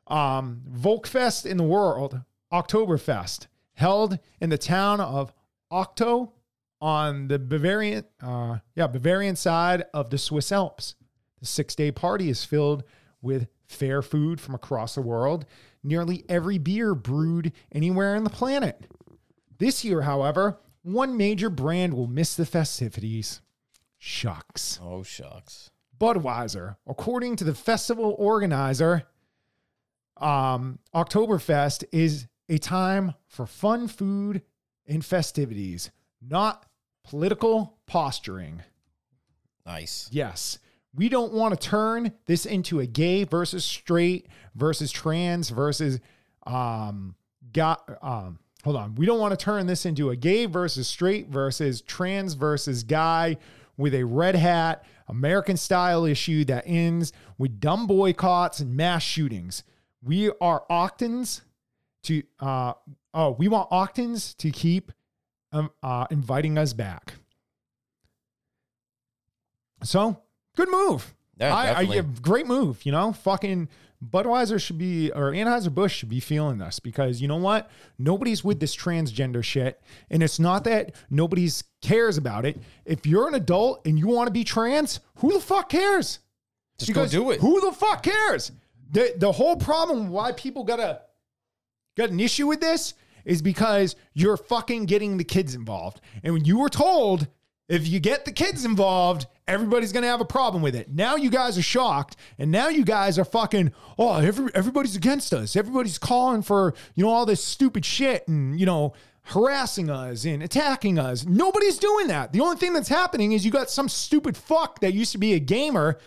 um, 0.07 0.63
Volkfest 0.71 1.45
in 1.47 1.59
the 1.59 1.65
world, 1.65 2.21
Oktoberfest, 2.53 3.47
held 3.75 4.19
in 4.41 4.51
the 4.51 4.59
town 4.59 5.01
of 5.01 5.35
Octo 5.71 6.33
on 6.81 7.29
the 7.29 7.39
Bavarian, 7.39 8.05
uh, 8.23 8.59
yeah, 8.75 8.87
Bavarian 8.87 9.37
side 9.37 9.85
of 9.93 10.11
the 10.11 10.19
Swiss 10.19 10.51
Alps. 10.51 10.95
The 11.41 11.47
six-day 11.47 11.93
party 11.93 12.29
is 12.31 12.45
filled 12.45 12.85
with 13.21 13.49
fair 13.67 14.03
food 14.03 14.41
from 14.41 14.55
across 14.55 14.95
the 14.95 15.03
world, 15.03 15.45
nearly 15.83 16.25
every 16.29 16.59
beer 16.59 16.95
brewed 16.95 17.53
anywhere 17.73 18.17
on 18.17 18.25
the 18.25 18.31
planet. 18.31 18.87
This 19.59 19.85
year, 19.85 20.03
however, 20.03 20.59
one 20.83 21.17
major 21.17 21.51
brand 21.51 21.95
will 21.95 22.07
miss 22.07 22.35
the 22.35 22.47
festivities. 22.47 23.41
Shucks. 23.99 24.79
oh 24.83 25.03
shucks. 25.03 25.71
Budweiser. 25.99 26.77
According 26.87 27.37
to 27.37 27.45
the 27.45 27.55
festival 27.55 28.15
organizer, 28.19 29.05
um, 30.17 30.79
Oktoberfest 30.95 31.85
is 31.93 32.27
a 32.49 32.59
time 32.59 33.15
for 33.27 33.47
fun 33.47 33.89
food 33.89 34.43
and 34.87 35.05
festivities, 35.05 35.91
not 36.21 36.67
political 37.05 37.79
posturing. 37.87 38.63
Nice. 39.65 40.09
Yes. 40.13 40.59
We 40.95 41.09
don't 41.09 41.33
want 41.33 41.59
to 41.59 41.69
turn 41.69 42.13
this 42.27 42.47
into 42.47 42.81
a 42.81 42.87
gay 42.87 43.25
versus 43.25 43.65
straight 43.65 44.29
versus 44.55 44.93
trans 44.93 45.49
versus 45.51 45.99
um 46.47 47.17
got 47.53 47.99
um 48.03 48.39
hold 48.65 48.77
on. 48.77 48.95
We 48.95 49.07
don't 49.07 49.21
want 49.21 49.39
to 49.39 49.43
turn 49.43 49.67
this 49.67 49.87
into 49.87 50.11
a 50.11 50.17
gay 50.17 50.47
versus 50.47 50.89
straight 50.89 51.29
versus 51.29 51.83
trans 51.83 52.35
versus 52.35 52.83
guy 52.83 53.37
with 53.77 53.95
a 53.95 54.05
red 54.05 54.35
hat 54.35 54.85
American 55.07 55.57
style 55.57 56.07
issue 56.07 56.45
that 56.47 56.65
ends 56.67 57.13
with 57.37 57.61
dumb 57.61 57.87
boycotts 57.87 58.61
and 58.61 58.75
mass 58.75 59.03
shootings. 59.03 59.65
We 60.03 60.31
are 60.41 60.65
Octans 60.71 61.43
to 62.05 62.23
uh 62.41 62.73
oh, 63.13 63.31
we 63.33 63.49
want 63.49 63.71
Octans 63.71 64.37
to 64.39 64.51
keep 64.51 64.93
um, 65.53 65.71
uh, 65.83 66.07
inviting 66.11 66.59
us 66.59 66.73
back. 66.73 67.15
So, 69.83 70.23
good 70.57 70.71
move. 70.71 71.15
Yeah, 71.39 71.55
I, 71.55 71.81
I, 71.81 72.01
great 72.23 72.47
move. 72.47 72.85
You 72.87 72.93
know, 72.93 73.13
fucking 73.13 73.69
Budweiser 74.11 74.61
should 74.61 74.79
be 74.79 75.11
or 75.13 75.33
Anheuser 75.33 75.73
Busch 75.75 75.95
should 75.95 76.09
be 76.09 76.21
feeling 76.21 76.59
this 76.59 76.79
because 76.81 77.21
you 77.21 77.29
know 77.29 77.37
what? 77.37 77.71
Nobody's 77.99 78.45
with 78.45 78.61
this 78.61 78.77
transgender 78.77 79.43
shit, 79.43 79.81
and 80.11 80.23
it's 80.23 80.39
not 80.39 80.65
that 80.65 80.95
nobody's 81.11 81.65
cares 81.83 82.17
about 82.17 82.47
it. 82.47 82.59
If 82.85 83.07
you're 83.07 83.29
an 83.29 83.35
adult 83.35 83.87
and 83.87 83.99
you 83.99 84.07
want 84.09 84.27
to 84.29 84.33
be 84.33 84.45
trans, 84.45 85.01
who 85.17 85.33
the 85.33 85.41
fuck 85.41 85.69
cares? 85.69 86.21
Just 86.79 86.93
go 86.93 87.07
do 87.07 87.31
it. 87.31 87.41
Who 87.41 87.61
the 87.61 87.73
fuck 87.73 88.03
cares? 88.03 88.53
The 88.91 89.15
the 89.17 89.33
whole 89.33 89.57
problem 89.57 90.09
why 90.09 90.33
people 90.33 90.65
gotta 90.65 91.03
got 91.97 92.11
an 92.11 92.21
issue 92.21 92.47
with 92.47 92.61
this 92.61 92.95
is 93.25 93.41
because 93.41 93.97
you're 94.13 94.37
fucking 94.37 94.85
getting 94.85 95.17
the 95.17 95.25
kids 95.25 95.55
involved. 95.55 96.01
And 96.23 96.35
when 96.35 96.45
you 96.45 96.59
were 96.59 96.69
told 96.69 97.27
if 97.69 97.89
you 97.89 98.01
get 98.01 98.25
the 98.25 98.33
kids 98.33 98.65
involved, 98.65 99.27
everybody's 99.49 99.93
gonna 99.93 100.07
have 100.07 100.21
a 100.21 100.27
problem 100.27 100.63
with 100.63 100.75
it. 100.75 100.91
Now 100.91 101.17
you 101.17 101.31
guys 101.31 101.57
are 101.59 101.63
shocked, 101.63 102.17
and 102.39 102.51
now 102.51 102.69
you 102.69 102.85
guys 102.85 103.19
are 103.19 103.25
fucking, 103.25 103.73
oh, 103.99 104.17
every, 104.17 104.51
everybody's 104.55 104.97
against 104.97 105.33
us. 105.33 105.57
Everybody's 105.57 105.99
calling 105.99 106.43
for, 106.43 106.75
you 106.95 107.05
know, 107.05 107.11
all 107.11 107.27
this 107.27 107.43
stupid 107.43 107.85
shit 107.85 108.27
and, 108.29 108.59
you 108.59 108.67
know, 108.67 108.95
harassing 109.29 109.89
us 109.89 110.27
and 110.27 110.43
attacking 110.43 110.99
us. 110.99 111.25
Nobody's 111.25 111.79
doing 111.79 112.09
that. 112.09 112.33
The 112.33 112.41
only 112.41 112.57
thing 112.57 112.75
that's 112.75 112.89
happening 112.89 113.33
is 113.33 113.45
you 113.45 113.51
got 113.51 113.71
some 113.71 113.89
stupid 113.89 114.37
fuck 114.37 114.81
that 114.81 114.93
used 114.93 115.13
to 115.13 115.19
be 115.19 115.33
a 115.33 115.39
gamer 115.39 115.99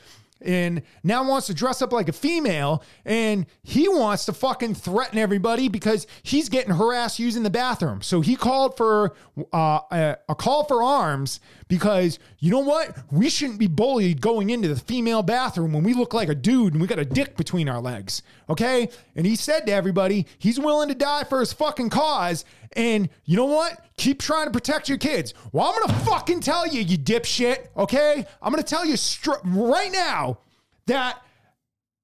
and 0.42 0.82
now 1.04 1.28
wants 1.28 1.48
to 1.48 1.54
dress 1.54 1.82
up 1.82 1.92
like 1.92 2.08
a 2.08 2.14
female 2.14 2.84
and 3.06 3.46
he 3.64 3.88
wants 3.88 4.26
to 4.26 4.34
fucking 4.34 4.76
threaten 4.76 5.18
everybody 5.18 5.68
because 5.68 6.08
he's 6.24 6.50
getting 6.50 6.74
harassed 6.74 7.20
using 7.20 7.44
the 7.44 7.50
bathroom. 7.50 8.02
So 8.02 8.22
he 8.22 8.36
called 8.36 8.78
for 8.78 9.16
uh, 9.54 9.80
a, 9.92 10.18
a 10.30 10.36
call 10.36 10.64
for 10.66 10.84
arms 10.84 11.40
because 11.68 12.20
you 12.40 12.52
know 12.52 12.60
what? 12.60 12.96
We 13.12 13.30
shouldn't 13.30 13.60
be 13.60 13.68
bullied 13.68 14.22
going 14.22 14.50
into 14.50 14.68
the 14.68 14.76
female 14.76 15.24
bathroom 15.24 15.74
when 15.74 15.84
we 15.84 15.94
look 15.94 16.14
like 16.14 16.30
a 16.30 16.36
dude 16.36 16.74
and 16.74 16.82
we 16.82 16.88
got 16.88 17.00
a 17.00 17.06
dick 17.06 17.36
between 17.38 17.68
our 17.68 17.82
legs. 17.82 18.22
Okay? 18.50 18.90
And 19.16 19.26
he 19.26 19.36
said 19.36 19.66
to 19.68 19.74
everybody, 19.74 20.28
he's 20.38 20.60
willing 20.60 20.90
to 20.90 20.96
die 20.96 21.24
for 21.24 21.40
his 21.40 21.54
fucking 21.54 21.90
cause. 21.90 22.46
And 22.76 23.10
you 23.26 23.36
know 23.36 23.46
what? 23.46 23.80
Keep 23.98 24.20
trying 24.22 24.46
to 24.46 24.52
protect 24.52 24.90
your 24.90 24.98
kids. 24.98 25.34
Well, 25.52 25.68
I'm 25.68 25.88
gonna 25.88 26.00
fucking 26.06 26.42
tell 26.42 26.68
you, 26.68 26.82
you 26.82 26.98
dipshit. 26.98 27.68
Okay? 27.76 28.26
I'm 28.42 28.52
gonna 28.52 28.64
tell 28.64 28.86
you 28.86 28.96
right 29.46 29.92
now 29.92 30.40
that 30.86 31.22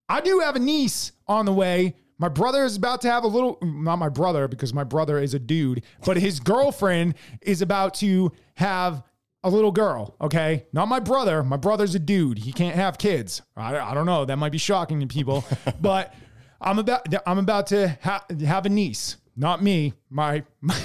I 0.10 0.22
do 0.22 0.40
have 0.40 0.56
a 0.56 0.60
niece 0.60 1.12
on 1.28 1.46
the 1.46 1.54
way. 1.54 1.96
My 2.20 2.30
brother 2.30 2.64
is 2.64 2.78
about 2.78 3.02
to 3.02 3.12
have 3.12 3.24
a 3.24 3.28
little, 3.28 3.58
not 3.62 3.98
my 3.98 4.10
brother, 4.10 4.48
because 4.48 4.74
my 4.74 4.84
brother 4.84 5.20
is 5.20 5.34
a 5.34 5.40
dude, 5.40 5.84
but 6.06 6.16
his 6.18 6.40
girlfriend 6.40 7.16
is 7.42 7.62
about 7.62 7.96
to 7.96 8.32
have 8.56 9.04
a 9.44 9.50
little 9.50 9.72
girl. 9.72 10.16
Okay. 10.22 10.66
Not 10.72 10.88
my 10.88 11.00
brother. 11.00 11.44
My 11.44 11.58
brother's 11.58 11.96
a 11.96 12.00
dude. 12.00 12.38
He 12.38 12.54
can't 12.54 12.76
have 12.76 12.98
kids. 12.98 13.42
I, 13.58 13.78
I 13.78 13.94
don't 13.94 14.06
know. 14.06 14.26
That 14.26 14.38
might 14.38 14.52
be 14.52 14.58
shocking 14.58 15.00
to 15.02 15.08
people, 15.08 15.44
but 15.82 16.14
I'm 16.62 16.80
about, 16.80 17.06
I'm 17.28 17.40
about 17.40 17.68
to 17.68 17.98
ha- 18.02 18.26
have 18.46 18.66
a 18.66 18.70
niece. 18.70 19.18
Not 19.36 19.64
me, 19.64 19.94
my, 20.10 20.44
my, 20.62 20.80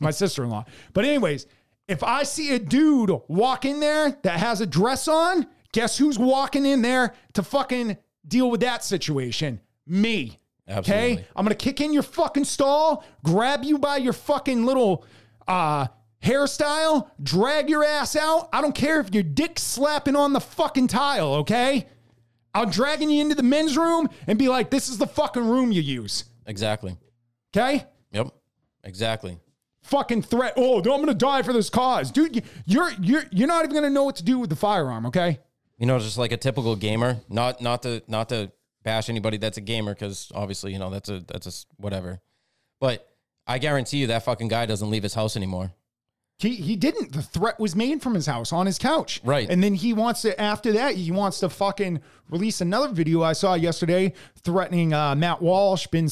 my 0.00 0.10
sister 0.10 0.44
in 0.44 0.50
law. 0.50 0.64
But, 0.92 1.04
anyways, 1.04 1.46
if 1.88 2.02
I 2.02 2.22
see 2.22 2.54
a 2.54 2.58
dude 2.58 3.10
walk 3.28 3.64
in 3.64 3.80
there 3.80 4.18
that 4.22 4.38
has 4.38 4.60
a 4.60 4.66
dress 4.66 5.08
on, 5.08 5.46
guess 5.72 5.98
who's 5.98 6.18
walking 6.18 6.66
in 6.66 6.82
there 6.82 7.14
to 7.34 7.42
fucking 7.42 7.96
deal 8.26 8.50
with 8.50 8.60
that 8.60 8.84
situation? 8.84 9.60
Me. 9.86 10.38
Absolutely. 10.68 11.12
Okay? 11.14 11.24
I'm 11.34 11.44
gonna 11.44 11.54
kick 11.54 11.80
in 11.80 11.94
your 11.94 12.02
fucking 12.02 12.44
stall, 12.44 13.02
grab 13.24 13.64
you 13.64 13.78
by 13.78 13.96
your 13.96 14.12
fucking 14.12 14.66
little 14.66 15.04
uh 15.46 15.86
hairstyle, 16.22 17.08
drag 17.22 17.70
your 17.70 17.84
ass 17.84 18.16
out. 18.16 18.50
I 18.52 18.60
don't 18.60 18.74
care 18.74 19.00
if 19.00 19.14
your 19.14 19.22
dick's 19.22 19.62
slapping 19.62 20.14
on 20.16 20.34
the 20.34 20.40
fucking 20.40 20.88
tile, 20.88 21.36
okay? 21.36 21.86
I'm 22.54 22.70
dragging 22.70 23.08
you 23.08 23.22
into 23.22 23.34
the 23.34 23.42
men's 23.42 23.78
room 23.78 24.08
and 24.26 24.38
be 24.38 24.48
like, 24.48 24.68
this 24.68 24.88
is 24.88 24.98
the 24.98 25.06
fucking 25.06 25.48
room 25.48 25.72
you 25.72 25.80
use. 25.80 26.24
Exactly. 26.46 26.96
Okay? 27.58 27.84
Yep. 28.12 28.28
Exactly. 28.84 29.38
fucking 29.82 30.22
threat. 30.22 30.52
Oh, 30.56 30.78
I'm 30.78 30.82
gonna 30.84 31.14
die 31.14 31.42
for 31.42 31.52
this 31.52 31.70
cause, 31.70 32.10
dude. 32.10 32.36
you- 32.36 32.42
You're 32.66 32.90
you're 33.00 33.22
you're 33.30 33.48
not 33.48 33.64
even 33.64 33.74
gonna 33.74 33.90
know 33.90 34.04
what 34.04 34.16
to 34.16 34.22
do 34.24 34.38
with 34.38 34.50
the 34.50 34.56
firearm. 34.56 35.06
Okay. 35.06 35.38
You 35.78 35.86
know, 35.86 35.98
just 35.98 36.18
like 36.18 36.32
a 36.32 36.36
typical 36.36 36.76
gamer. 36.76 37.18
Not 37.28 37.60
not 37.60 37.82
to 37.82 38.02
not 38.08 38.28
to 38.30 38.52
bash 38.82 39.08
anybody 39.08 39.36
that's 39.38 39.56
a 39.58 39.60
gamer 39.60 39.94
because 39.94 40.30
obviously 40.34 40.72
you 40.72 40.78
know 40.78 40.90
that's 40.90 41.08
a 41.08 41.20
that's 41.20 41.46
a 41.46 41.80
whatever. 41.80 42.20
But 42.80 43.08
I 43.46 43.58
guarantee 43.58 43.98
you 43.98 44.06
that 44.08 44.24
fucking 44.24 44.48
guy 44.48 44.66
doesn't 44.66 44.90
leave 44.90 45.02
his 45.02 45.14
house 45.14 45.36
anymore. 45.36 45.72
He 46.38 46.54
he 46.54 46.76
didn't. 46.76 47.12
The 47.12 47.22
threat 47.22 47.58
was 47.58 47.74
made 47.74 48.00
from 48.02 48.14
his 48.14 48.26
house 48.26 48.52
on 48.52 48.66
his 48.66 48.78
couch. 48.78 49.20
Right. 49.24 49.48
And 49.50 49.62
then 49.62 49.74
he 49.74 49.92
wants 49.92 50.22
to 50.22 50.38
after 50.40 50.72
that 50.72 50.94
he 50.94 51.10
wants 51.10 51.40
to 51.40 51.48
fucking 51.48 52.00
release 52.30 52.60
another 52.60 52.92
video 52.92 53.22
I 53.22 53.32
saw 53.32 53.54
yesterday 53.54 54.12
threatening 54.44 54.92
uh, 54.92 55.14
Matt 55.16 55.40
Walsh, 55.42 55.86
Ben 55.88 56.08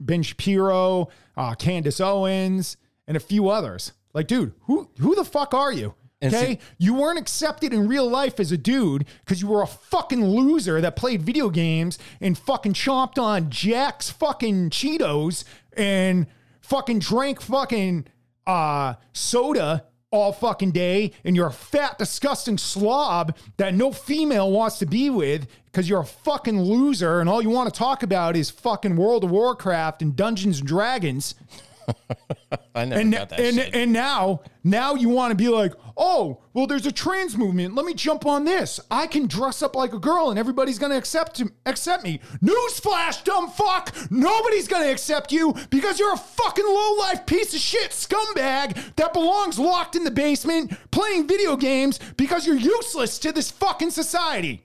Ben 0.00 0.22
Shapiro, 0.22 1.08
uh, 1.36 1.54
Candace 1.54 2.00
Owens, 2.00 2.76
and 3.06 3.16
a 3.16 3.20
few 3.20 3.48
others. 3.48 3.92
Like, 4.14 4.26
dude, 4.26 4.54
who 4.62 4.88
who 4.98 5.14
the 5.14 5.24
fuck 5.24 5.54
are 5.54 5.72
you? 5.72 5.94
Okay, 6.22 6.54
see- 6.54 6.58
you 6.78 6.94
weren't 6.94 7.18
accepted 7.18 7.72
in 7.72 7.88
real 7.88 8.08
life 8.08 8.38
as 8.40 8.52
a 8.52 8.58
dude 8.58 9.06
because 9.24 9.40
you 9.40 9.48
were 9.48 9.62
a 9.62 9.66
fucking 9.66 10.22
loser 10.24 10.80
that 10.80 10.94
played 10.96 11.22
video 11.22 11.48
games 11.48 11.98
and 12.20 12.36
fucking 12.36 12.74
chomped 12.74 13.16
on 13.18 13.48
Jack's 13.48 14.10
fucking 14.10 14.68
Cheetos 14.70 15.44
and 15.74 16.26
fucking 16.60 16.98
drank 16.98 17.40
fucking 17.40 18.06
uh, 18.46 18.94
soda 19.14 19.86
all 20.12 20.32
fucking 20.32 20.72
day 20.72 21.12
and 21.24 21.36
you're 21.36 21.46
a 21.46 21.52
fat, 21.52 21.96
disgusting 21.98 22.58
slob 22.58 23.36
that 23.58 23.74
no 23.74 23.92
female 23.92 24.50
wants 24.50 24.78
to 24.78 24.86
be 24.86 25.08
with 25.08 25.46
because 25.66 25.88
you're 25.88 26.00
a 26.00 26.04
fucking 26.04 26.60
loser 26.60 27.20
and 27.20 27.28
all 27.28 27.40
you 27.40 27.48
want 27.48 27.72
to 27.72 27.78
talk 27.78 28.02
about 28.02 28.36
is 28.36 28.50
fucking 28.50 28.96
World 28.96 29.22
of 29.22 29.30
Warcraft 29.30 30.02
and 30.02 30.16
Dungeons 30.16 30.58
and 30.58 30.66
Dragons. 30.66 31.36
I 32.74 32.84
never 32.84 33.00
And, 33.00 33.12
got 33.12 33.28
that 33.30 33.40
and, 33.40 33.54
shit. 33.56 33.74
and 33.74 33.92
now, 33.92 34.42
now 34.64 34.94
you 34.94 35.08
want 35.08 35.30
to 35.32 35.34
be 35.34 35.48
like, 35.48 35.72
oh, 35.96 36.40
well, 36.52 36.66
there's 36.66 36.86
a 36.86 36.92
trans 36.92 37.36
movement. 37.36 37.74
Let 37.74 37.84
me 37.84 37.94
jump 37.94 38.26
on 38.26 38.44
this. 38.44 38.80
I 38.90 39.06
can 39.06 39.26
dress 39.26 39.62
up 39.62 39.74
like 39.76 39.92
a 39.92 39.98
girl 39.98 40.30
and 40.30 40.38
everybody's 40.38 40.78
going 40.78 40.90
to 40.92 40.98
accept 40.98 41.42
accept 41.66 42.04
me. 42.04 42.20
Newsflash, 42.42 43.24
dumb 43.24 43.50
fuck. 43.50 43.94
Nobody's 44.10 44.68
going 44.68 44.82
to 44.84 44.90
accept 44.90 45.32
you 45.32 45.54
because 45.70 45.98
you're 45.98 46.14
a 46.14 46.18
fucking 46.18 46.64
low 46.66 46.94
life 46.98 47.26
piece 47.26 47.54
of 47.54 47.60
shit 47.60 47.90
scumbag 47.90 48.94
that 48.96 49.12
belongs 49.12 49.58
locked 49.58 49.96
in 49.96 50.04
the 50.04 50.10
basement 50.10 50.72
playing 50.90 51.26
video 51.28 51.56
games 51.56 51.98
because 52.16 52.46
you're 52.46 52.56
useless 52.56 53.18
to 53.18 53.32
this 53.32 53.50
fucking 53.50 53.90
society. 53.90 54.62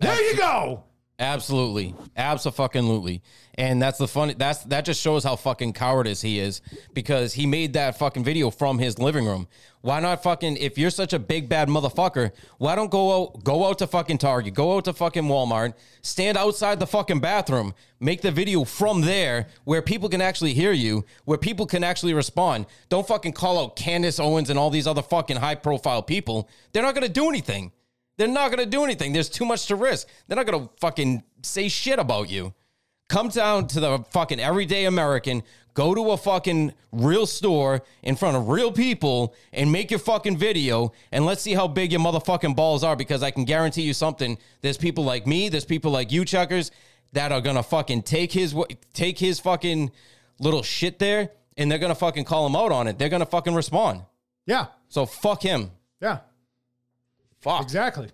There 0.00 0.30
you 0.30 0.36
go. 0.36 0.84
Absolutely, 1.16 1.94
absolutely, 2.16 3.22
and 3.54 3.80
that's 3.80 3.98
the 3.98 4.08
funny. 4.08 4.34
That's 4.34 4.64
that 4.64 4.84
just 4.84 5.00
shows 5.00 5.22
how 5.22 5.36
fucking 5.36 5.74
cowardice 5.74 6.20
he 6.20 6.40
is 6.40 6.60
because 6.92 7.32
he 7.32 7.46
made 7.46 7.74
that 7.74 7.96
fucking 7.96 8.24
video 8.24 8.50
from 8.50 8.80
his 8.80 8.98
living 8.98 9.24
room. 9.24 9.46
Why 9.82 10.00
not 10.00 10.24
fucking? 10.24 10.56
If 10.56 10.76
you're 10.76 10.90
such 10.90 11.12
a 11.12 11.20
big 11.20 11.48
bad 11.48 11.68
motherfucker, 11.68 12.32
why 12.58 12.74
don't 12.74 12.90
go 12.90 13.22
out? 13.22 13.44
Go 13.44 13.64
out 13.64 13.78
to 13.78 13.86
fucking 13.86 14.18
Target. 14.18 14.54
Go 14.54 14.76
out 14.76 14.86
to 14.86 14.92
fucking 14.92 15.22
Walmart. 15.22 15.74
Stand 16.02 16.36
outside 16.36 16.80
the 16.80 16.86
fucking 16.86 17.20
bathroom. 17.20 17.74
Make 18.00 18.20
the 18.20 18.32
video 18.32 18.64
from 18.64 19.02
there 19.02 19.46
where 19.62 19.82
people 19.82 20.08
can 20.08 20.20
actually 20.20 20.52
hear 20.52 20.72
you, 20.72 21.04
where 21.26 21.38
people 21.38 21.64
can 21.64 21.84
actually 21.84 22.14
respond. 22.14 22.66
Don't 22.88 23.06
fucking 23.06 23.34
call 23.34 23.62
out 23.62 23.76
Candace 23.76 24.18
Owens 24.18 24.50
and 24.50 24.58
all 24.58 24.68
these 24.68 24.88
other 24.88 25.02
fucking 25.02 25.36
high 25.36 25.54
profile 25.54 26.02
people. 26.02 26.48
They're 26.72 26.82
not 26.82 26.96
gonna 26.96 27.08
do 27.08 27.28
anything. 27.28 27.70
They're 28.16 28.28
not 28.28 28.50
going 28.50 28.64
to 28.64 28.70
do 28.70 28.84
anything. 28.84 29.12
There's 29.12 29.28
too 29.28 29.44
much 29.44 29.66
to 29.66 29.76
risk. 29.76 30.08
They're 30.26 30.36
not 30.36 30.46
going 30.46 30.68
to 30.68 30.70
fucking 30.80 31.22
say 31.42 31.68
shit 31.68 31.98
about 31.98 32.30
you. 32.30 32.54
Come 33.08 33.28
down 33.28 33.66
to 33.68 33.80
the 33.80 33.98
fucking 34.10 34.40
everyday 34.40 34.86
American, 34.86 35.42
go 35.74 35.94
to 35.94 36.12
a 36.12 36.16
fucking 36.16 36.72
real 36.90 37.26
store 37.26 37.82
in 38.02 38.16
front 38.16 38.36
of 38.36 38.48
real 38.48 38.72
people 38.72 39.34
and 39.52 39.70
make 39.70 39.90
your 39.90 40.00
fucking 40.00 40.38
video 40.38 40.92
and 41.12 41.26
let's 41.26 41.42
see 41.42 41.52
how 41.52 41.68
big 41.68 41.92
your 41.92 42.00
motherfucking 42.00 42.56
balls 42.56 42.82
are 42.82 42.96
because 42.96 43.22
I 43.22 43.30
can 43.30 43.44
guarantee 43.44 43.82
you 43.82 43.92
something. 43.92 44.38
There's 44.62 44.78
people 44.78 45.04
like 45.04 45.26
me, 45.26 45.48
there's 45.50 45.66
people 45.66 45.90
like 45.90 46.12
you 46.12 46.24
chuckers 46.24 46.70
that 47.12 47.30
are 47.30 47.40
going 47.40 47.56
to 47.56 47.62
fucking 47.62 48.02
take 48.02 48.32
his 48.32 48.54
take 48.94 49.18
his 49.18 49.38
fucking 49.38 49.92
little 50.38 50.62
shit 50.62 50.98
there 50.98 51.30
and 51.56 51.70
they're 51.70 51.78
going 51.78 51.92
to 51.92 51.98
fucking 51.98 52.24
call 52.24 52.46
him 52.46 52.56
out 52.56 52.72
on 52.72 52.86
it. 52.86 52.98
They're 52.98 53.10
going 53.10 53.20
to 53.20 53.26
fucking 53.26 53.54
respond. 53.54 54.02
Yeah. 54.46 54.66
So 54.88 55.04
fuck 55.04 55.42
him. 55.42 55.70
Yeah. 56.00 56.20
Fuck. 57.44 57.62
Exactly. 57.62 58.08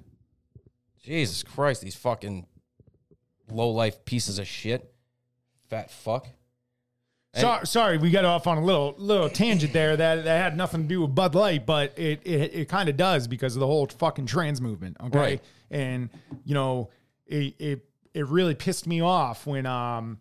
Jesus 1.02 1.42
Christ, 1.42 1.80
these 1.82 1.94
fucking 1.96 2.46
low 3.50 3.70
life 3.70 4.04
pieces 4.04 4.38
of 4.38 4.46
shit. 4.46 4.92
Fat 5.68 5.90
fuck. 5.90 6.26
So, 7.34 7.60
sorry, 7.62 7.96
we 7.96 8.10
got 8.10 8.24
off 8.24 8.48
on 8.48 8.58
a 8.58 8.64
little 8.64 8.92
little 8.98 9.30
tangent 9.30 9.72
there 9.72 9.96
that, 9.96 10.24
that 10.24 10.42
had 10.42 10.56
nothing 10.56 10.82
to 10.82 10.88
do 10.88 11.02
with 11.02 11.14
Bud 11.14 11.36
Light, 11.36 11.64
but 11.64 11.96
it 11.96 12.20
it, 12.26 12.52
it 12.54 12.68
kind 12.68 12.88
of 12.88 12.96
does 12.96 13.28
because 13.28 13.54
of 13.54 13.60
the 13.60 13.66
whole 13.68 13.86
fucking 13.86 14.26
trans 14.26 14.60
movement. 14.60 14.96
Okay, 15.00 15.18
Right. 15.18 15.42
and 15.70 16.10
you 16.44 16.54
know 16.54 16.90
it, 17.28 17.54
it 17.60 17.84
it 18.14 18.26
really 18.26 18.56
pissed 18.56 18.88
me 18.88 19.00
off 19.00 19.46
when 19.46 19.64
um 19.64 20.18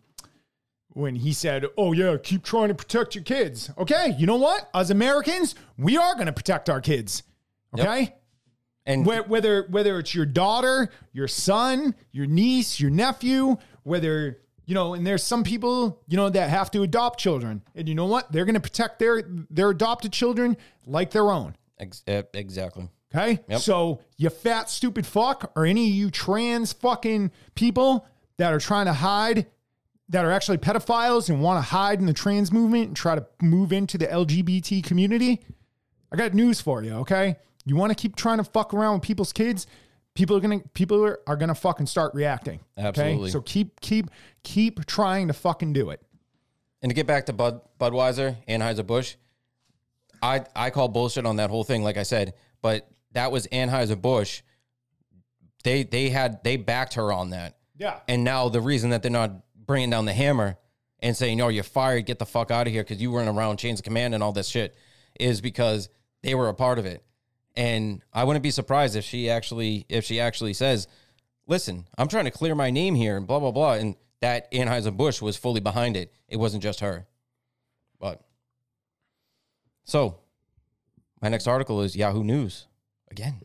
when 0.90 1.16
he 1.16 1.32
said, 1.32 1.66
"Oh 1.76 1.90
yeah, 1.92 2.16
keep 2.22 2.44
trying 2.44 2.68
to 2.68 2.74
protect 2.76 3.16
your 3.16 3.24
kids." 3.24 3.72
Okay, 3.76 4.14
you 4.16 4.26
know 4.26 4.36
what? 4.36 4.70
As 4.72 4.92
Americans, 4.92 5.56
we 5.76 5.96
are 5.96 6.14
going 6.14 6.26
to 6.26 6.32
protect 6.32 6.70
our 6.70 6.80
kids. 6.80 7.24
Okay, 7.76 8.14
And 8.86 9.04
Whe- 9.06 9.28
whether 9.28 9.66
whether 9.70 9.98
it's 9.98 10.14
your 10.14 10.26
daughter, 10.26 10.90
your 11.12 11.28
son, 11.28 11.94
your 12.12 12.26
niece, 12.26 12.80
your 12.80 12.90
nephew, 12.90 13.56
whether 13.82 14.38
you 14.66 14.74
know, 14.74 14.94
and 14.94 15.06
there's 15.06 15.22
some 15.24 15.42
people 15.44 16.00
you 16.06 16.16
know 16.16 16.30
that 16.30 16.48
have 16.50 16.70
to 16.72 16.82
adopt 16.82 17.18
children, 17.20 17.62
and 17.74 17.88
you 17.88 17.94
know 17.94 18.06
what? 18.06 18.30
They're 18.32 18.44
going 18.44 18.54
to 18.54 18.60
protect 18.60 18.98
their 18.98 19.22
their 19.50 19.70
adopted 19.70 20.12
children 20.12 20.56
like 20.86 21.10
their 21.10 21.30
own. 21.30 21.56
ex- 21.78 22.02
exactly. 22.06 22.88
Okay, 23.14 23.40
Yep. 23.48 23.60
so 23.60 24.00
you 24.16 24.30
fat 24.30 24.70
stupid 24.70 25.04
fuck, 25.04 25.50
or 25.56 25.66
any 25.66 25.88
of 25.88 25.94
you 25.94 26.10
trans 26.12 26.72
fucking 26.72 27.32
people 27.56 28.06
that 28.38 28.52
are 28.54 28.60
trying 28.60 28.86
to 28.86 28.92
hide, 28.92 29.46
that 30.08 30.24
are 30.24 30.30
actually 30.30 30.58
pedophiles 30.58 31.28
and 31.28 31.42
want 31.42 31.58
to 31.58 31.68
hide 31.70 31.98
in 31.98 32.06
the 32.06 32.12
trans 32.12 32.52
movement 32.52 32.86
and 32.86 32.96
try 32.96 33.16
to 33.16 33.26
move 33.42 33.72
into 33.72 33.98
the 33.98 34.06
LGBT 34.06 34.82
community, 34.84 35.40
I 36.12 36.16
got 36.16 36.34
news 36.34 36.60
for 36.60 36.82
you. 36.84 36.92
Okay, 36.98 37.36
you 37.66 37.76
want 37.76 37.90
to 37.90 37.94
keep 37.94 38.16
trying 38.16 38.38
to 38.38 38.44
fuck 38.44 38.72
around 38.74 38.94
with 38.94 39.02
people's 39.02 39.32
kids, 39.32 39.66
people 40.14 40.36
are 40.36 40.40
gonna 40.40 40.60
people 40.74 41.04
are, 41.04 41.20
are 41.26 41.36
gonna 41.36 41.54
fucking 41.54 41.86
start 41.86 42.14
reacting. 42.14 42.60
Absolutely. 42.76 43.24
Okay, 43.24 43.30
so 43.32 43.40
keep 43.40 43.80
keep 43.80 44.10
keep 44.42 44.84
trying 44.86 45.28
to 45.28 45.32
fucking 45.34 45.72
do 45.72 45.90
it. 45.90 46.00
And 46.82 46.90
to 46.90 46.94
get 46.94 47.06
back 47.06 47.26
to 47.26 47.32
Bud 47.32 47.60
Budweiser, 47.78 48.36
Anheuser 48.48 48.86
Busch, 48.86 49.16
I 50.22 50.44
I 50.56 50.70
call 50.70 50.88
bullshit 50.88 51.26
on 51.26 51.36
that 51.36 51.50
whole 51.50 51.64
thing. 51.64 51.82
Like 51.82 51.96
I 51.96 52.02
said, 52.04 52.34
but 52.62 52.88
that 53.12 53.30
was 53.32 53.46
Anheuser 53.48 54.00
Busch. 54.00 54.42
They 55.64 55.82
they 55.82 56.08
had 56.08 56.42
they 56.42 56.56
backed 56.56 56.94
her 56.94 57.12
on 57.12 57.30
that, 57.30 57.56
Yeah. 57.78 58.00
and 58.08 58.24
now 58.24 58.48
the 58.48 58.60
reason 58.62 58.90
that 58.90 59.02
they're 59.02 59.10
not 59.10 59.32
bringing 59.54 59.90
down 59.90 60.06
the 60.06 60.14
hammer 60.14 60.56
and 61.00 61.14
saying, 61.16 61.36
"No, 61.36 61.48
you're 61.48 61.64
fired. 61.64 62.06
Get 62.06 62.18
the 62.18 62.26
fuck 62.26 62.50
out 62.50 62.66
of 62.66 62.72
here," 62.72 62.82
because 62.82 63.00
you 63.00 63.10
weren't 63.10 63.28
around 63.28 63.58
chains 63.58 63.80
of 63.80 63.84
command 63.84 64.14
and 64.14 64.22
all 64.22 64.32
this 64.32 64.48
shit, 64.48 64.74
is 65.18 65.40
because 65.42 65.90
they 66.22 66.34
were 66.34 66.48
a 66.48 66.54
part 66.54 66.78
of 66.78 66.86
it. 66.86 67.04
And 67.56 68.02
I 68.12 68.24
wouldn't 68.24 68.42
be 68.42 68.50
surprised 68.50 68.96
if 68.96 69.04
she 69.04 69.28
actually 69.28 69.86
if 69.88 70.04
she 70.04 70.20
actually 70.20 70.52
says, 70.54 70.86
"Listen, 71.46 71.86
I'm 71.98 72.08
trying 72.08 72.26
to 72.26 72.30
clear 72.30 72.54
my 72.54 72.70
name 72.70 72.94
here," 72.94 73.16
and 73.16 73.26
blah 73.26 73.40
blah 73.40 73.50
blah, 73.50 73.72
and 73.74 73.96
that 74.20 74.50
Anheuser 74.52 74.96
Busch 74.96 75.20
was 75.20 75.36
fully 75.36 75.60
behind 75.60 75.96
it. 75.96 76.12
It 76.28 76.36
wasn't 76.36 76.62
just 76.62 76.80
her. 76.80 77.06
But 77.98 78.22
so, 79.84 80.20
my 81.20 81.28
next 81.28 81.46
article 81.46 81.82
is 81.82 81.96
Yahoo 81.96 82.22
News 82.22 82.66
again. 83.10 83.42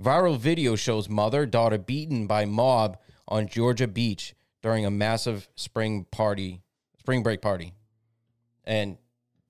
Viral 0.00 0.38
video 0.38 0.74
shows 0.74 1.08
mother 1.08 1.46
daughter 1.46 1.78
beaten 1.78 2.26
by 2.26 2.44
mob 2.44 2.98
on 3.28 3.46
Georgia 3.46 3.86
beach 3.86 4.34
during 4.62 4.84
a 4.84 4.90
massive 4.90 5.48
spring 5.54 6.04
party, 6.10 6.62
spring 6.98 7.22
break 7.22 7.42
party, 7.42 7.74
and 8.64 8.96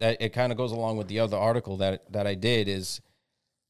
that 0.01 0.21
it 0.21 0.31
kind 0.31 0.53
of 0.53 0.59
goes 0.59 0.73
along 0.73 0.97
with 0.97 1.09
the 1.09 1.21
other 1.21 1.37
article 1.37 1.77
that 1.79 2.13
that 2.13 2.27
I 2.27 2.35
did 2.35 2.69
is, 2.69 3.01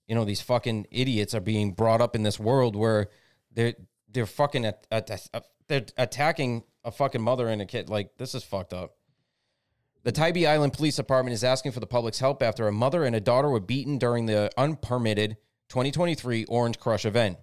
you 0.06 0.14
know, 0.14 0.24
these 0.24 0.40
fucking 0.40 0.86
idiots 0.90 1.34
are 1.34 1.40
being 1.40 1.72
brought 1.72 2.00
up 2.00 2.14
in 2.14 2.22
this 2.22 2.38
world 2.38 2.76
where 2.76 3.08
they're 3.52 3.74
they're 4.10 4.26
fucking 4.26 4.64
at, 4.64 4.86
at, 4.90 5.10
at- 5.10 5.46
they're 5.66 5.86
attacking 5.96 6.62
a 6.84 6.90
fucking 6.90 7.22
mother 7.22 7.48
and 7.48 7.62
a 7.62 7.66
kid. 7.66 7.88
Like 7.88 8.16
this 8.18 8.34
is 8.34 8.44
fucked 8.44 8.72
up. 8.72 8.96
The 10.02 10.12
Tybee 10.12 10.46
Island 10.46 10.74
Police 10.74 10.96
Department 10.96 11.32
is 11.32 11.42
asking 11.42 11.72
for 11.72 11.80
the 11.80 11.86
public's 11.86 12.18
help 12.18 12.42
after 12.42 12.68
a 12.68 12.72
mother 12.72 13.04
and 13.04 13.16
a 13.16 13.20
daughter 13.20 13.48
were 13.48 13.60
beaten 13.60 13.96
during 13.96 14.26
the 14.26 14.50
unpermitted 14.58 15.38
2023 15.70 16.44
Orange 16.44 16.78
Crush 16.78 17.06
event. 17.06 17.38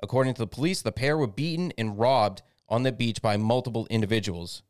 According 0.00 0.34
to 0.34 0.38
the 0.38 0.46
police, 0.46 0.82
the 0.82 0.92
pair 0.92 1.18
were 1.18 1.26
beaten 1.26 1.72
and 1.76 1.98
robbed 1.98 2.42
on 2.68 2.84
the 2.84 2.92
beach 2.92 3.20
by 3.20 3.36
multiple 3.36 3.88
individuals. 3.90 4.62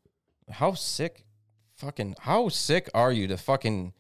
How 0.50 0.72
sick, 0.72 1.26
fucking, 1.74 2.16
how 2.20 2.48
sick 2.48 2.88
are 2.94 3.12
you 3.12 3.26
to 3.28 3.36
fucking 3.36 3.92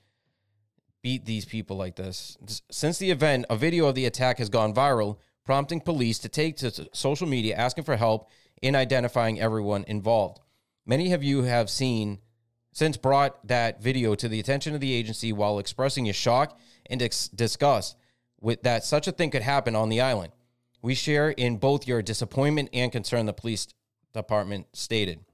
beat 1.06 1.24
these 1.24 1.44
people 1.44 1.76
like 1.76 1.94
this? 1.94 2.36
Since 2.68 2.98
the 2.98 3.12
event, 3.12 3.46
a 3.48 3.56
video 3.56 3.86
of 3.86 3.94
the 3.94 4.06
attack 4.06 4.38
has 4.38 4.48
gone 4.48 4.74
viral, 4.74 5.18
prompting 5.44 5.80
police 5.80 6.18
to 6.18 6.28
take 6.28 6.56
to 6.56 6.88
social 6.92 7.28
media 7.28 7.54
asking 7.54 7.84
for 7.84 7.94
help 7.94 8.28
in 8.60 8.74
identifying 8.74 9.38
everyone 9.38 9.84
involved. 9.86 10.40
Many 10.84 11.12
of 11.12 11.22
you 11.22 11.44
have 11.44 11.70
seen 11.70 12.18
since 12.72 12.96
brought 12.96 13.46
that 13.46 13.80
video 13.80 14.16
to 14.16 14.28
the 14.28 14.40
attention 14.40 14.74
of 14.74 14.80
the 14.80 14.92
agency 14.92 15.32
while 15.32 15.60
expressing 15.60 16.06
your 16.06 16.12
shock 16.12 16.58
and 16.86 17.00
ex- 17.00 17.28
disgust 17.28 17.96
with 18.40 18.64
that 18.64 18.82
such 18.82 19.06
a 19.06 19.12
thing 19.12 19.30
could 19.30 19.42
happen 19.42 19.76
on 19.76 19.90
the 19.90 20.00
island. 20.00 20.32
We 20.82 20.96
share 20.96 21.30
in 21.30 21.58
both 21.58 21.86
your 21.86 22.02
disappointment 22.02 22.70
and 22.72 22.90
concern, 22.90 23.26
the 23.26 23.32
police 23.32 23.68
department 24.12 24.66
stated. 24.72 25.24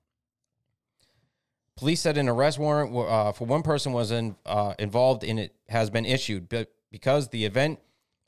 Police 1.77 2.01
said 2.01 2.19
an 2.19 2.29
arrest 2.29 2.59
warrant 2.59 2.95
uh, 2.95 3.33
for 3.33 3.47
one 3.47 3.63
person 3.63 3.93
was 3.93 4.11
in, 4.11 4.37
uh, 4.45 4.75
involved 4.79 5.25
in 5.25 5.39
it 5.39 5.55
has 5.69 5.91
been 5.91 6.05
issued, 6.05 6.49
but 6.49 6.71
because 6.91 7.29
the 7.29 7.45
event 7.45 7.81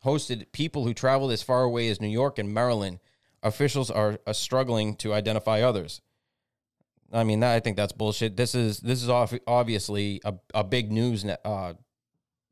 hosted 0.05 0.51
people 0.53 0.85
who 0.85 0.95
traveled 0.95 1.33
as 1.33 1.43
far 1.43 1.63
away 1.63 1.89
as 1.89 2.01
New 2.01 2.09
York 2.09 2.39
and 2.39 2.53
Maryland, 2.53 3.01
officials 3.43 3.91
are, 3.91 4.19
are 4.27 4.35
struggling 4.35 4.97
to 4.97 5.13
identify 5.13 5.61
others. 5.61 6.01
I 7.13 7.25
mean, 7.25 7.41
that, 7.41 7.55
I 7.55 7.61
think 7.61 7.77
that's 7.77 7.93
bullshit. 7.93 8.37
This 8.37 8.55
is 8.55 8.81
this 8.81 9.03
is 9.03 9.09
obviously 9.09 10.21
a, 10.25 10.35
a 10.53 10.65
big 10.65 10.91
news 10.91 11.25
ne- 11.25 11.37
uh, 11.45 11.75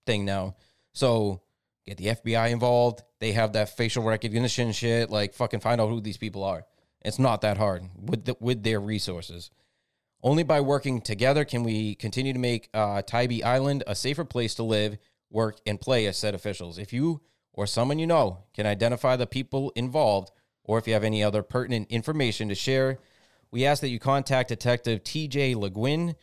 thing 0.06 0.24
now. 0.24 0.56
So 0.93 1.40
get 1.86 1.97
the 1.97 2.06
FBI 2.06 2.51
involved. 2.51 3.02
They 3.19 3.32
have 3.32 3.55
that 3.55 3.77
facial 3.77 4.05
recognition 4.05 4.73
shit. 4.73 5.10
Like 5.10 5.35
fucking 5.35 5.60
find 5.60 5.81
out 5.81 5.89
who 5.89 6.01
these 6.01 6.19
people 6.19 6.44
are. 6.44 6.64
It's 7.01 7.19
not 7.19 7.40
that 7.40 7.56
hard 7.56 7.82
with 8.01 8.27
the, 8.27 8.36
with 8.39 8.62
their 8.62 8.78
resources. 8.78 9.51
Only 10.23 10.44
by 10.44 10.61
working 10.61 11.01
together 11.01 11.44
can 11.44 11.65
we 11.65 11.97
continue 11.97 12.32
to 12.32 12.39
make 12.39 12.69
uh, 12.73 13.03
Tybee 13.03 13.43
Island 13.43 13.82
a 13.86 13.97
safer 13.97 14.24
place 14.24 14.55
to 14.55 14.62
live, 14.62 14.97
work, 15.31 15.59
and 15.66 15.81
play, 15.81 16.07
as 16.07 16.16
said 16.16 16.35
officials. 16.35 16.78
If 16.78 16.93
you 16.93 17.23
or 17.53 17.66
someone 17.66 17.99
you 17.99 18.07
know 18.07 18.44
can 18.55 18.65
identify 18.65 19.16
the 19.16 19.27
people 19.27 19.73
involved, 19.74 20.31
or 20.65 20.78
if 20.78 20.86
you 20.86 20.93
have 20.93 21.03
any 21.03 21.24
other 21.24 21.43
pertinent 21.43 21.89
information 21.90 22.49
to 22.49 22.55
share, 22.55 23.01
we 23.51 23.66
ask 23.66 23.81
that 23.81 23.89
you 23.89 23.99
contact 23.99 24.49
Detective 24.49 25.03
TJ 25.03 25.57
LeGuin 25.57 26.15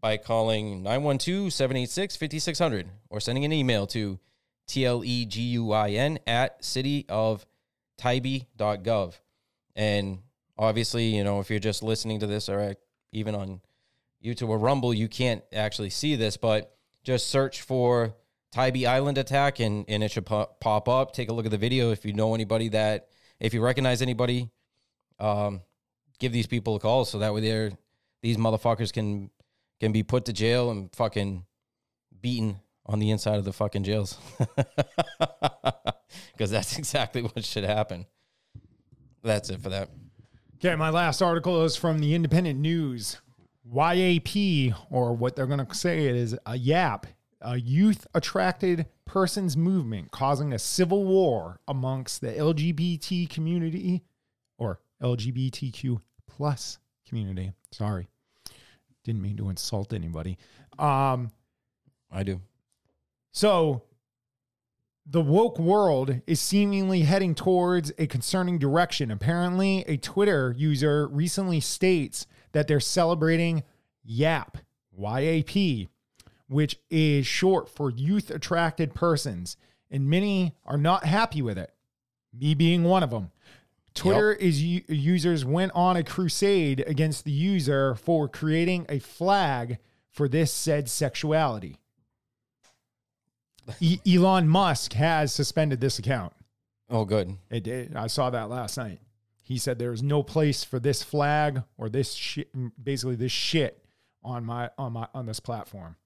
by 0.00 0.16
calling 0.16 0.82
912 0.82 1.52
786 1.52 2.16
5600 2.16 2.88
or 3.10 3.20
sending 3.20 3.44
an 3.44 3.52
email 3.52 3.86
to 3.88 4.18
tleguin 4.68 6.18
at 6.26 6.62
cityoftybee.gov. 6.62 9.20
And 9.74 10.18
obviously, 10.56 11.16
you 11.16 11.24
know, 11.24 11.40
if 11.40 11.50
you're 11.50 11.58
just 11.58 11.82
listening 11.82 12.20
to 12.20 12.26
this 12.26 12.48
or 12.48 12.76
even 13.12 13.34
on 13.34 13.60
YouTube 14.24 14.48
or 14.48 14.58
Rumble, 14.58 14.92
you 14.92 15.08
can't 15.08 15.42
actually 15.52 15.90
see 15.90 16.16
this, 16.16 16.36
but 16.36 16.76
just 17.04 17.28
search 17.28 17.62
for 17.62 18.14
Tybee 18.52 18.86
Island 18.86 19.18
attack 19.18 19.60
and, 19.60 19.84
and 19.88 20.02
it 20.02 20.10
should 20.10 20.26
pop, 20.26 20.60
pop 20.60 20.88
up. 20.88 21.12
Take 21.12 21.28
a 21.28 21.32
look 21.32 21.44
at 21.44 21.50
the 21.50 21.58
video 21.58 21.90
if 21.90 22.04
you 22.04 22.12
know 22.12 22.34
anybody 22.34 22.68
that, 22.70 23.08
if 23.40 23.54
you 23.54 23.60
recognize 23.60 24.02
anybody, 24.02 24.50
um, 25.18 25.62
give 26.18 26.32
these 26.32 26.46
people 26.46 26.76
a 26.76 26.80
call 26.80 27.04
so 27.04 27.18
that 27.18 27.34
way 27.34 27.40
they're, 27.40 27.72
these 28.22 28.36
motherfuckers 28.36 28.92
can 28.92 29.30
can 29.80 29.90
be 29.90 30.04
put 30.04 30.26
to 30.26 30.32
jail 30.32 30.70
and 30.70 30.94
fucking 30.94 31.44
beaten 32.20 32.60
on 32.86 33.00
the 33.00 33.10
inside 33.10 33.34
of 33.34 33.44
the 33.44 33.52
fucking 33.52 33.82
jails. 33.82 34.16
Because 36.32 36.50
that's 36.50 36.78
exactly 36.78 37.22
what 37.22 37.44
should 37.44 37.64
happen. 37.64 38.06
That's 39.22 39.50
it 39.50 39.60
for 39.60 39.68
that. 39.70 39.88
Okay, 40.64 40.76
my 40.76 40.90
last 40.90 41.20
article 41.20 41.64
is 41.64 41.74
from 41.74 41.98
the 41.98 42.14
Independent 42.14 42.60
News. 42.60 43.20
YAP, 43.64 44.72
or 44.90 45.12
what 45.12 45.34
they're 45.34 45.48
going 45.48 45.66
to 45.66 45.74
say 45.74 46.06
it 46.06 46.14
is 46.14 46.38
a 46.46 46.56
YAP, 46.56 47.08
a 47.40 47.56
youth 47.56 48.06
attracted 48.14 48.86
persons 49.04 49.56
movement 49.56 50.12
causing 50.12 50.52
a 50.52 50.60
civil 50.60 51.04
war 51.04 51.58
amongst 51.66 52.20
the 52.20 52.28
LGBT 52.28 53.28
community 53.28 54.04
or 54.56 54.78
LGBTQ 55.02 56.00
plus 56.28 56.78
community. 57.08 57.50
Sorry. 57.72 58.06
Didn't 59.02 59.22
mean 59.22 59.38
to 59.38 59.50
insult 59.50 59.92
anybody. 59.92 60.38
Um, 60.78 61.32
I 62.08 62.22
do. 62.22 62.40
so 63.32 63.82
the 65.04 65.20
woke 65.20 65.58
world 65.58 66.20
is 66.26 66.40
seemingly 66.40 67.02
heading 67.02 67.34
towards 67.34 67.92
a 67.98 68.06
concerning 68.06 68.58
direction. 68.58 69.10
Apparently, 69.10 69.84
a 69.88 69.96
Twitter 69.96 70.54
user 70.56 71.08
recently 71.08 71.60
states 71.60 72.26
that 72.52 72.68
they're 72.68 72.80
celebrating 72.80 73.64
YAP, 74.04 74.58
YAP, 74.96 75.88
which 76.48 76.76
is 76.90 77.26
short 77.26 77.68
for 77.68 77.90
youth 77.90 78.30
attracted 78.30 78.94
persons, 78.94 79.56
and 79.90 80.08
many 80.08 80.54
are 80.64 80.78
not 80.78 81.04
happy 81.04 81.42
with 81.42 81.58
it. 81.58 81.72
Me 82.32 82.54
being 82.54 82.84
one 82.84 83.02
of 83.02 83.10
them. 83.10 83.30
Twitter 83.94 84.32
is 84.32 84.62
u- 84.62 84.82
users 84.88 85.44
went 85.44 85.72
on 85.74 85.96
a 85.96 86.04
crusade 86.04 86.82
against 86.86 87.24
the 87.24 87.30
user 87.30 87.94
for 87.94 88.28
creating 88.28 88.86
a 88.88 88.98
flag 88.98 89.78
for 90.10 90.28
this 90.28 90.52
said 90.52 90.88
sexuality. 90.88 91.78
E- 93.80 94.00
Elon 94.06 94.48
Musk 94.48 94.92
has 94.94 95.32
suspended 95.32 95.80
this 95.80 95.98
account. 95.98 96.32
Oh, 96.90 97.04
good. 97.04 97.36
It 97.50 97.64
did. 97.64 97.96
I 97.96 98.06
saw 98.06 98.30
that 98.30 98.50
last 98.50 98.76
night. 98.76 99.00
He 99.42 99.58
said 99.58 99.78
there's 99.78 100.02
no 100.02 100.22
place 100.22 100.64
for 100.64 100.78
this 100.78 101.02
flag 101.02 101.62
or 101.76 101.88
this 101.88 102.12
shit, 102.12 102.50
basically 102.82 103.16
this 103.16 103.32
shit 103.32 103.84
on 104.22 104.44
my 104.44 104.70
on 104.78 104.92
my 104.92 105.08
on 105.14 105.26
this 105.26 105.40
platform. 105.40 105.96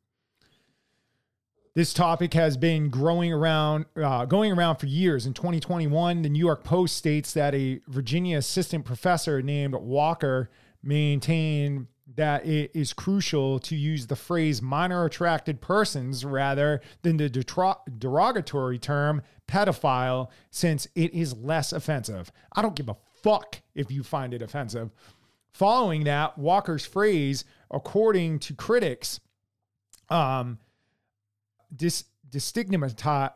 This 1.75 1.93
topic 1.93 2.33
has 2.33 2.57
been 2.57 2.89
growing 2.89 3.35
around, 3.35 3.85
uh, 4.03 4.25
going 4.25 4.51
around 4.51 4.77
for 4.77 4.87
years. 4.87 5.27
In 5.27 5.35
2021, 5.35 6.23
the 6.23 6.31
New 6.31 6.39
York 6.39 6.65
Post 6.65 6.97
states 6.97 7.35
that 7.35 7.55
a 7.55 7.81
Virginia 7.87 8.39
assistant 8.39 8.87
professor 8.87 9.43
named 9.43 9.75
Walker 9.75 10.49
maintained 10.83 11.89
that 12.15 12.47
it 12.47 12.71
is 12.75 12.93
crucial 12.93 13.59
to 13.59 13.75
use 13.75 14.07
the 14.07 14.17
phrase 14.17 14.63
minor 14.63 15.05
attracted 15.05 15.61
persons 15.61 16.25
rather 16.25 16.81
than 17.03 17.17
the 17.17 17.29
detro- 17.29 17.81
derogatory 17.99 18.79
term 18.79 19.23
pedophile 19.49 20.29
since 20.51 20.87
it 20.95 21.13
is 21.13 21.37
less 21.37 21.73
offensive. 21.73 22.31
I 22.55 22.63
don't 22.63 22.77
give 22.77 22.89
a 22.89 22.97
fuck 23.23 23.61
if 23.75 23.91
you 23.91 24.05
find 24.05 24.33
it 24.33 24.43
offensive. 24.43 24.91
Following 25.53 26.05
that, 26.05 26.39
Walker's 26.39 26.87
phrase, 26.87 27.45
according 27.71 28.39
to 28.41 28.55
critics, 28.55 29.21
um, 30.09 30.59
dis- 31.75 32.05
destigmatized 32.31 33.33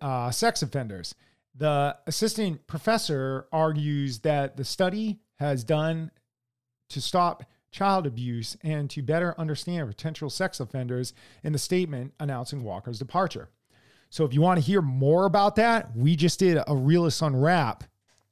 uh, 0.00 0.30
sex 0.30 0.62
offenders. 0.62 1.14
The 1.54 1.96
assistant 2.06 2.66
professor 2.66 3.46
argues 3.52 4.20
that 4.20 4.56
the 4.56 4.64
study 4.64 5.20
has 5.36 5.64
done 5.64 6.10
to 6.88 7.00
stop 7.00 7.44
child 7.70 8.06
abuse 8.06 8.56
and 8.62 8.88
to 8.90 9.02
better 9.02 9.34
understand 9.38 9.88
potential 9.88 10.30
sex 10.30 10.60
offenders 10.60 11.12
in 11.42 11.52
the 11.52 11.58
statement 11.58 12.14
announcing 12.18 12.62
Walker's 12.62 12.98
departure. 12.98 13.48
So, 14.08 14.24
if 14.24 14.32
you 14.32 14.40
want 14.40 14.58
to 14.58 14.64
hear 14.64 14.80
more 14.80 15.26
about 15.26 15.56
that, 15.56 15.94
we 15.96 16.16
just 16.16 16.38
did 16.38 16.58
a 16.66 16.76
realist 16.76 17.22
unwrap 17.22 17.84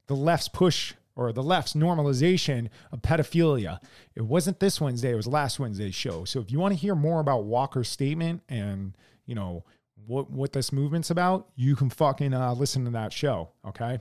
the 0.06 0.14
left's 0.14 0.48
push 0.48 0.94
or 1.16 1.32
the 1.32 1.42
left's 1.42 1.74
normalization 1.74 2.68
of 2.92 3.02
pedophilia. 3.02 3.78
It 4.14 4.22
wasn't 4.22 4.60
this 4.60 4.80
Wednesday, 4.80 5.12
it 5.12 5.16
was 5.16 5.26
last 5.26 5.58
Wednesday's 5.58 5.94
show. 5.94 6.24
So 6.24 6.40
if 6.40 6.50
you 6.50 6.58
want 6.58 6.74
to 6.74 6.80
hear 6.80 6.94
more 6.94 7.20
about 7.20 7.44
Walker's 7.44 7.88
statement 7.88 8.42
and, 8.48 8.96
you 9.26 9.34
know, 9.34 9.64
what 10.06 10.30
what 10.30 10.52
this 10.52 10.72
movement's 10.72 11.10
about, 11.10 11.48
you 11.54 11.76
can 11.76 11.88
fucking 11.88 12.34
uh, 12.34 12.52
listen 12.54 12.84
to 12.84 12.90
that 12.90 13.12
show, 13.12 13.50
okay? 13.66 14.00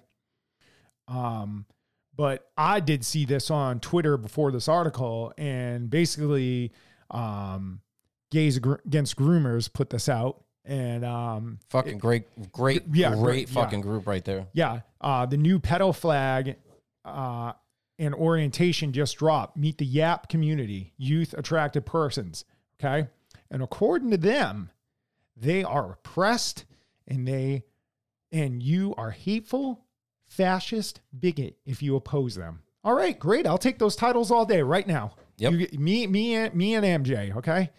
Um 1.08 1.66
but 2.16 2.50
I 2.58 2.80
did 2.80 3.04
see 3.06 3.26
this 3.26 3.50
on 3.52 3.80
Twitter 3.80 4.18
before 4.18 4.52
this 4.52 4.68
article 4.68 5.34
and 5.38 5.90
basically 5.90 6.72
um 7.12 7.82
Gays 8.32 8.58
Against 8.58 9.16
Groomers 9.16 9.72
put 9.72 9.90
this 9.92 10.10
out 10.10 10.44
and 10.66 11.04
um 11.06 11.60
Fucking 11.70 11.98
great, 11.98 12.26
great, 12.52 12.84
Yeah, 12.92 13.10
great 13.10 13.22
great, 13.22 13.50
yeah. 13.50 13.54
fucking 13.54 13.82
group 13.82 14.08
right 14.08 14.24
there. 14.24 14.48
Yeah, 14.54 14.82
uh, 15.02 15.26
the 15.26 15.38
new 15.38 15.60
pedal 15.60 15.94
flag 15.94 16.56
uh, 17.06 17.54
and 18.00 18.16
orientation 18.16 18.92
just 18.94 19.18
dropped. 19.18 19.58
Meet 19.58 19.78
the 19.78 19.86
YAP 19.86 20.30
community, 20.30 20.94
youth 20.98 21.34
attracted 21.38 21.86
persons. 21.86 22.46
Okay, 22.80 23.08
and 23.52 23.62
according 23.62 24.10
to 24.12 24.18
them, 24.18 24.72
they 25.36 25.64
are 25.64 25.92
oppressed, 25.94 26.66
and 27.08 27.28
they 27.28 27.64
and 28.32 28.64
you 28.64 28.96
are 28.98 29.12
hateful, 29.12 29.83
fascist, 30.34 31.00
bigot 31.18 31.58
if 31.66 31.82
you 31.82 31.96
oppose 31.96 32.36
them. 32.36 32.62
All 32.84 32.94
right, 32.94 33.18
great. 33.18 33.48
I'll 33.48 33.58
take 33.58 33.80
those 33.80 33.96
titles 33.96 34.32
all 34.32 34.46
day 34.46 34.62
right 34.62 34.86
now. 34.86 35.16
Yep. 35.38 35.54
You, 35.54 35.80
me, 35.80 36.08
me, 36.08 36.36
and 36.36 36.54
me, 36.54 36.76
and 36.76 37.06
MJ. 37.06 37.36
Okay, 37.38 37.70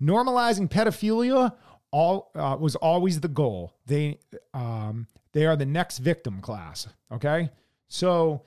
normalizing 0.00 0.68
pedophilia 0.68 1.54
all 1.90 2.30
uh, 2.34 2.56
was 2.58 2.76
always 2.76 3.20
the 3.20 3.28
goal. 3.28 3.74
They 3.86 4.18
um, 4.52 5.06
they 5.32 5.46
are 5.46 5.56
the 5.56 5.66
next 5.66 5.98
victim 5.98 6.40
class. 6.40 6.88
Okay, 7.12 7.50
so 7.88 8.42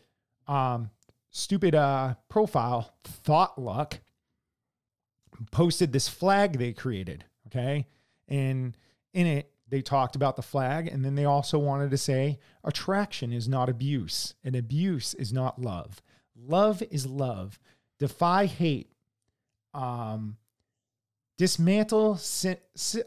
um, 0.48 0.90
stupid 1.30 1.76
uh, 1.76 2.16
profile 2.30 2.94
thought 3.04 3.62
luck 3.62 4.00
posted 5.52 5.94
this 5.94 6.08
flag 6.08 6.58
they 6.58 6.74
created. 6.74 7.26
Okay, 7.48 7.86
and 8.28 8.76
in 9.14 9.28
it 9.28 9.52
they 9.70 9.82
talked 9.82 10.16
about 10.16 10.36
the 10.36 10.42
flag, 10.42 10.88
and 10.88 11.04
then 11.04 11.16
they 11.16 11.26
also 11.26 11.60
wanted 11.60 11.92
to 11.92 11.98
say 11.98 12.40
attraction 12.64 13.34
is 13.34 13.48
not 13.48 13.70
abuse, 13.70 14.34
and 14.44 14.56
abuse 14.56 15.14
is 15.14 15.34
not 15.34 15.62
love. 15.62 16.02
Love 16.36 16.82
is 16.90 17.06
love. 17.06 17.60
Defy 18.00 18.46
hate. 18.46 18.92
Um, 19.74 20.38
dismantle 21.38 22.18
sy- 22.18 22.58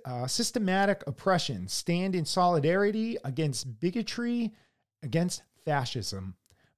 uh, 0.04 0.26
systematic 0.26 1.02
oppression, 1.06 1.66
stand 1.68 2.14
in 2.14 2.24
solidarity 2.24 3.16
against 3.24 3.80
bigotry, 3.80 4.52
against 5.02 5.42
fascism. 5.64 6.34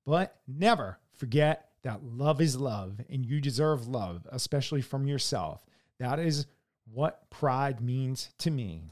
But 0.06 0.40
never 0.46 0.98
forget 1.12 1.68
that 1.82 2.04
love 2.04 2.40
is 2.40 2.56
love 2.56 3.00
and 3.10 3.24
you 3.26 3.40
deserve 3.40 3.88
love, 3.88 4.26
especially 4.30 4.82
from 4.82 5.06
yourself. 5.06 5.64
That 5.98 6.18
is 6.18 6.46
what 6.92 7.28
pride 7.30 7.80
means 7.80 8.30
to 8.38 8.50
me. 8.50 8.90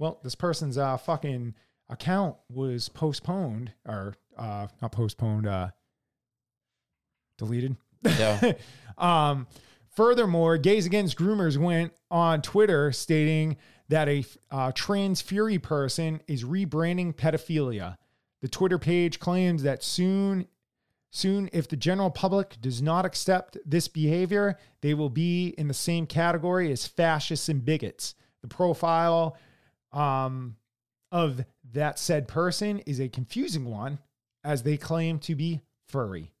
Well, 0.00 0.18
this 0.24 0.34
person's 0.34 0.78
uh, 0.78 0.96
fucking 0.96 1.54
account 1.90 2.36
was 2.48 2.88
postponed 2.88 3.72
or 3.86 4.14
uh, 4.38 4.68
not 4.80 4.92
postponed, 4.92 5.46
uh, 5.46 5.68
deleted. 7.36 7.76
Yeah. 8.02 8.52
um, 8.98 9.46
furthermore, 9.94 10.56
Gays 10.56 10.86
Against 10.86 11.18
Groomers 11.18 11.58
went 11.58 11.92
on 12.10 12.40
Twitter 12.40 12.92
stating 12.92 13.58
that 13.90 14.08
a 14.08 14.24
uh, 14.50 14.72
trans 14.74 15.20
fury 15.20 15.58
person 15.58 16.22
is 16.26 16.44
rebranding 16.44 17.14
pedophilia. 17.14 17.98
The 18.40 18.48
Twitter 18.48 18.78
page 18.78 19.18
claims 19.18 19.64
that 19.64 19.84
soon, 19.84 20.46
soon, 21.10 21.50
if 21.52 21.68
the 21.68 21.76
general 21.76 22.10
public 22.10 22.56
does 22.62 22.80
not 22.80 23.04
accept 23.04 23.58
this 23.66 23.86
behavior, 23.86 24.56
they 24.80 24.94
will 24.94 25.10
be 25.10 25.48
in 25.58 25.68
the 25.68 25.74
same 25.74 26.06
category 26.06 26.72
as 26.72 26.86
fascists 26.86 27.50
and 27.50 27.62
bigots. 27.62 28.14
The 28.40 28.48
profile 28.48 29.36
um, 29.92 30.56
of 31.12 31.44
that 31.72 31.98
said 31.98 32.28
person 32.28 32.78
is 32.80 33.00
a 33.00 33.08
confusing 33.08 33.64
one, 33.64 33.98
as 34.44 34.62
they 34.62 34.76
claim 34.76 35.18
to 35.20 35.34
be 35.34 35.60
furry 35.88 36.32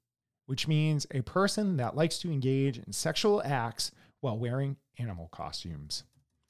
which 0.50 0.66
means 0.66 1.06
a 1.12 1.20
person 1.20 1.76
that 1.76 1.94
likes 1.94 2.18
to 2.18 2.32
engage 2.32 2.76
in 2.76 2.92
sexual 2.92 3.40
acts 3.44 3.92
while 4.18 4.36
wearing 4.36 4.76
animal 4.98 5.28
costumes. 5.30 6.02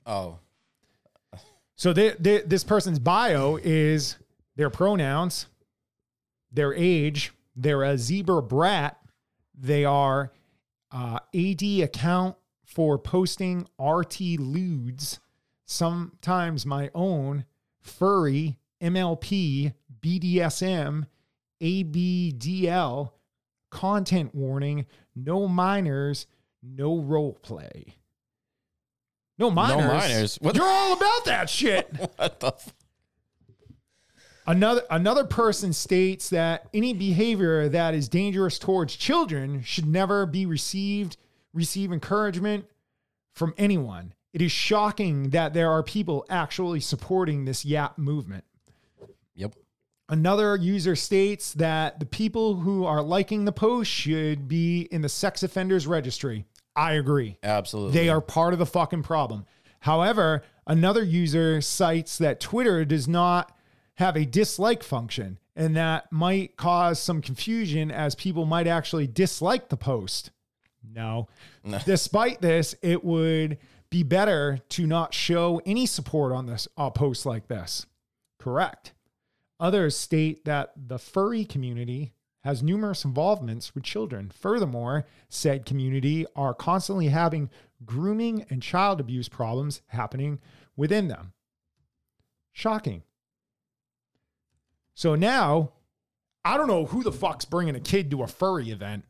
oh, 0.07 0.39
So 1.77 1.93
they, 1.93 2.15
they, 2.19 2.39
this 2.39 2.65
person's 2.65 2.99
bio 2.99 3.57
is 3.57 4.17
their 4.57 4.71
pronouns, 4.71 5.49
their 6.51 6.73
age, 6.73 7.33
they're 7.55 7.83
a 7.83 7.99
zebra 7.99 8.41
brat, 8.41 8.97
they 9.55 9.85
are 9.85 10.33
uh, 10.91 11.19
AD 11.35 11.63
account 11.83 12.37
for 12.65 12.99
posting 12.99 13.69
RT 13.79 14.19
lewds, 14.39 15.21
sometimes 15.71 16.67
my 16.67 16.91
own, 16.95 17.45
furry, 17.81 18.59
MLP, 18.83 19.73
BDSM, 20.01 21.07
ABDL, 21.61 23.13
content 23.71 24.35
warning, 24.35 24.87
no 25.15 25.47
minors, 25.47 26.27
no 26.63 26.99
role 26.99 27.39
play. 27.43 27.95
No 29.39 29.51
minors. 29.51 29.87
minors? 29.87 30.39
What 30.41 30.57
You're 30.57 30.67
all 30.67 30.93
about 30.95 31.25
that 31.27 31.49
shit. 31.49 31.89
what 32.17 32.41
the? 32.41 32.49
F- 32.49 32.75
Another 34.47 34.83
another 34.91 35.25
person 35.25 35.73
states 35.73 36.31
that 36.31 36.67
any 36.75 36.93
behavior 36.93 37.69
that 37.69 37.95
is 37.95 38.09
dangerous 38.09 38.59
towards 38.59 38.97
children 38.97 39.63
should 39.63 39.87
never 39.87 40.27
be 40.27 40.45
received 40.45 41.19
receive 41.53 41.93
encouragement 41.93 42.65
from 43.33 43.55
anyone. 43.57 44.15
It 44.33 44.43
is 44.43 44.53
shocking 44.53 45.31
that 45.31 45.55
there 45.55 45.71
are 45.71 45.83
people 45.83 46.25
actually 46.31 46.81
supporting 46.81 47.45
this 47.45 47.65
YAP 47.65 47.99
movement. 47.99 48.45
yep. 49.35 49.55
Another 50.09 50.57
user 50.57 50.97
states 50.97 51.53
that 51.55 52.01
the 52.01 52.07
people 52.07 52.57
who 52.57 52.85
are 52.85 53.01
liking 53.03 53.45
the 53.45 53.53
post 53.53 53.91
should 53.91 54.49
be 54.49 54.83
in 54.91 55.03
the 55.03 55.09
sex 55.09 55.43
offenders 55.43 55.87
registry. 55.87 56.45
I 56.75 56.95
agree. 56.95 57.37
Absolutely. 57.43 57.93
They 57.93 58.09
are 58.09 58.21
part 58.21 58.53
of 58.53 58.59
the 58.59 58.67
fucking 58.67 59.05
problem. 59.05 59.47
However, 59.81 60.43
another 60.67 61.03
user 61.03 61.61
cites 61.61 62.19
that 62.19 62.41
Twitter 62.41 62.85
does 62.85 63.09
not 63.09 63.57
have 63.95 64.17
a 64.17 64.25
dislike 64.25 64.83
function, 64.83 65.39
and 65.55 65.77
that 65.77 66.11
might 66.11 66.57
cause 66.57 66.99
some 66.99 67.23
confusion 67.23 67.91
as 67.91 68.15
people 68.15 68.47
might 68.47 68.67
actually 68.67 69.07
dislike 69.07 69.69
the 69.69 69.77
post. 69.77 70.31
No. 70.95 71.29
Despite 71.85 72.41
this, 72.41 72.75
it 72.83 73.05
would 73.05 73.59
be 73.91 74.03
better 74.03 74.59
to 74.71 74.87
not 74.87 75.13
show 75.13 75.61
any 75.67 75.87
support 75.87 76.33
on 76.33 76.47
this 76.47 76.69
post 76.95 77.27
like 77.27 77.49
this. 77.49 77.87
Correct. 78.39 78.93
Others 79.59 79.97
state 79.97 80.45
that 80.45 80.73
the 80.77 80.99
furry 80.99 81.45
community 81.45 82.13
has 82.45 82.63
numerous 82.63 83.05
involvements 83.05 83.75
with 83.75 83.85
children. 83.85 84.31
Furthermore, 84.31 85.07
said 85.29 85.67
community 85.67 86.27
are 86.35 86.55
constantly 86.55 87.09
having 87.09 87.51
grooming 87.85 88.47
and 88.49 88.63
child 88.63 89.01
abuse 89.01 89.29
problems 89.29 89.83
happening 89.89 90.39
within 90.77 91.09
them. 91.09 91.33
Shocking. 92.53 93.03
So 94.95 95.15
now, 95.15 95.73
I 96.45 96.57
don't 96.57 96.69
know 96.69 96.87
who 96.87 97.03
the 97.03 97.13
fuck's 97.13 97.45
bringing 97.45 97.77
a 97.77 97.81
kid 97.81 98.11
to 98.11 98.23
a 98.23 98.27
furry 98.27 98.71
event. 98.71 99.05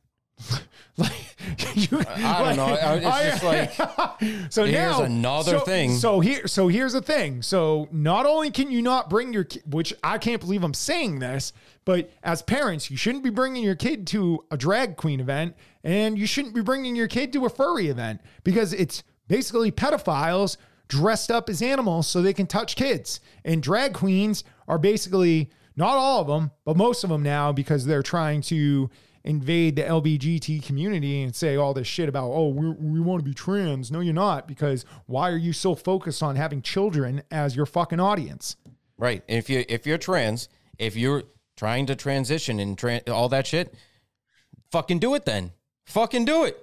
like, 0.97 1.30
You- 1.75 2.03
I 2.09 2.55
don't 2.55 2.57
know. 2.57 2.75
I- 2.75 2.97
it's 2.97 3.41
just 3.41 3.45
like 3.45 4.51
so 4.53 4.65
here's 4.65 4.99
now 4.99 5.03
another 5.03 5.59
so- 5.59 5.65
thing. 5.65 5.93
So 5.95 6.21
here, 6.21 6.47
so 6.47 6.69
here's 6.69 6.93
the 6.93 7.03
thing. 7.03 7.43
So 7.43 7.89
not 7.93 8.27
only 8.27 8.51
can 8.51 8.71
you 8.71 8.83
not 8.83 9.09
bring 9.11 9.33
your, 9.33 9.45
ki- 9.45 9.63
which 9.67 9.93
I 10.03 10.19
can't 10.19 10.41
believe 10.41 10.63
I'm 10.65 10.75
saying 10.75 11.19
this, 11.19 11.53
but 11.85 12.11
as 12.23 12.43
parents, 12.43 12.91
you 12.91 12.97
shouldn't 12.97 13.25
be 13.25 13.31
bringing 13.31 13.63
your 13.65 13.75
kid 13.75 14.07
to 14.09 14.45
a 14.51 14.57
drag 14.57 14.97
queen 14.97 15.21
event, 15.21 15.55
and 15.85 16.19
you 16.19 16.27
shouldn't 16.27 16.55
be 16.55 16.61
bringing 16.63 16.95
your 16.97 17.09
kid 17.09 17.33
to 17.33 17.47
a 17.47 17.49
furry 17.51 17.89
event 17.89 18.21
because 18.45 18.73
it's 18.73 19.03
basically 19.29 19.71
pedophiles 19.73 20.57
dressed 20.89 21.31
up 21.31 21.49
as 21.49 21.63
animals 21.63 22.07
so 22.09 22.21
they 22.21 22.33
can 22.33 22.47
touch 22.47 22.77
kids. 22.77 23.21
And 23.45 23.63
drag 23.63 23.95
queens 23.95 24.45
are 24.69 24.79
basically 24.79 25.51
not 25.77 25.95
all 25.97 26.21
of 26.21 26.27
them, 26.27 26.51
but 26.65 26.77
most 26.77 27.05
of 27.05 27.11
them 27.11 27.23
now 27.23 27.53
because 27.53 27.87
they're 27.87 28.03
trying 28.03 28.43
to 28.43 28.91
invade 29.25 29.77
the 29.77 29.83
LBGT 29.83 30.65
community 30.65 31.23
and 31.23 31.35
say 31.35 31.57
all 31.57 31.75
this 31.75 31.87
shit 31.87 32.09
about, 32.09 32.31
oh, 32.31 32.49
we 32.49 32.71
we 32.71 33.01
want 33.01 33.23
to 33.23 33.29
be 33.29 33.35
trans. 33.35 33.91
No, 33.91 34.01
you're 34.01 34.15
not, 34.15 34.49
because 34.49 34.85
why 35.07 35.31
are 35.31 35.37
you 35.37 35.53
so 35.53 35.75
focused 35.75 36.23
on 36.23 36.37
having 36.37 36.63
children 36.63 37.23
as 37.31 37.57
your 37.57 37.67
fucking 37.67 38.01
audience? 38.01 38.57
Right. 38.97 39.23
If 39.29 39.49
you 39.51 39.65
if 39.69 39.87
you're 39.87 39.99
trans, 39.99 40.49
if 40.79 40.97
you're 40.97 41.25
trying 41.57 41.87
to 41.87 41.97
transition 41.97 42.61
and 42.61 42.77
tran 42.77 43.09
all 43.09 43.29
that 43.29 43.47
shit, 43.47 43.75
fucking 44.71 44.99
do 44.99 45.15
it 45.15 45.25
then. 45.25 45.53
Fucking 45.87 46.25
do 46.25 46.45
it. 46.45 46.57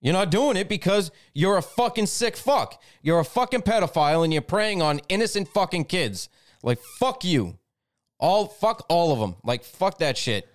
You're 0.00 0.14
not 0.14 0.30
doing 0.30 0.56
it 0.56 0.68
because 0.68 1.10
you're 1.34 1.56
a 1.56 1.62
fucking 1.62 2.06
sick 2.06 2.36
fuck. 2.36 2.80
You're 3.02 3.18
a 3.18 3.24
fucking 3.24 3.62
pedophile 3.62 4.22
and 4.22 4.32
you're 4.32 4.42
preying 4.42 4.80
on 4.80 5.00
innocent 5.08 5.48
fucking 5.48 5.86
kids. 5.86 6.28
Like 6.62 6.78
fuck 6.98 7.24
you. 7.24 7.58
All 8.20 8.46
fuck 8.46 8.86
all 8.88 9.12
of 9.12 9.18
them. 9.18 9.36
Like 9.42 9.64
fuck 9.64 9.98
that 9.98 10.16
shit. 10.16 10.48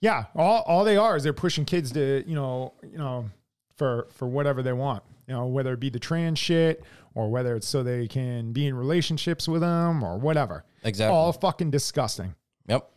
Yeah, 0.00 0.24
all, 0.34 0.62
all 0.66 0.84
they 0.84 0.96
are 0.96 1.16
is 1.16 1.22
they're 1.22 1.32
pushing 1.32 1.64
kids 1.64 1.92
to, 1.92 2.22
you 2.26 2.34
know, 2.34 2.74
you 2.82 2.98
know, 2.98 3.30
for 3.76 4.06
for 4.12 4.26
whatever 4.28 4.62
they 4.62 4.72
want. 4.72 5.02
You 5.26 5.34
know, 5.34 5.46
whether 5.46 5.72
it 5.72 5.80
be 5.80 5.90
the 5.90 5.98
trans 5.98 6.38
shit 6.38 6.84
or 7.14 7.30
whether 7.30 7.56
it's 7.56 7.66
so 7.66 7.82
they 7.82 8.06
can 8.06 8.52
be 8.52 8.66
in 8.66 8.74
relationships 8.74 9.48
with 9.48 9.62
them 9.62 10.02
or 10.04 10.18
whatever. 10.18 10.64
Exactly. 10.84 11.14
All 11.16 11.32
fucking 11.32 11.70
disgusting. 11.70 12.34
Yep. 12.68 12.88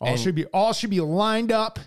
All 0.00 0.08
And- 0.08 0.20
should 0.20 0.34
be 0.34 0.44
all 0.46 0.72
should 0.72 0.90
be 0.90 1.00
lined 1.00 1.50
up, 1.50 1.78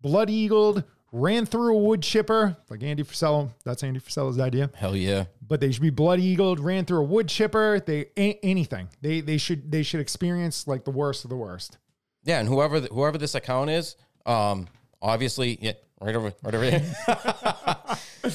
blood 0.00 0.30
eagled, 0.30 0.84
ran 1.10 1.44
through 1.44 1.76
a 1.76 1.78
wood 1.78 2.02
chipper, 2.02 2.56
like 2.70 2.82
Andy 2.82 3.02
Frisella. 3.02 3.50
That's 3.64 3.82
Andy 3.82 4.00
Frisella's 4.00 4.38
idea. 4.40 4.70
Hell 4.74 4.96
yeah. 4.96 5.24
But 5.46 5.60
they 5.60 5.72
should 5.72 5.82
be 5.82 5.90
blood 5.90 6.20
eagled, 6.20 6.58
ran 6.60 6.84
through 6.86 7.00
a 7.00 7.04
wood 7.04 7.28
chipper. 7.28 7.80
They 7.84 8.06
anything. 8.16 8.88
They 9.02 9.20
they 9.20 9.36
should 9.38 9.70
they 9.70 9.82
should 9.82 10.00
experience 10.00 10.66
like 10.66 10.84
the 10.84 10.90
worst 10.90 11.24
of 11.24 11.30
the 11.30 11.36
worst. 11.36 11.78
Yeah, 12.24 12.38
and 12.38 12.48
whoever 12.48 12.80
th- 12.80 12.92
whoever 12.92 13.18
this 13.18 13.34
account 13.34 13.70
is, 13.70 13.96
um, 14.26 14.68
obviously, 15.00 15.58
yeah, 15.60 15.72
right 16.00 16.14
over, 16.14 16.32
right 16.42 16.54
over 16.54 16.64
here. 16.64 16.80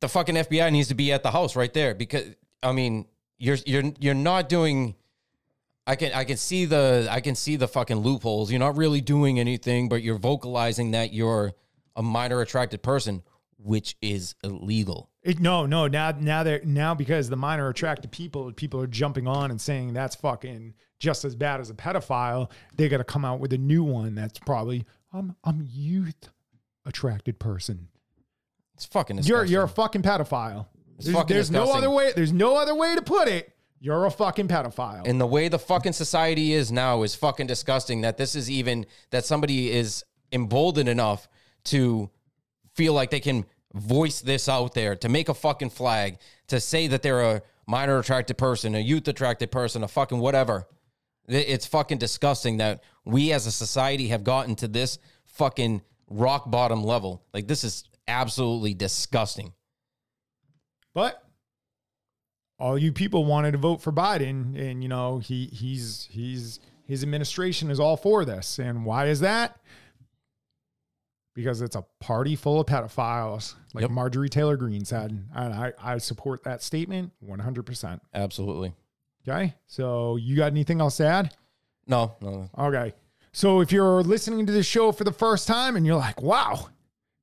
the 0.00 0.08
fucking 0.08 0.34
FBI 0.34 0.72
needs 0.72 0.88
to 0.88 0.94
be 0.94 1.12
at 1.12 1.22
the 1.22 1.30
house 1.30 1.54
right 1.54 1.72
there 1.72 1.94
because 1.94 2.26
I 2.62 2.72
mean, 2.72 3.06
you're 3.38 3.58
you're 3.66 3.84
you're 4.00 4.14
not 4.14 4.48
doing. 4.48 4.96
I 5.86 5.96
can 5.96 6.12
I 6.12 6.24
can 6.24 6.36
see 6.36 6.66
the 6.66 7.08
I 7.10 7.20
can 7.20 7.34
see 7.34 7.56
the 7.56 7.68
fucking 7.68 7.98
loopholes. 7.98 8.50
You're 8.50 8.60
not 8.60 8.76
really 8.76 9.00
doing 9.00 9.38
anything, 9.40 9.88
but 9.88 10.02
you're 10.02 10.18
vocalizing 10.18 10.92
that 10.92 11.12
you're 11.12 11.52
a 11.96 12.02
minor 12.02 12.40
attracted 12.40 12.82
person, 12.82 13.22
which 13.58 13.96
is 14.00 14.34
illegal. 14.44 15.10
It, 15.22 15.38
no, 15.38 15.66
no. 15.66 15.86
Now, 15.86 16.12
now 16.12 16.42
they're 16.42 16.62
now 16.64 16.94
because 16.94 17.28
the 17.28 17.36
minor 17.36 17.68
attracted 17.68 18.10
people, 18.10 18.52
people 18.52 18.80
are 18.80 18.86
jumping 18.86 19.26
on 19.26 19.50
and 19.50 19.60
saying 19.60 19.92
that's 19.92 20.16
fucking 20.16 20.74
just 21.00 21.24
as 21.24 21.34
bad 21.34 21.60
as 21.60 21.70
a 21.70 21.74
pedophile. 21.74 22.50
They 22.76 22.88
got 22.88 22.98
to 22.98 23.04
come 23.04 23.24
out 23.24 23.40
with 23.40 23.52
a 23.52 23.58
new 23.58 23.82
one 23.82 24.14
that's 24.14 24.38
probably 24.38 24.86
I'm 25.12 25.34
I'm 25.42 25.66
youth 25.68 26.28
attracted 26.86 27.40
person. 27.40 27.88
It's 28.74 28.84
fucking 28.86 29.16
You're 29.16 29.22
disgusting. 29.22 29.52
you're 29.52 29.64
a 29.64 29.68
fucking 29.68 30.02
pedophile. 30.02 30.66
There's, 30.98 31.14
fucking 31.14 31.34
there's 31.34 31.50
no 31.50 31.72
other 31.72 31.90
way. 31.90 32.12
There's 32.14 32.32
no 32.32 32.56
other 32.56 32.74
way 32.74 32.94
to 32.94 33.02
put 33.02 33.26
it. 33.26 33.52
You're 33.80 34.04
a 34.04 34.10
fucking 34.10 34.48
pedophile. 34.48 35.06
And 35.06 35.18
the 35.18 35.26
way 35.26 35.48
the 35.48 35.58
fucking 35.58 35.94
society 35.94 36.52
is 36.52 36.70
now 36.70 37.02
is 37.02 37.14
fucking 37.14 37.46
disgusting 37.46 38.02
that 38.02 38.18
this 38.18 38.34
is 38.34 38.50
even 38.50 38.84
that 39.10 39.24
somebody 39.24 39.70
is 39.70 40.04
emboldened 40.32 40.88
enough 40.88 41.28
to 41.64 42.10
feel 42.74 42.92
like 42.92 43.10
they 43.10 43.20
can 43.20 43.46
voice 43.72 44.20
this 44.20 44.48
out 44.48 44.74
there, 44.74 44.96
to 44.96 45.08
make 45.08 45.30
a 45.30 45.34
fucking 45.34 45.70
flag, 45.70 46.18
to 46.48 46.60
say 46.60 46.88
that 46.88 47.02
they're 47.02 47.22
a 47.22 47.42
minor 47.66 47.98
attracted 47.98 48.36
person, 48.36 48.74
a 48.74 48.78
youth 48.80 49.08
attracted 49.08 49.50
person, 49.50 49.82
a 49.82 49.88
fucking 49.88 50.18
whatever. 50.18 50.66
It- 51.30 51.48
It's 51.48 51.66
fucking 51.66 51.98
disgusting 51.98 52.58
that 52.58 52.82
we 53.04 53.32
as 53.32 53.46
a 53.46 53.52
society 53.52 54.08
have 54.08 54.24
gotten 54.24 54.56
to 54.56 54.68
this 54.68 54.98
fucking 55.26 55.82
rock 56.08 56.50
bottom 56.50 56.82
level. 56.84 57.22
Like 57.32 57.46
this 57.46 57.64
is 57.64 57.84
absolutely 58.08 58.74
disgusting. 58.74 59.52
But 60.94 61.22
all 62.58 62.76
you 62.76 62.92
people 62.92 63.24
wanted 63.24 63.52
to 63.52 63.58
vote 63.58 63.80
for 63.80 63.92
Biden, 63.92 64.58
and 64.58 64.82
you 64.82 64.88
know 64.88 65.18
he 65.18 65.46
he's 65.46 66.08
he's 66.10 66.58
his 66.84 67.02
administration 67.02 67.70
is 67.70 67.78
all 67.80 67.96
for 67.96 68.24
this. 68.24 68.58
And 68.58 68.84
why 68.84 69.06
is 69.06 69.20
that? 69.20 69.58
Because 71.34 71.62
it's 71.62 71.76
a 71.76 71.84
party 72.00 72.34
full 72.34 72.60
of 72.60 72.66
pedophiles, 72.66 73.54
like 73.72 73.82
Yep. 73.82 73.92
Marjorie 73.92 74.28
Taylor 74.28 74.56
Greene 74.56 74.84
said, 74.84 75.12
and 75.34 75.54
I 75.54 75.72
I 75.80 75.98
support 75.98 76.42
that 76.42 76.60
statement 76.62 77.12
one 77.20 77.38
hundred 77.38 77.64
percent. 77.66 78.02
Absolutely. 78.12 78.74
Okay, 79.28 79.54
so 79.66 80.16
you 80.16 80.36
got 80.36 80.46
anything 80.46 80.80
else 80.80 80.96
to 80.96 81.06
add? 81.06 81.34
No, 81.86 82.16
no. 82.20 82.48
Okay. 82.58 82.94
So 83.32 83.60
if 83.60 83.70
you're 83.70 84.02
listening 84.02 84.46
to 84.46 84.52
this 84.52 84.66
show 84.66 84.92
for 84.92 85.04
the 85.04 85.12
first 85.12 85.46
time 85.46 85.76
and 85.76 85.86
you're 85.86 85.96
like, 85.96 86.20
wow, 86.22 86.68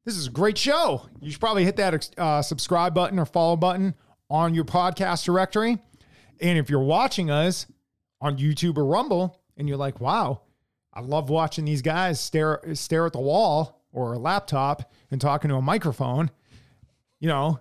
this 0.05 0.15
is 0.15 0.27
a 0.27 0.31
great 0.31 0.57
show, 0.57 1.07
you 1.19 1.31
should 1.31 1.39
probably 1.39 1.65
hit 1.65 1.75
that 1.77 2.09
uh, 2.17 2.41
subscribe 2.41 2.93
button 2.93 3.19
or 3.19 3.25
follow 3.25 3.55
button 3.55 3.93
on 4.29 4.53
your 4.53 4.63
podcast 4.63 5.25
directory. 5.25 5.77
And 6.39 6.57
if 6.57 6.69
you're 6.69 6.79
watching 6.79 7.31
us 7.31 7.65
on 8.21 8.37
YouTube 8.37 8.77
or 8.77 8.85
Rumble 8.85 9.41
and 9.57 9.67
you're 9.67 9.77
like, 9.77 9.99
wow, 9.99 10.41
I 10.93 11.01
love 11.01 11.29
watching 11.29 11.65
these 11.65 11.81
guys 11.81 12.19
stare 12.19 12.61
stare 12.73 13.05
at 13.05 13.13
the 13.13 13.19
wall 13.19 13.83
or 13.91 14.13
a 14.13 14.19
laptop 14.19 14.91
and 15.11 15.19
talking 15.19 15.49
to 15.49 15.55
a 15.55 15.61
microphone, 15.61 16.29
you 17.19 17.27
know, 17.27 17.59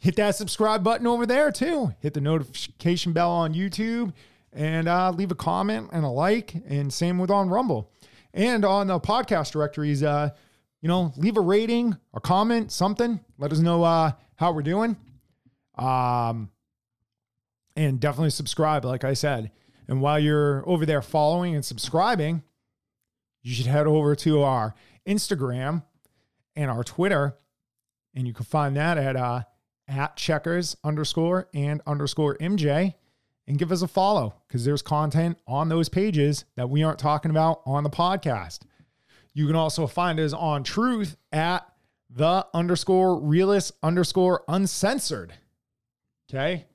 hit 0.00 0.16
that 0.16 0.34
subscribe 0.34 0.82
button 0.82 1.06
over 1.06 1.26
there 1.26 1.52
too. 1.52 1.94
Hit 2.00 2.14
the 2.14 2.20
notification 2.20 3.12
bell 3.12 3.30
on 3.30 3.54
YouTube 3.54 4.12
and 4.52 4.88
uh, 4.88 5.10
leave 5.10 5.30
a 5.30 5.36
comment 5.36 5.90
and 5.92 6.04
a 6.04 6.08
like. 6.08 6.54
And 6.68 6.92
same 6.92 7.18
with 7.18 7.30
on 7.30 7.48
Rumble 7.48 7.92
and 8.34 8.64
on 8.64 8.88
the 8.88 8.98
podcast 8.98 9.52
directories. 9.52 10.02
Uh, 10.02 10.30
you 10.80 10.88
know, 10.88 11.12
leave 11.16 11.36
a 11.36 11.40
rating, 11.40 11.96
a 12.14 12.20
comment, 12.20 12.72
something. 12.72 13.20
Let 13.38 13.52
us 13.52 13.58
know 13.58 13.84
uh, 13.84 14.12
how 14.36 14.52
we're 14.52 14.62
doing. 14.62 14.96
Um, 15.76 16.50
and 17.76 18.00
definitely 18.00 18.30
subscribe, 18.30 18.84
like 18.84 19.04
I 19.04 19.12
said. 19.12 19.50
And 19.86 20.00
while 20.00 20.18
you're 20.18 20.66
over 20.68 20.86
there 20.86 21.02
following 21.02 21.54
and 21.54 21.64
subscribing, 21.64 22.42
you 23.42 23.54
should 23.54 23.66
head 23.66 23.86
over 23.86 24.16
to 24.16 24.42
our 24.42 24.74
Instagram 25.06 25.82
and 26.56 26.70
our 26.70 26.84
Twitter, 26.84 27.36
and 28.14 28.26
you 28.26 28.32
can 28.34 28.44
find 28.44 28.76
that 28.76 28.98
at 28.98 29.16
uh, 29.16 29.42
at 29.90 30.16
checkers 30.16 30.76
underscore 30.84 31.48
and 31.52 31.82
underscore 31.86 32.36
MJ 32.38 32.94
and 33.46 33.58
give 33.58 33.72
us 33.72 33.82
a 33.82 33.88
follow 33.88 34.34
because 34.46 34.64
there's 34.64 34.80
content 34.80 35.36
on 35.46 35.68
those 35.68 35.88
pages 35.88 36.44
that 36.54 36.70
we 36.70 36.84
aren't 36.84 37.00
talking 37.00 37.30
about 37.30 37.60
on 37.66 37.82
the 37.82 37.90
podcast. 37.90 38.60
You 39.34 39.46
can 39.46 39.56
also 39.56 39.86
find 39.86 40.20
us 40.20 40.32
on 40.32 40.62
truth 40.62 41.16
at 41.32 41.66
the 42.08 42.46
underscore 42.54 43.20
realist 43.20 43.72
underscore 43.82 44.44
uncensored. 44.48 45.34
Okay. 46.30 46.66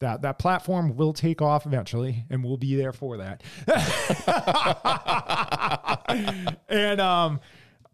That 0.00 0.22
that 0.22 0.38
platform 0.38 0.96
will 0.96 1.12
take 1.12 1.42
off 1.42 1.66
eventually 1.66 2.24
and 2.30 2.44
we'll 2.44 2.56
be 2.56 2.76
there 2.76 2.92
for 2.92 3.16
that. 3.16 3.42
and 6.68 7.00
um 7.00 7.40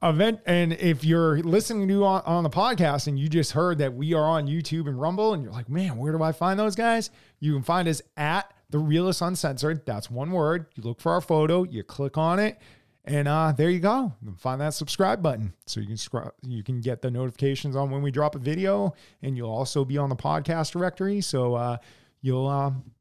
event 0.04 0.40
and 0.44 0.74
if 0.74 1.04
you're 1.04 1.38
listening 1.42 1.88
to 1.88 2.04
on, 2.04 2.22
on 2.26 2.44
the 2.44 2.50
podcast 2.50 3.06
and 3.06 3.18
you 3.18 3.28
just 3.28 3.52
heard 3.52 3.78
that 3.78 3.94
we 3.94 4.12
are 4.12 4.24
on 4.24 4.46
YouTube 4.46 4.86
and 4.86 5.00
Rumble 5.00 5.32
and 5.32 5.42
you're 5.42 5.52
like, 5.52 5.68
man, 5.68 5.96
where 5.96 6.12
do 6.12 6.22
I 6.22 6.32
find 6.32 6.58
those 6.58 6.74
guys? 6.74 7.10
You 7.40 7.54
can 7.54 7.62
find 7.62 7.88
us 7.88 8.02
at 8.16 8.52
the 8.70 8.78
realist 8.78 9.22
uncensored. 9.22 9.86
That's 9.86 10.10
one 10.10 10.30
word. 10.30 10.66
You 10.74 10.82
look 10.82 11.00
for 11.00 11.12
our 11.12 11.20
photo, 11.20 11.64
you 11.64 11.82
click 11.82 12.18
on 12.18 12.38
it, 12.38 12.58
and 13.04 13.28
uh, 13.28 13.52
there 13.52 13.70
you 13.70 13.80
go. 13.80 14.12
You 14.22 14.34
find 14.38 14.60
that 14.60 14.74
subscribe 14.74 15.22
button 15.22 15.54
so 15.66 15.80
you 15.80 15.86
can 15.86 15.96
scri- 15.96 16.30
you 16.42 16.62
can 16.62 16.80
get 16.80 17.00
the 17.02 17.10
notifications 17.10 17.76
on 17.76 17.90
when 17.90 18.02
we 18.02 18.10
drop 18.10 18.34
a 18.34 18.38
video, 18.38 18.94
and 19.22 19.36
you'll 19.36 19.50
also 19.50 19.84
be 19.84 19.98
on 19.98 20.08
the 20.08 20.16
podcast 20.16 20.72
directory. 20.72 21.20
So 21.20 21.54
uh, 21.54 21.76
you'll 22.20 22.46
um, 22.46 22.92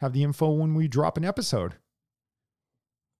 have 0.00 0.12
the 0.12 0.22
info 0.22 0.50
when 0.50 0.74
we 0.74 0.88
drop 0.88 1.16
an 1.16 1.24
episode. 1.24 1.74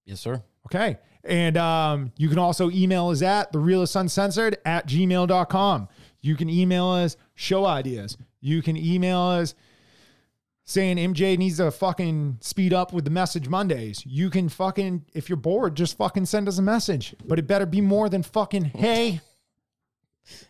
Yes, 0.04 0.20
sir. 0.20 0.42
Okay. 0.66 0.98
And 1.28 1.56
um, 1.56 2.12
you 2.16 2.28
can 2.28 2.38
also 2.38 2.70
email 2.70 3.08
us 3.08 3.22
at 3.22 3.52
the 3.52 3.58
realist 3.58 3.94
uncensored 3.94 4.56
at 4.64 4.88
gmail.com. 4.88 5.88
You 6.20 6.36
can 6.36 6.48
email 6.48 6.88
us 6.88 7.16
show 7.34 7.66
ideas. 7.66 8.16
You 8.40 8.62
can 8.62 8.76
email 8.76 9.20
us 9.20 9.54
saying 10.64 10.96
MJ 10.96 11.38
needs 11.38 11.58
to 11.58 11.70
fucking 11.70 12.38
speed 12.40 12.72
up 12.72 12.92
with 12.92 13.04
the 13.04 13.10
message 13.10 13.48
Mondays. 13.48 14.04
You 14.04 14.30
can 14.30 14.48
fucking, 14.48 15.04
if 15.14 15.28
you're 15.28 15.36
bored, 15.36 15.74
just 15.74 15.96
fucking 15.96 16.26
send 16.26 16.48
us 16.48 16.58
a 16.58 16.62
message. 16.62 17.14
But 17.24 17.38
it 17.38 17.46
better 17.46 17.66
be 17.66 17.80
more 17.80 18.08
than 18.08 18.22
fucking, 18.22 18.64
hey, 18.64 19.20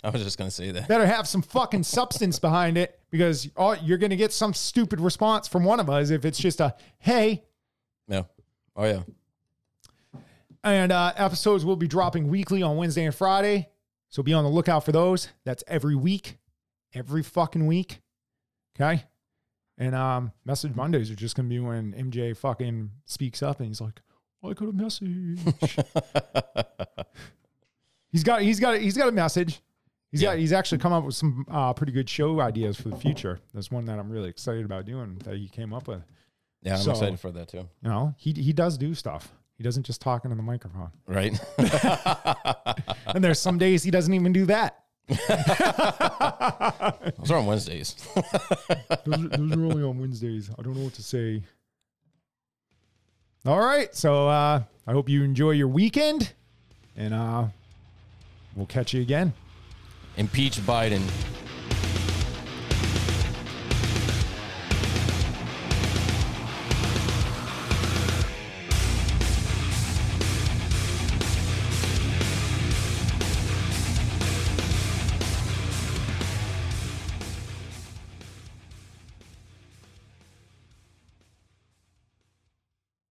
I 0.02 0.10
was 0.10 0.24
just 0.24 0.38
gonna 0.38 0.50
say 0.50 0.70
that. 0.72 0.88
better 0.88 1.06
have 1.06 1.28
some 1.28 1.42
fucking 1.42 1.84
substance 1.84 2.38
behind 2.38 2.76
it 2.76 2.98
because 3.10 3.48
oh, 3.56 3.74
you're 3.74 3.98
going 3.98 4.10
to 4.10 4.16
get 4.16 4.32
some 4.32 4.52
stupid 4.52 5.00
response 5.00 5.48
from 5.48 5.64
one 5.64 5.80
of 5.80 5.88
us 5.88 6.10
if 6.10 6.24
it's 6.24 6.38
just 6.38 6.60
a, 6.60 6.74
hey. 6.98 7.44
Yeah. 8.08 8.22
Oh 8.76 8.84
yeah. 8.84 9.02
And 10.74 10.92
uh, 10.92 11.12
episodes 11.16 11.64
will 11.64 11.76
be 11.76 11.88
dropping 11.88 12.28
weekly 12.28 12.62
on 12.62 12.76
Wednesday 12.76 13.04
and 13.04 13.14
Friday. 13.14 13.68
So 14.08 14.22
be 14.22 14.32
on 14.32 14.44
the 14.44 14.50
lookout 14.50 14.84
for 14.84 14.92
those. 14.92 15.28
That's 15.44 15.64
every 15.66 15.94
week, 15.96 16.38
every 16.94 17.22
fucking 17.22 17.66
week. 17.66 18.00
Okay. 18.78 19.04
And 19.76 19.94
um, 19.94 20.32
message 20.44 20.74
Mondays 20.74 21.10
are 21.10 21.14
just 21.14 21.36
gonna 21.36 21.48
be 21.48 21.58
when 21.60 21.92
MJ 21.92 22.36
fucking 22.36 22.90
speaks 23.04 23.42
up 23.42 23.58
and 23.60 23.68
he's 23.68 23.80
like, 23.80 24.00
I 24.44 24.52
got 24.52 24.68
a 24.68 24.72
message. 24.72 25.38
he's 28.12 28.24
got 28.24 28.42
he's 28.42 28.60
got 28.60 28.78
he's 28.80 28.96
got 28.96 29.08
a 29.08 29.12
message. 29.12 29.60
He's 30.10 30.22
Yeah. 30.22 30.30
got 30.30 30.38
he's 30.38 30.52
actually 30.52 30.78
come 30.78 30.92
up 30.92 31.04
with 31.04 31.14
some 31.14 31.44
uh, 31.50 31.72
pretty 31.74 31.92
good 31.92 32.08
show 32.08 32.40
ideas 32.40 32.76
for 32.80 32.88
the 32.88 32.96
future. 32.96 33.40
That's 33.52 33.70
one 33.70 33.84
that 33.86 33.98
I'm 33.98 34.10
really 34.10 34.30
excited 34.30 34.64
about 34.64 34.84
doing 34.86 35.18
that 35.24 35.36
he 35.36 35.48
came 35.48 35.72
up 35.74 35.86
with. 35.88 36.02
Yeah, 36.62 36.76
I'm 36.76 36.82
So- 36.82 36.90
excited 36.92 37.20
for 37.20 37.30
that 37.32 37.48
too. 37.48 37.68
You 37.82 37.88
know, 37.90 38.14
he 38.16 38.32
he 38.32 38.52
does 38.52 38.78
do 38.78 38.94
stuff. 38.94 39.32
He 39.58 39.64
doesn't 39.64 39.82
just 39.82 40.00
talk 40.00 40.24
into 40.24 40.36
the 40.36 40.42
microphone. 40.42 40.90
Right? 41.06 41.38
And 43.14 43.24
there's 43.24 43.40
some 43.40 43.56
days 43.58 43.82
he 43.82 43.90
doesn't 43.90 44.12
even 44.12 44.32
do 44.34 44.44
that. 44.46 44.84
Those 45.08 45.18
are 47.30 47.38
on 47.38 47.46
Wednesdays. 47.46 47.96
those, 49.06 49.24
are- 49.24 49.28
those 49.28 49.52
are 49.52 49.64
only 49.64 49.82
on 49.82 49.98
Wednesdays. 49.98 50.50
I 50.58 50.62
don't 50.62 50.76
know 50.76 50.84
what 50.84 50.92
to 50.94 51.02
say. 51.02 51.42
All 53.46 53.58
right. 53.60 53.94
So 53.96 54.28
uh, 54.28 54.62
I 54.86 54.92
hope 54.92 55.08
you 55.08 55.24
enjoy 55.24 55.52
your 55.52 55.68
weekend. 55.68 56.34
And 56.96 57.14
uh, 57.14 57.46
we'll 58.54 58.66
catch 58.66 58.92
you 58.92 59.00
again. 59.00 59.32
Impeach 60.18 60.58
Biden. 60.58 61.00